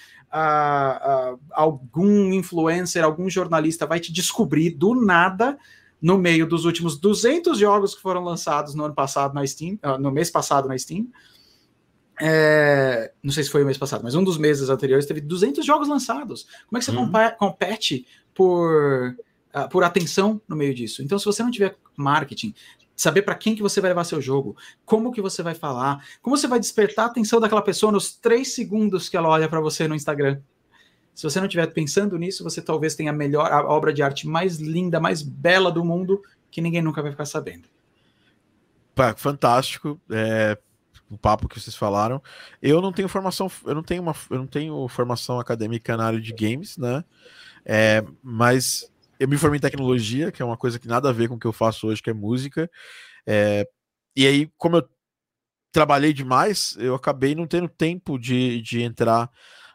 algum 1.51 2.32
influencer, 2.34 3.04
algum 3.04 3.30
jornalista 3.30 3.86
vai 3.86 3.99
te 3.99 4.12
descobrir 4.12 4.72
do 4.72 4.95
nada 4.95 5.58
no 6.01 6.18
meio 6.18 6.47
dos 6.47 6.66
últimos 6.66 6.97
200 6.97 7.58
jogos 7.58 7.95
que 7.95 8.01
foram 8.01 8.24
lançados 8.24 8.74
no 8.74 8.86
ano 8.86 8.93
passado 8.93 9.34
na 9.34 9.45
Steam, 9.45 9.78
uh, 9.86 9.97
no 9.97 10.12
mês 10.12 10.30
passado 10.30 10.68
na 10.68 10.78
Steam. 10.78 11.08
É, 12.22 13.12
não 13.24 13.32
sei 13.32 13.43
se 13.43 13.49
foi 13.49 13.64
o 13.64 13.66
mês 13.66 13.78
passado, 13.78 14.04
mas 14.04 14.14
um 14.14 14.24
dos 14.24 14.38
meses 14.38 14.70
anteriores 14.70 15.06
teve 15.06 15.20
200 15.20 15.66
jogos 15.66 15.88
lançados. 15.88 16.47
Como 16.68 16.78
é 16.78 16.80
que 16.80 16.86
você 16.86 16.91
uhum. 16.91 17.12
compete 17.38 18.06
por, 18.34 19.15
uh, 19.55 19.69
por 19.69 19.84
atenção 19.84 20.41
no 20.47 20.55
meio 20.55 20.73
disso. 20.73 21.01
Então, 21.01 21.17
se 21.19 21.25
você 21.25 21.43
não 21.43 21.51
tiver 21.51 21.75
marketing, 21.95 22.53
saber 22.95 23.21
para 23.23 23.36
quem 23.36 23.55
que 23.55 23.61
você 23.61 23.81
vai 23.81 23.91
levar 23.91 24.03
seu 24.03 24.21
jogo, 24.21 24.55
como 24.86 25.11
que 25.11 25.21
você 25.21 25.41
vai 25.41 25.55
falar, 25.55 26.05
como 26.21 26.38
você 26.38 26.47
vai 26.47 26.59
despertar 26.59 27.05
a 27.05 27.07
atenção 27.07 27.39
daquela 27.39 27.61
pessoa 27.61 27.91
nos 27.91 28.15
três 28.15 28.53
segundos 28.53 29.09
que 29.09 29.17
ela 29.17 29.29
olha 29.29 29.49
para 29.49 29.59
você 29.59 29.88
no 29.88 29.95
Instagram. 29.95 30.39
Se 31.13 31.23
você 31.23 31.39
não 31.39 31.47
estiver 31.47 31.67
pensando 31.67 32.17
nisso, 32.17 32.43
você 32.43 32.61
talvez 32.61 32.95
tenha 32.95 33.11
a 33.11 33.13
melhor 33.13 33.51
a 33.51 33.63
obra 33.65 33.93
de 33.93 34.01
arte 34.01 34.27
mais 34.27 34.57
linda, 34.57 34.99
mais 34.99 35.21
bela 35.21 35.71
do 35.71 35.86
mundo, 35.86 36.21
que 36.49 36.61
ninguém 36.61 36.81
nunca 36.81 37.01
vai 37.01 37.11
ficar 37.11 37.25
sabendo. 37.25 37.67
fantástico. 39.15 39.99
É, 40.09 40.57
o 41.09 41.17
papo 41.17 41.47
que 41.47 41.59
vocês 41.59 41.75
falaram. 41.75 42.21
Eu 42.61 42.81
não 42.81 42.91
tenho 42.91 43.07
formação, 43.07 43.49
eu 43.65 43.75
não 43.75 43.84
tenho 43.84 44.01
uma, 44.01 44.15
eu 44.29 44.38
não 44.39 44.47
tenho 44.47 44.88
formação 44.88 45.39
acadêmica 45.39 45.95
na 45.95 46.05
área 46.05 46.21
de 46.21 46.34
games, 46.34 46.77
né? 46.77 47.03
É, 47.66 48.03
mas 48.22 48.89
eu 49.20 49.28
me 49.28 49.38
formei 49.38 49.57
em 49.57 49.61
tecnologia, 49.61 50.32
que 50.32 50.41
é 50.41 50.45
uma 50.45 50.57
coisa 50.57 50.78
que 50.80 50.88
nada 50.88 51.09
a 51.09 51.14
ver 51.14 51.30
com 51.30 51.36
o 51.36 51.39
que 51.39 51.47
eu 51.47 51.53
faço 51.53 51.88
hoje, 51.88 52.01
que 52.01 52.09
é 52.09 52.14
música. 52.14 52.70
É, 53.26 53.68
e 54.16 54.28
aí, 54.28 54.51
como 54.57 54.78
eu 54.78 54.89
trabalhei 55.72 56.14
demais, 56.14 56.76
eu 56.78 56.93
acabei 56.93 57.34
não 57.34 57.47
tendo 57.47 57.68
tempo 57.68 58.20
de, 58.20 58.61
de 58.61 58.82
entrar 58.82 59.30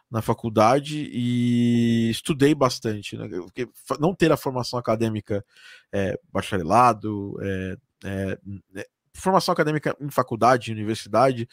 na 0.09 0.21
faculdade 0.21 1.09
e 1.11 2.09
estudei 2.09 2.55
bastante. 2.55 3.17
Né? 3.17 3.27
Porque 3.27 3.67
não 3.99 4.15
ter 4.15 4.31
a 4.31 4.37
formação 4.37 4.79
acadêmica, 4.79 5.45
é, 5.91 6.19
bacharelado, 6.31 7.37
é, 7.41 7.77
é, 8.05 8.39
é 8.75 8.87
formação 9.13 9.51
acadêmica 9.51 9.95
em 9.99 10.09
faculdade, 10.09 10.71
universidade, 10.71 11.47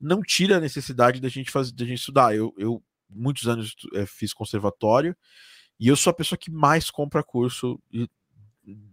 não 0.00 0.20
tira 0.20 0.56
a 0.56 0.60
necessidade 0.60 1.20
da 1.20 1.28
gente 1.28 1.50
fazer, 1.50 1.72
da 1.72 1.84
gente 1.84 1.98
estudar. 1.98 2.34
Eu, 2.34 2.52
eu 2.58 2.82
muitos 3.08 3.46
anos 3.46 3.74
é, 3.94 4.04
fiz 4.04 4.34
conservatório 4.34 5.16
e 5.78 5.88
eu 5.88 5.96
sou 5.96 6.10
a 6.10 6.14
pessoa 6.14 6.38
que 6.38 6.50
mais 6.50 6.90
compra 6.90 7.22
curso 7.22 7.80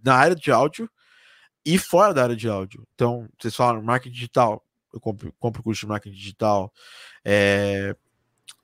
na 0.04 0.16
área 0.16 0.36
de 0.36 0.52
áudio 0.52 0.90
e 1.66 1.78
fora 1.78 2.14
da 2.14 2.24
área 2.24 2.36
de 2.36 2.48
áudio. 2.50 2.86
Então, 2.94 3.28
vocês 3.40 3.56
falaram 3.56 3.82
marketing 3.82 4.14
digital, 4.14 4.64
eu 4.94 5.00
compro, 5.00 5.34
compro 5.40 5.64
curso 5.64 5.82
de 5.82 5.88
marketing 5.88 6.16
digital, 6.16 6.72
é, 7.24 7.96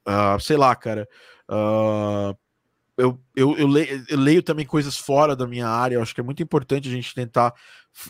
uh, 0.07 0.39
sei 0.39 0.57
lá, 0.57 0.75
cara. 0.75 1.07
Uh, 1.49 2.37
eu, 2.97 3.17
eu, 3.33 3.57
eu, 3.57 3.67
leio, 3.67 4.05
eu, 4.09 4.17
leio, 4.19 4.43
também 4.43 4.65
coisas 4.65 4.97
fora 4.97 5.33
da 5.33 5.47
minha 5.47 5.67
área. 5.67 5.95
Eu 5.95 6.01
acho 6.01 6.13
que 6.13 6.19
é 6.19 6.23
muito 6.23 6.43
importante 6.43 6.89
a 6.89 6.91
gente 6.91 7.15
tentar 7.15 7.53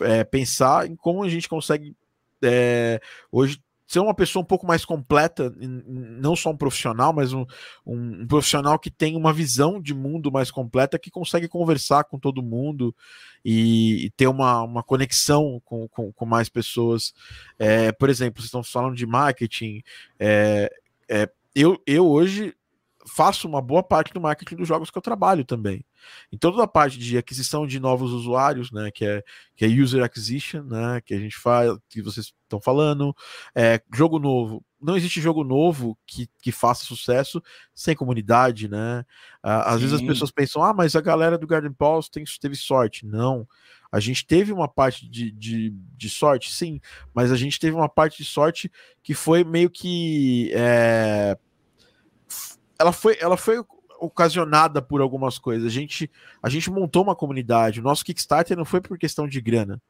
é, 0.00 0.24
pensar 0.24 0.88
em 0.88 0.96
como 0.96 1.22
a 1.22 1.28
gente 1.28 1.48
consegue 1.48 1.96
é, 2.42 3.00
hoje 3.30 3.62
ser 3.90 3.98
uma 3.98 4.14
pessoa 4.14 4.40
um 4.40 4.46
pouco 4.46 4.64
mais 4.64 4.84
completa, 4.84 5.52
não 5.58 6.36
só 6.36 6.50
um 6.50 6.56
profissional, 6.56 7.12
mas 7.12 7.32
um, 7.32 7.44
um, 7.84 8.22
um, 8.22 8.26
profissional 8.26 8.78
que 8.78 8.88
tem 8.88 9.16
uma 9.16 9.32
visão 9.32 9.80
de 9.80 9.92
mundo 9.92 10.30
mais 10.30 10.48
completa, 10.48 10.96
que 10.96 11.10
consegue 11.10 11.48
conversar 11.48 12.04
com 12.04 12.16
todo 12.16 12.40
mundo 12.40 12.94
e, 13.44 14.06
e 14.06 14.10
ter 14.10 14.28
uma, 14.28 14.62
uma 14.62 14.82
conexão 14.84 15.60
com, 15.64 15.88
com, 15.88 16.12
com 16.12 16.24
mais 16.24 16.48
pessoas. 16.48 17.12
É, 17.58 17.90
por 17.90 18.08
exemplo, 18.08 18.40
vocês 18.40 18.46
estão 18.46 18.62
falando 18.62 18.94
de 18.94 19.06
marketing. 19.06 19.82
É, 20.20 20.72
é, 21.08 21.28
eu, 21.52 21.76
eu 21.84 22.06
hoje 22.06 22.54
faço 23.14 23.48
uma 23.48 23.60
boa 23.60 23.82
parte 23.82 24.12
do 24.12 24.20
marketing 24.20 24.56
dos 24.56 24.68
jogos 24.68 24.90
que 24.90 24.96
eu 24.96 25.02
trabalho 25.02 25.44
também. 25.44 25.84
Então 26.32 26.50
toda 26.50 26.64
a 26.64 26.68
parte 26.68 26.98
de 26.98 27.18
aquisição 27.18 27.66
de 27.66 27.78
novos 27.80 28.12
usuários, 28.12 28.70
né, 28.70 28.90
que 28.90 29.04
é 29.04 29.22
que 29.56 29.64
é 29.64 29.68
user 29.68 30.02
acquisition, 30.02 30.62
né, 30.62 31.00
que 31.04 31.12
a 31.12 31.18
gente 31.18 31.36
faz, 31.36 31.76
que 31.88 32.00
vocês 32.00 32.32
estão 32.42 32.60
falando, 32.60 33.14
é 33.54 33.80
jogo 33.92 34.18
novo. 34.18 34.64
Não 34.80 34.96
existe 34.96 35.20
jogo 35.20 35.44
novo 35.44 35.98
que, 36.06 36.28
que 36.40 36.50
faça 36.50 36.84
sucesso 36.84 37.42
sem 37.74 37.94
comunidade, 37.94 38.66
né? 38.66 39.04
Às 39.42 39.74
Sim. 39.74 39.80
vezes 39.80 39.92
as 39.94 40.02
pessoas 40.02 40.30
pensam, 40.30 40.62
ah, 40.62 40.72
mas 40.72 40.96
a 40.96 41.02
galera 41.02 41.36
do 41.36 41.46
Garden 41.46 41.72
Pulse 41.72 42.10
tem, 42.10 42.24
teve 42.40 42.56
sorte. 42.56 43.04
Não. 43.04 43.46
A 43.92 43.98
gente 43.98 44.24
teve 44.24 44.52
uma 44.52 44.68
parte 44.68 45.08
de, 45.08 45.32
de, 45.32 45.70
de, 45.96 46.08
sorte, 46.08 46.52
sim, 46.52 46.80
mas 47.12 47.32
a 47.32 47.36
gente 47.36 47.58
teve 47.58 47.74
uma 47.74 47.88
parte 47.88 48.18
de 48.18 48.24
sorte 48.24 48.70
que 49.02 49.14
foi 49.14 49.42
meio 49.42 49.68
que. 49.68 50.50
É... 50.54 51.36
Ela, 52.80 52.92
foi, 52.92 53.18
ela 53.20 53.36
foi 53.36 53.62
ocasionada 54.00 54.80
por 54.80 55.00
algumas 55.00 55.38
coisas. 55.38 55.66
A 55.66 55.70
gente, 55.70 56.10
a 56.42 56.48
gente 56.48 56.70
montou 56.70 57.02
uma 57.02 57.14
comunidade. 57.14 57.80
O 57.80 57.82
nosso 57.82 58.04
Kickstarter 58.04 58.56
não 58.56 58.64
foi 58.64 58.80
por 58.80 58.98
questão 58.98 59.28
de 59.28 59.40
grana. 59.40 59.80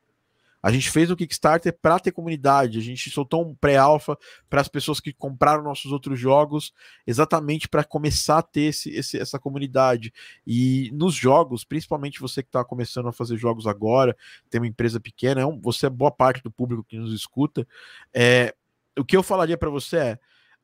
A 0.63 0.71
gente 0.71 0.91
fez 0.91 1.11
o 1.11 1.17
Kickstarter 1.17 1.73
para 1.81 1.99
ter 1.99 2.13
comunidade. 2.13 2.79
A 2.79 2.83
gente 2.83 3.09
soltou 3.11 3.49
um 3.49 3.55
pré-alpha 3.55 4.19
para 4.49 4.61
as 4.61 4.69
pessoas 4.69 5.01
que 5.01 5.13
compraram 5.13 5.63
nossos 5.63 5.91
outros 5.91 6.19
jogos, 6.19 6.75
exatamente 7.07 7.69
para 7.69 7.83
começar 7.83 8.39
a 8.39 8.43
ter 8.43 8.63
esse, 8.63 8.91
esse, 8.91 9.19
essa 9.19 9.39
comunidade. 9.39 10.13
E 10.47 10.91
nos 10.93 11.15
jogos, 11.15 11.65
principalmente 11.65 12.21
você 12.21 12.43
que 12.43 12.49
está 12.49 12.63
começando 12.63 13.09
a 13.09 13.13
fazer 13.13 13.39
jogos 13.39 13.67
agora, 13.67 14.15
tem 14.51 14.61
uma 14.61 14.67
empresa 14.67 15.01
pequena, 15.01 15.41
é 15.41 15.45
você 15.63 15.87
é 15.87 15.91
boa 15.91 16.11
parte 16.11 16.43
do 16.43 16.51
público 16.51 16.85
que 16.85 16.99
nos 16.99 17.15
escuta. 17.15 17.67
É, 18.13 18.55
o 18.99 19.05
que 19.05 19.17
eu 19.17 19.23
falaria 19.23 19.57
para 19.57 19.71
você 19.71 19.97
é 19.97 20.19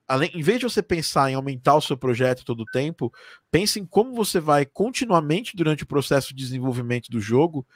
além, 0.06 0.30
em 0.34 0.42
vez 0.42 0.58
de 0.58 0.64
você 0.64 0.82
pensar 0.82 1.30
em 1.30 1.34
aumentar 1.34 1.74
o 1.74 1.80
seu 1.80 1.96
projeto 1.96 2.44
todo 2.44 2.60
o 2.60 2.66
tempo, 2.66 3.12
pense 3.50 3.80
em 3.80 3.86
como 3.86 4.14
você 4.14 4.40
vai 4.40 4.64
continuamente 4.64 5.56
durante 5.56 5.82
o 5.82 5.86
processo 5.86 6.28
de 6.28 6.42
desenvolvimento 6.42 7.10
do 7.10 7.20
jogo 7.20 7.66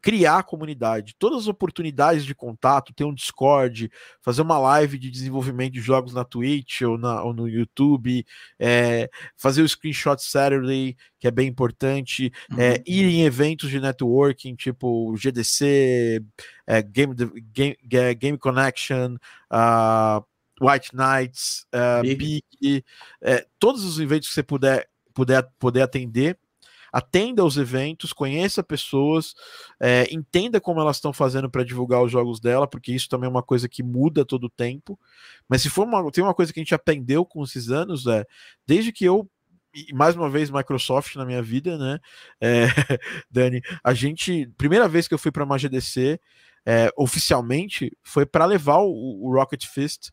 criar 0.00 0.38
a 0.38 0.42
comunidade, 0.42 1.14
todas 1.18 1.40
as 1.40 1.48
oportunidades 1.48 2.24
de 2.24 2.34
contato, 2.34 2.94
ter 2.94 3.04
um 3.04 3.12
Discord, 3.12 3.90
fazer 4.22 4.42
uma 4.42 4.58
live 4.58 4.98
de 4.98 5.10
desenvolvimento 5.10 5.72
de 5.72 5.80
jogos 5.80 6.14
na 6.14 6.24
Twitch 6.24 6.82
ou, 6.82 6.96
na, 6.96 7.22
ou 7.22 7.34
no 7.34 7.48
YouTube, 7.48 8.24
é, 8.58 9.10
fazer 9.36 9.62
o 9.62 9.68
Screenshot 9.68 10.22
Saturday, 10.22 10.96
que 11.18 11.26
é 11.26 11.30
bem 11.30 11.48
importante, 11.48 12.32
é, 12.50 12.54
uhum. 12.54 12.60
é, 12.60 12.82
ir 12.86 13.04
em 13.06 13.22
eventos 13.24 13.70
de 13.70 13.80
networking, 13.80 14.54
tipo 14.54 15.14
GDC, 15.16 16.22
é, 16.66 16.82
Game, 16.82 17.14
Game, 17.52 17.76
Game 18.16 18.38
Connection, 18.38 19.16
uh, 19.50 20.24
White 20.60 20.90
Knights, 20.94 21.66
uh, 21.74 22.02
Big, 22.02 22.42
Big 22.60 22.84
é, 23.22 23.46
todos 23.58 23.84
os 23.84 23.98
eventos 23.98 24.28
que 24.28 24.34
você 24.34 24.42
puder, 24.42 24.88
puder, 25.14 25.48
poder 25.58 25.82
atender, 25.82 26.38
atenda 26.92 27.42
aos 27.42 27.56
eventos, 27.56 28.12
conheça 28.12 28.62
pessoas, 28.62 29.34
é, 29.80 30.06
entenda 30.10 30.60
como 30.60 30.80
elas 30.80 30.96
estão 30.96 31.12
fazendo 31.12 31.50
para 31.50 31.64
divulgar 31.64 32.02
os 32.02 32.10
jogos 32.10 32.40
dela, 32.40 32.66
porque 32.66 32.92
isso 32.92 33.08
também 33.08 33.26
é 33.26 33.30
uma 33.30 33.42
coisa 33.42 33.68
que 33.68 33.82
muda 33.82 34.24
todo 34.24 34.44
o 34.44 34.50
tempo. 34.50 34.98
Mas 35.48 35.62
se 35.62 35.70
for 35.70 35.86
uma, 35.86 36.10
tem 36.10 36.24
uma 36.24 36.34
coisa 36.34 36.52
que 36.52 36.60
a 36.60 36.62
gente 36.62 36.74
aprendeu 36.74 37.24
com 37.24 37.44
esses 37.44 37.70
anos, 37.70 38.06
é 38.06 38.24
desde 38.66 38.92
que 38.92 39.04
eu 39.04 39.28
e 39.74 39.92
mais 39.92 40.16
uma 40.16 40.30
vez 40.30 40.50
Microsoft 40.50 41.14
na 41.14 41.26
minha 41.26 41.42
vida, 41.42 41.76
né, 41.76 41.98
é, 42.40 42.66
Dani? 43.30 43.60
A 43.84 43.92
gente, 43.92 44.50
primeira 44.56 44.88
vez 44.88 45.06
que 45.06 45.14
eu 45.14 45.18
fui 45.18 45.30
para 45.30 45.44
uma 45.44 45.58
GDC 45.58 46.18
é, 46.66 46.90
oficialmente 46.96 47.96
foi 48.02 48.26
para 48.26 48.44
levar 48.44 48.78
o, 48.78 49.26
o 49.26 49.32
Rocket 49.32 49.64
Fist 49.66 50.10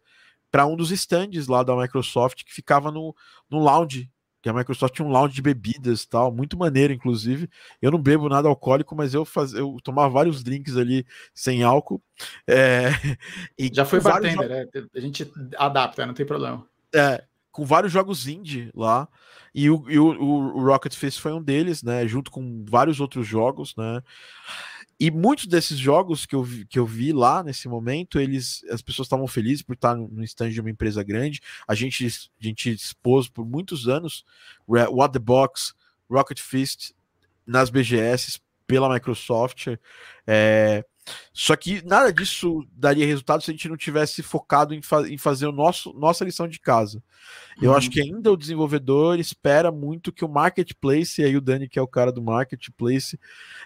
para 0.56 0.66
um 0.66 0.78
dos 0.78 0.90
stands 0.90 1.48
lá 1.48 1.64
da 1.64 1.76
Microsoft 1.76 2.46
que 2.46 2.54
ficava 2.54 2.90
no, 2.90 3.14
no 3.50 3.60
lounge 3.60 4.10
que 4.42 4.48
a 4.48 4.54
Microsoft 4.54 4.96
tinha 4.96 5.06
um 5.06 5.12
lounge 5.12 5.36
de 5.36 5.42
bebidas 5.42 6.06
tal, 6.06 6.32
muito 6.32 6.56
maneiro, 6.56 6.94
inclusive. 6.94 7.50
Eu 7.82 7.92
não 7.92 8.02
bebo 8.02 8.30
nada 8.30 8.48
alcoólico, 8.48 8.96
mas 8.96 9.14
eu, 9.14 9.26
faz, 9.26 9.54
eu 9.54 9.76
tomava 9.84 10.08
vários 10.08 10.44
drinks 10.44 10.78
ali 10.78 11.06
sem 11.34 11.62
álcool. 11.62 12.02
É, 12.48 12.86
Já 13.74 13.84
foi 13.84 14.00
bartender, 14.00 14.48
né? 14.48 14.66
A 14.96 15.00
gente 15.02 15.30
adapta, 15.58 16.06
não 16.06 16.14
tem 16.14 16.26
problema. 16.26 16.66
É, 16.94 17.22
com 17.52 17.66
vários 17.66 17.92
jogos 17.92 18.26
indie 18.26 18.72
lá. 18.74 19.10
E 19.54 19.70
o, 19.70 19.90
e 19.90 20.00
o, 20.00 20.08
o 20.08 20.64
Rocket 20.64 20.94
Fist 20.94 21.20
foi 21.20 21.34
um 21.34 21.42
deles, 21.42 21.84
né? 21.84 22.08
Junto 22.08 22.32
com 22.32 22.64
vários 22.70 23.02
outros 23.02 23.28
jogos, 23.28 23.76
né? 23.76 24.02
E 25.00 25.12
muitos 25.12 25.46
desses 25.48 25.78
jogos 25.78 26.26
que 26.26 26.36
eu, 26.36 26.44
vi, 26.44 26.66
que 26.66 26.80
eu 26.80 26.86
vi 26.86 27.12
lá 27.12 27.44
nesse 27.44 27.68
momento, 27.68 28.20
eles 28.20 28.64
as 28.70 28.82
pessoas 28.82 29.08
estavam 29.08 29.28
felizes 29.28 29.62
por 29.62 29.74
estar 29.74 29.96
no 29.96 30.24
stand 30.24 30.52
de 30.52 30.62
uma 30.62 30.70
empresa 30.70 31.04
grande. 31.04 31.42
A 31.68 31.76
gente, 31.76 32.06
a 32.06 32.44
gente 32.44 32.72
expôs 32.72 33.28
por 33.28 33.46
muitos 33.46 33.88
anos 33.88 34.24
What 34.68 35.12
the 35.12 35.20
Box, 35.20 35.74
Rocket 36.10 36.40
Fist 36.40 36.94
nas 37.46 37.70
BGS 37.70 38.40
pela 38.66 38.90
Microsoft. 38.90 39.68
É, 40.26 40.86
só 41.34 41.56
que 41.56 41.86
nada 41.86 42.12
disso 42.12 42.66
daria 42.72 43.06
resultado 43.06 43.44
se 43.44 43.52
a 43.52 43.54
gente 43.54 43.70
não 43.70 43.78
tivesse 43.78 44.24
focado 44.24 44.74
em, 44.74 44.82
fa 44.82 45.08
em 45.08 45.18
fazer 45.18 45.46
o 45.48 45.52
nosso, 45.52 45.94
nossa 45.94 46.26
lição 46.26 46.48
de 46.48 46.60
casa. 46.60 47.04
Eu 47.62 47.72
uhum. 47.72 47.78
acho 47.78 47.90
que 47.90 48.02
ainda 48.02 48.32
o 48.32 48.38
desenvolvedor 48.38 49.20
espera 49.20 49.72
muito 49.72 50.12
que 50.12 50.26
o 50.26 50.30
marketplace, 50.30 51.22
e 51.22 51.26
aí 51.26 51.36
o 51.38 51.42
Dani, 51.42 51.68
que 51.68 51.78
é 51.78 51.82
o 51.82 51.88
cara 51.88 52.12
do 52.12 52.22
marketplace, 52.22 53.20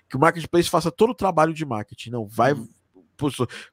que 0.10 0.18
o 0.18 0.20
marketplace 0.20 0.70
faça 0.70 0.92
todo 0.92 1.12
o 1.12 1.16
trabalho 1.16 1.54
de 1.54 1.66
marketing. 1.66 2.10
Não, 2.10 2.28
vai. 2.28 2.54
Uhum. 2.54 2.68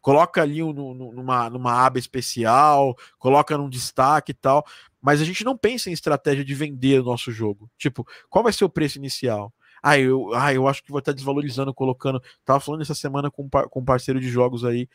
coloca 0.00 0.42
ali 0.42 0.62
um, 0.62 0.72
numa, 0.72 1.50
numa 1.50 1.86
aba 1.86 1.98
especial, 1.98 2.96
coloca 3.18 3.56
num 3.56 3.68
destaque 3.68 4.32
e 4.32 4.34
tal, 4.34 4.66
mas 5.00 5.20
a 5.20 5.24
gente 5.24 5.44
não 5.44 5.56
pensa 5.56 5.88
em 5.88 5.92
estratégia 5.92 6.44
de 6.44 6.54
vender 6.54 7.00
o 7.00 7.04
nosso 7.04 7.30
jogo. 7.32 7.70
Tipo, 7.78 8.06
qual 8.28 8.44
vai 8.44 8.52
ser 8.52 8.64
o 8.64 8.70
preço 8.70 8.98
inicial? 8.98 9.52
Ah, 9.88 9.96
eu, 9.96 10.34
ah, 10.34 10.52
eu 10.52 10.66
acho 10.66 10.82
que 10.82 10.90
vou 10.90 10.98
estar 10.98 11.12
desvalorizando, 11.12 11.72
colocando. 11.72 12.20
Tava 12.44 12.58
falando 12.58 12.80
essa 12.80 12.94
semana 12.94 13.30
com, 13.30 13.48
com 13.48 13.80
um 13.80 13.84
parceiro 13.84 14.18
de 14.18 14.28
jogos 14.28 14.64
aí, 14.64 14.88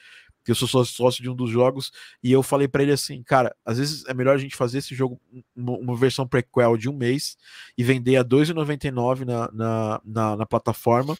que 0.43 0.51
eu 0.51 0.55
sou 0.55 0.83
sócio 0.83 1.23
de 1.23 1.29
um 1.29 1.35
dos 1.35 1.49
jogos, 1.49 1.93
e 2.21 2.29
eu 2.29 2.43
falei 2.43 2.67
para 2.67 2.83
ele 2.83 2.91
assim, 2.91 3.23
cara, 3.23 3.55
às 3.65 3.77
vezes 3.77 4.03
é 4.05 4.13
melhor 4.13 4.35
a 4.35 4.37
gente 4.37 4.53
fazer 4.53 4.79
esse 4.79 4.93
jogo, 4.93 5.17
uma, 5.55 5.95
versão 5.95 6.27
prequel 6.27 6.75
de 6.75 6.89
um 6.89 6.93
mês, 6.93 7.37
e 7.77 7.85
vender 7.85 8.17
a 8.17 8.21
R$2,99 8.21 9.23
na, 9.23 9.49
na, 9.53 10.01
na, 10.03 10.35
na 10.35 10.45
plataforma, 10.45 11.17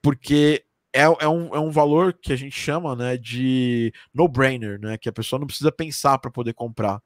porque 0.00 0.62
é, 0.96 1.02
é, 1.02 1.28
um, 1.28 1.54
é 1.54 1.60
um 1.60 1.70
valor 1.70 2.14
que 2.14 2.32
a 2.32 2.36
gente 2.36 2.58
chama 2.58 2.96
né, 2.96 3.16
de 3.18 3.92
no-brainer, 4.14 4.80
né? 4.80 4.96
Que 4.96 5.08
a 5.08 5.12
pessoa 5.12 5.38
não 5.38 5.46
precisa 5.46 5.70
pensar 5.70 6.18
para 6.18 6.30
poder 6.30 6.54
comprar. 6.54 7.02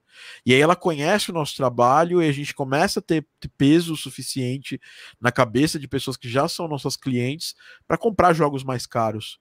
E 0.46 0.54
aí 0.54 0.60
ela 0.60 0.76
conhece 0.76 1.30
o 1.30 1.34
nosso 1.34 1.56
trabalho 1.56 2.22
e 2.22 2.28
a 2.28 2.32
gente 2.32 2.54
começa 2.54 3.00
a 3.00 3.02
ter, 3.02 3.26
ter 3.40 3.50
peso 3.58 3.96
suficiente 3.96 4.80
na 5.20 5.32
cabeça 5.32 5.78
de 5.78 5.88
pessoas 5.88 6.16
que 6.16 6.28
já 6.28 6.46
são 6.46 6.68
nossas 6.68 6.96
clientes 6.96 7.54
para 7.86 7.98
comprar 7.98 8.32
jogos 8.32 8.62
mais 8.62 8.86
caros. 8.86 9.38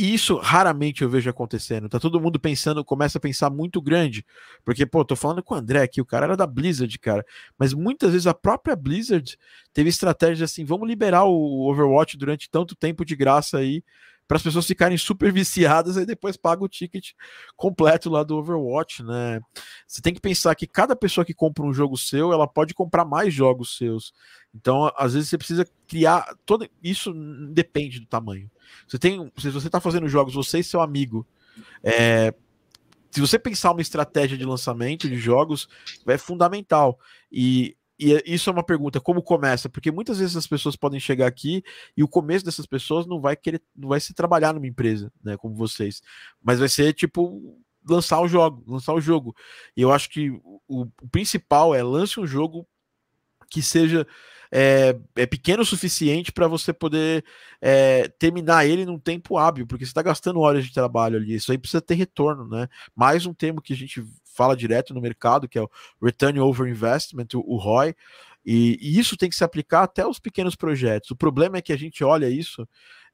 E 0.00 0.14
isso 0.14 0.36
raramente 0.36 1.02
eu 1.02 1.10
vejo 1.10 1.28
acontecendo. 1.28 1.88
Tá 1.88 1.98
todo 1.98 2.20
mundo 2.20 2.38
pensando, 2.38 2.84
começa 2.84 3.18
a 3.18 3.20
pensar 3.20 3.50
muito 3.50 3.82
grande. 3.82 4.24
Porque, 4.64 4.86
pô, 4.86 5.04
tô 5.04 5.16
falando 5.16 5.42
com 5.42 5.54
o 5.54 5.56
André 5.56 5.82
aqui, 5.82 6.00
o 6.00 6.06
cara 6.06 6.26
era 6.26 6.36
da 6.36 6.46
Blizzard, 6.46 6.96
cara. 7.00 7.26
Mas 7.58 7.74
muitas 7.74 8.12
vezes 8.12 8.28
a 8.28 8.32
própria 8.34 8.76
Blizzard 8.76 9.36
teve 9.72 9.88
estratégia 9.88 10.44
assim: 10.44 10.64
vamos 10.64 10.86
liberar 10.86 11.24
o 11.24 11.68
Overwatch 11.68 12.16
durante 12.16 12.48
tanto 12.48 12.76
tempo 12.76 13.04
de 13.04 13.16
graça 13.16 13.58
aí, 13.58 13.82
para 14.28 14.36
as 14.36 14.42
pessoas 14.42 14.66
ficarem 14.66 14.98
super 14.98 15.32
viciadas 15.32 15.96
e 15.96 16.04
depois 16.04 16.36
paga 16.36 16.62
o 16.62 16.68
ticket 16.68 17.12
completo 17.56 18.10
lá 18.10 18.22
do 18.22 18.36
Overwatch, 18.36 19.02
né? 19.02 19.40
Você 19.86 20.02
tem 20.02 20.12
que 20.12 20.20
pensar 20.20 20.54
que 20.54 20.66
cada 20.66 20.94
pessoa 20.94 21.24
que 21.24 21.32
compra 21.32 21.64
um 21.64 21.72
jogo 21.72 21.96
seu, 21.96 22.30
ela 22.30 22.46
pode 22.46 22.74
comprar 22.74 23.06
mais 23.06 23.32
jogos 23.32 23.78
seus. 23.78 24.12
Então, 24.54 24.92
às 24.96 25.14
vezes 25.14 25.30
você 25.30 25.38
precisa 25.38 25.66
criar 25.86 26.36
todo 26.44 26.68
isso 26.82 27.14
depende 27.50 28.00
do 28.00 28.06
tamanho. 28.06 28.50
Você 28.86 28.98
tem, 28.98 29.32
se 29.38 29.48
você 29.48 29.68
está 29.68 29.80
fazendo 29.80 30.06
jogos, 30.06 30.34
você 30.34 30.58
e 30.58 30.64
seu 30.64 30.82
amigo, 30.82 31.26
é, 31.82 32.34
se 33.10 33.22
você 33.22 33.38
pensar 33.38 33.72
uma 33.72 33.80
estratégia 33.80 34.36
de 34.36 34.44
lançamento 34.44 35.08
de 35.08 35.16
jogos, 35.16 35.68
é 36.06 36.18
fundamental. 36.18 36.98
E 37.32 37.77
e 37.98 38.22
isso 38.26 38.48
é 38.48 38.52
uma 38.52 38.62
pergunta, 38.62 39.00
como 39.00 39.22
começa? 39.22 39.68
Porque 39.68 39.90
muitas 39.90 40.18
vezes 40.18 40.36
as 40.36 40.46
pessoas 40.46 40.76
podem 40.76 41.00
chegar 41.00 41.26
aqui 41.26 41.62
e 41.96 42.02
o 42.02 42.08
começo 42.08 42.44
dessas 42.44 42.66
pessoas 42.66 43.06
não 43.06 43.20
vai 43.20 43.34
querer, 43.36 43.60
não 43.76 43.88
vai 43.88 44.00
se 44.00 44.14
trabalhar 44.14 44.54
numa 44.54 44.66
empresa, 44.66 45.12
né, 45.22 45.36
como 45.36 45.54
vocês, 45.54 46.00
mas 46.42 46.58
vai 46.58 46.68
ser 46.68 46.92
tipo 46.92 47.58
lançar 47.88 48.20
o 48.20 48.28
jogo, 48.28 48.62
lançar 48.66 48.94
o 48.94 49.00
jogo. 49.00 49.34
E 49.76 49.82
eu 49.82 49.92
acho 49.92 50.10
que 50.10 50.30
o, 50.30 50.60
o 50.68 50.86
principal 51.10 51.74
é 51.74 51.82
lance 51.82 52.20
um 52.20 52.26
jogo 52.26 52.66
que 53.50 53.62
seja 53.62 54.06
é, 54.50 54.98
é 55.16 55.26
pequeno 55.26 55.62
o 55.62 55.66
suficiente 55.66 56.32
para 56.32 56.48
você 56.48 56.72
poder 56.72 57.24
é, 57.60 58.08
terminar 58.08 58.66
ele 58.66 58.84
num 58.86 58.98
tempo 58.98 59.36
hábil, 59.36 59.66
porque 59.66 59.84
você 59.84 59.90
está 59.90 60.02
gastando 60.02 60.40
horas 60.40 60.64
de 60.64 60.72
trabalho 60.72 61.16
ali. 61.16 61.34
Isso 61.34 61.52
aí 61.52 61.58
precisa 61.58 61.80
ter 61.80 61.94
retorno, 61.94 62.48
né? 62.48 62.68
Mais 62.94 63.26
um 63.26 63.34
termo 63.34 63.60
que 63.60 63.72
a 63.72 63.76
gente 63.76 64.04
fala 64.38 64.56
direto 64.56 64.94
no 64.94 65.00
mercado, 65.00 65.48
que 65.48 65.58
é 65.58 65.62
o 65.62 65.70
Return 66.00 66.38
Over 66.38 66.70
Investment, 66.70 67.26
o, 67.34 67.56
ROI. 67.56 67.92
E, 68.46 68.78
e, 68.80 68.98
isso 68.98 69.16
tem 69.16 69.28
que 69.28 69.34
se 69.34 69.42
aplicar 69.42 69.82
até 69.82 70.02
aos 70.02 70.20
pequenos 70.20 70.54
projetos. 70.54 71.10
O 71.10 71.16
problema 71.16 71.58
é 71.58 71.62
que 71.62 71.72
a 71.72 71.76
gente 71.76 72.04
olha 72.04 72.30
isso, 72.30 72.66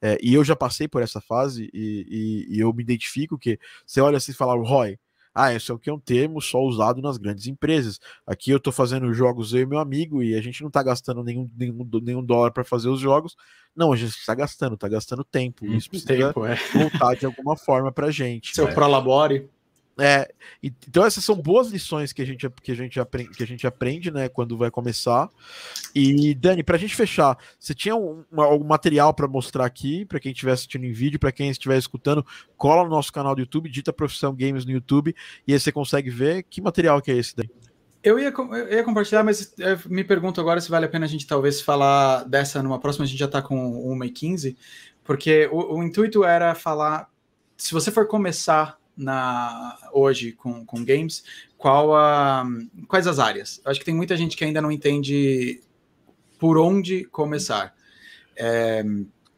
é, 0.03 0.19
e 0.23 0.35
eu 0.35 0.45
já 0.45 0.55
passei 0.55 0.87
por 0.87 1.03
essa 1.03 1.21
fase, 1.21 1.71
e, 1.73 2.47
e, 2.51 2.57
e 2.57 2.61
eu 2.61 2.73
me 2.75 2.83
identifico 2.83 3.39
que 3.39 3.59
você 3.87 4.03
olha 4.03 4.19
assim 4.19 4.33
e 4.33 4.35
fala, 4.35 4.55
ROI, 4.55 4.99
ah, 5.35 5.53
esse 5.53 5.73
aqui 5.73 5.91
é 5.91 5.93
um 5.93 5.99
termo 5.99 6.41
só 6.41 6.63
usado 6.63 7.03
nas 7.03 7.17
grandes 7.17 7.49
empresas. 7.49 7.99
Aqui 8.25 8.53
eu 8.53 8.59
estou 8.59 8.73
fazendo 8.73 9.13
jogos 9.13 9.53
eu 9.53 9.63
e 9.63 9.67
meu 9.67 9.81
amigo 9.81 10.23
e 10.23 10.37
a 10.37 10.41
gente 10.41 10.61
não 10.61 10.69
está 10.69 10.81
gastando 10.81 11.25
nenhum, 11.25 11.51
nenhum, 11.57 11.89
nenhum 12.01 12.25
dólar 12.25 12.53
para 12.53 12.63
fazer 12.63 12.89
os 12.89 13.01
jogos. 13.01 13.35
Não, 13.75 13.93
a 13.93 13.97
gente 13.97 14.11
está 14.11 14.33
gastando, 14.33 14.75
está 14.75 14.87
gastando 14.87 15.25
tempo. 15.25 15.67
Isso 15.67 15.91
precisa 15.91 16.15
tempo, 16.15 16.47
é. 16.47 16.55
voltar 16.73 17.17
de 17.17 17.27
alguma 17.27 17.57
forma 17.57 17.91
para 17.91 18.07
a 18.07 18.11
gente. 18.13 18.55
Seu 18.55 18.69
é. 18.69 18.73
prolabore. 18.73 19.51
É, 19.97 20.29
então 20.63 21.07
essas 21.07 21.25
são 21.25 21.37
boas 21.37 21.71
lições 21.71 22.13
que 22.13 22.21
a 22.21 22.25
gente, 22.25 22.51
que 22.63 22.73
a 22.73 22.75
gente, 22.75 22.99
aprende, 22.99 23.31
que 23.31 23.43
a 23.43 23.47
gente 23.47 23.65
aprende, 23.67 24.11
né, 24.11 24.29
quando 24.29 24.57
vai 24.57 24.71
começar. 24.71 25.31
E 25.95 26.35
Dani, 26.35 26.65
para 26.65 26.77
a 26.77 26.79
gente 26.79 26.97
fechar, 26.97 27.39
você 27.59 27.75
tinha 27.75 27.95
um, 27.95 28.25
um 28.33 28.65
material 28.65 29.15
para 29.15 29.29
mostrar 29.29 29.65
aqui 29.65 30.05
para 30.05 30.19
quem 30.19 30.33
estiver 30.33 30.53
assistindo 30.53 30.85
em 30.85 30.93
vídeo, 30.93 31.21
para 31.21 31.31
quem 31.31 31.49
estiver 31.49 31.79
escutando, 31.79 32.27
cola 32.57 32.83
no 32.83 32.91
nosso 32.91 33.13
canal 33.13 33.35
do 33.35 33.41
YouTube, 33.41 33.71
dita 33.71 33.93
Profissão 33.93 34.35
Games 34.35 34.65
no 34.65 34.73
YouTube 34.73 35.15
e 35.47 35.53
aí 35.53 35.61
você 35.61 35.71
consegue 35.71 36.11
ver 36.11 36.43
que 36.43 36.61
material 36.61 37.01
que 37.01 37.13
é 37.13 37.17
esse 37.17 37.37
daí. 37.37 37.49
Eu 38.03 38.19
ia, 38.19 38.31
eu 38.31 38.73
ia 38.73 38.85
compartilhar, 38.85 39.23
mas 39.23 39.55
me 39.87 40.05
pergunto 40.05 40.39
agora 40.39 40.61
se 40.61 40.69
vale 40.69 40.85
a 40.85 40.89
pena 40.89 41.07
a 41.07 41.09
gente 41.09 41.27
talvez 41.27 41.63
falar 41.63 42.25
dessa 42.25 42.63
numa 42.63 42.79
próxima. 42.79 43.05
A 43.05 43.09
gente 43.09 43.19
já 43.19 43.25
está 43.25 43.41
com 43.41 43.91
1 43.95 44.05
e 44.05 44.11
15, 44.11 44.59
porque 45.03 45.49
o, 45.51 45.77
o 45.79 45.83
intuito 45.83 46.23
era 46.23 46.55
falar. 46.55 47.09
Se 47.57 47.73
você 47.73 47.91
for 47.91 48.07
começar 48.07 48.79
na 48.97 49.79
hoje 49.93 50.33
com, 50.33 50.65
com 50.65 50.85
games, 50.85 51.25
qual 51.57 51.95
a, 51.95 52.47
quais 52.89 53.07
as 53.07 53.19
áreas? 53.19 53.61
Eu 53.65 53.71
acho 53.71 53.81
que 53.81 53.87
tem 53.87 53.95
muita 53.95 54.17
gente 54.17 54.37
que 54.37 54.45
ainda 54.45 54.61
não 54.61 54.71
entende 54.71 55.61
por 56.39 56.59
onde 56.59 57.05
começar. 57.05 57.75
É, 58.37 58.85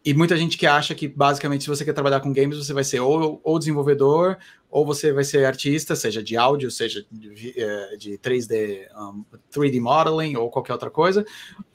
e 0.04 0.14
muita 0.14 0.36
gente 0.36 0.57
que 0.57 0.66
acha 0.66 0.94
que 0.94 1.09
basicamente 1.09 1.64
se 1.64 1.68
você 1.68 1.84
quer 1.84 1.92
trabalhar 1.92 2.20
com 2.20 2.32
games, 2.32 2.59
você 2.59 2.72
vai 2.72 2.84
ser 2.84 3.00
ou, 3.00 3.40
ou 3.42 3.59
desenvolvedor, 3.59 4.38
ou 4.70 4.84
você 4.84 5.12
vai 5.12 5.24
ser 5.24 5.44
artista, 5.44 5.96
seja 5.96 6.22
de 6.22 6.36
áudio, 6.36 6.70
seja 6.70 7.04
de, 7.11 7.54
de 7.98 8.18
3D, 8.18 8.86
um, 8.94 9.24
3D 9.52 9.80
modeling 9.80 10.36
ou 10.36 10.50
qualquer 10.50 10.74
outra 10.74 10.90
coisa, 10.90 11.24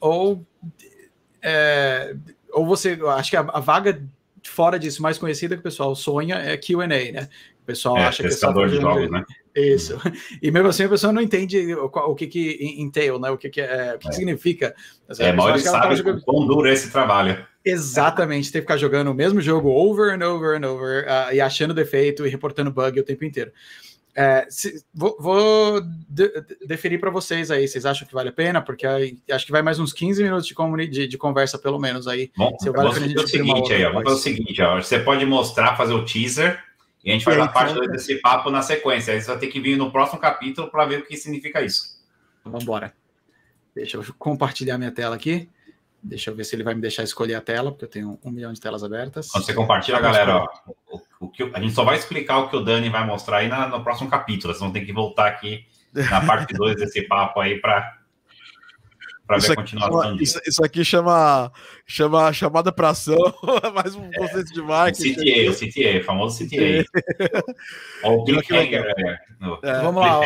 ou 0.00 0.46
é, 1.42 2.16
ou 2.52 2.64
você, 2.64 2.98
acho 3.16 3.30
que 3.30 3.36
a, 3.36 3.40
a 3.40 3.60
vaga 3.60 4.06
fora 4.42 4.78
disso 4.78 5.02
mais 5.02 5.18
conhecida 5.18 5.54
que 5.54 5.60
o 5.60 5.64
pessoal 5.64 5.94
sonha 5.94 6.36
é 6.36 6.56
Q&A, 6.56 6.86
né? 6.86 7.28
O 7.62 7.64
pessoal 7.64 7.96
é, 7.96 8.04
acha 8.06 8.22
que 8.22 8.28
é 8.28 8.32
só 8.32 8.52
de 8.52 8.76
jogos, 8.76 9.10
né? 9.10 9.24
Isso. 9.54 9.98
E 10.40 10.50
mesmo 10.50 10.68
assim 10.68 10.84
a 10.84 10.88
pessoa 10.88 11.12
não 11.12 11.22
entende 11.22 11.74
o, 11.74 11.84
o 11.84 12.14
que 12.14 12.26
que 12.26 12.74
entail, 12.78 13.18
né? 13.18 13.30
O 13.30 13.38
que 13.38 13.48
que, 13.48 13.60
é, 13.60 13.94
o 13.94 13.98
que, 13.98 14.08
é. 14.08 14.12
significa. 14.12 14.74
É, 15.18 15.32
mal 15.32 15.50
ele 15.50 15.60
sabe 15.60 15.94
jogando... 15.96 16.22
quão 16.22 16.46
duro 16.46 16.68
é 16.68 16.72
esse 16.72 16.90
trabalho. 16.90 17.46
Exatamente, 17.64 18.50
tem 18.50 18.60
que 18.60 18.66
ficar 18.66 18.76
jogando 18.76 19.12
o 19.12 19.14
mesmo 19.14 19.40
jogo 19.40 19.68
over 19.68 20.12
and 20.12 20.26
over 20.26 20.56
and 20.56 20.68
over 20.68 21.04
uh, 21.04 21.32
e 21.32 21.40
achando 21.40 21.72
defeito 21.72 22.26
e 22.26 22.28
reportando 22.28 22.72
bug 22.72 22.98
o 22.98 23.04
tempo 23.04 23.24
inteiro. 23.24 23.52
É, 24.14 24.46
se, 24.50 24.84
vou, 24.92 25.16
vou 25.18 25.80
de, 25.80 26.30
deferir 26.66 27.00
para 27.00 27.10
vocês 27.10 27.50
aí. 27.50 27.66
Vocês 27.66 27.86
acham 27.86 28.06
que 28.06 28.12
vale 28.12 28.28
a 28.28 28.32
pena? 28.32 28.60
Porque 28.60 28.86
aí, 28.86 29.18
acho 29.30 29.46
que 29.46 29.52
vai 29.52 29.62
mais 29.62 29.78
uns 29.78 29.92
15 29.92 30.22
minutos 30.22 30.46
de, 30.46 30.86
de, 30.88 31.08
de 31.08 31.18
conversa, 31.18 31.58
pelo 31.58 31.78
menos 31.78 32.06
aí. 32.06 32.30
Bom, 32.36 32.54
se 32.58 32.70
vale 32.70 32.88
a 32.88 32.92
pena 32.92 33.06
a 33.06 33.08
gente 33.08 33.24
o 33.24 33.28
seguinte 33.28 33.72
aí, 33.72 33.84
ó, 33.84 33.92
vamos 33.92 34.04
fazer 34.04 34.16
o 34.16 34.22
seguinte, 34.22 34.62
ó, 34.62 34.82
você 34.82 34.98
pode 34.98 35.24
mostrar, 35.24 35.76
fazer 35.76 35.94
o 35.94 36.04
teaser 36.04 36.62
e 37.04 37.10
a 37.10 37.14
gente 37.14 37.24
faz 37.24 37.38
a 37.38 37.48
parte 37.48 37.72
então, 37.72 37.86
desse 37.88 38.16
papo 38.16 38.50
na 38.50 38.62
sequência. 38.62 39.12
Aí 39.12 39.20
você 39.20 39.26
vai 39.26 39.38
ter 39.38 39.48
que 39.48 39.60
vir 39.60 39.76
no 39.76 39.90
próximo 39.90 40.20
capítulo 40.20 40.70
para 40.70 40.84
ver 40.86 41.00
o 41.00 41.06
que 41.06 41.16
significa 41.16 41.60
isso. 41.62 42.00
Vamos 42.44 42.62
embora. 42.62 42.94
Deixa 43.74 43.96
eu 43.96 44.04
compartilhar 44.18 44.78
minha 44.78 44.92
tela 44.92 45.16
aqui. 45.16 45.48
Deixa 46.02 46.30
eu 46.30 46.34
ver 46.34 46.44
se 46.44 46.54
ele 46.54 46.62
vai 46.62 46.74
me 46.74 46.80
deixar 46.80 47.02
escolher 47.02 47.34
a 47.34 47.40
tela, 47.40 47.70
porque 47.70 47.84
eu 47.84 47.88
tenho 47.88 48.18
um 48.22 48.30
milhão 48.30 48.52
de 48.52 48.60
telas 48.60 48.84
abertas. 48.84 49.30
Quando 49.30 49.44
você 49.44 49.54
compartilha, 49.54 50.00
galera, 50.00 50.36
ó, 50.36 50.48
o, 51.22 51.28
que 51.28 51.44
a 51.54 51.60
gente 51.60 51.72
só 51.72 51.84
vai 51.84 51.96
explicar 51.96 52.38
o 52.38 52.48
que 52.48 52.56
o 52.56 52.60
Dani 52.60 52.88
vai 52.88 53.06
mostrar 53.06 53.38
aí 53.38 53.48
na, 53.48 53.68
no 53.68 53.82
próximo 53.82 54.10
capítulo. 54.10 54.52
Vocês 54.52 54.60
vão 54.60 54.72
ter 54.72 54.84
que 54.84 54.92
voltar 54.92 55.28
aqui 55.28 55.64
na 55.92 56.20
parte 56.26 56.52
2 56.52 56.76
desse 56.76 57.02
papo 57.02 57.40
aí 57.40 57.60
para 57.60 57.98
para 59.24 59.38
ver 59.38 59.52
a 59.52 59.54
continuação 59.54 60.16
Isso, 60.16 60.40
isso, 60.44 60.64
aqui 60.64 60.84
chama, 60.84 61.52
chama 61.86 62.32
chamada 62.32 62.72
para 62.72 62.90
ação, 62.90 63.16
mais 63.72 63.94
um 63.94 64.10
conceito 64.10 64.50
é, 64.50 64.54
de 64.54 64.62
marketing. 64.62 65.14
CTA, 65.14 65.50
o 65.50 65.54
CTA, 65.54 66.00
o 66.00 66.04
famoso 66.04 66.44
CTA. 66.44 66.84
Ou 68.02 68.20
o 68.22 68.24
cliffhanger. 68.24 68.84
É, 68.84 69.20
é, 69.62 69.80
Vamos 69.80 70.02
lá. 70.02 70.20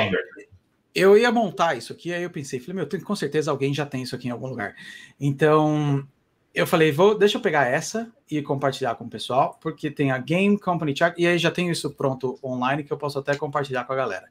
Eu 0.95 1.17
ia 1.17 1.31
montar 1.31 1.75
isso 1.75 1.93
aqui, 1.93 2.13
aí 2.13 2.23
eu 2.23 2.31
pensei, 2.31 2.59
falei, 2.59 2.87
meu, 2.87 3.01
com 3.03 3.15
certeza 3.15 3.51
alguém 3.51 3.75
já 3.75 3.85
tem 3.85 4.03
isso 4.03 4.17
aqui 4.17 4.29
em 4.29 4.31
algum 4.31 4.47
lugar. 4.47 4.75
Então, 5.21 6.09
eu 6.57 6.67
falei, 6.67 6.91
vou, 6.91 7.17
deixa 7.17 7.39
eu 7.39 7.43
pegar 7.43 7.67
essa 7.67 8.11
e 8.31 8.43
compartilhar 8.43 8.95
com 8.97 9.05
o 9.05 9.11
pessoal, 9.11 9.59
porque 9.61 9.91
tem 9.91 10.11
a 10.11 10.19
Game 10.19 10.59
Company 10.59 10.97
Chart, 10.97 11.15
e 11.17 11.27
aí 11.27 11.39
já 11.39 11.51
tenho 11.51 11.71
isso 11.71 11.91
pronto 11.91 12.39
online 12.43 12.83
que 12.83 12.93
eu 12.93 12.97
posso 12.97 13.19
até 13.19 13.37
compartilhar 13.37 13.85
com 13.85 13.93
a 13.93 13.97
galera. 13.97 14.27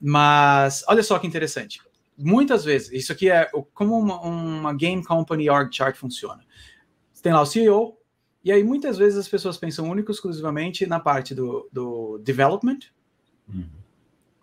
Mas 0.00 0.82
olha 0.88 1.02
só 1.02 1.18
que 1.18 1.26
interessante 1.26 1.80
muitas 2.20 2.64
vezes, 2.64 2.92
isso 2.92 3.12
aqui 3.12 3.30
é 3.30 3.50
como 3.74 3.98
uma, 3.98 4.20
uma 4.20 4.74
game 4.74 5.02
company 5.02 5.48
org 5.48 5.74
chart 5.74 5.96
funciona. 5.96 6.44
Tem 7.22 7.32
lá 7.32 7.40
o 7.40 7.46
CEO, 7.46 7.98
e 8.44 8.52
aí 8.52 8.62
muitas 8.62 8.98
vezes 8.98 9.18
as 9.18 9.28
pessoas 9.28 9.56
pensam 9.56 9.88
único 9.88 10.10
exclusivamente 10.10 10.86
na 10.86 11.00
parte 11.00 11.34
do, 11.34 11.68
do 11.72 12.18
development. 12.18 12.78
Uhum. 13.48 13.68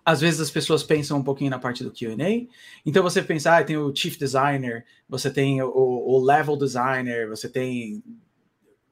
Às 0.07 0.21
vezes 0.21 0.39
as 0.39 0.49
pessoas 0.49 0.84
pensam 0.84 1.17
um 1.17 1.23
pouquinho 1.23 1.49
na 1.49 1.59
parte 1.59 1.84
do 1.84 1.91
QA. 1.91 2.15
Então 2.85 3.03
você 3.03 3.21
pensa, 3.21 3.57
ah, 3.57 3.61
tem 3.61 3.75
o 3.75 3.93
chief 3.93 4.17
designer, 4.17 4.85
você 5.09 5.29
tem 5.29 5.61
o, 5.61 5.69
o 5.69 6.23
level 6.23 6.55
designer, 6.55 7.27
você 7.27 7.49
tem 7.49 8.01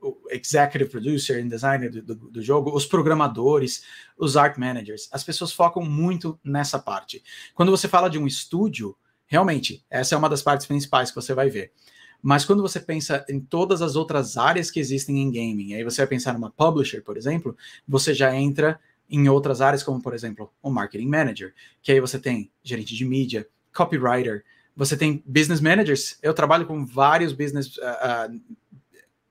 o 0.02 0.18
executive 0.30 0.90
producer 0.90 1.40
e 1.40 1.48
designer 1.48 1.90
do, 1.90 2.02
do, 2.02 2.16
do, 2.32 2.42
jogo, 2.42 2.76
os 2.76 2.86
programadores, 2.86 3.86
os 4.18 4.36
art 4.36 4.58
managers. 4.58 5.08
As 5.10 5.24
pessoas 5.24 5.54
focam 5.54 5.86
muito 5.86 6.38
nessa 6.44 6.78
parte. 6.78 7.24
Quando 7.54 7.72
você 7.72 7.88
fala 7.88 8.10
de 8.10 8.20
um 8.20 8.28
estúdio, 8.28 8.94
realmente, 9.26 9.86
essa 9.90 10.16
é 10.16 10.18
uma 10.18 10.28
das 10.28 10.42
partes 10.42 10.68
principais 10.68 11.12
que 11.12 11.16
você 11.16 11.34
vai 11.34 11.50
ver. 11.50 11.72
Mas 12.22 12.44
quando 12.44 12.62
você 12.62 12.82
pensa 12.82 13.26
em 13.30 13.40
todas 13.40 13.82
as 13.82 13.96
outras 13.96 14.36
áreas 14.36 14.70
que 14.70 14.82
existem 14.82 15.22
em 15.22 15.32
gaming, 15.32 15.76
aí 15.76 15.84
você 15.86 16.02
vai 16.02 16.08
pensar 16.08 16.34
numa 16.34 16.52
publisher, 16.52 17.02
por 17.02 17.16
exemplo, 17.16 17.56
você 17.88 18.14
já 18.14 18.36
entra 18.36 18.78
em 19.10 19.30
outras 19.30 19.62
áreas, 19.62 19.84
como 19.84 20.02
por 20.02 20.14
exemplo, 20.14 20.52
o 20.62 20.70
marketing 20.70 21.08
manager, 21.08 21.54
que 21.82 21.92
aí 21.92 22.00
você 22.00 22.20
tem 22.20 22.52
gerente 22.64 22.96
de 22.96 23.06
mídia, 23.06 23.48
copywriter, 23.74 24.44
você 24.76 24.98
tem 24.98 25.24
business 25.26 25.62
managers. 25.62 26.18
Eu 26.22 26.34
trabalho 26.34 26.66
com 26.66 26.86
vários 26.86 27.32
business 27.32 27.78
uh, 27.78 28.32
uh, 28.32 28.42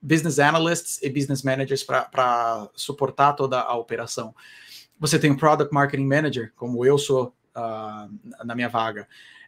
business 0.01 0.37
analysts 0.39 1.01
e 1.01 1.09
business 1.09 1.41
managers 1.41 1.83
para 1.83 2.69
suportar 2.75 3.33
toda 3.33 3.59
a 3.59 3.75
operação. 3.75 4.35
Você 4.99 5.17
tem 5.17 5.31
o 5.31 5.37
product 5.37 5.73
marketing 5.73 6.05
manager, 6.05 6.53
como 6.55 6.85
eu 6.85 6.97
sou 6.97 7.35
uh, 7.55 8.45
na 8.45 8.55
minha 8.55 8.69
vaga. 8.69 9.07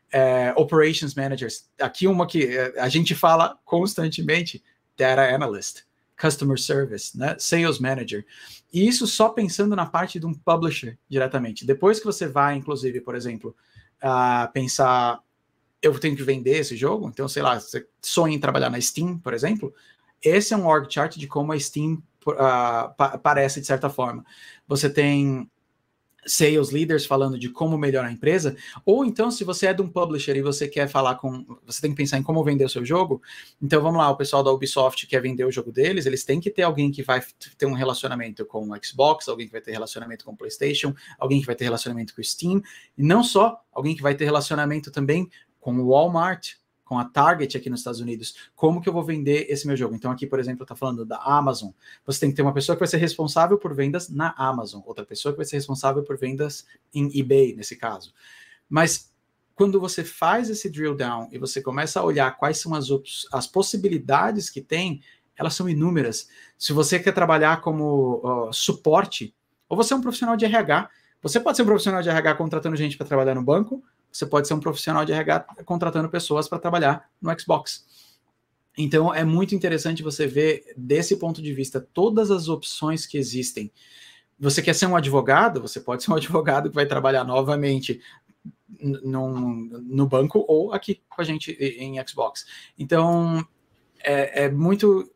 É, 0.09 0.53
operations 0.55 1.13
managers. 1.15 1.69
Aqui 1.81 2.07
uma 2.07 2.25
que 2.25 2.45
é, 2.45 2.79
a 2.79 2.87
gente 2.87 3.13
fala 3.13 3.59
constantemente, 3.65 4.63
data 4.97 5.21
analyst. 5.21 5.81
Customer 6.19 6.59
Service, 6.59 7.17
né? 7.17 7.35
Sales 7.39 7.79
Manager. 7.79 8.25
E 8.73 8.87
isso 8.87 9.05
só 9.05 9.29
pensando 9.29 9.75
na 9.75 9.85
parte 9.85 10.19
de 10.19 10.25
um 10.25 10.33
publisher 10.33 10.97
diretamente. 11.07 11.65
Depois 11.65 11.99
que 11.99 12.05
você 12.05 12.27
vai, 12.27 12.55
inclusive, 12.55 12.99
por 13.01 13.15
exemplo, 13.15 13.55
uh, 14.03 14.51
pensar, 14.51 15.19
eu 15.81 15.97
tenho 15.99 16.15
que 16.15 16.23
vender 16.23 16.57
esse 16.57 16.75
jogo, 16.75 17.07
então, 17.07 17.27
sei 17.27 17.43
lá, 17.43 17.59
você 17.59 17.87
sonha 18.01 18.35
em 18.35 18.39
trabalhar 18.39 18.69
na 18.69 18.81
Steam, 18.81 19.17
por 19.19 19.33
exemplo, 19.33 19.73
esse 20.21 20.53
é 20.53 20.57
um 20.57 20.65
org 20.65 20.91
chart 20.91 21.15
de 21.17 21.27
como 21.27 21.51
a 21.53 21.59
Steam 21.59 22.01
uh, 22.25 22.93
pa 22.97 23.17
parece 23.21 23.61
de 23.61 23.67
certa 23.67 23.89
forma. 23.89 24.25
Você 24.67 24.89
tem 24.89 25.49
sales 26.25 26.71
leaders 26.71 27.05
falando 27.05 27.37
de 27.37 27.49
como 27.49 27.77
melhorar 27.77 28.07
a 28.07 28.11
empresa, 28.11 28.55
ou 28.85 29.05
então 29.05 29.31
se 29.31 29.43
você 29.43 29.67
é 29.67 29.73
de 29.73 29.81
um 29.81 29.87
publisher 29.87 30.35
e 30.35 30.41
você 30.41 30.67
quer 30.67 30.87
falar 30.87 31.15
com, 31.15 31.45
você 31.65 31.81
tem 31.81 31.91
que 31.91 31.97
pensar 31.97 32.17
em 32.17 32.23
como 32.23 32.43
vender 32.43 32.65
o 32.65 32.69
seu 32.69 32.85
jogo, 32.85 33.21
então 33.61 33.81
vamos 33.81 33.97
lá, 33.97 34.09
o 34.09 34.17
pessoal 34.17 34.43
da 34.43 34.51
Ubisoft 34.51 35.07
quer 35.07 35.21
vender 35.21 35.45
o 35.45 35.51
jogo 35.51 35.71
deles, 35.71 36.05
eles 36.05 36.23
têm 36.25 36.39
que 36.39 36.49
ter 36.49 36.63
alguém 36.63 36.91
que 36.91 37.03
vai 37.03 37.21
ter 37.57 37.65
um 37.65 37.73
relacionamento 37.73 38.45
com 38.45 38.69
o 38.69 38.75
Xbox, 38.83 39.27
alguém 39.27 39.45
que 39.47 39.51
vai 39.51 39.61
ter 39.61 39.71
relacionamento 39.71 40.25
com 40.25 40.31
o 40.31 40.37
PlayStation, 40.37 40.93
alguém 41.17 41.39
que 41.39 41.45
vai 41.45 41.55
ter 41.55 41.65
relacionamento 41.65 42.13
com 42.13 42.21
o 42.21 42.23
Steam, 42.23 42.61
e 42.97 43.03
não 43.03 43.23
só, 43.23 43.61
alguém 43.71 43.95
que 43.95 44.01
vai 44.01 44.15
ter 44.15 44.25
relacionamento 44.25 44.91
também 44.91 45.29
com 45.59 45.75
o 45.75 45.89
Walmart, 45.89 46.53
com 46.87 46.97
a 46.97 47.05
Target 47.05 47.57
aqui 47.57 47.69
nos 47.69 47.81
Estados 47.81 47.99
Unidos, 47.99 48.49
como 48.55 48.81
que 48.81 48.87
eu 48.87 48.93
vou 48.93 49.03
vender 49.03 49.45
esse 49.49 49.67
meu 49.67 49.75
jogo? 49.75 49.93
Então, 49.93 50.09
aqui, 50.09 50.25
por 50.25 50.39
exemplo, 50.39 50.63
está 50.63 50.75
falando 50.75 51.05
da 51.05 51.17
Amazon. 51.17 51.71
Você 52.05 52.21
tem 52.21 52.29
que 52.29 52.35
ter 52.35 52.41
uma 52.41 52.53
pessoa 52.53 52.75
que 52.75 52.79
vai 52.79 52.87
ser 52.87 52.97
responsável 52.97 53.57
por 53.57 53.73
vendas 53.75 54.09
na 54.09 54.33
Amazon, 54.37 54.81
outra 54.85 55.05
pessoa 55.05 55.33
que 55.33 55.37
vai 55.37 55.45
ser 55.45 55.57
responsável 55.57 56.01
por 56.03 56.17
vendas 56.17 56.65
em 56.93 57.19
eBay, 57.19 57.55
nesse 57.55 57.75
caso. 57.75 58.13
Mas 58.69 59.11
quando 59.53 59.79
você 59.79 60.03
faz 60.03 60.49
esse 60.49 60.69
drill 60.69 60.95
down 60.95 61.27
e 61.31 61.37
você 61.37 61.61
começa 61.61 61.99
a 61.99 62.03
olhar 62.03 62.37
quais 62.37 62.59
são 62.59 62.73
as, 62.73 62.87
as 63.33 63.47
possibilidades 63.47 64.49
que 64.49 64.61
tem, 64.61 65.01
elas 65.35 65.53
são 65.53 65.67
inúmeras. 65.67 66.29
Se 66.57 66.71
você 66.71 66.99
quer 66.99 67.11
trabalhar 67.11 67.59
como 67.61 68.21
uh, 68.23 68.53
suporte, 68.53 69.35
ou 69.67 69.75
você 69.75 69.93
é 69.93 69.97
um 69.97 70.01
profissional 70.01 70.37
de 70.37 70.45
RH, 70.45 70.89
você 71.21 71.39
pode 71.39 71.57
ser 71.57 71.63
um 71.63 71.67
profissional 71.67 72.01
de 72.01 72.09
RH 72.09 72.35
contratando 72.35 72.75
gente 72.75 72.97
para 72.97 73.07
trabalhar 73.07 73.35
no 73.35 73.43
banco, 73.43 73.83
você 74.11 74.25
pode 74.25 74.47
ser 74.47 74.53
um 74.53 74.59
profissional 74.59 75.05
de 75.05 75.11
RH 75.11 75.39
contratando 75.65 76.09
pessoas 76.09 76.47
para 76.47 76.59
trabalhar 76.59 77.09
no 77.21 77.37
Xbox. 77.39 77.85
Então 78.77 79.13
é 79.13 79.23
muito 79.23 79.55
interessante 79.55 80.03
você 80.03 80.27
ver 80.27 80.73
desse 80.77 81.17
ponto 81.17 81.41
de 81.41 81.53
vista 81.53 81.81
todas 81.81 82.29
as 82.29 82.47
opções 82.47 83.05
que 83.05 83.17
existem. 83.17 83.71
Você 84.39 84.61
quer 84.61 84.73
ser 84.73 84.85
um 84.85 84.95
advogado? 84.95 85.61
Você 85.61 85.79
pode 85.79 86.03
ser 86.03 86.11
um 86.11 86.15
advogado 86.17 86.69
que 86.69 86.75
vai 86.75 86.85
trabalhar 86.85 87.23
novamente 87.23 87.99
num, 88.79 89.69
no 89.83 90.07
banco 90.07 90.45
ou 90.47 90.73
aqui 90.73 91.01
com 91.09 91.21
a 91.21 91.25
gente 91.25 91.51
em 91.51 91.95
Xbox. 92.07 92.45
Então 92.77 93.45
é, 93.99 94.45
é 94.45 94.51
muito 94.51 95.11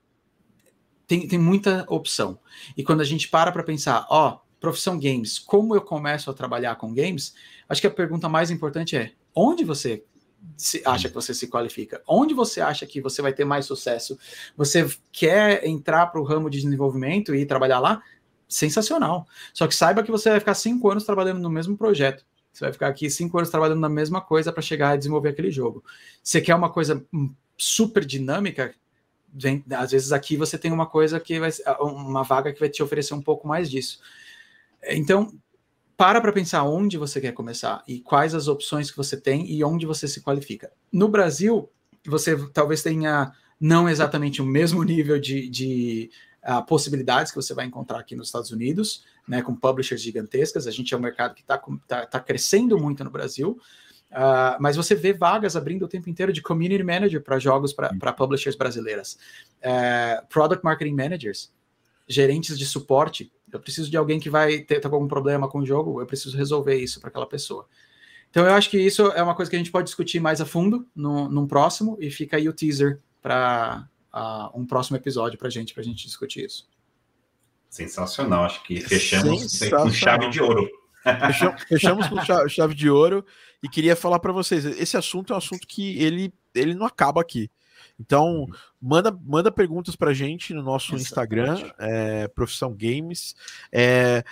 tem, 1.05 1.27
tem 1.27 1.37
muita 1.37 1.85
opção. 1.89 2.39
E 2.75 2.83
quando 2.83 3.01
a 3.01 3.05
gente 3.05 3.27
para 3.27 3.51
para 3.51 3.63
pensar, 3.63 4.07
ó, 4.09 4.39
profissão 4.61 4.97
games, 4.97 5.39
como 5.39 5.75
eu 5.75 5.81
começo 5.81 6.29
a 6.29 6.33
trabalhar 6.33 6.75
com 6.75 6.93
games? 6.93 7.33
Acho 7.67 7.81
que 7.81 7.87
a 7.87 7.91
pergunta 7.91 8.29
mais 8.29 8.51
importante 8.51 8.95
é: 8.95 9.11
onde 9.35 9.65
você 9.65 10.03
acha 10.85 11.09
que 11.09 11.15
você 11.15 11.33
se 11.33 11.47
qualifica? 11.47 12.01
Onde 12.07 12.33
você 12.33 12.61
acha 12.61 12.85
que 12.85 13.01
você 13.01 13.21
vai 13.21 13.33
ter 13.33 13.43
mais 13.43 13.65
sucesso? 13.65 14.17
Você 14.55 14.87
quer 15.11 15.65
entrar 15.65 16.07
para 16.07 16.21
o 16.21 16.23
ramo 16.23 16.49
de 16.49 16.61
desenvolvimento 16.61 17.35
e 17.35 17.45
trabalhar 17.45 17.79
lá? 17.79 18.01
Sensacional. 18.47 19.27
Só 19.53 19.67
que 19.67 19.75
saiba 19.75 20.03
que 20.03 20.11
você 20.11 20.29
vai 20.29 20.39
ficar 20.39 20.53
cinco 20.53 20.89
anos 20.89 21.03
trabalhando 21.03 21.39
no 21.39 21.49
mesmo 21.49 21.75
projeto. 21.75 22.23
Você 22.51 22.65
vai 22.65 22.73
ficar 22.73 22.87
aqui 22.87 23.09
cinco 23.09 23.37
anos 23.37 23.49
trabalhando 23.49 23.79
na 23.79 23.89
mesma 23.89 24.21
coisa 24.21 24.51
para 24.51 24.61
chegar 24.61 24.89
a 24.89 24.95
desenvolver 24.95 25.29
aquele 25.29 25.49
jogo. 25.49 25.83
Você 26.21 26.41
quer 26.41 26.53
uma 26.53 26.69
coisa 26.69 27.03
hum, 27.13 27.33
super 27.57 28.05
dinâmica? 28.05 28.75
Vem, 29.33 29.63
às 29.71 29.91
vezes 29.91 30.11
aqui 30.11 30.35
você 30.35 30.57
tem 30.57 30.71
uma 30.71 30.85
coisa 30.85 31.19
que 31.19 31.39
vai 31.39 31.49
uma 31.79 32.23
vaga 32.23 32.51
que 32.51 32.59
vai 32.59 32.67
te 32.67 32.83
oferecer 32.83 33.13
um 33.13 33.21
pouco 33.21 33.47
mais 33.47 33.71
disso. 33.71 34.01
Então, 34.87 35.31
para 35.95 36.19
para 36.19 36.33
pensar 36.33 36.63
onde 36.63 36.97
você 36.97 37.21
quer 37.21 37.31
começar 37.31 37.83
e 37.87 37.99
quais 37.99 38.33
as 38.33 38.47
opções 38.47 38.89
que 38.89 38.97
você 38.97 39.15
tem 39.15 39.51
e 39.51 39.63
onde 39.63 39.85
você 39.85 40.07
se 40.07 40.21
qualifica. 40.21 40.71
No 40.91 41.07
Brasil, 41.07 41.69
você 42.05 42.35
talvez 42.49 42.81
tenha 42.81 43.31
não 43.59 43.87
exatamente 43.87 44.41
o 44.41 44.45
mesmo 44.45 44.83
nível 44.83 45.19
de, 45.19 45.47
de 45.47 46.09
uh, 46.43 46.65
possibilidades 46.65 47.31
que 47.31 47.35
você 47.35 47.53
vai 47.53 47.65
encontrar 47.65 47.99
aqui 47.99 48.15
nos 48.15 48.29
Estados 48.29 48.49
Unidos, 48.49 49.05
né, 49.27 49.43
com 49.43 49.55
publishers 49.55 50.01
gigantescas. 50.01 50.65
A 50.65 50.71
gente 50.71 50.91
é 50.91 50.97
um 50.97 51.01
mercado 51.01 51.35
que 51.35 51.41
está 51.41 51.61
tá, 51.87 52.05
tá 52.07 52.19
crescendo 52.19 52.79
muito 52.79 53.03
no 53.03 53.11
Brasil. 53.11 53.59
Uh, 54.11 54.59
mas 54.59 54.75
você 54.75 54.93
vê 54.93 55.13
vagas 55.13 55.55
abrindo 55.55 55.85
o 55.85 55.87
tempo 55.87 56.09
inteiro 56.09 56.33
de 56.33 56.41
community 56.41 56.83
manager 56.83 57.23
para 57.23 57.39
jogos 57.39 57.71
para 57.71 58.11
publishers 58.11 58.57
brasileiras, 58.57 59.17
uh, 59.63 60.25
product 60.27 60.65
marketing 60.65 60.95
managers, 60.95 61.53
gerentes 62.07 62.59
de 62.59 62.65
suporte 62.65 63.31
eu 63.51 63.59
preciso 63.59 63.89
de 63.89 63.97
alguém 63.97 64.19
que 64.19 64.29
vai 64.29 64.59
ter 64.59 64.79
tá 64.79 64.89
com 64.89 64.95
algum 64.95 65.07
problema 65.07 65.47
com 65.47 65.59
o 65.59 65.65
jogo, 65.65 66.01
eu 66.01 66.05
preciso 66.05 66.37
resolver 66.37 66.75
isso 66.75 66.99
para 66.99 67.09
aquela 67.09 67.27
pessoa. 67.27 67.67
Então 68.29 68.45
eu 68.45 68.53
acho 68.53 68.69
que 68.69 68.79
isso 68.79 69.07
é 69.11 69.21
uma 69.21 69.35
coisa 69.35 69.49
que 69.49 69.55
a 69.55 69.59
gente 69.59 69.71
pode 69.71 69.85
discutir 69.85 70.19
mais 70.19 70.39
a 70.39 70.45
fundo 70.45 70.87
no, 70.95 71.29
num 71.29 71.45
próximo, 71.45 71.97
e 71.99 72.09
fica 72.09 72.37
aí 72.37 72.47
o 72.47 72.53
teaser 72.53 73.01
para 73.21 73.87
uh, 74.13 74.59
um 74.59 74.65
próximo 74.65 74.97
episódio 74.97 75.37
para 75.37 75.49
gente, 75.49 75.73
para 75.73 75.81
a 75.81 75.85
gente 75.85 76.05
discutir 76.05 76.45
isso. 76.45 76.67
Sensacional, 77.69 78.45
acho 78.45 78.63
que 78.63 78.81
fechamos 78.81 79.59
com 79.69 79.89
chave 79.91 80.29
de 80.29 80.41
ouro. 80.41 80.69
Fechamos 81.67 82.07
com 82.07 82.47
chave 82.47 82.73
de 82.73 82.89
ouro 82.89 83.25
e 83.63 83.69
queria 83.69 83.95
falar 83.95 84.19
para 84.19 84.31
vocês, 84.31 84.65
esse 84.65 84.95
assunto 84.97 85.33
é 85.33 85.35
um 85.35 85.37
assunto 85.37 85.67
que 85.67 85.97
ele, 86.01 86.33
ele 86.53 86.73
não 86.73 86.85
acaba 86.85 87.21
aqui. 87.21 87.49
Então, 88.01 88.47
manda, 88.81 89.15
manda 89.23 89.51
perguntas 89.51 89.95
para 89.95 90.13
gente 90.13 90.53
no 90.53 90.63
nosso. 90.63 90.95
Instagram, 90.95 91.71
é, 91.79 92.27
Profissão 92.27 92.73
Games. 92.73 93.35
É, 93.71 94.23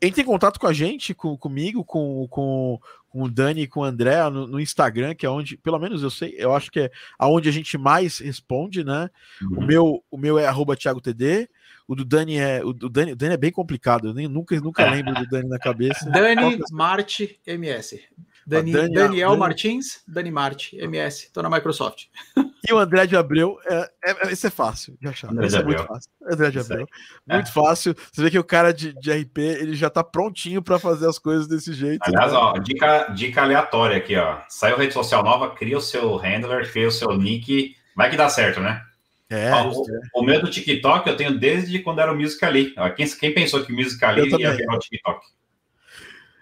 entre 0.00 0.22
em 0.22 0.24
contato 0.24 0.60
com 0.60 0.66
a 0.66 0.72
gente, 0.72 1.14
com, 1.14 1.36
comigo, 1.36 1.82
com, 1.84 2.28
com, 2.28 2.78
com 3.08 3.22
o 3.22 3.30
Dani 3.30 3.62
e 3.62 3.66
com 3.66 3.80
o 3.80 3.84
André 3.84 4.28
no, 4.30 4.46
no, 4.46 4.60
Instagram, 4.60 5.14
que 5.14 5.26
é 5.26 5.30
onde, 5.30 5.56
pelo 5.56 5.78
menos 5.78 6.02
eu 6.02 6.10
sei, 6.10 6.34
eu 6.38 6.54
acho 6.54 6.70
que 6.70 6.80
é 6.80 6.90
aonde 7.18 7.48
a 7.48 7.52
gente 7.52 7.76
mais 7.78 8.18
responde, 8.18 8.84
né? 8.84 9.10
Uhum. 9.42 9.58
O, 9.58 9.66
meu, 9.66 10.04
o 10.10 10.18
meu 10.18 10.38
é 10.38 10.46
arroba 10.46 10.76
ThiagoTD. 10.76 11.48
O 11.86 11.94
do 11.94 12.04
Dani 12.04 12.36
é. 12.36 12.62
O, 12.62 12.74
do 12.74 12.88
Dani, 12.90 13.12
o 13.12 13.16
Dani 13.16 13.34
é 13.34 13.38
bem 13.38 13.50
complicado, 13.50 14.08
eu 14.08 14.14
nem, 14.14 14.28
nunca, 14.28 14.54
nunca 14.60 14.88
lembro 14.90 15.14
do 15.14 15.26
Dani 15.26 15.48
na 15.48 15.58
cabeça. 15.58 16.08
Dani 16.12 16.58
Marte 16.70 17.40
MS. 17.46 18.02
Dani, 18.48 18.72
Daniel, 18.72 18.94
Daniel 18.94 19.28
Dani... 19.28 19.40
Martins, 19.40 20.02
Dani 20.08 20.30
Marte, 20.30 20.76
MS, 20.78 21.26
estou 21.26 21.42
na 21.42 21.50
Microsoft. 21.50 22.06
E 22.68 22.72
o 22.72 22.78
André 22.78 23.06
de 23.06 23.16
Abreu, 23.16 23.56
é, 23.64 23.90
é, 24.04 24.32
esse 24.32 24.48
é 24.48 24.50
fácil 24.50 24.98
de 25.00 25.08
achar. 25.08 25.30
André 25.30 25.46
esse 25.46 25.56
é 25.56 25.62
muito 25.62 25.84
fácil. 25.84 26.10
André 26.28 26.50
de 26.50 26.58
Abreu. 26.58 26.86
Muito 27.26 27.48
é. 27.48 27.52
fácil. 27.52 27.94
Você 28.12 28.20
vê 28.20 28.30
que 28.30 28.38
o 28.38 28.44
cara 28.44 28.74
de, 28.74 28.92
de 28.92 29.10
RP, 29.10 29.38
ele 29.38 29.74
já 29.74 29.86
está 29.86 30.02
prontinho 30.02 30.60
para 30.60 30.78
fazer 30.78 31.08
as 31.08 31.18
coisas 31.18 31.46
desse 31.46 31.72
jeito. 31.72 32.02
Aliás, 32.02 32.32
ó, 32.34 32.52
dica, 32.58 33.08
dica 33.14 33.42
aleatória 33.42 33.96
aqui, 33.96 34.16
ó. 34.16 34.40
Saiu 34.48 34.76
rede 34.76 34.92
social 34.92 35.22
nova, 35.22 35.54
cria 35.54 35.78
o 35.78 35.80
seu 35.80 36.16
handler, 36.16 36.70
cria 36.70 36.88
o 36.88 36.92
seu 36.92 37.16
nick, 37.16 37.74
vai 37.96 38.10
que 38.10 38.16
dá 38.16 38.28
certo, 38.28 38.60
né? 38.60 38.82
É, 39.30 39.52
ó, 39.52 39.70
o, 39.70 39.84
o, 40.16 40.22
meu 40.22 40.40
do 40.40 40.50
TikTok 40.50 41.08
eu 41.08 41.16
tenho 41.16 41.38
desde 41.38 41.78
quando 41.78 42.00
era 42.00 42.12
o 42.12 42.16
Musical.ly. 42.16 42.74
Quem, 42.96 43.08
quem 43.08 43.32
pensou 43.32 43.64
que 43.64 43.72
o 43.72 43.76
Musical.ly 43.76 44.28
ia 44.28 44.52
virar 44.52 44.74
o 44.74 44.78
TikTok? 44.78 45.20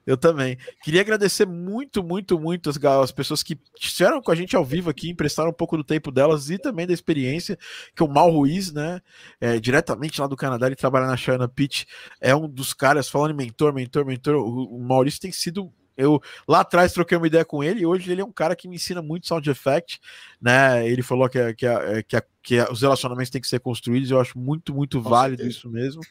Eu 0.07 0.17
também. 0.17 0.57
Queria 0.85 1.01
agradecer 1.01 1.45
muito, 1.47 2.03
muito, 2.03 2.39
muito 2.39 2.71
as, 2.71 2.83
as, 2.83 3.11
pessoas 3.11 3.43
que 3.43 3.59
estiveram 3.75 4.23
com 4.23 4.31
a 4.31 4.35
gente 4.37 4.55
ao 4.55 4.65
vivo 4.65 4.89
aqui, 4.89 5.11
emprestaram 5.11 5.51
um 5.51 5.55
pouco 5.55 5.77
do 5.77 5.83
tempo 5.83 6.13
delas 6.13 6.49
e 6.49 6.59
também 6.59 6.87
da 6.87 6.93
experiência, 6.93 7.59
que 7.95 8.05
o 8.05 8.09
Mal 8.09 8.31
Ruiz, 8.31 8.73
né, 8.73 9.01
é, 9.41 9.59
diretamente 9.59 10.21
lá 10.21 10.29
do 10.29 10.37
Canadá, 10.37 10.67
ele 10.67 10.77
trabalha 10.77 11.07
na 11.07 11.17
China 11.17 11.49
Pitch, 11.49 11.85
é 12.21 12.35
um 12.37 12.49
dos 12.49 12.73
caras, 12.73 13.09
falando 13.09 13.33
em 13.33 13.37
mentor, 13.37 13.75
mentor, 13.75 14.07
mentor, 14.07 14.37
o, 14.37 14.77
o 14.77 14.81
Maurício 14.81 15.21
tem 15.21 15.33
sido 15.33 15.73
eu 15.97 16.21
lá 16.47 16.61
atrás 16.61 16.93
troquei 16.93 17.17
uma 17.17 17.27
ideia 17.27 17.45
com 17.45 17.65
ele 17.65 17.81
e 17.81 17.87
hoje 17.87 18.13
ele 18.13 18.21
é 18.21 18.25
um 18.25 18.33
cara 18.33 18.55
que 18.55 18.69
me 18.69 18.77
ensina 18.77 19.01
muito 19.01 19.27
sound 19.27 19.49
effect, 19.49 19.99
né? 20.41 20.87
Ele 20.87 21.03
falou 21.03 21.29
que, 21.29 21.55
que, 21.55 21.67
que, 22.07 22.23
que 22.43 22.61
os 22.71 22.83
relacionamentos 22.83 23.31
têm 23.31 23.41
que 23.41 23.49
ser 23.49 23.61
construídos, 23.61 24.11
eu 24.11 24.21
acho 24.21 24.39
muito, 24.39 24.75
muito 24.75 25.01
válido 25.01 25.47
isso 25.47 25.71
mesmo. 25.71 26.03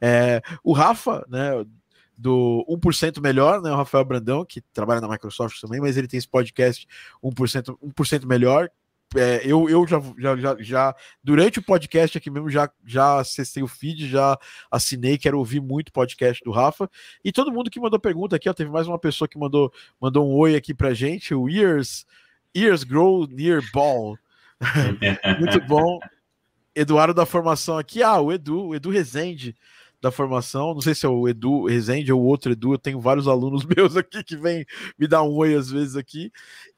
É, 0.00 0.40
o 0.62 0.72
Rafa, 0.72 1.26
né? 1.28 1.50
Do 2.16 2.64
1% 2.68 3.20
melhor, 3.20 3.60
né? 3.60 3.70
O 3.70 3.76
Rafael 3.76 4.04
Brandão, 4.04 4.44
que 4.44 4.60
trabalha 4.60 5.00
na 5.00 5.08
Microsoft 5.08 5.60
também, 5.60 5.80
mas 5.80 5.96
ele 5.96 6.08
tem 6.08 6.18
esse 6.18 6.28
podcast 6.28 6.86
1%, 7.22 7.76
1% 7.82 8.26
melhor. 8.26 8.70
É, 9.16 9.42
eu 9.44 9.68
eu 9.68 9.86
já, 9.86 10.00
já, 10.18 10.36
já, 10.36 10.56
já, 10.58 10.96
durante 11.22 11.60
o 11.60 11.62
podcast 11.62 12.18
aqui 12.18 12.30
mesmo, 12.30 12.50
já, 12.50 12.68
já 12.84 13.20
acessei 13.20 13.62
o 13.62 13.68
feed, 13.68 14.08
já 14.08 14.36
assinei, 14.70 15.16
quero 15.16 15.38
ouvir 15.38 15.60
muito 15.60 15.92
podcast 15.92 16.42
do 16.42 16.50
Rafa. 16.50 16.90
E 17.24 17.30
todo 17.30 17.52
mundo 17.52 17.70
que 17.70 17.78
mandou 17.78 17.98
pergunta 17.98 18.34
aqui, 18.34 18.48
ó, 18.48 18.52
teve 18.52 18.70
mais 18.70 18.88
uma 18.88 18.98
pessoa 18.98 19.28
que 19.28 19.38
mandou, 19.38 19.72
mandou 20.00 20.28
um 20.28 20.34
oi 20.34 20.56
aqui 20.56 20.74
pra 20.74 20.94
gente, 20.94 21.34
o 21.34 21.48
Ears, 21.48 22.06
Ears 22.54 22.82
Grow 22.82 23.26
Near 23.28 23.62
Ball. 23.72 24.18
muito 25.38 25.60
bom. 25.66 26.00
Eduardo 26.74 27.14
da 27.14 27.24
formação 27.24 27.78
aqui, 27.78 28.02
ah, 28.02 28.20
o 28.20 28.32
Edu, 28.32 28.68
o 28.68 28.74
Edu 28.74 28.90
Rezende 28.90 29.54
da 30.04 30.10
formação. 30.10 30.74
Não 30.74 30.82
sei 30.82 30.94
se 30.94 31.06
é 31.06 31.08
o 31.08 31.26
Edu 31.26 31.64
Rezende 31.66 32.12
ou 32.12 32.22
outro 32.22 32.52
Edu. 32.52 32.74
Eu 32.74 32.78
tenho 32.78 33.00
vários 33.00 33.26
alunos 33.26 33.64
meus 33.76 33.96
aqui 33.96 34.22
que 34.22 34.36
vêm 34.36 34.66
me 34.98 35.08
dar 35.08 35.22
um 35.22 35.34
oi 35.34 35.54
às 35.54 35.70
vezes 35.70 35.96
aqui. 35.96 36.30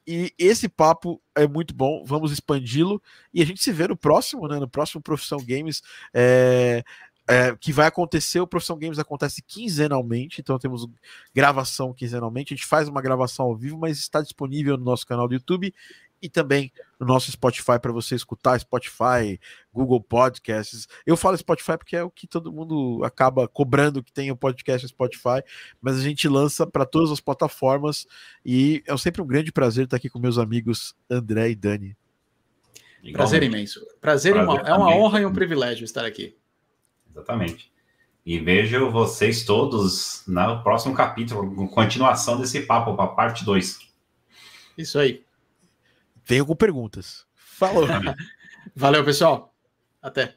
E 0.07 0.33
esse 0.39 0.69
papo 0.69 1.21
é 1.35 1.45
muito 1.45 1.75
bom. 1.75 2.03
Vamos 2.05 2.31
expandi-lo 2.31 3.01
e 3.33 3.41
a 3.41 3.45
gente 3.45 3.61
se 3.61 3.71
vê 3.71 3.87
no 3.87 3.97
próximo, 3.97 4.47
né? 4.47 4.59
No 4.59 4.67
próximo 4.67 5.01
Profissão 5.01 5.39
Games. 5.45 5.81
É, 6.13 6.83
é, 7.29 7.53
que 7.57 7.73
vai 7.73 7.87
acontecer, 7.87 8.39
o 8.39 8.47
Profissão 8.47 8.79
Games 8.79 8.97
acontece 8.97 9.41
quinzenalmente, 9.41 10.39
então 10.39 10.57
temos 10.57 10.87
gravação 11.35 11.93
quinzenalmente, 11.93 12.53
a 12.53 12.55
gente 12.55 12.65
faz 12.65 12.87
uma 12.87 13.01
gravação 13.01 13.47
ao 13.47 13.55
vivo, 13.57 13.77
mas 13.77 13.97
está 13.97 14.21
disponível 14.21 14.77
no 14.77 14.85
nosso 14.85 15.05
canal 15.05 15.27
do 15.27 15.33
YouTube 15.33 15.73
e 16.21 16.29
também 16.29 16.71
no 16.99 17.05
nosso 17.05 17.31
Spotify 17.31 17.79
para 17.81 17.91
você 17.91 18.15
escutar 18.15 18.59
Spotify, 18.59 19.39
Google 19.71 20.01
Podcasts. 20.01 20.87
Eu 21.05 21.15
falo 21.15 21.37
Spotify 21.37 21.77
porque 21.77 21.95
é 21.95 22.03
o 22.03 22.09
que 22.09 22.27
todo 22.27 22.51
mundo 22.51 23.01
acaba 23.03 23.47
cobrando 23.47 24.03
que 24.03 24.11
tem 24.11 24.31
o 24.31 24.35
podcast 24.35 24.87
Spotify, 24.87 25.43
mas 25.81 25.97
a 25.97 26.01
gente 26.01 26.27
lança 26.27 26.65
para 26.65 26.85
todas 26.85 27.11
as 27.11 27.19
plataformas 27.19 28.07
e 28.45 28.83
é 28.87 28.97
sempre 28.97 29.21
um 29.21 29.27
grande 29.27 29.51
prazer 29.51 29.85
estar 29.85 29.97
aqui 29.97 30.09
com 30.09 30.19
meus 30.19 30.37
amigos 30.37 30.95
André 31.09 31.51
e 31.51 31.55
Dani. 31.55 31.97
Prazer 33.13 33.43
imenso. 33.43 33.79
Prazer, 34.01 34.33
prazer 34.33 34.35
uma, 34.35 34.61
é 34.67 34.73
uma 34.73 34.95
honra 34.95 35.21
e 35.21 35.25
um 35.25 35.33
privilégio 35.33 35.85
estar 35.85 36.05
aqui. 36.05 36.35
Exatamente. 37.11 37.71
E 38.25 38.39
vejo 38.39 38.91
vocês 38.91 39.45
todos 39.45 40.23
no 40.27 40.61
próximo 40.61 40.93
capítulo, 40.93 41.67
continuação 41.69 42.37
desse 42.37 42.61
papo, 42.61 42.93
para 42.93 43.07
parte 43.07 43.45
2. 43.45 43.79
Isso 44.77 44.99
aí. 44.99 45.23
Venho 46.27 46.45
com 46.45 46.55
perguntas. 46.55 47.25
Falou. 47.33 47.87
Valeu, 48.75 49.03
pessoal. 49.03 49.55
Até. 50.01 50.36